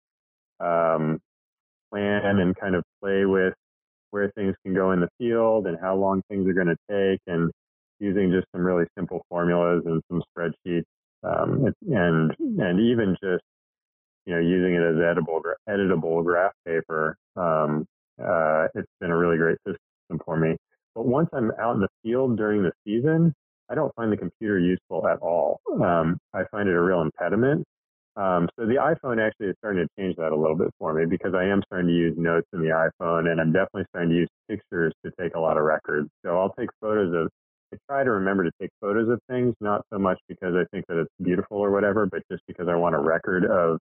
um, 0.64 1.20
plan 1.92 2.40
and 2.40 2.56
kind 2.56 2.76
of 2.76 2.84
play 3.02 3.26
with 3.26 3.54
where 4.12 4.32
things 4.36 4.56
can 4.64 4.74
go 4.74 4.92
in 4.92 5.00
the 5.00 5.10
field 5.18 5.68
and 5.68 5.78
how 5.82 5.96
long 5.96 6.22
things 6.30 6.48
are 6.48 6.54
going 6.54 6.68
to 6.68 6.78
take, 6.90 7.20
and 7.28 7.52
using 8.00 8.32
just 8.32 8.48
some 8.56 8.64
really 8.66 8.86
simple 8.98 9.26
formulas 9.30 9.84
and 9.86 10.02
some 10.10 10.22
spreadsheets, 10.36 10.84
um, 11.24 11.74
and 11.90 12.32
and 12.40 12.80
even 12.80 13.16
just 13.24 13.44
you 14.26 14.34
know 14.34 14.40
using 14.40 14.76
it 14.76 14.82
as 14.82 14.96
editable 14.96 15.42
editable 15.70 16.24
graph 16.24 16.54
paper. 16.66 17.18
Um, 17.36 17.86
uh, 18.24 18.68
it's 18.76 18.88
been 19.00 19.12
a 19.12 19.18
really 19.18 19.38
great 19.38 19.58
system 19.66 20.20
for 20.26 20.38
me. 20.38 20.56
But 20.96 21.08
once 21.08 21.30
I'm 21.34 21.52
out 21.60 21.76
in 21.76 21.82
the 21.82 21.88
field 22.04 22.38
during 22.38 22.62
the 22.62 22.72
season, 22.86 23.34
I 23.70 23.76
don't 23.76 23.94
find 23.96 24.12
the 24.12 24.18
computer 24.18 24.60
useful 24.60 25.08
at 25.08 25.18
all. 25.20 25.60
Um, 25.82 26.20
I 26.34 26.44
find 26.52 26.70
it 26.70 26.76
a 26.76 26.82
real 26.82 27.02
impediment. 27.02 27.66
Um, 28.16 28.48
so 28.60 28.66
the 28.68 28.76
iPhone 28.76 29.26
actually 29.26 29.48
is 29.48 29.56
starting 29.60 29.88
to 29.88 30.02
change 30.02 30.16
that 30.18 30.32
a 30.32 30.36
little 30.36 30.56
bit 30.56 30.70
for 30.78 30.94
me 30.94 31.06
because 31.06 31.34
I 31.34 31.46
am 31.46 31.64
starting 31.66 31.88
to 31.88 31.94
use 31.94 32.14
notes 32.16 32.48
in 32.54 32.62
the 32.62 32.70
iPhone 32.70 33.32
and 33.32 33.42
I'm 33.42 33.52
definitely 33.52 33.86
starting 33.90 34.12
to 34.12 34.16
use 34.16 34.30
pictures 34.48 34.94
to 35.04 35.12
take 35.20 35.36
a 35.36 35.40
lot 35.40 35.58
of 35.58 35.64
records. 35.64 36.10
So 36.24 36.38
I'll 36.38 36.54
take 36.54 36.70
photos 36.80 37.14
of 37.16 37.30
I 37.74 37.78
try 37.90 38.04
to 38.04 38.12
remember 38.12 38.44
to 38.44 38.52
take 38.62 38.70
photos 38.80 39.10
of 39.10 39.20
things, 39.28 39.56
not 39.60 39.82
so 39.92 39.98
much 39.98 40.20
because 40.28 40.54
I 40.54 40.64
think 40.72 40.86
that 40.88 41.00
it's 41.00 41.12
beautiful 41.24 41.58
or 41.58 41.72
whatever, 41.72 42.06
but 42.06 42.22
just 42.32 42.44
because 42.48 42.68
I 42.68 42.76
want 42.76 42.94
a 42.94 43.00
record 43.00 43.46
of 43.46 43.80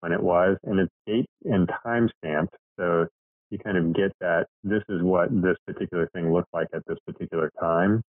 when 0.00 0.12
it 0.12 0.22
was. 0.22 0.56
And 0.64 0.80
it's 0.80 0.92
date 1.06 1.26
and 1.44 1.70
time 1.84 2.08
stamped. 2.18 2.54
So 2.80 3.06
you 3.50 3.58
kind 3.58 3.76
of 3.76 3.92
get 3.94 4.12
that 4.20 4.46
this 4.62 4.82
is 4.88 5.02
what 5.02 5.28
this 5.30 5.56
particular 5.66 6.08
thing 6.14 6.32
looked 6.32 6.52
like 6.54 6.68
at 6.72 6.82
this 6.86 6.98
particular 7.06 7.50
time. 7.60 8.02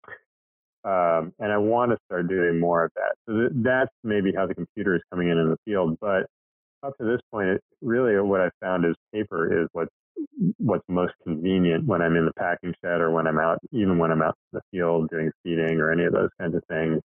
Um, 0.85 1.33
and 1.39 1.51
I 1.51 1.57
want 1.57 1.91
to 1.91 1.97
start 2.05 2.27
doing 2.29 2.59
more 2.59 2.85
of 2.85 2.91
that. 2.95 3.15
So 3.27 3.33
th- 3.39 3.51
that's 3.55 3.91
maybe 4.03 4.33
how 4.35 4.47
the 4.47 4.55
computer 4.55 4.95
is 4.95 5.01
coming 5.11 5.29
in 5.29 5.37
in 5.37 5.49
the 5.49 5.57
field. 5.65 5.97
But 6.01 6.27
up 6.83 6.97
to 6.99 7.05
this 7.05 7.21
point, 7.31 7.49
it, 7.49 7.61
really 7.81 8.19
what 8.21 8.41
I 8.41 8.49
found 8.61 8.85
is 8.85 8.95
paper 9.13 9.63
is 9.63 9.69
what's 9.73 9.91
what's 10.59 10.85
most 10.89 11.13
convenient 11.23 11.85
when 11.85 12.01
I'm 12.01 12.15
in 12.15 12.25
the 12.25 12.33
packing 12.39 12.73
shed 12.83 13.01
or 13.01 13.11
when 13.11 13.27
I'm 13.27 13.39
out, 13.39 13.59
even 13.71 13.97
when 13.97 14.11
I'm 14.11 14.21
out 14.21 14.35
in 14.53 14.59
the 14.59 14.77
field 14.77 15.09
doing 15.09 15.31
feeding 15.43 15.79
or 15.79 15.91
any 15.91 16.05
of 16.05 16.13
those 16.13 16.29
kinds 16.39 16.55
of 16.55 16.63
things. 16.69 17.01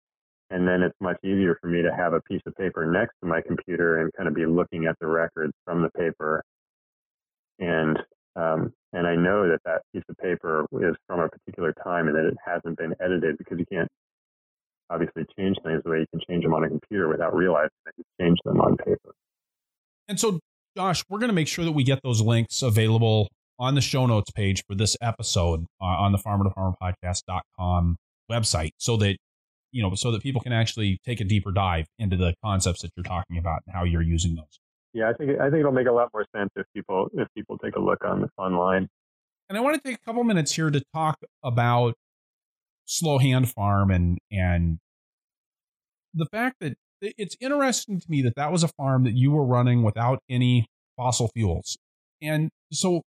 And 0.52 0.68
then 0.68 0.84
it's 0.84 0.96
much 1.02 1.18
easier 1.24 1.58
for 1.62 1.68
me 1.68 1.82
to 1.84 1.96
have 1.96 2.14
a 2.14 2.22
piece 2.22 2.42
of 2.48 2.56
paper 2.56 2.86
next 2.86 3.14
to 3.22 3.28
my 3.28 3.42
computer 3.42 4.02
and 4.02 4.12
kind 4.16 4.30
of 4.30 4.36
be 4.36 4.46
looking 4.46 4.86
at 4.88 4.98
the 5.02 5.08
records 5.08 5.54
from 5.66 5.82
the 5.84 5.90
paper. 5.92 6.44
And 7.60 8.00
um, 8.38 8.74
and 8.96 9.06
I 9.06 9.16
know 9.16 9.48
that 9.50 9.60
that 9.66 9.82
piece 9.94 10.04
of 10.08 10.18
paper 10.18 10.66
is 10.82 10.96
from 11.06 11.20
a 11.20 11.28
particular 11.28 11.74
time 11.84 12.08
and 12.08 12.16
that 12.16 12.26
it 12.26 12.38
hasn't 12.44 12.78
been 12.78 12.94
edited 13.04 13.38
because 13.38 13.60
you 13.60 13.66
can't 13.70 13.90
obviously 14.90 15.26
change 15.38 15.58
things 15.64 15.82
the 15.84 15.90
way 15.90 16.00
you 16.00 16.06
can 16.12 16.22
change 16.30 16.44
them 16.44 16.54
on 16.54 16.64
a 16.64 16.70
computer 16.70 17.10
without 17.10 17.36
realizing 17.36 17.70
that 17.86 17.94
you 17.98 18.06
changed 18.20 18.42
them 18.46 18.62
on 18.62 18.78
paper. 18.78 19.14
And 20.08 20.18
so 20.18 20.40
Josh, 20.78 21.04
we're 21.10 21.20
going 21.20 21.30
to 21.30 21.36
make 21.36 21.50
sure 21.50 21.66
that 21.66 21.74
we 21.74 21.84
get 21.84 22.00
those 22.04 22.22
links 22.22 22.62
available 22.62 23.28
on 23.60 23.76
the 23.76 23.82
show 23.82 24.06
notes 24.06 24.32
page 24.32 24.64
for 24.66 24.76
this 24.76 24.96
episode 25.02 25.66
uh, 25.82 25.86
on 25.86 26.14
the 26.14 26.18
farmer 26.18 26.46
to 26.46 26.50
farmer 26.52 26.76
podcast.com 26.82 27.98
website 28.32 28.70
so 28.78 28.96
that 28.98 29.18
you 29.72 29.84
know 29.84 29.94
so 29.94 30.10
that 30.12 30.24
people 30.24 30.42
can 30.42 30.54
actually 30.54 31.00
take 31.06 31.20
a 31.20 31.26
deeper 31.26 31.52
dive 31.52 31.86
into 32.00 32.16
the 32.16 32.34
concepts 32.44 32.82
that 32.82 32.92
you're 32.96 33.04
talking 33.04 33.38
about 33.38 33.60
and 33.68 33.76
how 33.76 33.84
you're 33.84 34.02
using 34.02 34.36
those 34.36 34.60
yeah 34.96 35.10
i 35.10 35.14
think 35.14 35.40
i 35.40 35.44
think 35.44 35.60
it'll 35.60 35.72
make 35.72 35.88
a 35.88 35.92
lot 35.92 36.10
more 36.12 36.26
sense 36.36 36.50
if 36.56 36.66
people 36.76 37.08
if 37.14 37.28
people 37.36 37.58
take 37.60 37.76
a 37.76 37.80
look 37.80 38.04
on 38.04 38.22
this 38.22 38.32
online 38.38 38.88
and 39.50 39.58
i 39.58 39.62
want 39.62 39.76
to 39.76 39.82
take 39.88 39.98
a 39.98 40.06
couple 40.06 40.24
minutes 40.24 40.54
here 40.54 40.72
to 40.72 40.82
talk 40.94 41.20
about 41.44 41.94
Slowhand 42.88 43.52
Farm 43.54 43.92
and 43.92 44.18
and 44.32 44.80
the 46.14 46.26
fact 46.32 46.58
that 46.62 46.78
it's 47.02 47.36
interesting 47.42 48.00
to 48.00 48.06
me 48.10 48.22
that 48.22 48.36
that 48.36 48.52
was 48.52 48.64
a 48.64 48.68
farm 48.70 49.04
that 49.04 49.14
you 49.14 49.32
were 49.32 49.46
running 49.46 49.84
without 49.84 50.20
any 50.30 50.68
fossil 50.96 51.30
fuels. 51.36 51.78
And 52.22 52.50
so 52.72 53.02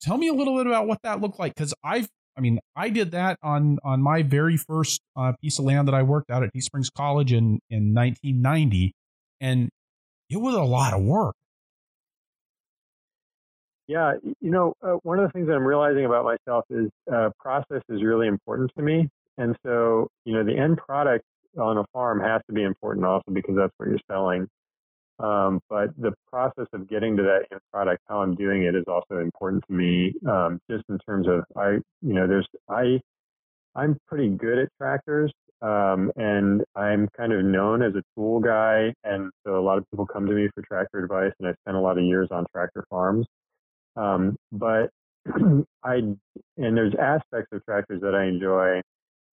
tell 0.00 0.16
me 0.16 0.28
a 0.28 0.32
little 0.32 0.56
bit 0.56 0.66
about 0.66 0.86
what 0.86 0.98
that 1.02 1.20
looked 1.20 1.38
like 1.38 1.54
because 1.54 1.74
I've 1.82 2.08
I 2.38 2.42
mean, 2.42 2.60
I 2.76 2.90
did 2.90 3.10
that 3.10 3.38
on 3.42 3.78
on 3.82 4.02
my 4.02 4.22
very 4.22 4.56
first 4.56 5.00
uh, 5.16 5.32
piece 5.42 5.58
of 5.58 5.64
land 5.64 5.88
that 5.88 5.94
I 5.94 6.02
worked 6.02 6.30
out 6.30 6.42
at 6.44 6.50
East 6.54 6.66
Springs 6.66 6.88
College 6.88 7.32
in 7.32 7.58
in 7.68 7.92
1990, 7.92 8.94
and 9.40 9.68
it 10.30 10.36
was 10.36 10.54
a 10.54 10.62
lot 10.62 10.94
of 10.94 11.02
work. 11.02 11.34
Yeah, 13.88 14.12
you 14.22 14.52
know, 14.52 14.74
uh, 14.82 14.98
one 15.02 15.18
of 15.18 15.26
the 15.26 15.32
things 15.32 15.48
that 15.48 15.54
I'm 15.54 15.66
realizing 15.66 16.04
about 16.04 16.24
myself 16.24 16.64
is 16.70 16.88
uh, 17.12 17.30
process 17.40 17.82
is 17.88 18.04
really 18.04 18.28
important 18.28 18.70
to 18.76 18.82
me, 18.82 19.08
and 19.36 19.56
so 19.66 20.08
you 20.24 20.32
know, 20.32 20.44
the 20.44 20.56
end 20.56 20.78
product 20.78 21.24
on 21.58 21.78
a 21.78 21.84
farm 21.92 22.20
has 22.20 22.40
to 22.46 22.52
be 22.52 22.62
important 22.62 23.04
also 23.04 23.32
because 23.32 23.56
that's 23.56 23.72
what 23.78 23.88
you're 23.88 23.98
selling. 24.08 24.46
Um, 25.18 25.60
but 25.68 25.90
the 25.98 26.12
process 26.28 26.66
of 26.72 26.88
getting 26.88 27.16
to 27.16 27.22
that 27.24 27.46
end 27.52 27.60
product, 27.72 28.02
how 28.08 28.22
I'm 28.22 28.36
doing 28.36 28.62
it, 28.62 28.74
is 28.74 28.84
also 28.86 29.18
important 29.18 29.64
to 29.66 29.72
me. 29.72 30.14
Um, 30.26 30.60
just 30.70 30.84
in 30.88 30.98
terms 31.00 31.26
of 31.28 31.44
I, 31.56 31.72
you 32.00 32.14
know, 32.14 32.28
there's 32.28 32.46
I, 32.68 33.00
I'm 33.74 33.98
pretty 34.06 34.28
good 34.28 34.58
at 34.58 34.68
tractors, 34.78 35.32
um, 35.62 36.12
and 36.16 36.62
I'm 36.76 37.08
kind 37.16 37.32
of 37.32 37.44
known 37.44 37.82
as 37.82 37.94
a 37.94 38.02
tool 38.16 38.40
guy, 38.40 38.92
and 39.04 39.30
so 39.46 39.58
a 39.58 39.62
lot 39.62 39.78
of 39.78 39.84
people 39.90 40.06
come 40.06 40.26
to 40.26 40.32
me 40.32 40.48
for 40.54 40.62
tractor 40.62 41.02
advice, 41.02 41.32
and 41.38 41.48
I 41.48 41.54
spent 41.64 41.76
a 41.76 41.80
lot 41.80 41.98
of 41.98 42.04
years 42.04 42.28
on 42.30 42.46
tractor 42.54 42.84
farms. 42.90 43.26
Um, 43.96 44.36
but 44.52 44.90
I, 45.84 45.94
and 45.94 46.16
there's 46.56 46.94
aspects 46.94 47.48
of 47.52 47.64
tractors 47.64 48.00
that 48.02 48.14
I 48.14 48.24
enjoy 48.26 48.80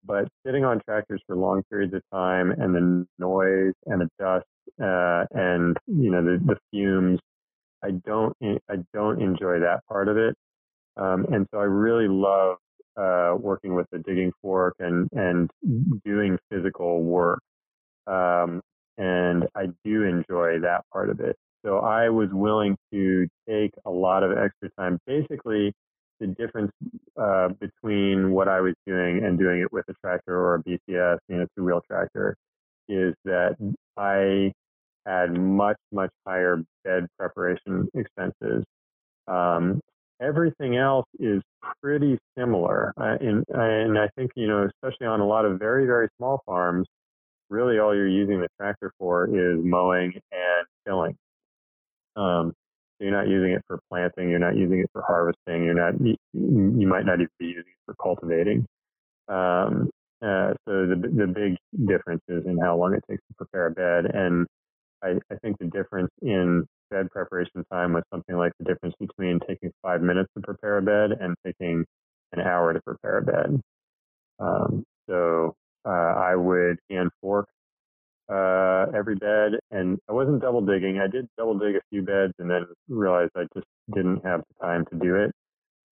but 0.08 0.28
sitting 0.46 0.64
on 0.64 0.82
tractors 0.88 1.22
for 1.28 1.36
long 1.36 1.64
periods 1.70 1.94
of 1.94 2.02
time 2.14 2.52
and 2.52 2.74
the 2.74 3.06
noise 3.20 3.74
and 3.86 4.02
the 4.02 4.10
dust 4.18 4.46
uh, 4.82 5.26
and 5.32 5.78
you 5.88 6.12
know 6.12 6.24
the, 6.24 6.40
the 6.46 6.58
fumes, 6.72 7.20
I 7.84 7.92
don't 8.06 8.36
I 8.42 8.76
don't 8.94 9.22
enjoy 9.22 9.60
that 9.60 9.82
part 9.88 10.08
of 10.08 10.18
it. 10.18 10.36
Um, 10.96 11.26
and 11.32 11.48
so 11.52 11.60
I 11.60 11.64
really 11.64 12.08
love 12.08 12.58
uh, 12.98 13.36
working 13.40 13.76
with 13.76 13.88
the 13.92 14.00
digging 14.00 14.32
fork 14.42 14.76
and 14.80 15.08
and 15.14 15.50
doing 16.04 16.38
physical 16.52 17.04
work. 17.04 17.40
Um, 18.08 18.62
and 18.98 19.46
I 19.56 19.68
do 19.84 20.04
enjoy 20.04 20.60
that 20.62 20.82
part 20.92 21.10
of 21.10 21.20
it. 21.20 21.36
So 21.66 21.80
I 21.80 22.10
was 22.10 22.30
willing 22.32 22.78
to 22.94 23.28
take 23.48 23.72
a 23.86 23.92
lot 23.92 24.24
of 24.24 24.32
extra 24.32 24.70
time, 24.80 24.98
basically 25.06 25.74
the 26.20 26.28
difference 26.28 26.72
uh, 27.20 27.50
between 27.60 28.32
what 28.32 28.48
I 28.48 28.62
was 28.62 28.74
doing 28.86 29.24
and 29.24 29.38
doing 29.38 29.62
it 29.62 29.72
with 29.72 29.86
a 29.90 29.94
tractor 30.02 30.36
or 30.36 30.56
a 30.56 30.64
BCS, 30.64 31.18
you 31.30 31.38
know, 31.38 31.46
two 31.56 31.64
wheel 31.64 31.82
tractor, 31.88 32.36
is 32.90 33.14
that 33.26 33.56
I 33.98 34.52
had 35.06 35.38
much, 35.38 35.78
much 35.92 36.10
higher 36.26 36.62
bed 36.84 37.08
preparation 37.18 37.88
expenses. 37.94 38.64
Um, 39.28 39.80
everything 40.22 40.78
else 40.78 41.06
is 41.20 41.42
pretty 41.82 42.18
similar. 42.38 42.94
Uh, 43.00 43.18
and, 43.20 43.44
and 43.50 43.98
I 43.98 44.08
think, 44.16 44.32
you 44.36 44.48
know, 44.48 44.68
especially 44.68 45.08
on 45.08 45.20
a 45.20 45.26
lot 45.26 45.46
of 45.46 45.60
very, 45.60 45.86
very 45.86 46.08
small 46.18 46.42
farms, 46.46 46.88
really 47.50 47.80
all 47.80 47.96
you're 47.96 48.08
using 48.08 48.40
the 48.40 48.48
tractor 48.60 48.92
for 49.00 49.26
is 49.26 49.60
mowing 49.64 50.14
and 50.32 50.68
tilling. 50.86 51.16
Um, 52.16 52.54
so 52.98 53.06
you're 53.06 53.12
not 53.12 53.28
using 53.28 53.52
it 53.52 53.62
for 53.68 53.80
planting, 53.90 54.30
you're 54.30 54.40
not 54.40 54.56
using 54.56 54.80
it 54.80 54.90
for 54.92 55.04
harvesting, 55.04 55.64
you're 55.64 55.76
not, 55.76 56.02
you, 56.02 56.16
you 56.34 56.88
might 56.88 57.06
not 57.06 57.16
even 57.16 57.30
be 57.40 57.46
using 57.46 57.60
it 57.68 57.86
for 57.86 57.96
cultivating. 58.02 58.66
Um, 59.28 59.90
uh, 60.22 60.54
so 60.68 60.88
the 60.88 60.96
the 60.96 61.28
big 61.28 61.58
difference 61.88 62.24
is 62.28 62.44
in 62.48 62.58
how 62.58 62.76
long 62.76 62.96
it 62.96 63.04
takes 63.08 63.22
to 63.28 63.36
prepare 63.36 63.68
a 63.68 63.72
bed, 63.72 64.06
and 64.16 64.48
I, 65.04 65.20
I 65.32 65.36
think 65.44 65.60
the 65.60 65.66
difference 65.66 66.10
in 66.24 66.66
bed 66.90 67.10
preparation 67.12 67.64
time 67.72 67.94
was 67.94 68.04
something 68.12 68.36
like 68.36 68.52
the 68.60 68.66
difference 68.66 68.96
between 69.00 69.40
taking 69.48 69.72
five 69.82 70.02
minutes 70.02 70.30
to 70.36 70.42
prepare 70.42 70.78
a 70.78 70.82
bed 70.82 71.12
and 71.20 71.36
taking 71.46 71.86
an 72.34 72.42
hour 72.42 72.74
to 72.74 72.82
prepare 72.82 73.18
a 73.18 73.22
bed. 73.22 73.62
Um, 74.40 74.84
so 75.10 75.56
uh, 75.86 75.90
I 75.90 76.36
would 76.36 76.78
hand 76.90 77.12
fork 77.22 77.48
uh, 78.30 78.88
every 78.96 79.16
bed, 79.16 79.54
and 79.72 79.98
I 80.10 80.14
wasn't 80.14 80.42
double 80.42 80.62
digging. 80.62 81.00
I 81.00 81.08
did 81.08 81.28
double 81.38 81.58
dig 81.58 81.76
a 81.76 81.82
few 81.90 82.02
beds, 82.02 82.34
and 82.40 82.50
then 82.50 82.66
realized 82.90 83.32
I 83.36 83.46
just 83.56 83.68
didn't 83.94 84.26
have 84.26 84.42
the 84.42 84.66
time 84.66 84.86
to 84.92 84.96
do 84.98 85.16
it. 85.16 85.32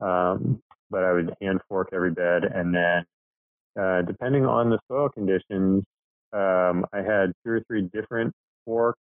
Um, 0.00 0.60
but 0.90 1.04
I 1.04 1.12
would 1.12 1.34
hand 1.40 1.60
fork 1.68 1.90
every 1.92 2.10
bed, 2.10 2.44
and 2.44 2.74
then 2.74 3.04
uh, 3.80 4.02
depending 4.02 4.46
on 4.46 4.70
the 4.70 4.78
soil 4.88 5.08
conditions, 5.08 5.84
um, 6.32 6.84
I 6.92 6.98
had 6.98 7.32
two 7.44 7.52
or 7.52 7.62
three 7.68 7.82
different 7.92 8.32
forks 8.64 8.98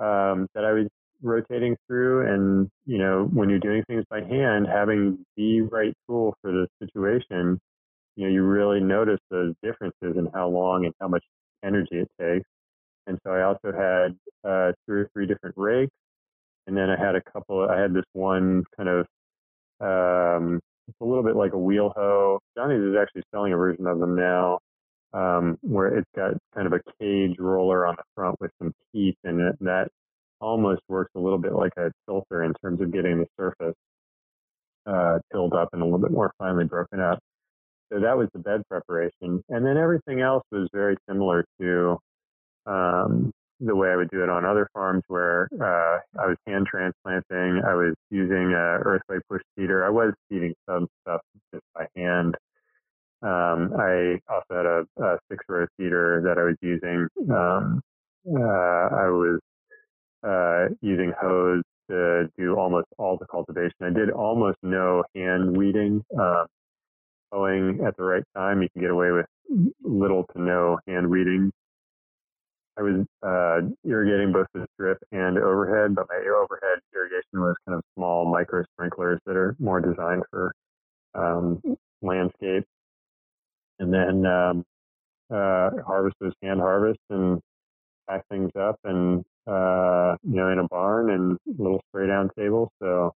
um, 0.00 0.48
that 0.54 0.64
I 0.64 0.72
was 0.72 0.88
rotating 1.22 1.76
through. 1.86 2.32
And, 2.32 2.68
you 2.86 2.98
know, 2.98 3.28
when 3.32 3.50
you're 3.50 3.58
doing 3.58 3.84
things 3.86 4.04
by 4.10 4.22
hand, 4.22 4.66
having 4.66 5.24
the 5.36 5.62
right 5.62 5.94
tool 6.08 6.34
for 6.42 6.52
the 6.52 6.66
situation, 6.82 7.58
you 8.16 8.26
know, 8.26 8.32
you 8.32 8.42
really 8.42 8.80
notice 8.80 9.20
those 9.30 9.54
differences 9.62 10.16
in 10.16 10.28
how 10.34 10.48
long 10.48 10.84
and 10.84 10.94
how 11.00 11.08
much 11.08 11.24
energy 11.64 11.98
it 12.00 12.08
takes. 12.20 12.46
And 13.06 13.18
so 13.24 13.32
I 13.32 13.42
also 13.42 13.72
had 13.72 14.16
uh, 14.48 14.72
two 14.86 14.94
or 14.94 15.10
three 15.12 15.26
different 15.26 15.56
rakes. 15.56 15.92
And 16.66 16.76
then 16.76 16.90
I 16.90 16.96
had 16.98 17.16
a 17.16 17.22
couple, 17.22 17.68
I 17.68 17.80
had 17.80 17.94
this 17.94 18.04
one 18.12 18.64
kind 18.76 18.88
of 18.88 19.06
um, 19.80 20.60
it's 20.88 21.00
a 21.00 21.04
little 21.04 21.22
bit 21.22 21.36
like 21.36 21.52
a 21.52 21.58
wheel 21.58 21.92
hoe. 21.96 22.40
Johnny's 22.56 22.82
is 22.82 22.96
actually 23.00 23.22
selling 23.32 23.52
a 23.52 23.56
version 23.56 23.86
of 23.86 23.98
them 23.98 24.16
now, 24.16 24.58
um, 25.12 25.58
where 25.62 25.98
it's 25.98 26.10
got 26.16 26.34
kind 26.54 26.66
of 26.66 26.72
a 26.72 26.80
cage 27.00 27.36
roller 27.38 27.86
on 27.86 27.96
the 27.96 28.04
front 28.14 28.40
with 28.40 28.50
some 28.58 28.72
teeth 28.92 29.16
in 29.24 29.40
it. 29.40 29.56
That 29.60 29.88
almost 30.40 30.82
works 30.88 31.10
a 31.16 31.20
little 31.20 31.38
bit 31.38 31.52
like 31.52 31.72
a 31.76 31.90
tilther 32.06 32.44
in 32.44 32.54
terms 32.62 32.80
of 32.80 32.92
getting 32.92 33.18
the 33.18 33.26
surface 33.38 33.74
uh, 34.86 35.18
tilled 35.32 35.52
up 35.52 35.68
and 35.72 35.82
a 35.82 35.84
little 35.84 35.98
bit 35.98 36.12
more 36.12 36.32
finely 36.38 36.64
broken 36.64 37.00
up. 37.00 37.18
So 37.92 38.00
that 38.00 38.16
was 38.16 38.28
the 38.32 38.38
bed 38.38 38.62
preparation, 38.70 39.42
and 39.48 39.66
then 39.66 39.76
everything 39.76 40.20
else 40.20 40.44
was 40.52 40.68
very 40.72 40.96
similar 41.08 41.44
to 41.60 41.98
um, 42.66 43.32
the 43.60 43.74
way 43.74 43.90
I 43.90 43.96
would 43.96 44.10
do 44.10 44.22
it 44.22 44.28
on 44.30 44.44
other 44.44 44.68
farms 44.72 45.02
where 45.08 45.48
uh, 45.60 45.98
I 46.20 46.26
was 46.26 46.36
hand 46.46 46.66
transplanting. 46.66 47.62
I 47.66 47.74
was 47.74 47.94
using 48.10 48.52
a 48.52 48.80
earthway 48.84 49.20
push 49.28 49.42
seeder. 49.56 49.84
I 49.84 49.90
was 49.90 50.14
seeding 50.30 50.54
some 50.68 50.86
stuff 51.02 51.20
just 51.52 51.64
by 51.74 51.86
hand. 51.96 52.36
Um, 53.22 53.72
I 53.78 54.18
also 54.28 54.50
had 54.50 54.66
a, 54.66 54.86
a, 55.02 55.18
six 55.30 55.44
row 55.48 55.66
seeder 55.76 56.22
that 56.24 56.38
I 56.38 56.44
was 56.44 56.56
using. 56.62 57.06
Um, 57.30 57.82
uh, 58.26 58.40
I 58.40 59.08
was 59.08 59.40
uh, 60.26 60.74
using 60.80 61.12
hoes 61.20 61.62
to 61.90 62.30
do 62.38 62.56
almost 62.56 62.86
all 62.98 63.18
the 63.18 63.26
cultivation. 63.26 63.76
I 63.82 63.90
did 63.90 64.10
almost 64.10 64.58
no 64.62 65.04
hand 65.14 65.56
weeding. 65.56 66.02
Sowing 67.32 67.80
at 67.86 67.96
the 67.96 68.02
right 68.02 68.24
time, 68.34 68.60
you 68.60 68.68
can 68.72 68.82
get 68.82 68.90
away 68.90 69.12
with 69.12 69.26
little 69.84 70.24
to 70.34 70.42
no 70.42 70.78
hand 70.88 71.08
weeding 71.08 71.52
I 72.80 72.82
was 72.82 73.06
uh, 73.22 73.68
irrigating 73.84 74.32
both 74.32 74.46
the 74.54 74.66
strip 74.74 74.98
and 75.12 75.36
overhead, 75.36 75.94
but 75.94 76.06
my 76.08 76.16
overhead 76.16 76.78
irrigation 76.94 77.40
was 77.40 77.54
kind 77.66 77.76
of 77.76 77.84
small 77.94 78.30
micro 78.30 78.64
sprinklers 78.72 79.20
that 79.26 79.36
are 79.36 79.54
more 79.58 79.80
designed 79.80 80.22
for 80.30 80.52
um, 81.14 81.60
landscape. 82.00 82.64
And 83.80 83.92
then 83.92 84.26
um, 84.26 84.64
uh, 85.32 85.70
hand 86.42 86.60
harvest 86.60 87.00
and 87.10 87.40
pack 88.08 88.22
things 88.30 88.50
up 88.58 88.76
and 88.84 89.24
uh, 89.46 90.16
you 90.22 90.36
know 90.36 90.50
in 90.50 90.58
a 90.58 90.68
barn 90.68 91.10
and 91.10 91.38
little 91.58 91.80
spray 91.88 92.06
down 92.06 92.30
table. 92.38 92.70
So 92.80 93.12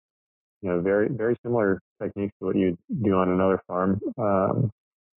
you 0.62 0.70
know 0.70 0.80
very 0.80 1.09
very 1.09 1.36
similar 1.44 1.80
techniques 2.02 2.34
to 2.40 2.47
what 2.47 2.56
you 2.56 2.76
do 3.02 3.14
on 3.14 3.28
another 3.28 3.60
farm. 3.66 4.01
Um, 4.18 4.70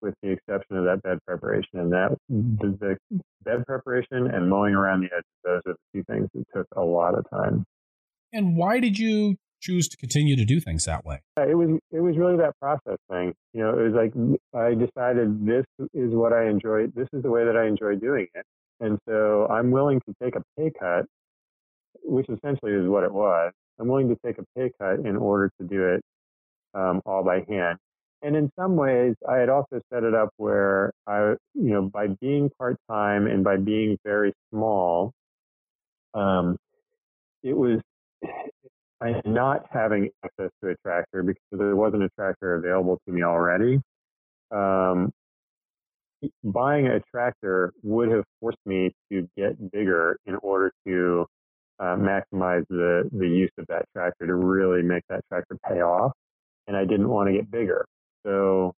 with 0.05 0.15
the 0.23 0.31
exception 0.31 0.77
of 0.77 0.85
that 0.85 1.03
bed 1.03 1.19
preparation. 1.27 1.81
And 1.81 1.93
that 1.93 2.17
the, 2.29 2.77
the 3.11 3.21
bed 3.43 3.67
preparation 3.67 4.29
and 4.29 4.49
mowing 4.49 4.75
around 4.75 5.01
the 5.01 5.07
edges, 5.07 5.25
those 5.43 5.63
are 5.67 5.73
the 5.73 5.99
two 5.99 6.05
things 6.05 6.29
that 6.35 6.45
took 6.55 6.67
a 6.77 6.83
lot 6.83 7.19
of 7.19 7.29
time. 7.31 7.65
And 8.33 8.57
why 8.57 8.81
did 8.81 8.99
you 8.99 9.37
choose 9.65 9.89
to 9.89 9.97
continue 9.97 10.37
to 10.37 10.45
do 10.45 10.61
things 10.61 10.85
that 10.85 11.05
way? 11.05 11.21
It 11.37 11.57
was 11.57 11.79
it 11.91 12.01
was 12.01 12.17
really 12.17 12.37
that 12.37 12.59
process 12.61 12.99
thing. 13.11 13.35
You 13.53 13.63
know, 13.63 13.79
it 13.79 13.83
was 13.83 13.95
like 13.95 14.13
I 14.55 14.75
decided 14.75 15.47
this 15.47 15.65
is 15.95 16.13
what 16.13 16.33
I 16.33 16.49
enjoy. 16.49 16.89
This 16.89 17.09
is 17.13 17.23
the 17.23 17.31
way 17.31 17.45
that 17.45 17.57
I 17.57 17.67
enjoy 17.67 17.97
doing 17.97 18.27
it, 18.35 18.45
and 18.81 18.99
so 19.09 19.47
I'm 19.49 19.71
willing 19.71 20.01
to 20.09 20.15
take 20.23 20.37
a 20.37 20.43
pay 20.59 20.71
cut, 20.79 21.07
which 22.03 22.27
essentially 22.29 22.73
is 22.73 22.89
what 22.89 23.05
it 23.05 23.13
was. 23.13 23.53
I'm 23.81 23.89
willing 23.89 24.09
to 24.09 24.19
take 24.25 24.39
a 24.39 24.45
pay 24.57 24.71
cut 24.81 25.01
in 25.07 25.17
order 25.17 25.51
to 25.61 25.67
do 25.67 25.89
it 25.95 26.03
um, 26.75 27.01
all 27.07 27.25
by 27.25 27.45
hand 27.49 27.79
and 28.25 28.35
in 28.37 28.51
some 28.59 28.75
ways, 28.75 29.15
I 29.29 29.37
had 29.37 29.51
also 29.51 29.81
set 29.93 30.03
it 30.03 30.15
up 30.15 30.31
where 30.39 30.93
I, 31.07 31.35
you 31.53 31.71
know, 31.75 31.83
by 31.83 32.07
being 32.23 32.51
part 32.59 32.79
time 32.91 33.27
and 33.27 33.45
by 33.45 33.59
being 33.59 33.99
very 34.03 34.33
small, 34.51 35.13
um, 36.15 36.57
it 37.43 37.53
was 37.55 37.81
I 39.05 39.21
not 39.27 39.67
having 39.71 40.11
access 40.25 40.51
to 40.63 40.71
a 40.71 40.75
tractor 40.83 41.23
because 41.23 41.43
there 41.53 41.77
wasn't 41.77 42.05
a 42.05 42.09
tractor 42.19 42.55
available 42.55 42.99
to 43.07 43.13
me 43.13 43.23
already. 43.23 43.81
Um, 44.51 45.13
buying 46.43 46.87
a 46.87 47.01
tractor 47.11 47.73
would 47.83 48.11
have 48.11 48.25
forced 48.41 48.59
me 48.65 48.93
to 49.13 49.29
get 49.37 49.71
bigger 49.73 50.17
in 50.27 50.37
order 50.37 50.73
to 50.87 51.27
uh, 51.81 51.97
maximize 51.97 52.65
the 52.71 53.09
the 53.13 53.29
use 53.29 53.51
of 53.59 53.67
that 53.69 53.85
tractor 53.95 54.27
to 54.27 54.35
really 54.35 54.83
make 54.83 55.03
that 55.11 55.21
tractor 55.29 55.59
pay 55.69 55.83
off. 55.83 56.13
And 56.67 56.77
I 56.77 56.85
didn't 56.85 57.09
want 57.09 57.29
to 57.29 57.35
get 57.35 57.51
bigger. 57.51 57.85
So, 58.25 58.73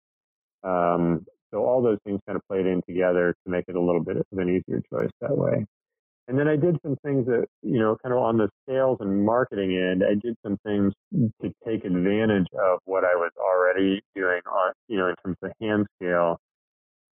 um, 0.63 1.27
so 1.53 1.65
all 1.67 1.83
those 1.83 1.99
things 2.07 2.21
kind 2.27 2.37
of 2.37 2.43
played 2.49 2.67
in 2.67 2.83
together 2.89 3.35
to 3.45 3.51
make 3.51 3.67
it 3.69 3.77
a 3.77 3.81
little 3.81 4.03
bit 4.03 4.17
of 4.17 4.39
an 4.39 4.49
easier 4.49 4.83
choice 4.91 5.11
that 5.21 5.37
way. 5.37 5.67
And 6.27 6.39
then 6.39 6.49
I 6.49 6.57
did 6.57 6.79
some 6.83 6.97
things 7.05 7.27
that, 7.27 7.45
you 7.63 7.79
know, 7.79 7.97
kind 8.03 8.15
of 8.15 8.19
on 8.19 8.39
the 8.39 8.49
sales 8.67 8.99
and 9.01 9.25
marketing 9.25 9.77
end, 9.77 10.03
I 10.03 10.15
did 10.15 10.37
some 10.43 10.57
things 10.65 10.95
to 11.13 11.53
take 11.67 11.85
advantage 11.85 12.47
of 12.59 12.79
what 12.87 13.05
I 13.05 13.15
was 13.15 13.31
already 13.39 14.03
doing 14.15 14.41
on, 14.51 14.73
you 14.89 14.97
know, 14.97 15.09
in 15.09 15.15
terms 15.23 15.37
of 15.43 15.53
hand 15.61 15.87
scale, 15.97 16.41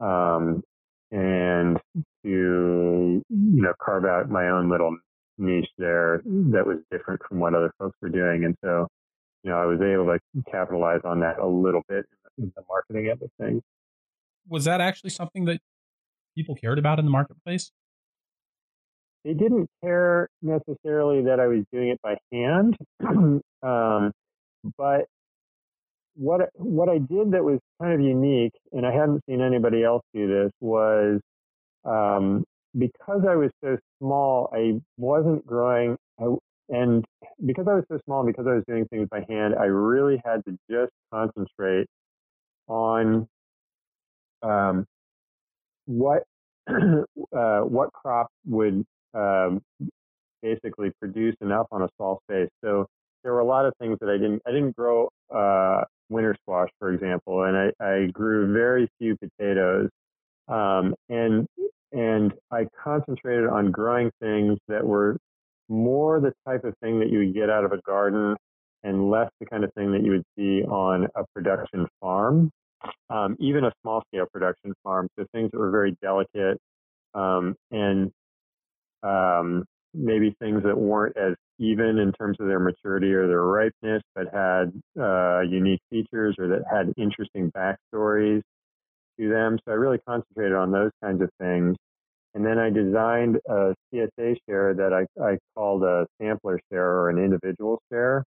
um, 0.00 0.62
and 1.10 1.78
to, 1.94 2.02
you 2.24 3.22
know, 3.28 3.74
carve 3.84 4.06
out 4.06 4.30
my 4.30 4.48
own 4.48 4.70
little 4.70 4.96
niche 5.36 5.68
there 5.76 6.22
that 6.24 6.66
was 6.66 6.78
different 6.90 7.20
from 7.28 7.38
what 7.38 7.54
other 7.54 7.72
folks 7.78 7.96
were 8.00 8.08
doing. 8.08 8.44
And 8.46 8.56
so, 8.64 8.88
you 9.42 9.50
know, 9.50 9.58
I 9.58 9.66
was 9.66 9.80
able 9.82 10.06
to 10.06 10.18
capitalize 10.50 11.00
on 11.04 11.20
that 11.20 11.38
a 11.38 11.46
little 11.46 11.82
bit 11.86 12.06
in 12.38 12.50
the 12.56 12.62
marketing 12.66 13.10
end 13.10 13.20
of 13.22 13.30
things. 13.38 13.60
Was 14.48 14.64
that 14.64 14.80
actually 14.80 15.10
something 15.10 15.44
that 15.44 15.60
people 16.34 16.54
cared 16.54 16.78
about 16.78 16.98
in 16.98 17.04
the 17.04 17.10
marketplace? 17.10 17.72
They 19.24 19.34
didn't 19.34 19.68
care 19.82 20.28
necessarily 20.42 21.24
that 21.24 21.40
I 21.40 21.46
was 21.48 21.64
doing 21.72 21.88
it 21.90 22.00
by 22.02 22.16
hand, 22.32 22.76
um, 23.62 24.12
but 24.78 25.06
what 26.16 26.50
what 26.54 26.88
I 26.88 26.98
did 26.98 27.32
that 27.32 27.44
was 27.44 27.58
kind 27.80 27.94
of 27.94 28.00
unique, 28.00 28.52
and 28.72 28.86
I 28.86 28.92
hadn't 28.92 29.22
seen 29.28 29.40
anybody 29.40 29.84
else 29.84 30.02
do 30.14 30.28
this, 30.28 30.52
was 30.60 31.20
um, 31.84 32.44
because 32.78 33.22
I 33.28 33.36
was 33.36 33.50
so 33.64 33.78
small, 34.00 34.50
I 34.54 34.80
wasn't 34.98 35.46
growing. 35.46 35.96
I, 36.20 36.24
and 36.70 37.04
because 37.46 37.66
I 37.68 37.74
was 37.74 37.84
so 37.90 37.98
small 38.06 38.20
and 38.22 38.28
because 38.28 38.46
I 38.48 38.54
was 38.54 38.64
doing 38.68 38.86
things 38.86 39.08
by 39.10 39.24
hand, 39.28 39.54
I 39.60 39.66
really 39.66 40.22
had 40.24 40.44
to 40.46 40.56
just 40.70 40.92
concentrate 41.12 41.86
on 42.68 43.28
um, 44.42 44.86
what 45.86 46.24
uh, 46.70 47.60
what 47.62 47.92
crop 47.92 48.28
would 48.46 48.84
um, 49.14 49.60
basically 50.42 50.90
produce 50.98 51.36
enough 51.40 51.66
on 51.70 51.82
a 51.82 51.88
small 51.96 52.20
space. 52.28 52.48
So 52.64 52.86
there 53.22 53.32
were 53.32 53.40
a 53.40 53.44
lot 53.44 53.66
of 53.66 53.72
things 53.80 53.98
that 54.00 54.08
I 54.08 54.18
didn't 54.18 54.42
I 54.46 54.50
didn't 54.50 54.76
grow 54.76 55.08
uh, 55.34 55.82
winter 56.10 56.36
squash, 56.42 56.68
for 56.78 56.92
example, 56.92 57.44
and 57.44 57.56
I, 57.56 57.84
I 57.84 58.06
grew 58.06 58.52
very 58.52 58.88
few 58.98 59.16
potatoes, 59.16 59.88
um, 60.48 60.94
and 61.08 61.46
and 61.92 62.32
I 62.50 62.66
concentrated 62.82 63.46
on 63.48 63.70
growing 63.70 64.10
things 64.20 64.58
that 64.68 64.84
were 64.84 65.18
more 65.68 66.20
the 66.20 66.32
type 66.46 66.64
of 66.64 66.74
thing 66.82 67.00
that 67.00 67.10
you 67.10 67.18
would 67.18 67.34
get 67.34 67.50
out 67.50 67.64
of 67.64 67.72
a 67.72 67.80
garden 67.82 68.36
and 68.82 69.10
less 69.10 69.30
the 69.40 69.46
kind 69.46 69.62
of 69.64 69.72
thing 69.74 69.92
that 69.92 70.02
you 70.02 70.10
would 70.12 70.24
see 70.36 70.62
on 70.64 71.06
a 71.14 71.24
production 71.34 71.86
farm, 72.00 72.50
um, 73.10 73.36
even 73.38 73.64
a 73.64 73.72
small 73.82 74.02
scale 74.08 74.26
production 74.32 74.74
farm. 74.82 75.08
So 75.16 75.24
things 75.32 75.50
that 75.52 75.58
were 75.58 75.70
very 75.70 75.96
delicate 76.02 76.58
um, 77.14 77.54
and 77.70 78.10
um, 79.02 79.64
maybe 79.94 80.34
things 80.40 80.62
that 80.64 80.76
weren't 80.76 81.16
as 81.16 81.34
even 81.58 81.98
in 81.98 82.12
terms 82.12 82.38
of 82.40 82.46
their 82.46 82.58
maturity 82.58 83.12
or 83.12 83.28
their 83.28 83.42
ripeness, 83.42 84.02
but 84.14 84.26
had 84.32 84.72
uh, 85.00 85.40
unique 85.40 85.80
features 85.90 86.34
or 86.38 86.48
that 86.48 86.62
had 86.70 86.92
interesting 86.96 87.52
backstories 87.52 88.42
to 89.18 89.28
them. 89.28 89.58
So 89.64 89.72
I 89.72 89.74
really 89.74 89.98
concentrated 90.06 90.54
on 90.54 90.72
those 90.72 90.90
kinds 91.02 91.22
of 91.22 91.30
things. 91.38 91.76
And 92.34 92.44
then 92.44 92.58
I 92.58 92.70
designed 92.70 93.38
a 93.46 93.74
CSA 93.92 94.36
share 94.48 94.74
that 94.74 94.92
I, 94.92 95.22
I 95.22 95.36
called 95.54 95.82
a 95.84 96.06
sampler 96.20 96.58
share 96.70 96.88
or 96.88 97.10
an 97.10 97.18
individual 97.18 97.80
share. 97.92 98.24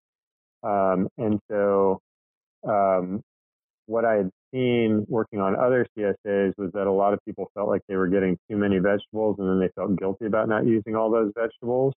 Um, 0.64 1.08
and 1.18 1.40
so 1.50 2.00
um, 2.68 3.22
what 3.92 4.06
I 4.06 4.16
had 4.16 4.30
seen 4.54 5.06
working 5.10 5.40
on 5.40 5.56
other 5.56 5.86
CSAs 5.98 6.54
was 6.58 6.72
that 6.74 6.88
a 6.88 6.92
lot 6.92 7.14
of 7.14 7.20
people 7.26 7.52
felt 7.54 7.68
like 7.68 7.82
they 7.88 7.96
were 7.98 8.08
getting 8.08 8.38
too 8.50 8.58
many 8.58 8.80
vegetables 8.80 9.36
and 9.38 9.50
then 9.50 9.60
they 9.60 9.70
felt 9.76 9.98
guilty 10.00 10.26
about 10.26 10.48
not 10.48 10.66
using 10.66 10.96
all 10.96 11.12
those 11.12 11.32
vegetables. 11.38 11.94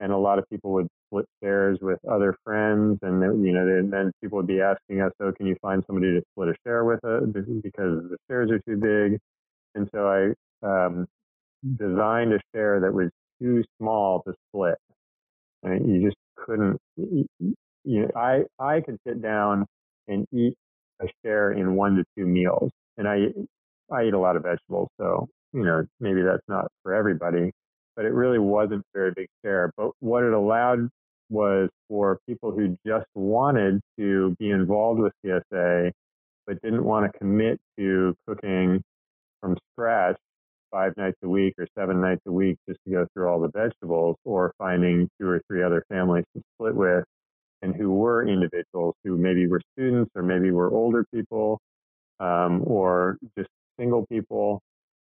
And 0.00 0.12
a 0.12 0.16
lot 0.16 0.38
of 0.38 0.48
people 0.48 0.72
would 0.72 0.88
split 1.08 1.26
shares 1.42 1.78
with 1.82 1.98
other 2.08 2.36
friends, 2.44 3.00
and 3.02 3.20
you 3.44 3.52
know, 3.52 3.66
and 3.66 3.92
then 3.92 4.12
people 4.22 4.36
would 4.36 4.46
be 4.46 4.60
asking 4.60 5.00
us, 5.00 5.10
"So, 5.20 5.32
can 5.32 5.44
you 5.46 5.56
find 5.60 5.82
somebody 5.88 6.12
to 6.14 6.22
split 6.32 6.50
a 6.50 6.54
share 6.64 6.84
with 6.84 7.04
us 7.04 7.24
because 7.34 8.08
the 8.08 8.16
shares 8.30 8.48
are 8.52 8.60
too 8.60 8.76
big?" 8.76 9.18
And 9.74 9.88
so 9.92 10.06
I 10.06 10.34
um, 10.64 11.08
designed 11.76 12.32
a 12.32 12.38
share 12.54 12.78
that 12.78 12.94
was 12.94 13.10
too 13.42 13.64
small 13.78 14.22
to 14.22 14.34
split. 14.48 14.78
Mean, 15.64 15.88
you 15.88 16.08
just 16.08 16.16
couldn't. 16.36 16.78
You 16.96 17.56
know, 17.84 18.10
I 18.14 18.44
I 18.60 18.80
could 18.82 18.98
sit 19.04 19.20
down 19.20 19.66
and 20.06 20.26
eat 20.32 20.54
a 21.00 21.06
share 21.24 21.52
in 21.52 21.74
one 21.76 21.96
to 21.96 22.04
two 22.16 22.26
meals, 22.26 22.70
and 22.96 23.08
I 23.08 23.28
I 23.92 24.04
eat 24.04 24.14
a 24.14 24.18
lot 24.18 24.36
of 24.36 24.42
vegetables, 24.42 24.88
so 25.00 25.28
you 25.52 25.64
know 25.64 25.84
maybe 26.00 26.22
that's 26.22 26.46
not 26.48 26.68
for 26.82 26.94
everybody, 26.94 27.52
but 27.96 28.04
it 28.04 28.12
really 28.12 28.38
wasn't 28.38 28.82
very 28.94 29.12
big 29.14 29.28
share. 29.44 29.72
But 29.76 29.92
what 30.00 30.24
it 30.24 30.32
allowed 30.32 30.88
was 31.30 31.68
for 31.88 32.18
people 32.28 32.52
who 32.52 32.76
just 32.86 33.06
wanted 33.14 33.80
to 33.98 34.34
be 34.38 34.50
involved 34.50 35.00
with 35.00 35.12
CSA, 35.24 35.92
but 36.46 36.60
didn't 36.62 36.84
want 36.84 37.10
to 37.10 37.18
commit 37.18 37.58
to 37.78 38.14
cooking 38.26 38.82
from 39.40 39.56
scratch 39.72 40.16
five 40.70 40.92
nights 40.96 41.16
a 41.22 41.28
week 41.28 41.54
or 41.58 41.66
seven 41.78 42.00
nights 42.00 42.20
a 42.26 42.32
week 42.32 42.56
just 42.68 42.78
to 42.84 42.92
go 42.92 43.06
through 43.12 43.28
all 43.28 43.40
the 43.40 43.50
vegetables 43.54 44.16
or 44.24 44.52
finding 44.58 45.08
two 45.20 45.28
or 45.28 45.40
three 45.48 45.62
other 45.62 45.84
families 45.88 46.24
to 46.36 46.42
split 46.54 46.74
with 46.74 47.04
and 47.62 47.74
who 47.74 47.90
were 47.92 48.26
individuals 48.26 48.94
who 49.04 49.16
maybe 49.16 49.46
were 49.46 49.60
students 49.72 50.10
or 50.14 50.22
maybe 50.22 50.50
were 50.50 50.70
older 50.70 51.04
people 51.12 51.60
um, 52.20 52.62
or 52.66 53.18
just 53.36 53.48
single 53.78 54.06
people. 54.06 54.60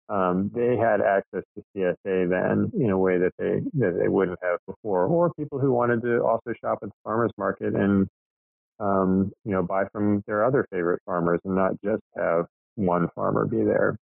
Um, 0.09 0.51
they 0.55 0.77
had 0.77 1.01
access 1.01 1.43
to 1.57 1.63
CSA 1.75 2.29
then 2.29 2.71
in 2.79 2.91
a 2.91 2.99
way 2.99 3.19
that 3.19 3.33
they 3.39 3.61
that 3.79 3.99
they 3.99 4.09
wouldn't 4.09 4.39
have 4.43 4.59
before, 4.67 5.07
or 5.07 5.33
people 5.35 5.59
who 5.59 5.73
wanted 5.73 6.03
to 6.03 6.23
also 6.23 6.53
shop 6.61 6.79
at 6.83 6.91
the 6.91 6.95
farmers 7.03 7.31
market 7.39 7.75
and 7.75 8.07
um, 8.81 9.33
you 9.45 9.53
know 9.53 9.63
buy 9.63 9.85
from 9.93 10.23
their 10.27 10.45
other 10.45 10.67
favorite 10.71 11.01
farmers 11.07 11.41
and 11.45 11.55
not 11.55 11.73
just 11.83 12.03
have 12.17 12.45
one 12.77 13.09
farmer 13.15 13.47
be 13.47 13.65
there 13.65 13.97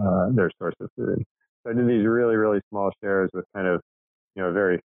uh, 0.00 0.28
their 0.32 0.50
source 0.58 0.74
of 0.80 0.88
food. 0.96 1.22
So 1.64 1.70
I 1.70 1.74
did 1.74 1.88
these 1.88 2.06
really, 2.06 2.36
really 2.36 2.60
small 2.70 2.90
shares 3.02 3.30
with 3.32 3.44
kind 3.54 3.66
of, 3.66 3.80
you 4.34 4.42
know, 4.42 4.52
very 4.52 4.80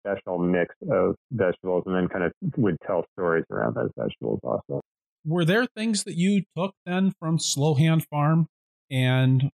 special 0.00 0.38
mix 0.38 0.74
of 0.90 1.14
vegetables 1.30 1.84
and 1.86 1.94
then 1.94 2.08
kind 2.08 2.24
of 2.24 2.32
would 2.56 2.76
tell 2.86 3.04
stories 3.12 3.44
around 3.50 3.74
those 3.74 3.90
vegetables 3.96 4.40
also. 4.42 4.80
Were 5.24 5.44
there 5.44 5.66
things 5.66 6.04
that 6.04 6.16
you 6.16 6.42
took 6.56 6.74
then 6.86 7.12
from 7.18 7.38
Slowhand 7.38 8.06
Farm 8.08 8.46
and 8.90 9.50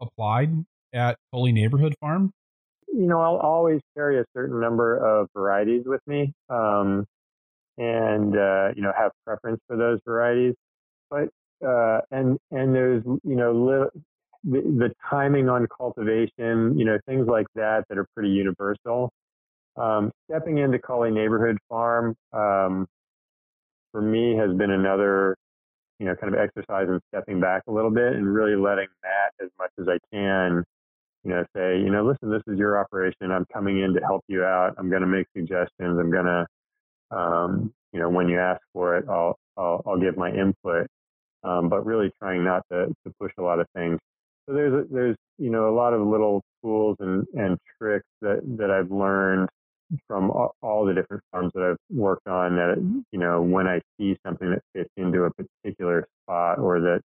applied 0.00 0.64
at 0.92 1.16
Cully 1.32 1.52
Neighborhood 1.52 1.94
Farm? 2.00 2.32
You 2.88 3.06
know, 3.06 3.20
I'll 3.20 3.38
always 3.38 3.80
carry 3.96 4.20
a 4.20 4.24
certain 4.36 4.60
number 4.60 4.96
of 4.96 5.28
varieties 5.34 5.82
with 5.86 6.00
me 6.06 6.32
um, 6.48 7.06
and, 7.78 8.36
uh, 8.36 8.68
you 8.76 8.82
know, 8.82 8.92
have 8.96 9.12
preference 9.24 9.60
for 9.66 9.76
those 9.76 9.98
varieties. 10.06 10.54
But 11.10 11.28
uh, 11.64 12.00
and 12.10 12.38
and 12.50 12.74
there's 12.74 13.02
you 13.04 13.36
know 13.36 13.52
li- 13.52 14.02
the, 14.44 14.60
the 14.60 14.94
timing 15.10 15.48
on 15.48 15.66
cultivation, 15.76 16.78
you 16.78 16.84
know, 16.84 16.98
things 17.06 17.26
like 17.26 17.46
that 17.54 17.84
that 17.88 17.98
are 17.98 18.06
pretty 18.14 18.30
universal. 18.30 19.10
Um, 19.76 20.12
stepping 20.30 20.58
into 20.58 20.78
Cully 20.78 21.10
Neighborhood 21.10 21.58
Farm 21.68 22.14
um, 22.32 22.86
for 23.92 24.02
me 24.02 24.36
has 24.36 24.56
been 24.56 24.70
another, 24.70 25.36
you 25.98 26.06
know, 26.06 26.14
kind 26.16 26.34
of 26.34 26.40
exercise 26.40 26.88
in 26.88 27.00
stepping 27.08 27.40
back 27.40 27.62
a 27.68 27.72
little 27.72 27.90
bit 27.90 28.14
and 28.14 28.32
really 28.32 28.56
letting 28.56 28.88
that 29.02 29.30
as 29.44 29.50
much 29.58 29.70
as 29.80 29.86
I 29.88 29.98
can, 30.12 30.64
you 31.24 31.30
know, 31.30 31.44
say, 31.56 31.78
you 31.78 31.90
know, 31.90 32.04
listen, 32.04 32.30
this 32.30 32.42
is 32.46 32.58
your 32.58 32.78
operation. 32.78 33.32
I'm 33.32 33.46
coming 33.52 33.80
in 33.80 33.94
to 33.94 34.00
help 34.00 34.24
you 34.28 34.44
out. 34.44 34.74
I'm 34.78 34.90
going 34.90 35.02
to 35.02 35.08
make 35.08 35.26
suggestions. 35.36 35.98
I'm 35.98 36.10
going 36.10 36.26
to, 36.26 36.46
um, 37.16 37.72
you 37.92 38.00
know, 38.00 38.08
when 38.10 38.28
you 38.28 38.38
ask 38.38 38.60
for 38.72 38.96
it, 38.96 39.06
I'll 39.08 39.36
I'll, 39.56 39.82
I'll 39.86 40.00
give 40.00 40.16
my 40.16 40.30
input. 40.30 40.86
Um, 41.44 41.68
but 41.68 41.84
really 41.84 42.10
trying 42.18 42.44
not 42.44 42.62
to, 42.72 42.86
to 42.86 43.12
push 43.20 43.32
a 43.38 43.42
lot 43.42 43.60
of 43.60 43.66
things 43.74 43.98
so 44.46 44.54
there's 44.54 44.86
there's 44.90 45.16
you 45.38 45.50
know 45.50 45.68
a 45.68 45.74
lot 45.74 45.94
of 45.94 46.06
little 46.06 46.42
tools 46.62 46.96
and, 47.00 47.26
and 47.34 47.58
tricks 47.78 48.06
that, 48.22 48.40
that 48.58 48.70
I've 48.70 48.90
learned 48.90 49.48
from 50.06 50.30
all, 50.30 50.84
the 50.86 50.94
different 50.94 51.22
farms 51.30 51.52
that 51.54 51.62
I've 51.62 51.96
worked 51.96 52.26
on 52.26 52.56
that 52.56 53.02
you 53.12 53.18
know 53.18 53.42
when 53.42 53.66
I 53.66 53.80
see 53.98 54.16
something 54.26 54.50
that 54.50 54.62
fits 54.74 54.90
into 54.96 55.24
a 55.24 55.30
particular 55.30 56.06
spot 56.22 56.58
or 56.58 56.80
that 56.80 57.00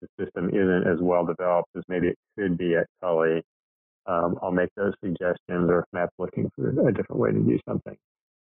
the 0.00 0.08
system 0.24 0.48
isn't 0.48 0.86
as 0.86 0.98
well 1.00 1.24
developed 1.24 1.70
as 1.76 1.82
maybe 1.88 2.08
it 2.08 2.18
could 2.36 2.58
be 2.58 2.74
at 2.74 2.86
Cully, 3.00 3.42
um, 4.06 4.38
I'll 4.42 4.50
make 4.50 4.70
those 4.76 4.94
suggestions 5.02 5.70
or 5.70 5.80
if 5.80 5.84
Matt's 5.92 6.12
looking 6.18 6.50
for 6.56 6.70
a 6.70 6.92
different 6.92 7.20
way 7.20 7.30
to 7.32 7.38
do 7.38 7.58
something. 7.68 7.96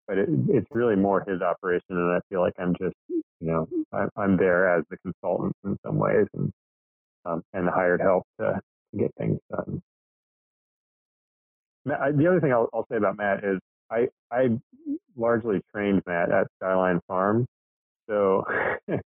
But 0.06 0.18
it, 0.18 0.28
it's 0.48 0.66
really 0.70 0.96
more 0.96 1.24
his 1.26 1.40
operation, 1.40 1.82
and 1.90 2.12
I 2.12 2.20
feel 2.28 2.40
like 2.40 2.54
I'm 2.58 2.74
just, 2.80 2.94
you 3.08 3.22
know, 3.40 3.68
I'm, 3.92 4.10
I'm 4.16 4.36
there 4.36 4.76
as 4.76 4.84
the 4.90 4.98
consultant 4.98 5.54
in 5.64 5.78
some 5.84 5.96
ways, 5.96 6.26
and 6.34 6.52
um, 7.24 7.42
and 7.52 7.68
hired 7.68 8.00
help 8.00 8.24
to, 8.38 8.60
to, 8.92 8.98
get 8.98 9.10
things 9.16 9.38
done. 9.50 9.82
matt 11.86 12.16
the 12.18 12.26
other 12.26 12.40
thing 12.40 12.52
I'll, 12.52 12.68
I'll, 12.74 12.86
say 12.90 12.96
about 12.96 13.16
Matt 13.16 13.44
is 13.44 13.58
I, 13.90 14.08
I 14.30 14.58
largely 15.16 15.60
trained 15.74 16.02
Matt 16.06 16.30
at 16.30 16.46
Skyline 16.58 17.00
Farm. 17.06 17.46
So, 18.08 18.44
you 18.88 18.98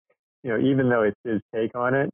know, 0.44 0.58
even 0.58 0.88
though 0.88 1.02
it's 1.02 1.20
his 1.24 1.40
take 1.54 1.74
on 1.74 1.94
it, 1.94 2.10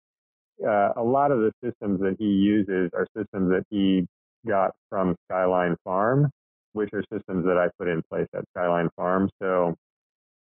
uh, 0.67 0.93
a 0.97 1.03
lot 1.03 1.31
of 1.31 1.39
the 1.39 1.53
systems 1.63 2.01
that 2.01 2.17
he 2.19 2.27
uses 2.27 2.91
are 2.95 3.07
systems 3.17 3.51
that 3.51 3.65
he 3.71 4.07
got 4.47 4.73
from 4.89 5.17
Skyline 5.29 5.77
Farm, 5.85 6.31
which 6.73 6.91
are 6.93 7.03
systems 7.13 7.45
that 7.47 7.59
I 7.59 7.69
put 7.79 7.89
in 7.89 8.03
place 8.11 8.29
at 8.35 8.45
Skyline 8.57 8.89
Farm. 8.97 9.31
So, 9.43 9.75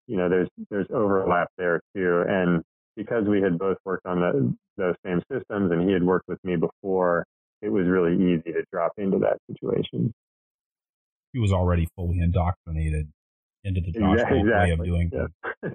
you 0.07 0.17
know, 0.17 0.29
there's 0.29 0.49
there's 0.71 0.89
overlap 0.93 1.49
there 1.57 1.81
too. 1.95 2.25
And 2.29 2.63
because 2.97 3.25
we 3.27 3.41
had 3.41 3.59
both 3.59 3.79
worked 3.85 4.07
on 4.07 4.21
the, 4.21 4.55
those 4.77 4.95
same 5.05 5.23
systems 5.33 5.73
and 5.73 5.89
he 5.89 5.93
had 5.93 6.03
worked 6.03 6.29
with 6.29 6.43
me 6.45 6.57
before, 6.57 7.25
it 7.63 7.71
was 7.71 7.87
really 7.87 8.15
easy 8.15 8.53
to 8.53 8.65
drop 8.73 8.93
into 8.99 9.19
that 9.19 9.39
situation. 9.51 10.13
He 11.33 11.41
was 11.41 11.53
already 11.53 11.89
fully 11.97 12.19
indoctrinated 12.19 13.09
into 13.65 13.81
the 13.81 13.93
Josh 13.93 14.19
exactly. 14.21 14.43
way 14.45 14.71
of 14.71 14.85
doing 14.85 15.11
things. 15.11 15.31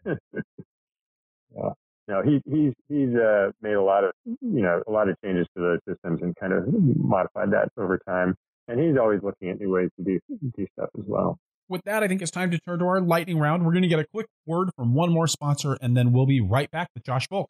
Yeah. 0.06 0.14
yeah. 1.56 1.70
No, 2.10 2.22
he, 2.22 2.42
he's 2.50 2.74
he's 2.88 3.16
uh, 3.16 3.52
made 3.62 3.74
a 3.74 3.82
lot 3.82 4.06
of 4.06 4.12
you 4.26 4.62
know 4.62 4.82
a 4.88 4.92
lot 4.92 5.10
of 5.10 5.18
changes 5.24 5.46
to 5.58 5.62
those 5.62 5.80
systems 5.88 6.22
and 6.22 6.36
kind 6.38 6.54
of 6.54 6.64
modified 6.96 7.52
that 7.52 7.70
over 7.78 8.00
time. 8.08 8.36
And 8.70 8.80
he's 8.80 8.98
always 8.98 9.22
looking 9.24 9.50
at 9.50 9.60
new 9.60 9.72
ways 9.72 9.90
to 9.98 10.04
do 10.04 10.20
do 10.56 10.68
stuff 10.74 10.90
as 10.98 11.06
well 11.06 11.38
with 11.70 11.84
that, 11.84 12.04
I 12.04 12.08
think 12.08 12.22
it's 12.22 12.32
time 12.32 12.52
to 12.52 12.60
turn 12.60 12.80
to 12.80 12.86
our 12.86 13.02
lightning 13.02 13.40
round. 13.40 13.66
We're 13.66 13.72
going 13.72 13.84
to 13.84 13.88
get 13.88 14.00
a 14.00 14.06
quick 14.06 14.28
word 14.46 14.70
from 14.76 14.94
one 14.94 15.12
more 15.12 15.28
sponsor, 15.28 15.78
and 15.82 15.96
then 15.96 16.12
we'll 16.12 16.26
be 16.26 16.42
right 16.42 16.70
back 16.72 16.90
with 16.94 17.04
Josh 17.04 17.28
Volk. 17.28 17.50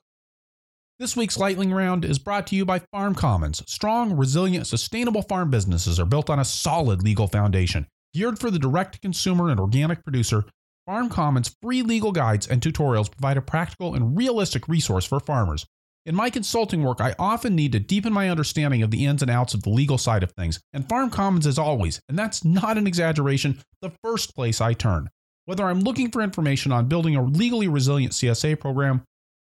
This 0.99 1.15
week's 1.15 1.37
lightning 1.37 1.71
round 1.71 2.03
is 2.03 2.17
brought 2.17 2.47
to 2.47 2.55
you 2.55 2.65
by 2.65 2.79
Farm 2.79 3.13
Commons. 3.13 3.61
Strong, 3.67 4.17
resilient, 4.17 4.65
sustainable 4.65 5.21
farm 5.21 5.51
businesses 5.51 5.99
are 5.99 6.05
built 6.05 6.29
on 6.29 6.39
a 6.39 6.45
solid 6.45 7.03
legal 7.03 7.27
foundation. 7.27 7.85
Geared 8.13 8.39
for 8.39 8.49
the 8.49 8.59
direct 8.59 9.01
consumer 9.01 9.49
and 9.49 9.59
organic 9.59 10.03
producer, 10.03 10.45
Farm 10.85 11.09
Commons 11.09 11.55
free 11.61 11.81
legal 11.81 12.11
guides 12.11 12.47
and 12.47 12.61
tutorials 12.61 13.11
provide 13.11 13.37
a 13.37 13.41
practical 13.41 13.93
and 13.93 14.17
realistic 14.17 14.67
resource 14.67 15.05
for 15.05 15.19
farmers. 15.19 15.65
In 16.05 16.15
my 16.15 16.29
consulting 16.29 16.83
work, 16.83 17.01
I 17.01 17.13
often 17.19 17.53
need 17.53 17.73
to 17.73 17.79
deepen 17.79 18.13
my 18.13 18.29
understanding 18.29 18.81
of 18.81 18.91
the 18.91 19.05
ins 19.05 19.21
and 19.21 19.29
outs 19.29 19.53
of 19.53 19.63
the 19.63 19.69
legal 19.69 19.97
side 19.97 20.23
of 20.23 20.31
things, 20.31 20.61
and 20.71 20.87
Farm 20.87 21.09
Commons 21.09 21.45
is 21.45 21.59
always, 21.59 21.99
and 22.07 22.17
that's 22.17 22.45
not 22.45 22.77
an 22.77 22.87
exaggeration, 22.87 23.59
the 23.81 23.91
first 24.01 24.33
place 24.33 24.61
I 24.61 24.71
turn. 24.71 25.09
Whether 25.43 25.65
I'm 25.65 25.81
looking 25.81 26.09
for 26.09 26.21
information 26.21 26.71
on 26.71 26.87
building 26.87 27.17
a 27.17 27.21
legally 27.21 27.67
resilient 27.67 28.13
CSA 28.13 28.57
program, 28.57 29.03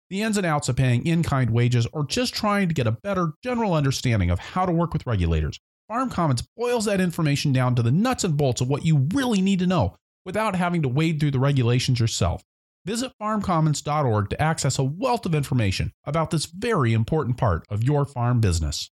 the 0.09 0.22
ins 0.22 0.36
and 0.36 0.44
outs 0.44 0.68
of 0.68 0.74
paying 0.74 1.06
in 1.06 1.22
kind 1.22 1.51
wages, 1.51 1.86
or 1.93 2.05
just 2.05 2.35
trying 2.35 2.66
to 2.66 2.74
get 2.74 2.89
a 2.89 2.93
better 2.93 3.35
general 3.44 3.74
understanding 3.74 4.31
of 4.31 4.40
how 4.40 4.66
to 4.66 4.72
work 4.72 4.93
with 4.93 5.06
regulators, 5.06 5.60
Farm 5.90 6.08
Commons 6.08 6.44
boils 6.56 6.84
that 6.84 7.00
information 7.00 7.52
down 7.52 7.74
to 7.74 7.82
the 7.82 7.90
nuts 7.90 8.22
and 8.22 8.36
bolts 8.36 8.60
of 8.60 8.68
what 8.68 8.84
you 8.84 9.08
really 9.12 9.40
need 9.40 9.58
to 9.58 9.66
know 9.66 9.96
without 10.24 10.54
having 10.54 10.82
to 10.82 10.88
wade 10.88 11.18
through 11.18 11.32
the 11.32 11.40
regulations 11.40 11.98
yourself. 11.98 12.44
Visit 12.84 13.10
farmcommons.org 13.20 14.30
to 14.30 14.40
access 14.40 14.78
a 14.78 14.84
wealth 14.84 15.26
of 15.26 15.34
information 15.34 15.90
about 16.04 16.30
this 16.30 16.46
very 16.46 16.92
important 16.92 17.38
part 17.38 17.64
of 17.68 17.82
your 17.82 18.04
farm 18.04 18.40
business. 18.40 18.88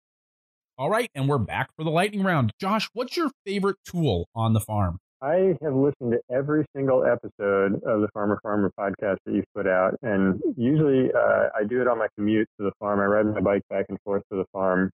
All 0.79 0.89
right, 0.89 1.11
and 1.17 1.29
we're 1.29 1.39
back 1.39 1.71
for 1.77 1.83
the 1.83 1.91
lightning 1.91 2.23
round. 2.23 2.53
Josh, 2.61 2.89
what's 2.93 3.17
your 3.17 3.33
favorite 3.45 3.79
tool 3.85 4.29
on 4.33 4.53
the 4.53 4.61
farm? 4.61 4.99
I 5.21 5.57
have 5.63 5.75
listened 5.75 6.13
to 6.13 6.21
every 6.33 6.65
single 6.77 7.05
episode 7.05 7.83
of 7.85 8.03
the 8.03 8.09
Farmer 8.15 8.39
Farmer 8.41 8.71
podcast 8.79 9.17
that 9.27 9.35
you've 9.35 9.53
put 9.53 9.67
out, 9.67 9.97
and 10.03 10.41
usually 10.57 11.11
uh, 11.13 11.49
I 11.59 11.65
do 11.69 11.81
it 11.81 11.89
on 11.89 11.99
my 11.99 12.07
commute 12.15 12.47
to 12.61 12.65
the 12.65 12.73
farm. 12.79 13.01
I 13.01 13.07
ride 13.07 13.27
my 13.27 13.41
bike 13.41 13.63
back 13.69 13.87
and 13.89 13.99
forth 14.05 14.23
to 14.31 14.39
the 14.39 14.45
farm, 14.53 14.93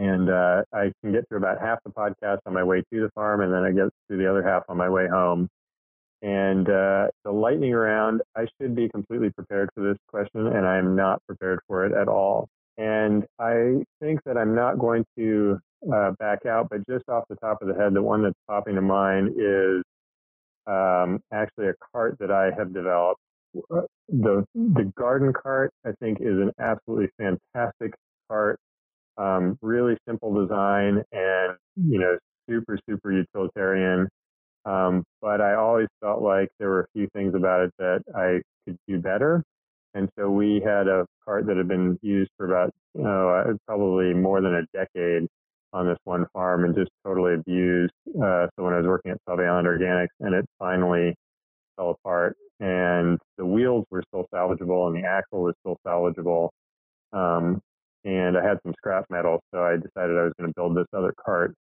and 0.00 0.30
uh, 0.30 0.62
I 0.72 0.92
can 1.02 1.12
get 1.12 1.28
through 1.28 1.38
about 1.38 1.60
half 1.60 1.78
the 1.84 1.90
podcast 1.90 2.38
on 2.46 2.54
my 2.54 2.64
way 2.64 2.78
to 2.78 3.00
the 3.02 3.10
farm, 3.14 3.42
and 3.42 3.52
then 3.52 3.64
I 3.64 3.70
get 3.70 3.92
through 4.08 4.16
the 4.16 4.30
other 4.30 4.42
half 4.42 4.62
on 4.70 4.78
my 4.78 4.88
way 4.88 5.06
home. 5.06 5.46
And 6.22 6.66
uh, 6.70 7.08
the 7.22 7.30
lightning 7.30 7.74
round, 7.74 8.22
I 8.34 8.46
should 8.58 8.74
be 8.74 8.88
completely 8.88 9.28
prepared 9.28 9.68
for 9.74 9.82
this 9.82 9.98
question, 10.08 10.46
and 10.46 10.66
I 10.66 10.78
am 10.78 10.96
not 10.96 11.22
prepared 11.26 11.60
for 11.68 11.84
it 11.84 11.92
at 11.92 12.08
all. 12.08 12.48
And 12.78 13.24
I 13.38 13.84
think 14.00 14.20
that 14.24 14.38
I'm 14.38 14.54
not 14.54 14.78
going 14.78 15.04
to 15.18 15.58
uh, 15.92 16.12
back 16.12 16.46
out, 16.46 16.68
but 16.70 16.80
just 16.88 17.06
off 17.10 17.24
the 17.28 17.36
top 17.36 17.60
of 17.60 17.68
the 17.68 17.74
head, 17.74 17.92
the 17.92 18.02
one 18.02 18.22
that's 18.22 18.38
popping 18.48 18.76
to 18.76 18.82
mind 18.82 19.34
is 19.36 19.82
um, 20.66 21.20
actually 21.30 21.68
a 21.68 21.74
cart 21.92 22.16
that 22.20 22.30
I 22.30 22.52
have 22.56 22.72
developed. 22.72 23.20
Uh, 23.70 23.82
the 24.08 24.46
the 24.54 24.90
garden 24.96 25.34
cart, 25.34 25.72
I 25.84 25.90
think, 26.00 26.20
is 26.20 26.38
an 26.38 26.52
absolutely 26.58 27.10
fantastic 27.18 27.92
cart. 28.28 28.58
Um, 29.20 29.58
really 29.60 29.96
simple 30.08 30.32
design 30.34 31.02
and 31.12 31.56
you 31.76 31.98
know 31.98 32.16
super 32.48 32.78
super 32.88 33.12
utilitarian. 33.12 34.08
Um, 34.64 35.04
but 35.22 35.40
I 35.40 35.54
always 35.54 35.88
felt 36.00 36.22
like 36.22 36.48
there 36.58 36.68
were 36.68 36.82
a 36.82 36.86
few 36.94 37.08
things 37.14 37.34
about 37.34 37.62
it 37.62 37.72
that 37.78 38.02
I 38.14 38.40
could 38.66 38.76
do 38.86 38.98
better. 38.98 39.42
And 39.94 40.08
so 40.18 40.30
we 40.30 40.62
had 40.64 40.86
a 40.86 41.06
cart 41.24 41.46
that 41.46 41.56
had 41.56 41.68
been 41.68 41.98
used 42.02 42.30
for 42.36 42.46
about, 42.46 42.70
you 42.94 43.02
know, 43.02 43.30
uh, 43.30 43.52
probably 43.66 44.14
more 44.14 44.40
than 44.40 44.54
a 44.54 44.62
decade 44.72 45.26
on 45.72 45.86
this 45.86 45.98
one 46.04 46.26
farm 46.32 46.64
and 46.64 46.74
just 46.74 46.90
totally 47.04 47.34
abused. 47.34 47.92
Uh, 48.08 48.46
so 48.56 48.64
when 48.64 48.74
I 48.74 48.78
was 48.78 48.86
working 48.86 49.12
at 49.12 49.18
Sauvie 49.28 49.46
Island 49.48 49.66
Organics 49.66 50.08
and 50.20 50.34
it 50.34 50.44
finally 50.58 51.14
fell 51.76 51.90
apart 51.90 52.36
and 52.60 53.18
the 53.38 53.46
wheels 53.46 53.86
were 53.90 54.02
still 54.08 54.26
salvageable 54.32 54.88
and 54.88 55.02
the 55.02 55.08
axle 55.08 55.42
was 55.42 55.54
still 55.60 55.78
salvageable. 55.86 56.50
Um, 57.12 57.60
and 58.10 58.36
I 58.36 58.42
had 58.42 58.58
some 58.64 58.74
scrap 58.76 59.04
metal, 59.08 59.40
so 59.54 59.62
I 59.62 59.76
decided 59.76 60.18
I 60.18 60.24
was 60.24 60.32
going 60.38 60.50
to 60.50 60.54
build 60.56 60.76
this 60.76 60.86
other 60.92 61.14
cart. 61.24 61.54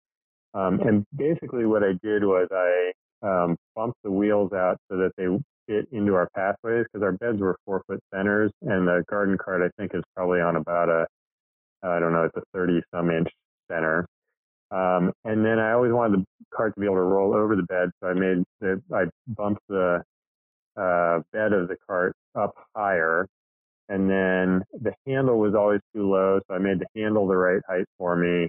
Um, 0.55 0.81
and 0.81 1.05
basically, 1.15 1.67
what 1.67 1.83
I 1.83 1.95
did 2.03 2.23
was 2.23 2.47
I 2.53 2.93
um, 3.27 3.57
bumped 3.75 3.99
the 4.05 4.13
wheels 4.13 4.53
out 4.53 4.79
so 4.89 4.97
that 4.99 5.11
they 5.19 5.27
fit 5.67 5.89
into 5.91 6.15
our 6.15 6.29
pathways 6.37 6.85
because 6.85 7.03
our 7.03 7.13
beds 7.13 7.41
were 7.41 7.59
four 7.67 7.83
foot 7.89 8.01
centers, 8.15 8.53
and 8.63 8.87
the 8.87 9.05
garden 9.11 9.37
cart 9.37 9.63
I 9.63 9.71
think 9.77 9.93
is 9.95 10.03
probably 10.15 10.41
on 10.41 10.57
about 10.57 10.89
a 10.89 11.07
I 11.83 11.99
don't 11.99 12.13
know, 12.13 12.25
it's 12.25 12.37
a 12.37 12.43
30 12.55 12.81
some 12.95 13.11
inch 13.11 13.29
center. 13.71 14.07
Um, 14.71 15.13
and 15.25 15.45
then 15.45 15.59
I 15.59 15.73
always 15.73 15.93
wanted 15.93 16.21
the 16.21 16.25
cart 16.55 16.75
to 16.75 16.81
be 16.81 16.87
able 16.87 16.97
to 16.97 17.03
roll 17.03 17.35
over 17.35 17.57
the 17.57 17.63
bed, 17.65 17.91
so 18.01 18.09
I 18.09 18.15
made 18.15 18.45
the 18.61 18.81
I 18.95 19.05
bumped 19.27 19.63
the 19.69 20.03
uh, 20.77 21.21
bed 21.33 21.53
of 21.53 21.69
the 21.69 21.77
cart 21.89 22.15
up 22.37 22.55
higher, 22.75 23.27
and 23.89 24.11
then 24.11 24.63
the 24.73 24.93
handle 25.07 25.39
was 25.39 25.55
always 25.55 25.81
too 25.95 26.11
low, 26.11 26.41
so 26.49 26.55
I 26.55 26.59
made 26.59 26.81
the 26.81 26.87
handle 27.01 27.27
the 27.27 27.37
right 27.37 27.63
height 27.69 27.87
for 27.99 28.17
me. 28.17 28.49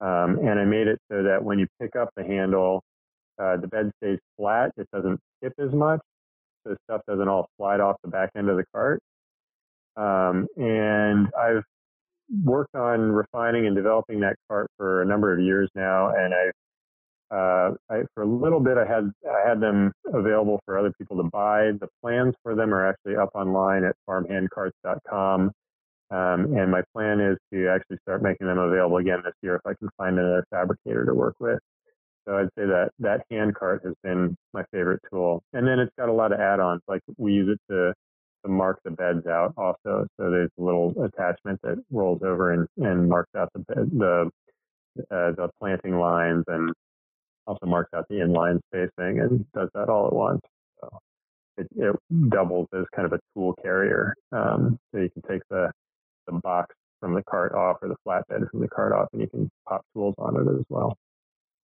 Um, 0.00 0.38
and 0.38 0.60
I 0.60 0.64
made 0.64 0.86
it 0.86 1.00
so 1.10 1.24
that 1.24 1.42
when 1.42 1.58
you 1.58 1.66
pick 1.80 1.96
up 1.96 2.10
the 2.16 2.24
handle, 2.24 2.82
uh, 3.38 3.56
the 3.56 3.66
bed 3.68 3.90
stays 4.02 4.18
flat. 4.36 4.70
It 4.76 4.88
doesn't 4.92 5.18
tip 5.42 5.52
as 5.58 5.72
much. 5.72 6.00
So 6.66 6.76
stuff 6.84 7.02
doesn't 7.08 7.28
all 7.28 7.48
slide 7.56 7.80
off 7.80 7.96
the 8.02 8.10
back 8.10 8.30
end 8.36 8.48
of 8.48 8.56
the 8.56 8.64
cart. 8.74 9.00
Um, 9.96 10.46
and 10.56 11.28
I've 11.38 11.64
worked 12.44 12.74
on 12.74 13.12
refining 13.12 13.66
and 13.66 13.74
developing 13.74 14.20
that 14.20 14.36
cart 14.48 14.70
for 14.76 15.02
a 15.02 15.06
number 15.06 15.32
of 15.32 15.40
years 15.40 15.68
now. 15.74 16.10
And 16.10 16.34
I, 16.34 16.50
uh, 17.30 17.72
I, 17.90 18.02
for 18.14 18.22
a 18.22 18.26
little 18.26 18.60
bit, 18.60 18.78
I 18.78 18.86
had 18.86 19.10
I 19.30 19.48
had 19.48 19.60
them 19.60 19.92
available 20.12 20.60
for 20.64 20.78
other 20.78 20.92
people 20.96 21.16
to 21.18 21.24
buy. 21.24 21.72
The 21.78 21.88
plans 22.02 22.34
for 22.42 22.54
them 22.54 22.72
are 22.72 22.88
actually 22.88 23.16
up 23.16 23.30
online 23.34 23.84
at 23.84 23.96
farmhandcarts.com. 24.08 25.52
Um, 26.10 26.56
and 26.56 26.70
my 26.70 26.82
plan 26.94 27.20
is 27.20 27.36
to 27.52 27.68
actually 27.68 27.98
start 28.02 28.22
making 28.22 28.46
them 28.46 28.56
available 28.56 28.96
again 28.96 29.20
this 29.24 29.34
year 29.42 29.56
if 29.56 29.62
I 29.66 29.74
can 29.74 29.90
find 29.98 30.18
another 30.18 30.44
fabricator 30.50 31.04
to 31.04 31.12
work 31.12 31.34
with. 31.38 31.58
So 32.26 32.38
I'd 32.38 32.48
say 32.58 32.64
that 32.64 32.90
that 33.00 33.22
hand 33.30 33.54
cart 33.54 33.82
has 33.84 33.94
been 34.02 34.34
my 34.54 34.64
favorite 34.72 35.00
tool. 35.10 35.42
And 35.52 35.66
then 35.66 35.78
it's 35.78 35.92
got 35.98 36.08
a 36.08 36.12
lot 36.12 36.32
of 36.32 36.40
add-ons. 36.40 36.80
Like 36.88 37.02
we 37.18 37.32
use 37.32 37.48
it 37.48 37.72
to 37.72 37.92
to 38.44 38.48
mark 38.50 38.78
the 38.84 38.90
beds 38.92 39.26
out 39.26 39.52
also. 39.56 40.06
So 40.16 40.30
there's 40.30 40.50
a 40.58 40.62
little 40.62 40.94
attachment 41.02 41.60
that 41.62 41.76
rolls 41.90 42.22
over 42.22 42.52
and, 42.52 42.66
and 42.78 43.08
marks 43.08 43.34
out 43.36 43.50
the 43.54 43.64
the 43.66 44.30
uh, 45.10 45.32
the 45.32 45.50
planting 45.60 45.98
lines 45.98 46.44
and 46.48 46.72
also 47.48 47.66
marks 47.66 47.92
out 47.94 48.04
the 48.08 48.16
inline 48.16 48.60
spacing 48.68 49.20
and 49.20 49.44
does 49.52 49.68
that 49.74 49.88
all 49.88 50.06
at 50.06 50.12
once. 50.12 50.40
So 50.80 50.88
it, 51.56 51.66
it 51.76 51.96
doubles 52.28 52.68
as 52.78 52.84
kind 52.94 53.06
of 53.06 53.12
a 53.12 53.18
tool 53.34 53.54
carrier. 53.62 54.14
Um, 54.30 54.78
so 54.92 55.00
you 55.00 55.10
can 55.10 55.22
take 55.28 55.42
the 55.50 55.70
the 56.26 56.38
box 56.40 56.74
from 57.00 57.14
the 57.14 57.22
cart 57.22 57.54
off 57.54 57.78
or 57.80 57.88
the 57.88 57.96
flatbed 58.06 58.50
from 58.50 58.60
the 58.60 58.68
cart 58.68 58.92
off, 58.92 59.08
and 59.12 59.22
you 59.22 59.28
can 59.28 59.50
pop 59.66 59.80
tools 59.94 60.14
on 60.18 60.36
it 60.36 60.58
as 60.58 60.64
well. 60.68 60.96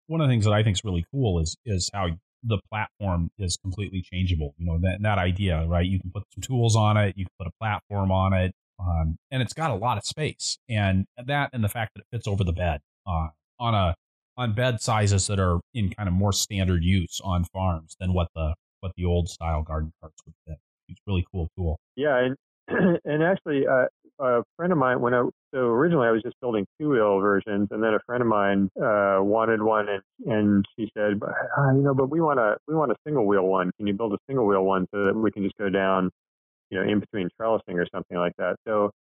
One 0.08 0.22
of 0.22 0.28
the 0.28 0.32
things 0.32 0.46
that 0.46 0.54
I 0.54 0.64
think 0.64 0.78
is 0.78 0.84
really 0.84 1.06
cool 1.12 1.40
is 1.40 1.56
is 1.66 1.90
how 1.94 2.08
the 2.44 2.60
platform 2.72 3.30
is 3.38 3.58
completely 3.58 4.02
changeable. 4.02 4.54
You 4.58 4.66
know 4.66 4.80
that 4.80 5.02
that 5.02 5.18
idea, 5.18 5.66
right? 5.68 5.86
You 5.86 6.00
can 6.00 6.12
put 6.12 6.24
some 6.34 6.42
tools 6.42 6.76
on 6.76 6.98
it, 6.98 7.18
you 7.18 7.26
can 7.26 7.34
put 7.38 7.48
a 7.48 7.54
platform 7.60 8.12
on 8.12 8.34
it, 8.34 8.54
um, 8.80 9.18
and 9.32 9.42
it's 9.42 9.54
got 9.54 9.72
a 9.72 9.76
lot 9.76 9.98
of 9.98 10.06
space. 10.06 10.58
And 10.70 11.06
that, 11.26 11.50
and 11.54 11.64
the 11.64 11.70
fact 11.70 11.92
that 11.96 12.02
it 12.02 12.08
fits 12.12 12.28
over 12.28 12.44
the 12.44 12.54
bed 12.54 12.82
uh, 13.06 13.28
on 13.60 13.76
a 13.76 13.96
on 14.38 14.54
bed 14.54 14.82
sizes 14.82 15.28
that 15.28 15.40
are 15.40 15.60
in 15.74 15.90
kind 15.92 16.08
of 16.08 16.14
more 16.14 16.34
standard 16.34 16.84
use 16.84 17.22
on 17.24 17.46
farms 17.46 17.96
than 18.00 18.14
what 18.14 18.28
the 18.36 18.54
what 18.80 18.92
the 18.98 19.06
old 19.06 19.30
style 19.30 19.64
garden 19.64 19.92
carts 20.02 20.22
would 20.26 20.36
fit. 20.46 20.58
It's 20.90 21.00
really 21.08 21.26
cool 21.32 21.50
tool. 21.56 21.80
Yeah, 21.96 22.20
and 22.20 22.36
and 23.06 23.24
actually, 23.24 23.66
uh, 23.68 23.86
a 24.20 24.44
friend 24.56 24.72
of 24.72 24.78
mine, 24.78 25.02
when 25.02 25.14
I 25.14 25.24
so 25.54 25.60
originally 25.60 26.08
I 26.08 26.12
was 26.12 26.22
just 26.24 26.36
building 26.42 26.66
two 26.80 26.90
wheel 26.90 27.20
versions, 27.20 27.70
and 27.72 27.84
then 27.84 27.94
a 27.94 28.00
friend 28.06 28.22
of 28.22 28.28
mine 28.28 28.70
uh, 28.78 29.18
wanted 29.20 29.62
one, 29.62 29.88
and 29.90 30.02
and 30.26 30.66
she 30.78 30.90
said, 30.96 31.20
ah, 31.24 31.72
you 31.72 31.82
know, 31.82 31.94
but 31.94 32.10
we 32.10 32.22
want 32.22 32.40
a 32.40 32.58
we 32.68 32.76
want 32.76 32.92
a 32.92 32.96
single 33.06 33.26
wheel 33.26 33.46
one. 33.46 33.72
Can 33.78 33.88
you 33.88 33.94
build 33.94 34.14
a 34.14 34.18
single 34.28 34.46
wheel 34.46 34.64
one 34.64 34.88
so 34.94 35.06
that 35.06 35.16
we 35.16 35.32
can 35.32 35.44
just 35.44 35.58
go 35.58 35.70
down, 35.70 36.10
you 36.70 36.80
know, 36.80 36.90
in 36.90 37.00
between 37.00 37.30
trellising 37.40 37.76
or 37.76 37.88
something 37.94 38.18
like 38.18 38.34
that? 38.38 38.56
So. 38.68 38.92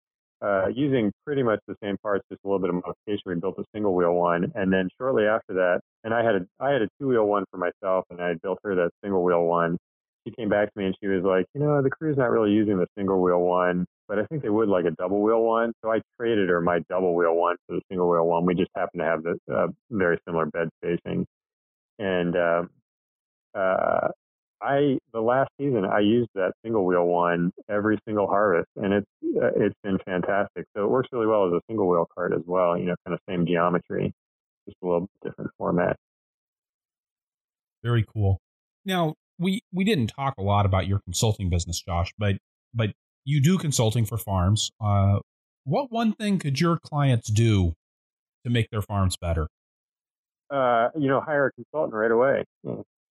Uh, 0.43 0.67
using 0.75 1.13
pretty 1.25 1.43
much 1.43 1.61
the 1.69 1.77
same 1.83 1.97
parts, 2.03 2.25
just 2.31 2.41
a 2.45 2.49
little 2.49 2.59
bit 2.59 2.71
of 2.71 2.75
modification, 2.75 3.23
we 3.27 3.35
built 3.37 3.57
a 3.59 3.65
single 3.73 3.95
wheel 3.95 4.15
one, 4.15 4.51
and 4.57 4.73
then 4.73 4.89
shortly 4.99 5.25
after 5.25 5.55
that, 5.55 5.81
and 6.03 6.13
I 6.13 6.25
had 6.25 6.35
a 6.35 6.41
I 6.59 6.71
had 6.73 6.83
a 6.83 6.89
two 7.01 7.09
wheel 7.09 7.27
one 7.27 7.45
for 7.51 7.59
myself, 7.59 8.05
and 8.11 8.21
I 8.21 8.35
built 8.43 8.59
her 8.65 8.75
that 8.75 8.91
single 9.05 9.23
wheel 9.23 9.45
one, 9.45 9.79
she 10.27 10.33
came 10.33 10.49
back 10.49 10.73
to 10.73 10.79
me 10.79 10.87
and 10.87 10.97
she 11.01 11.09
was 11.09 11.23
like, 11.25 11.47
you 11.55 11.61
know, 11.61 11.83
the 11.83 11.91
crew's 11.91 12.17
not 12.17 12.31
really 12.31 12.53
using 12.53 12.79
the 12.79 12.87
single 12.97 13.21
wheel 13.23 13.41
one, 13.41 13.87
but 14.09 14.19
I 14.19 14.25
think 14.27 14.43
they 14.43 14.49
would 14.49 14.69
like 14.69 14.85
a 14.85 14.91
double 14.93 15.23
wheel 15.23 15.43
one. 15.43 15.73
So 15.83 15.91
I 15.93 16.01
traded 16.19 16.49
her 16.49 16.61
my 16.61 16.81
double 16.89 17.15
wheel 17.15 17.35
one 17.35 17.57
for 17.67 17.77
the 17.77 17.83
single 17.89 18.09
wheel 18.11 18.27
one. 18.27 18.47
We 18.47 18.55
just 18.55 18.71
happen 18.77 19.01
to 19.01 19.05
have 19.05 19.23
the 19.23 19.39
uh, 19.53 19.69
very 19.91 20.19
similar 20.27 20.47
bed 20.47 20.69
spacing. 20.83 21.27
And 21.99 22.37
uh, 22.37 22.63
uh, 23.55 24.09
I 24.63 24.99
the 25.13 25.21
last 25.21 25.51
season 25.59 25.85
I 25.85 26.01
used 26.01 26.31
that 26.35 26.53
single 26.65 26.85
wheel 26.85 27.05
one 27.05 27.53
every 27.69 27.99
single 28.07 28.27
harvest, 28.27 28.69
and 28.77 28.93
it's 28.93 29.07
uh, 29.37 29.51
it's 29.57 29.75
been 29.83 29.99
fantastic. 30.05 30.67
So 30.77 30.85
it 30.85 30.91
works 30.91 31.09
really 31.13 31.27
well 31.27 31.47
as 31.47 31.53
a 31.53 31.61
single 31.69 31.89
wheel 31.89 32.07
cart 32.15 32.33
as 32.33 32.43
well. 32.47 32.79
You 32.79 32.87
know, 32.87 32.95
kind 33.07 33.15
of 33.15 33.21
same 33.29 33.47
geometry, 33.47 34.13
just 34.67 34.77
a 34.83 34.87
little 34.87 35.09
different 35.25 35.51
format. 35.59 35.97
Very 37.83 38.05
cool. 38.05 38.39
Now, 38.85 39.15
we 39.39 39.63
we 39.73 39.85
didn't 39.85 40.09
talk 40.09 40.35
a 40.39 40.43
lot 40.43 40.67
about 40.67 40.87
your 40.87 41.01
consulting 41.01 41.51
business, 41.51 41.81
Josh, 41.81 42.13
but 42.17 42.37
but 42.73 42.91
you 43.25 43.43
do 43.43 43.59
consulting 43.59 44.05
for 44.05 44.19
farms. 44.19 44.71
Uh, 44.81 45.19
what 45.65 45.91
one 45.91 46.13
thing 46.13 46.39
could 46.39 46.61
your 46.61 46.79
clients 46.79 47.31
do 47.31 47.75
to 48.45 48.51
make 48.51 48.71
their 48.71 48.83
farms 48.83 49.17
better? 49.17 49.49
Uh, 50.51 50.89
you 50.99 51.09
know, 51.09 51.21
hire 51.21 51.47
a 51.47 51.53
consultant 51.53 51.95
right 51.95 52.11
away. 52.11 52.45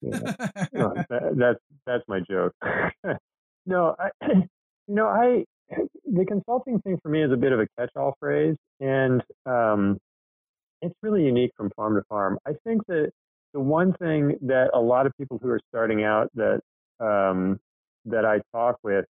No, 0.74 0.94
that, 1.10 1.36
that's 1.38 1.60
that's 1.86 2.04
my 2.08 2.20
joke. 2.22 2.54
no, 3.66 3.96
I, 4.00 4.10
no, 4.88 5.08
I 5.08 5.46
the 6.06 6.26
consulting 6.26 6.80
thing 6.82 7.00
for 7.02 7.10
me 7.10 7.24
is 7.24 7.32
a 7.32 7.38
bit 7.38 7.52
of 7.52 7.60
a 7.60 7.68
catch-all 7.78 8.16
phrase, 8.20 8.56
and 8.80 9.22
um, 9.46 9.98
it's 10.82 10.96
really 11.02 11.24
unique 11.26 11.52
from 11.56 11.70
farm 11.76 11.96
to 11.96 12.04
farm. 12.10 12.40
I 12.48 12.52
think 12.66 12.86
that 12.88 13.12
the 13.54 13.60
one 13.60 13.94
thing 13.94 14.38
that 14.42 14.70
a 14.74 14.80
lot 14.80 15.06
of 15.06 15.14
people 15.18 15.40
who 15.42 15.50
are 15.50 15.60
starting 15.70 16.04
out 16.04 16.30
that 16.36 16.62
um, 17.00 17.60
that 18.06 18.26
I 18.26 18.42
talk 18.54 18.78
with, 18.84 19.06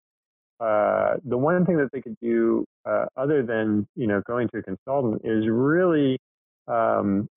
uh, 0.59 1.15
the 1.25 1.37
one 1.37 1.65
thing 1.65 1.77
that 1.77 1.89
they 1.93 2.01
could 2.01 2.17
do 2.21 2.65
uh, 2.85 3.05
other 3.15 3.43
than 3.43 3.87
you 3.95 4.07
know 4.07 4.21
going 4.27 4.49
to 4.49 4.59
a 4.59 4.63
consultant 4.63 5.21
is 5.23 5.47
really 5.47 6.17
um, 6.67 7.27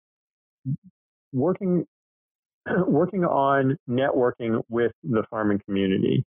working 1.33 1.85
working 2.87 3.25
on 3.25 3.77
networking 3.89 4.63
with 4.69 4.93
the 5.03 5.25
farming 5.31 5.61
community, 5.67 6.25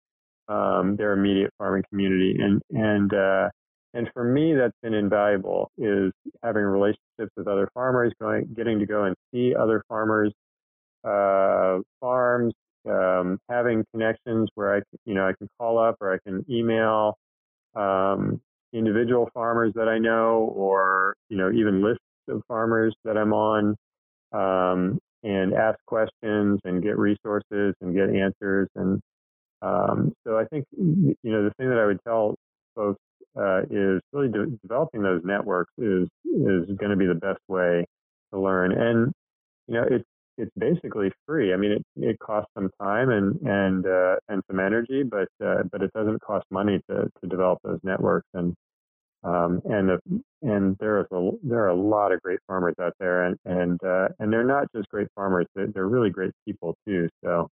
um, 0.48 0.96
their 0.96 1.12
immediate 1.12 1.52
farming 1.59 1.84
community, 1.90 2.36
and 2.40 2.62
and 2.70 3.14
uh, 3.14 3.48
and 3.94 4.09
for 4.14 4.24
me, 4.24 4.54
that's 4.54 4.76
been 4.82 4.94
invaluable. 4.94 5.70
Is 5.78 6.12
having 6.42 6.62
relationships 6.62 7.32
with 7.36 7.46
other 7.46 7.68
farmers, 7.74 8.12
going, 8.20 8.48
getting 8.56 8.78
to 8.78 8.86
go 8.86 9.04
and 9.04 9.16
see 9.32 9.54
other 9.54 9.84
farmers' 9.88 10.32
uh, 11.04 11.78
farms, 12.00 12.54
um, 12.88 13.38
having 13.50 13.84
connections 13.92 14.48
where 14.54 14.76
I, 14.76 14.80
you 15.04 15.14
know, 15.14 15.26
I 15.26 15.32
can 15.38 15.48
call 15.59 15.78
up 15.78 15.96
or 16.00 16.12
I 16.12 16.18
can 16.26 16.44
email 16.50 17.16
um, 17.74 18.40
individual 18.72 19.30
farmers 19.34 19.72
that 19.74 19.88
I 19.88 19.98
know, 19.98 20.52
or 20.54 21.14
you 21.28 21.36
know, 21.36 21.50
even 21.50 21.82
lists 21.82 22.02
of 22.28 22.42
farmers 22.48 22.94
that 23.04 23.16
I'm 23.16 23.32
on, 23.32 23.76
um, 24.32 24.98
and 25.23 25.55
ask 25.55 25.78
questions 25.86 26.61
and 26.65 26.82
get 26.82 26.99
resources 26.99 27.74
and 27.81 27.94
get 27.94 28.11
answers. 28.11 28.69
And 28.74 29.01
um, 29.62 30.12
so 30.27 30.39
I 30.39 30.44
think, 30.47 30.65
you 30.77 31.16
know, 31.24 31.44
the 31.44 31.53
thing 31.59 31.69
that 31.70 31.78
I 31.78 31.86
would 31.86 32.01
tell 32.05 32.35
folks 32.74 33.01
uh, 33.39 33.62
is 33.70 34.01
really 34.12 34.28
de- 34.28 34.59
developing 34.62 35.03
those 35.03 35.23
networks 35.24 35.73
is 35.78 36.09
is 36.27 36.66
going 36.77 36.90
to 36.90 36.97
be 36.97 37.07
the 37.07 37.15
best 37.15 37.40
way 37.49 37.85
to 38.32 38.40
learn. 38.40 38.73
And 38.73 39.12
you 39.69 39.74
know, 39.74 39.85
it's 39.90 40.05
it's 40.39 40.51
basically 40.59 41.11
free. 41.27 41.53
I 41.53 41.57
mean, 41.57 41.73
it 41.73 41.82
it 41.97 42.19
costs 42.19 42.51
some 42.55 42.70
time 42.81 43.11
and 43.11 43.40
and 43.43 43.86
uh, 43.86 44.16
and 44.28 44.43
some 44.51 44.61
energy, 44.61 45.03
but 45.03 45.28
uh, 45.44 45.62
but 45.70 45.82
it 45.82 45.93
doesn't 45.94 46.20
cost 46.23 46.44
money 46.51 46.81
to 46.90 47.09
to 47.20 47.28
develop 47.28 47.59
those 47.65 47.81
networks. 47.82 48.28
And 48.35 48.55
um, 49.24 49.61
and 49.65 49.89
the, 49.89 50.01
and 50.43 50.77
there 50.78 51.01
is 51.01 51.07
a 51.12 51.31
there 51.43 51.65
are 51.65 51.69
a 51.69 51.74
lot 51.74 52.12
of 52.12 52.20
great 52.23 52.40
farmers 52.47 52.74
out 52.81 52.94
there, 52.99 53.24
and 53.24 53.36
and 53.44 53.82
uh, 53.85 54.09
and 54.19 54.32
they're 54.32 54.44
not 54.44 54.66
just 54.74 54.89
great 54.89 55.09
farmers; 55.15 55.47
they're, 55.55 55.69
they're 55.69 55.89
really 55.89 56.11
great 56.11 56.32
people 56.47 56.77
too. 56.86 57.09
So 57.24 57.49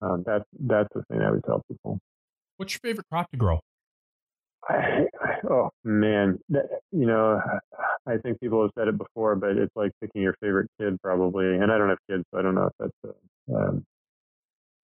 um, 0.00 0.22
that's 0.26 0.44
that's 0.60 0.88
the 0.94 1.02
thing 1.10 1.20
I 1.20 1.30
would 1.30 1.44
tell 1.44 1.62
people. 1.68 1.98
What's 2.56 2.72
your 2.72 2.80
favorite 2.80 3.06
crop 3.10 3.30
to 3.30 3.36
grow? 3.36 3.60
I, 4.68 5.06
I, 5.20 5.34
oh 5.48 5.70
man, 5.84 6.38
you 6.48 7.06
know, 7.06 7.40
I 8.06 8.16
think 8.18 8.40
people 8.40 8.62
have 8.62 8.70
said 8.76 8.88
it 8.88 8.98
before, 8.98 9.36
but 9.36 9.56
it's 9.56 9.74
like 9.76 9.92
picking 10.00 10.22
your 10.22 10.34
favorite 10.40 10.70
kid, 10.80 11.00
probably. 11.02 11.46
And 11.56 11.70
I 11.70 11.78
don't 11.78 11.88
have 11.90 11.98
kids, 12.10 12.24
so 12.32 12.38
I 12.38 12.42
don't 12.42 12.54
know 12.54 12.66
if 12.66 12.72
that's 12.78 13.14
a, 13.50 13.54
um, 13.54 13.84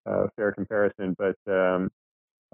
a 0.06 0.30
fair 0.36 0.52
comparison. 0.52 1.16
But 1.18 1.36
um, 1.52 1.90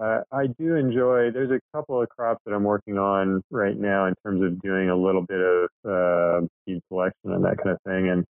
uh, 0.02 0.20
I 0.32 0.46
do 0.58 0.76
enjoy. 0.76 1.30
There's 1.30 1.50
a 1.50 1.60
couple 1.76 2.00
of 2.00 2.08
crops 2.08 2.40
that 2.46 2.54
I'm 2.54 2.64
working 2.64 2.98
on 2.98 3.42
right 3.50 3.76
now 3.76 4.06
in 4.06 4.14
terms 4.24 4.42
of 4.42 4.60
doing 4.62 4.88
a 4.88 4.96
little 4.96 5.22
bit 5.22 5.40
of 5.40 5.68
uh, 5.88 6.46
seed 6.64 6.80
selection 6.88 7.32
and 7.32 7.44
that 7.44 7.58
kind 7.58 7.70
of 7.70 7.82
thing. 7.86 8.08
And 8.08 8.24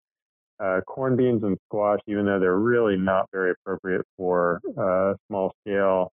uh, 0.60 0.82
corn, 0.82 1.16
beans, 1.16 1.44
and 1.44 1.58
squash, 1.68 2.00
even 2.08 2.26
though 2.26 2.40
they're 2.40 2.58
really 2.58 2.98
not 2.98 3.30
very 3.32 3.52
appropriate 3.52 4.02
for 4.18 4.60
uh, 4.78 5.14
small 5.28 5.54
scale, 5.62 6.12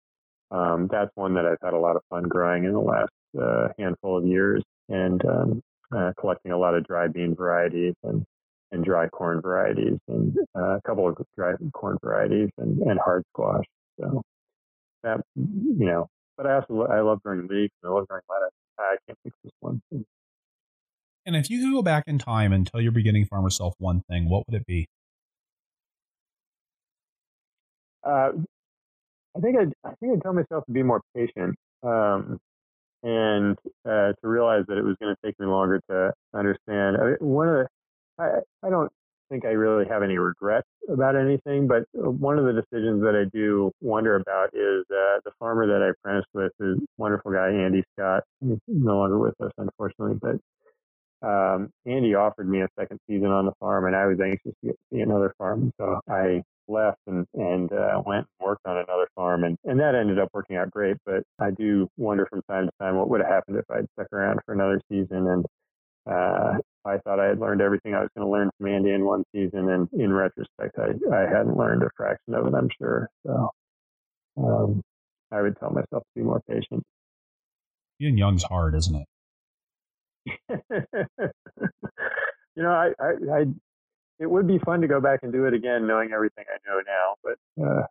um, 0.51 0.87
that's 0.91 1.09
one 1.15 1.33
that 1.35 1.45
I've 1.45 1.57
had 1.63 1.73
a 1.73 1.79
lot 1.79 1.95
of 1.95 2.01
fun 2.09 2.23
growing 2.23 2.65
in 2.65 2.73
the 2.73 2.79
last 2.79 3.11
uh, 3.41 3.69
handful 3.79 4.17
of 4.17 4.25
years, 4.25 4.61
and 4.89 5.23
um, 5.25 5.61
uh, 5.95 6.11
collecting 6.19 6.51
a 6.51 6.57
lot 6.57 6.75
of 6.75 6.85
dry 6.85 7.07
bean 7.07 7.33
varieties 7.35 7.95
and 8.03 8.23
and 8.71 8.83
dry 8.83 9.07
corn 9.07 9.41
varieties, 9.41 9.97
and 10.07 10.35
a 10.55 10.81
couple 10.85 11.07
of 11.07 11.15
dry 11.37 11.53
corn 11.73 11.97
varieties, 12.03 12.49
and, 12.57 12.79
and 12.79 12.99
hard 12.99 13.23
squash. 13.31 13.63
So 13.99 14.21
you 15.79 15.85
know. 15.85 16.07
But 16.37 16.47
I 16.47 16.55
also 16.55 16.87
I 16.87 17.01
love 17.01 17.21
growing 17.23 17.47
leeks. 17.47 17.75
I 17.83 17.89
love 17.89 18.07
growing 18.07 18.23
lettuce. 18.29 18.53
I 18.77 18.95
can't 19.07 19.17
fix 19.23 19.35
this 19.43 19.53
one. 19.59 19.81
And 21.25 21.35
if 21.35 21.49
you 21.49 21.61
could 21.63 21.73
go 21.73 21.81
back 21.81 22.03
in 22.07 22.19
time 22.19 22.53
and 22.53 22.67
tell 22.67 22.81
your 22.81 22.91
beginning 22.91 23.25
farmer 23.25 23.49
self 23.49 23.73
one 23.79 24.01
thing, 24.09 24.29
what 24.29 24.47
would 24.47 24.55
it 24.55 24.65
be? 24.65 24.87
Uh, 28.03 28.31
I 29.35 29.39
think 29.39 29.57
I'd, 29.57 29.73
I 29.83 29.93
think 29.99 30.13
I'd 30.13 30.21
tell 30.21 30.33
myself 30.33 30.65
to 30.65 30.71
be 30.71 30.83
more 30.83 31.01
patient 31.15 31.55
um, 31.81 32.37
and 33.01 33.57
uh, 33.85 34.13
to 34.13 34.15
realize 34.23 34.65
that 34.67 34.77
it 34.77 34.83
was 34.83 34.95
going 35.01 35.15
to 35.15 35.27
take 35.27 35.39
me 35.39 35.47
longer 35.47 35.81
to 35.89 36.13
understand. 36.33 36.97
I 36.97 37.05
mean, 37.05 37.17
one 37.19 37.47
of 37.47 37.53
the 37.55 37.67
I, 38.17 38.67
I 38.67 38.69
don't 38.69 38.91
think 39.29 39.45
I 39.45 39.49
really 39.49 39.85
have 39.89 40.03
any 40.03 40.17
regrets 40.17 40.67
about 40.89 41.15
anything, 41.15 41.67
but 41.67 41.83
one 41.93 42.37
of 42.37 42.45
the 42.45 42.53
decisions 42.53 43.01
that 43.03 43.15
I 43.15 43.29
do 43.35 43.71
wonder 43.81 44.15
about 44.15 44.49
is 44.53 44.85
uh, 44.89 45.19
the 45.25 45.31
farmer 45.39 45.67
that 45.67 45.83
I 45.83 45.89
apprenticed 45.89 46.29
with, 46.33 46.51
is 46.59 46.77
wonderful 46.97 47.31
guy, 47.31 47.49
Andy 47.49 47.83
Scott. 47.93 48.23
He's 48.41 48.57
no 48.67 48.97
longer 48.97 49.19
with 49.19 49.39
us, 49.41 49.51
unfortunately, 49.57 50.19
but 50.21 50.39
um, 51.27 51.69
Andy 51.85 52.13
offered 52.13 52.47
me 52.47 52.61
a 52.61 52.67
second 52.77 52.99
season 53.07 53.27
on 53.27 53.45
the 53.45 53.53
farm, 53.59 53.85
and 53.85 53.95
I 53.95 54.05
was 54.05 54.19
anxious 54.19 54.53
to 54.61 54.67
get 54.67 54.75
see 54.93 54.99
another 54.99 55.33
farm. 55.37 55.71
So 55.79 55.99
I 56.09 56.41
left 56.67 56.99
and 57.07 57.25
and 57.33 57.71
uh, 57.71 58.01
went 58.05 58.27
and 58.39 58.47
worked 58.47 58.65
on 58.65 58.77
another 58.77 59.07
farm, 59.15 59.43
and 59.43 59.57
and 59.65 59.79
that 59.79 59.95
ended 59.95 60.19
up 60.19 60.29
working 60.33 60.57
out 60.57 60.69
great. 60.71 60.97
But 61.05 61.23
I 61.39 61.51
do 61.51 61.87
wonder 61.97 62.27
from 62.29 62.41
time 62.49 62.65
to 62.65 62.71
time 62.79 62.97
what 62.97 63.09
would 63.09 63.21
have 63.21 63.29
happened 63.29 63.57
if 63.57 63.65
I'd 63.71 63.87
stuck 63.93 64.11
around 64.13 64.39
for 64.45 64.53
another 64.53 64.79
season 64.91 65.27
and 65.27 65.45
uh, 66.05 66.57
I 66.85 66.97
thought 66.99 67.19
I 67.19 67.25
had 67.25 67.39
learned 67.39 67.61
everything 67.61 67.95
I 67.95 68.01
was 68.01 68.09
going 68.15 68.27
to 68.27 68.31
learn 68.31 68.49
from 68.57 68.67
Andy 68.67 68.91
in 68.91 69.05
one 69.05 69.23
season, 69.33 69.69
and 69.69 69.89
in 69.93 70.13
retrospect, 70.13 70.77
I, 70.77 70.91
I 71.13 71.21
hadn't 71.21 71.57
learned 71.57 71.83
a 71.83 71.89
fraction 71.97 72.33
of 72.33 72.45
it. 72.47 72.53
I'm 72.53 72.69
sure. 72.79 73.09
So 73.25 73.49
um, 74.37 74.81
I 75.31 75.41
would 75.41 75.57
tell 75.59 75.71
myself 75.71 76.03
to 76.03 76.15
be 76.15 76.21
more 76.21 76.41
patient. 76.47 76.83
Being 77.99 78.17
young's 78.17 78.43
hard, 78.43 78.75
isn't 78.75 78.95
it? 78.95 79.07
you 82.55 82.63
know, 82.63 82.71
I, 82.71 82.91
I, 82.99 83.11
I, 83.33 83.45
it 84.19 84.29
would 84.29 84.47
be 84.47 84.59
fun 84.59 84.81
to 84.81 84.87
go 84.87 84.99
back 84.99 85.21
and 85.23 85.31
do 85.31 85.45
it 85.45 85.53
again, 85.53 85.87
knowing 85.87 86.11
everything 86.13 86.45
I 86.49 86.57
know 86.67 86.81
now, 86.85 87.15
but 87.23 87.37
uh, 87.63 87.83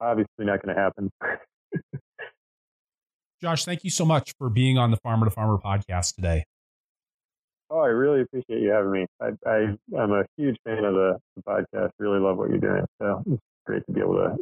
obviously 0.00 0.44
not 0.44 0.62
going 0.62 0.74
to 0.74 0.80
happen. 0.80 1.10
Josh, 3.40 3.64
thank 3.64 3.82
you 3.84 3.90
so 3.90 4.04
much 4.04 4.32
for 4.38 4.48
being 4.48 4.78
on 4.78 4.92
the 4.92 4.96
Farmer 4.98 5.26
to 5.26 5.30
Farmer 5.30 5.58
podcast 5.58 6.14
today. 6.14 6.44
Oh, 7.74 7.80
I 7.80 7.86
really 7.86 8.20
appreciate 8.20 8.60
you 8.60 8.70
having 8.70 8.92
me. 8.92 9.06
I, 9.18 9.30
I 9.48 9.58
am 9.98 10.12
a 10.12 10.24
huge 10.36 10.58
fan 10.62 10.84
of 10.84 10.92
the, 10.92 11.18
the 11.36 11.42
podcast. 11.42 11.90
Really 11.98 12.20
love 12.20 12.36
what 12.36 12.50
you're 12.50 12.58
doing. 12.58 12.84
So 13.00 13.22
it's 13.26 13.40
great 13.64 13.82
to 13.86 13.92
be 13.92 14.00
able 14.00 14.16
to 14.16 14.36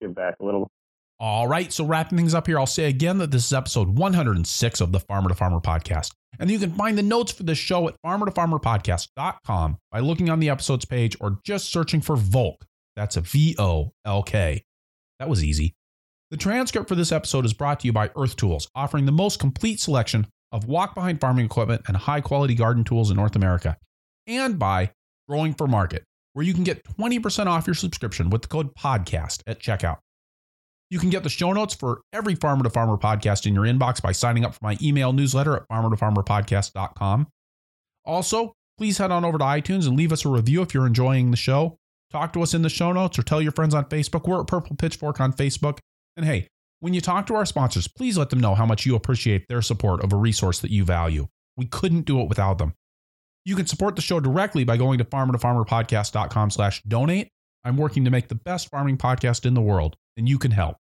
give 0.00 0.12
back 0.12 0.34
a 0.40 0.44
little. 0.44 0.68
All 1.20 1.46
right. 1.46 1.72
So 1.72 1.84
wrapping 1.84 2.18
things 2.18 2.34
up 2.34 2.48
here, 2.48 2.58
I'll 2.58 2.66
say 2.66 2.86
again 2.86 3.18
that 3.18 3.30
this 3.30 3.46
is 3.46 3.52
episode 3.52 3.96
106 3.96 4.80
of 4.80 4.90
the 4.90 4.98
Farmer 4.98 5.28
to 5.28 5.36
Farmer 5.36 5.60
podcast. 5.60 6.10
And 6.40 6.50
you 6.50 6.58
can 6.58 6.72
find 6.72 6.98
the 6.98 7.04
notes 7.04 7.30
for 7.30 7.44
this 7.44 7.58
show 7.58 7.86
at 7.86 7.94
farmertofarmerpodcast.com 8.04 9.78
by 9.92 10.00
looking 10.00 10.28
on 10.28 10.40
the 10.40 10.50
episodes 10.50 10.84
page 10.84 11.16
or 11.20 11.38
just 11.44 11.70
searching 11.70 12.00
for 12.00 12.16
Volk. 12.16 12.64
That's 12.96 13.16
a 13.16 13.20
V 13.20 13.54
O 13.56 13.92
L 14.04 14.24
K. 14.24 14.64
That 15.20 15.28
was 15.28 15.44
easy. 15.44 15.76
The 16.32 16.36
transcript 16.36 16.88
for 16.88 16.96
this 16.96 17.12
episode 17.12 17.44
is 17.44 17.52
brought 17.52 17.78
to 17.80 17.86
you 17.86 17.92
by 17.92 18.10
Earth 18.16 18.34
Tools, 18.34 18.68
offering 18.74 19.06
the 19.06 19.12
most 19.12 19.38
complete 19.38 19.78
selection 19.78 20.26
of 20.54 20.68
walk 20.68 20.94
behind 20.94 21.20
farming 21.20 21.44
equipment 21.44 21.82
and 21.88 21.96
high 21.96 22.20
quality 22.20 22.54
garden 22.54 22.84
tools 22.84 23.10
in 23.10 23.16
North 23.16 23.34
America, 23.34 23.76
and 24.28 24.58
by 24.58 24.92
Growing 25.28 25.52
for 25.52 25.66
Market, 25.66 26.04
where 26.32 26.46
you 26.46 26.54
can 26.54 26.62
get 26.62 26.84
20% 26.96 27.46
off 27.46 27.66
your 27.66 27.74
subscription 27.74 28.30
with 28.30 28.42
the 28.42 28.48
code 28.48 28.72
PODCAST 28.76 29.42
at 29.48 29.58
checkout. 29.58 29.98
You 30.90 31.00
can 31.00 31.10
get 31.10 31.24
the 31.24 31.28
show 31.28 31.52
notes 31.52 31.74
for 31.74 32.02
every 32.12 32.36
Farmer 32.36 32.62
to 32.62 32.70
Farmer 32.70 32.96
podcast 32.96 33.46
in 33.46 33.54
your 33.54 33.64
inbox 33.64 34.00
by 34.00 34.12
signing 34.12 34.44
up 34.44 34.54
for 34.54 34.60
my 34.62 34.78
email 34.80 35.12
newsletter 35.12 35.56
at 35.56 35.68
farmertofarmerpodcast.com. 35.68 37.26
Also, 38.04 38.52
please 38.78 38.98
head 38.98 39.10
on 39.10 39.24
over 39.24 39.38
to 39.38 39.44
iTunes 39.44 39.88
and 39.88 39.96
leave 39.96 40.12
us 40.12 40.24
a 40.24 40.28
review 40.28 40.62
if 40.62 40.72
you're 40.72 40.86
enjoying 40.86 41.32
the 41.32 41.36
show. 41.36 41.76
Talk 42.12 42.32
to 42.34 42.42
us 42.42 42.54
in 42.54 42.62
the 42.62 42.68
show 42.68 42.92
notes 42.92 43.18
or 43.18 43.22
tell 43.22 43.42
your 43.42 43.50
friends 43.50 43.74
on 43.74 43.86
Facebook. 43.86 44.28
We're 44.28 44.40
at 44.40 44.46
Purple 44.46 44.76
Pitchfork 44.76 45.20
on 45.20 45.32
Facebook. 45.32 45.78
And 46.16 46.24
hey, 46.24 46.46
when 46.84 46.92
you 46.92 47.00
talk 47.00 47.26
to 47.26 47.34
our 47.34 47.46
sponsors, 47.46 47.88
please 47.88 48.18
let 48.18 48.28
them 48.28 48.40
know 48.40 48.54
how 48.54 48.66
much 48.66 48.84
you 48.84 48.94
appreciate 48.94 49.48
their 49.48 49.62
support 49.62 50.04
of 50.04 50.12
a 50.12 50.16
resource 50.16 50.58
that 50.58 50.70
you 50.70 50.84
value. 50.84 51.26
We 51.56 51.64
couldn't 51.64 52.02
do 52.02 52.20
it 52.20 52.28
without 52.28 52.58
them. 52.58 52.74
You 53.46 53.56
can 53.56 53.64
support 53.64 53.96
the 53.96 54.02
show 54.02 54.20
directly 54.20 54.64
by 54.64 54.76
going 54.76 54.98
to 54.98 55.04
farmertofarmerpodcast.com 55.06 56.50
slash 56.50 56.82
donate. 56.82 57.30
I'm 57.64 57.78
working 57.78 58.04
to 58.04 58.10
make 58.10 58.28
the 58.28 58.34
best 58.34 58.68
farming 58.68 58.98
podcast 58.98 59.46
in 59.46 59.54
the 59.54 59.62
world, 59.62 59.96
and 60.18 60.28
you 60.28 60.38
can 60.38 60.50
help. 60.50 60.76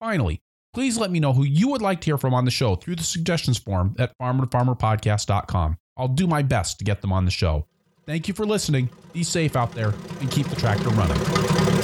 Finally, 0.00 0.40
please 0.72 0.96
let 0.96 1.10
me 1.10 1.20
know 1.20 1.34
who 1.34 1.44
you 1.44 1.68
would 1.68 1.82
like 1.82 2.00
to 2.00 2.06
hear 2.06 2.16
from 2.16 2.32
on 2.32 2.46
the 2.46 2.50
show 2.50 2.74
through 2.74 2.96
the 2.96 3.02
suggestions 3.02 3.58
form 3.58 3.94
at 3.98 4.16
farmertofarmerpodcast.com. 4.18 5.76
I'll 5.98 6.08
do 6.08 6.26
my 6.26 6.40
best 6.40 6.78
to 6.78 6.84
get 6.86 7.02
them 7.02 7.12
on 7.12 7.26
the 7.26 7.30
show. 7.30 7.66
Thank 8.06 8.26
you 8.26 8.32
for 8.32 8.46
listening. 8.46 8.88
Be 9.12 9.22
safe 9.22 9.54
out 9.54 9.72
there 9.72 9.92
and 10.20 10.30
keep 10.30 10.46
the 10.46 10.56
tractor 10.56 10.88
running. 10.88 11.75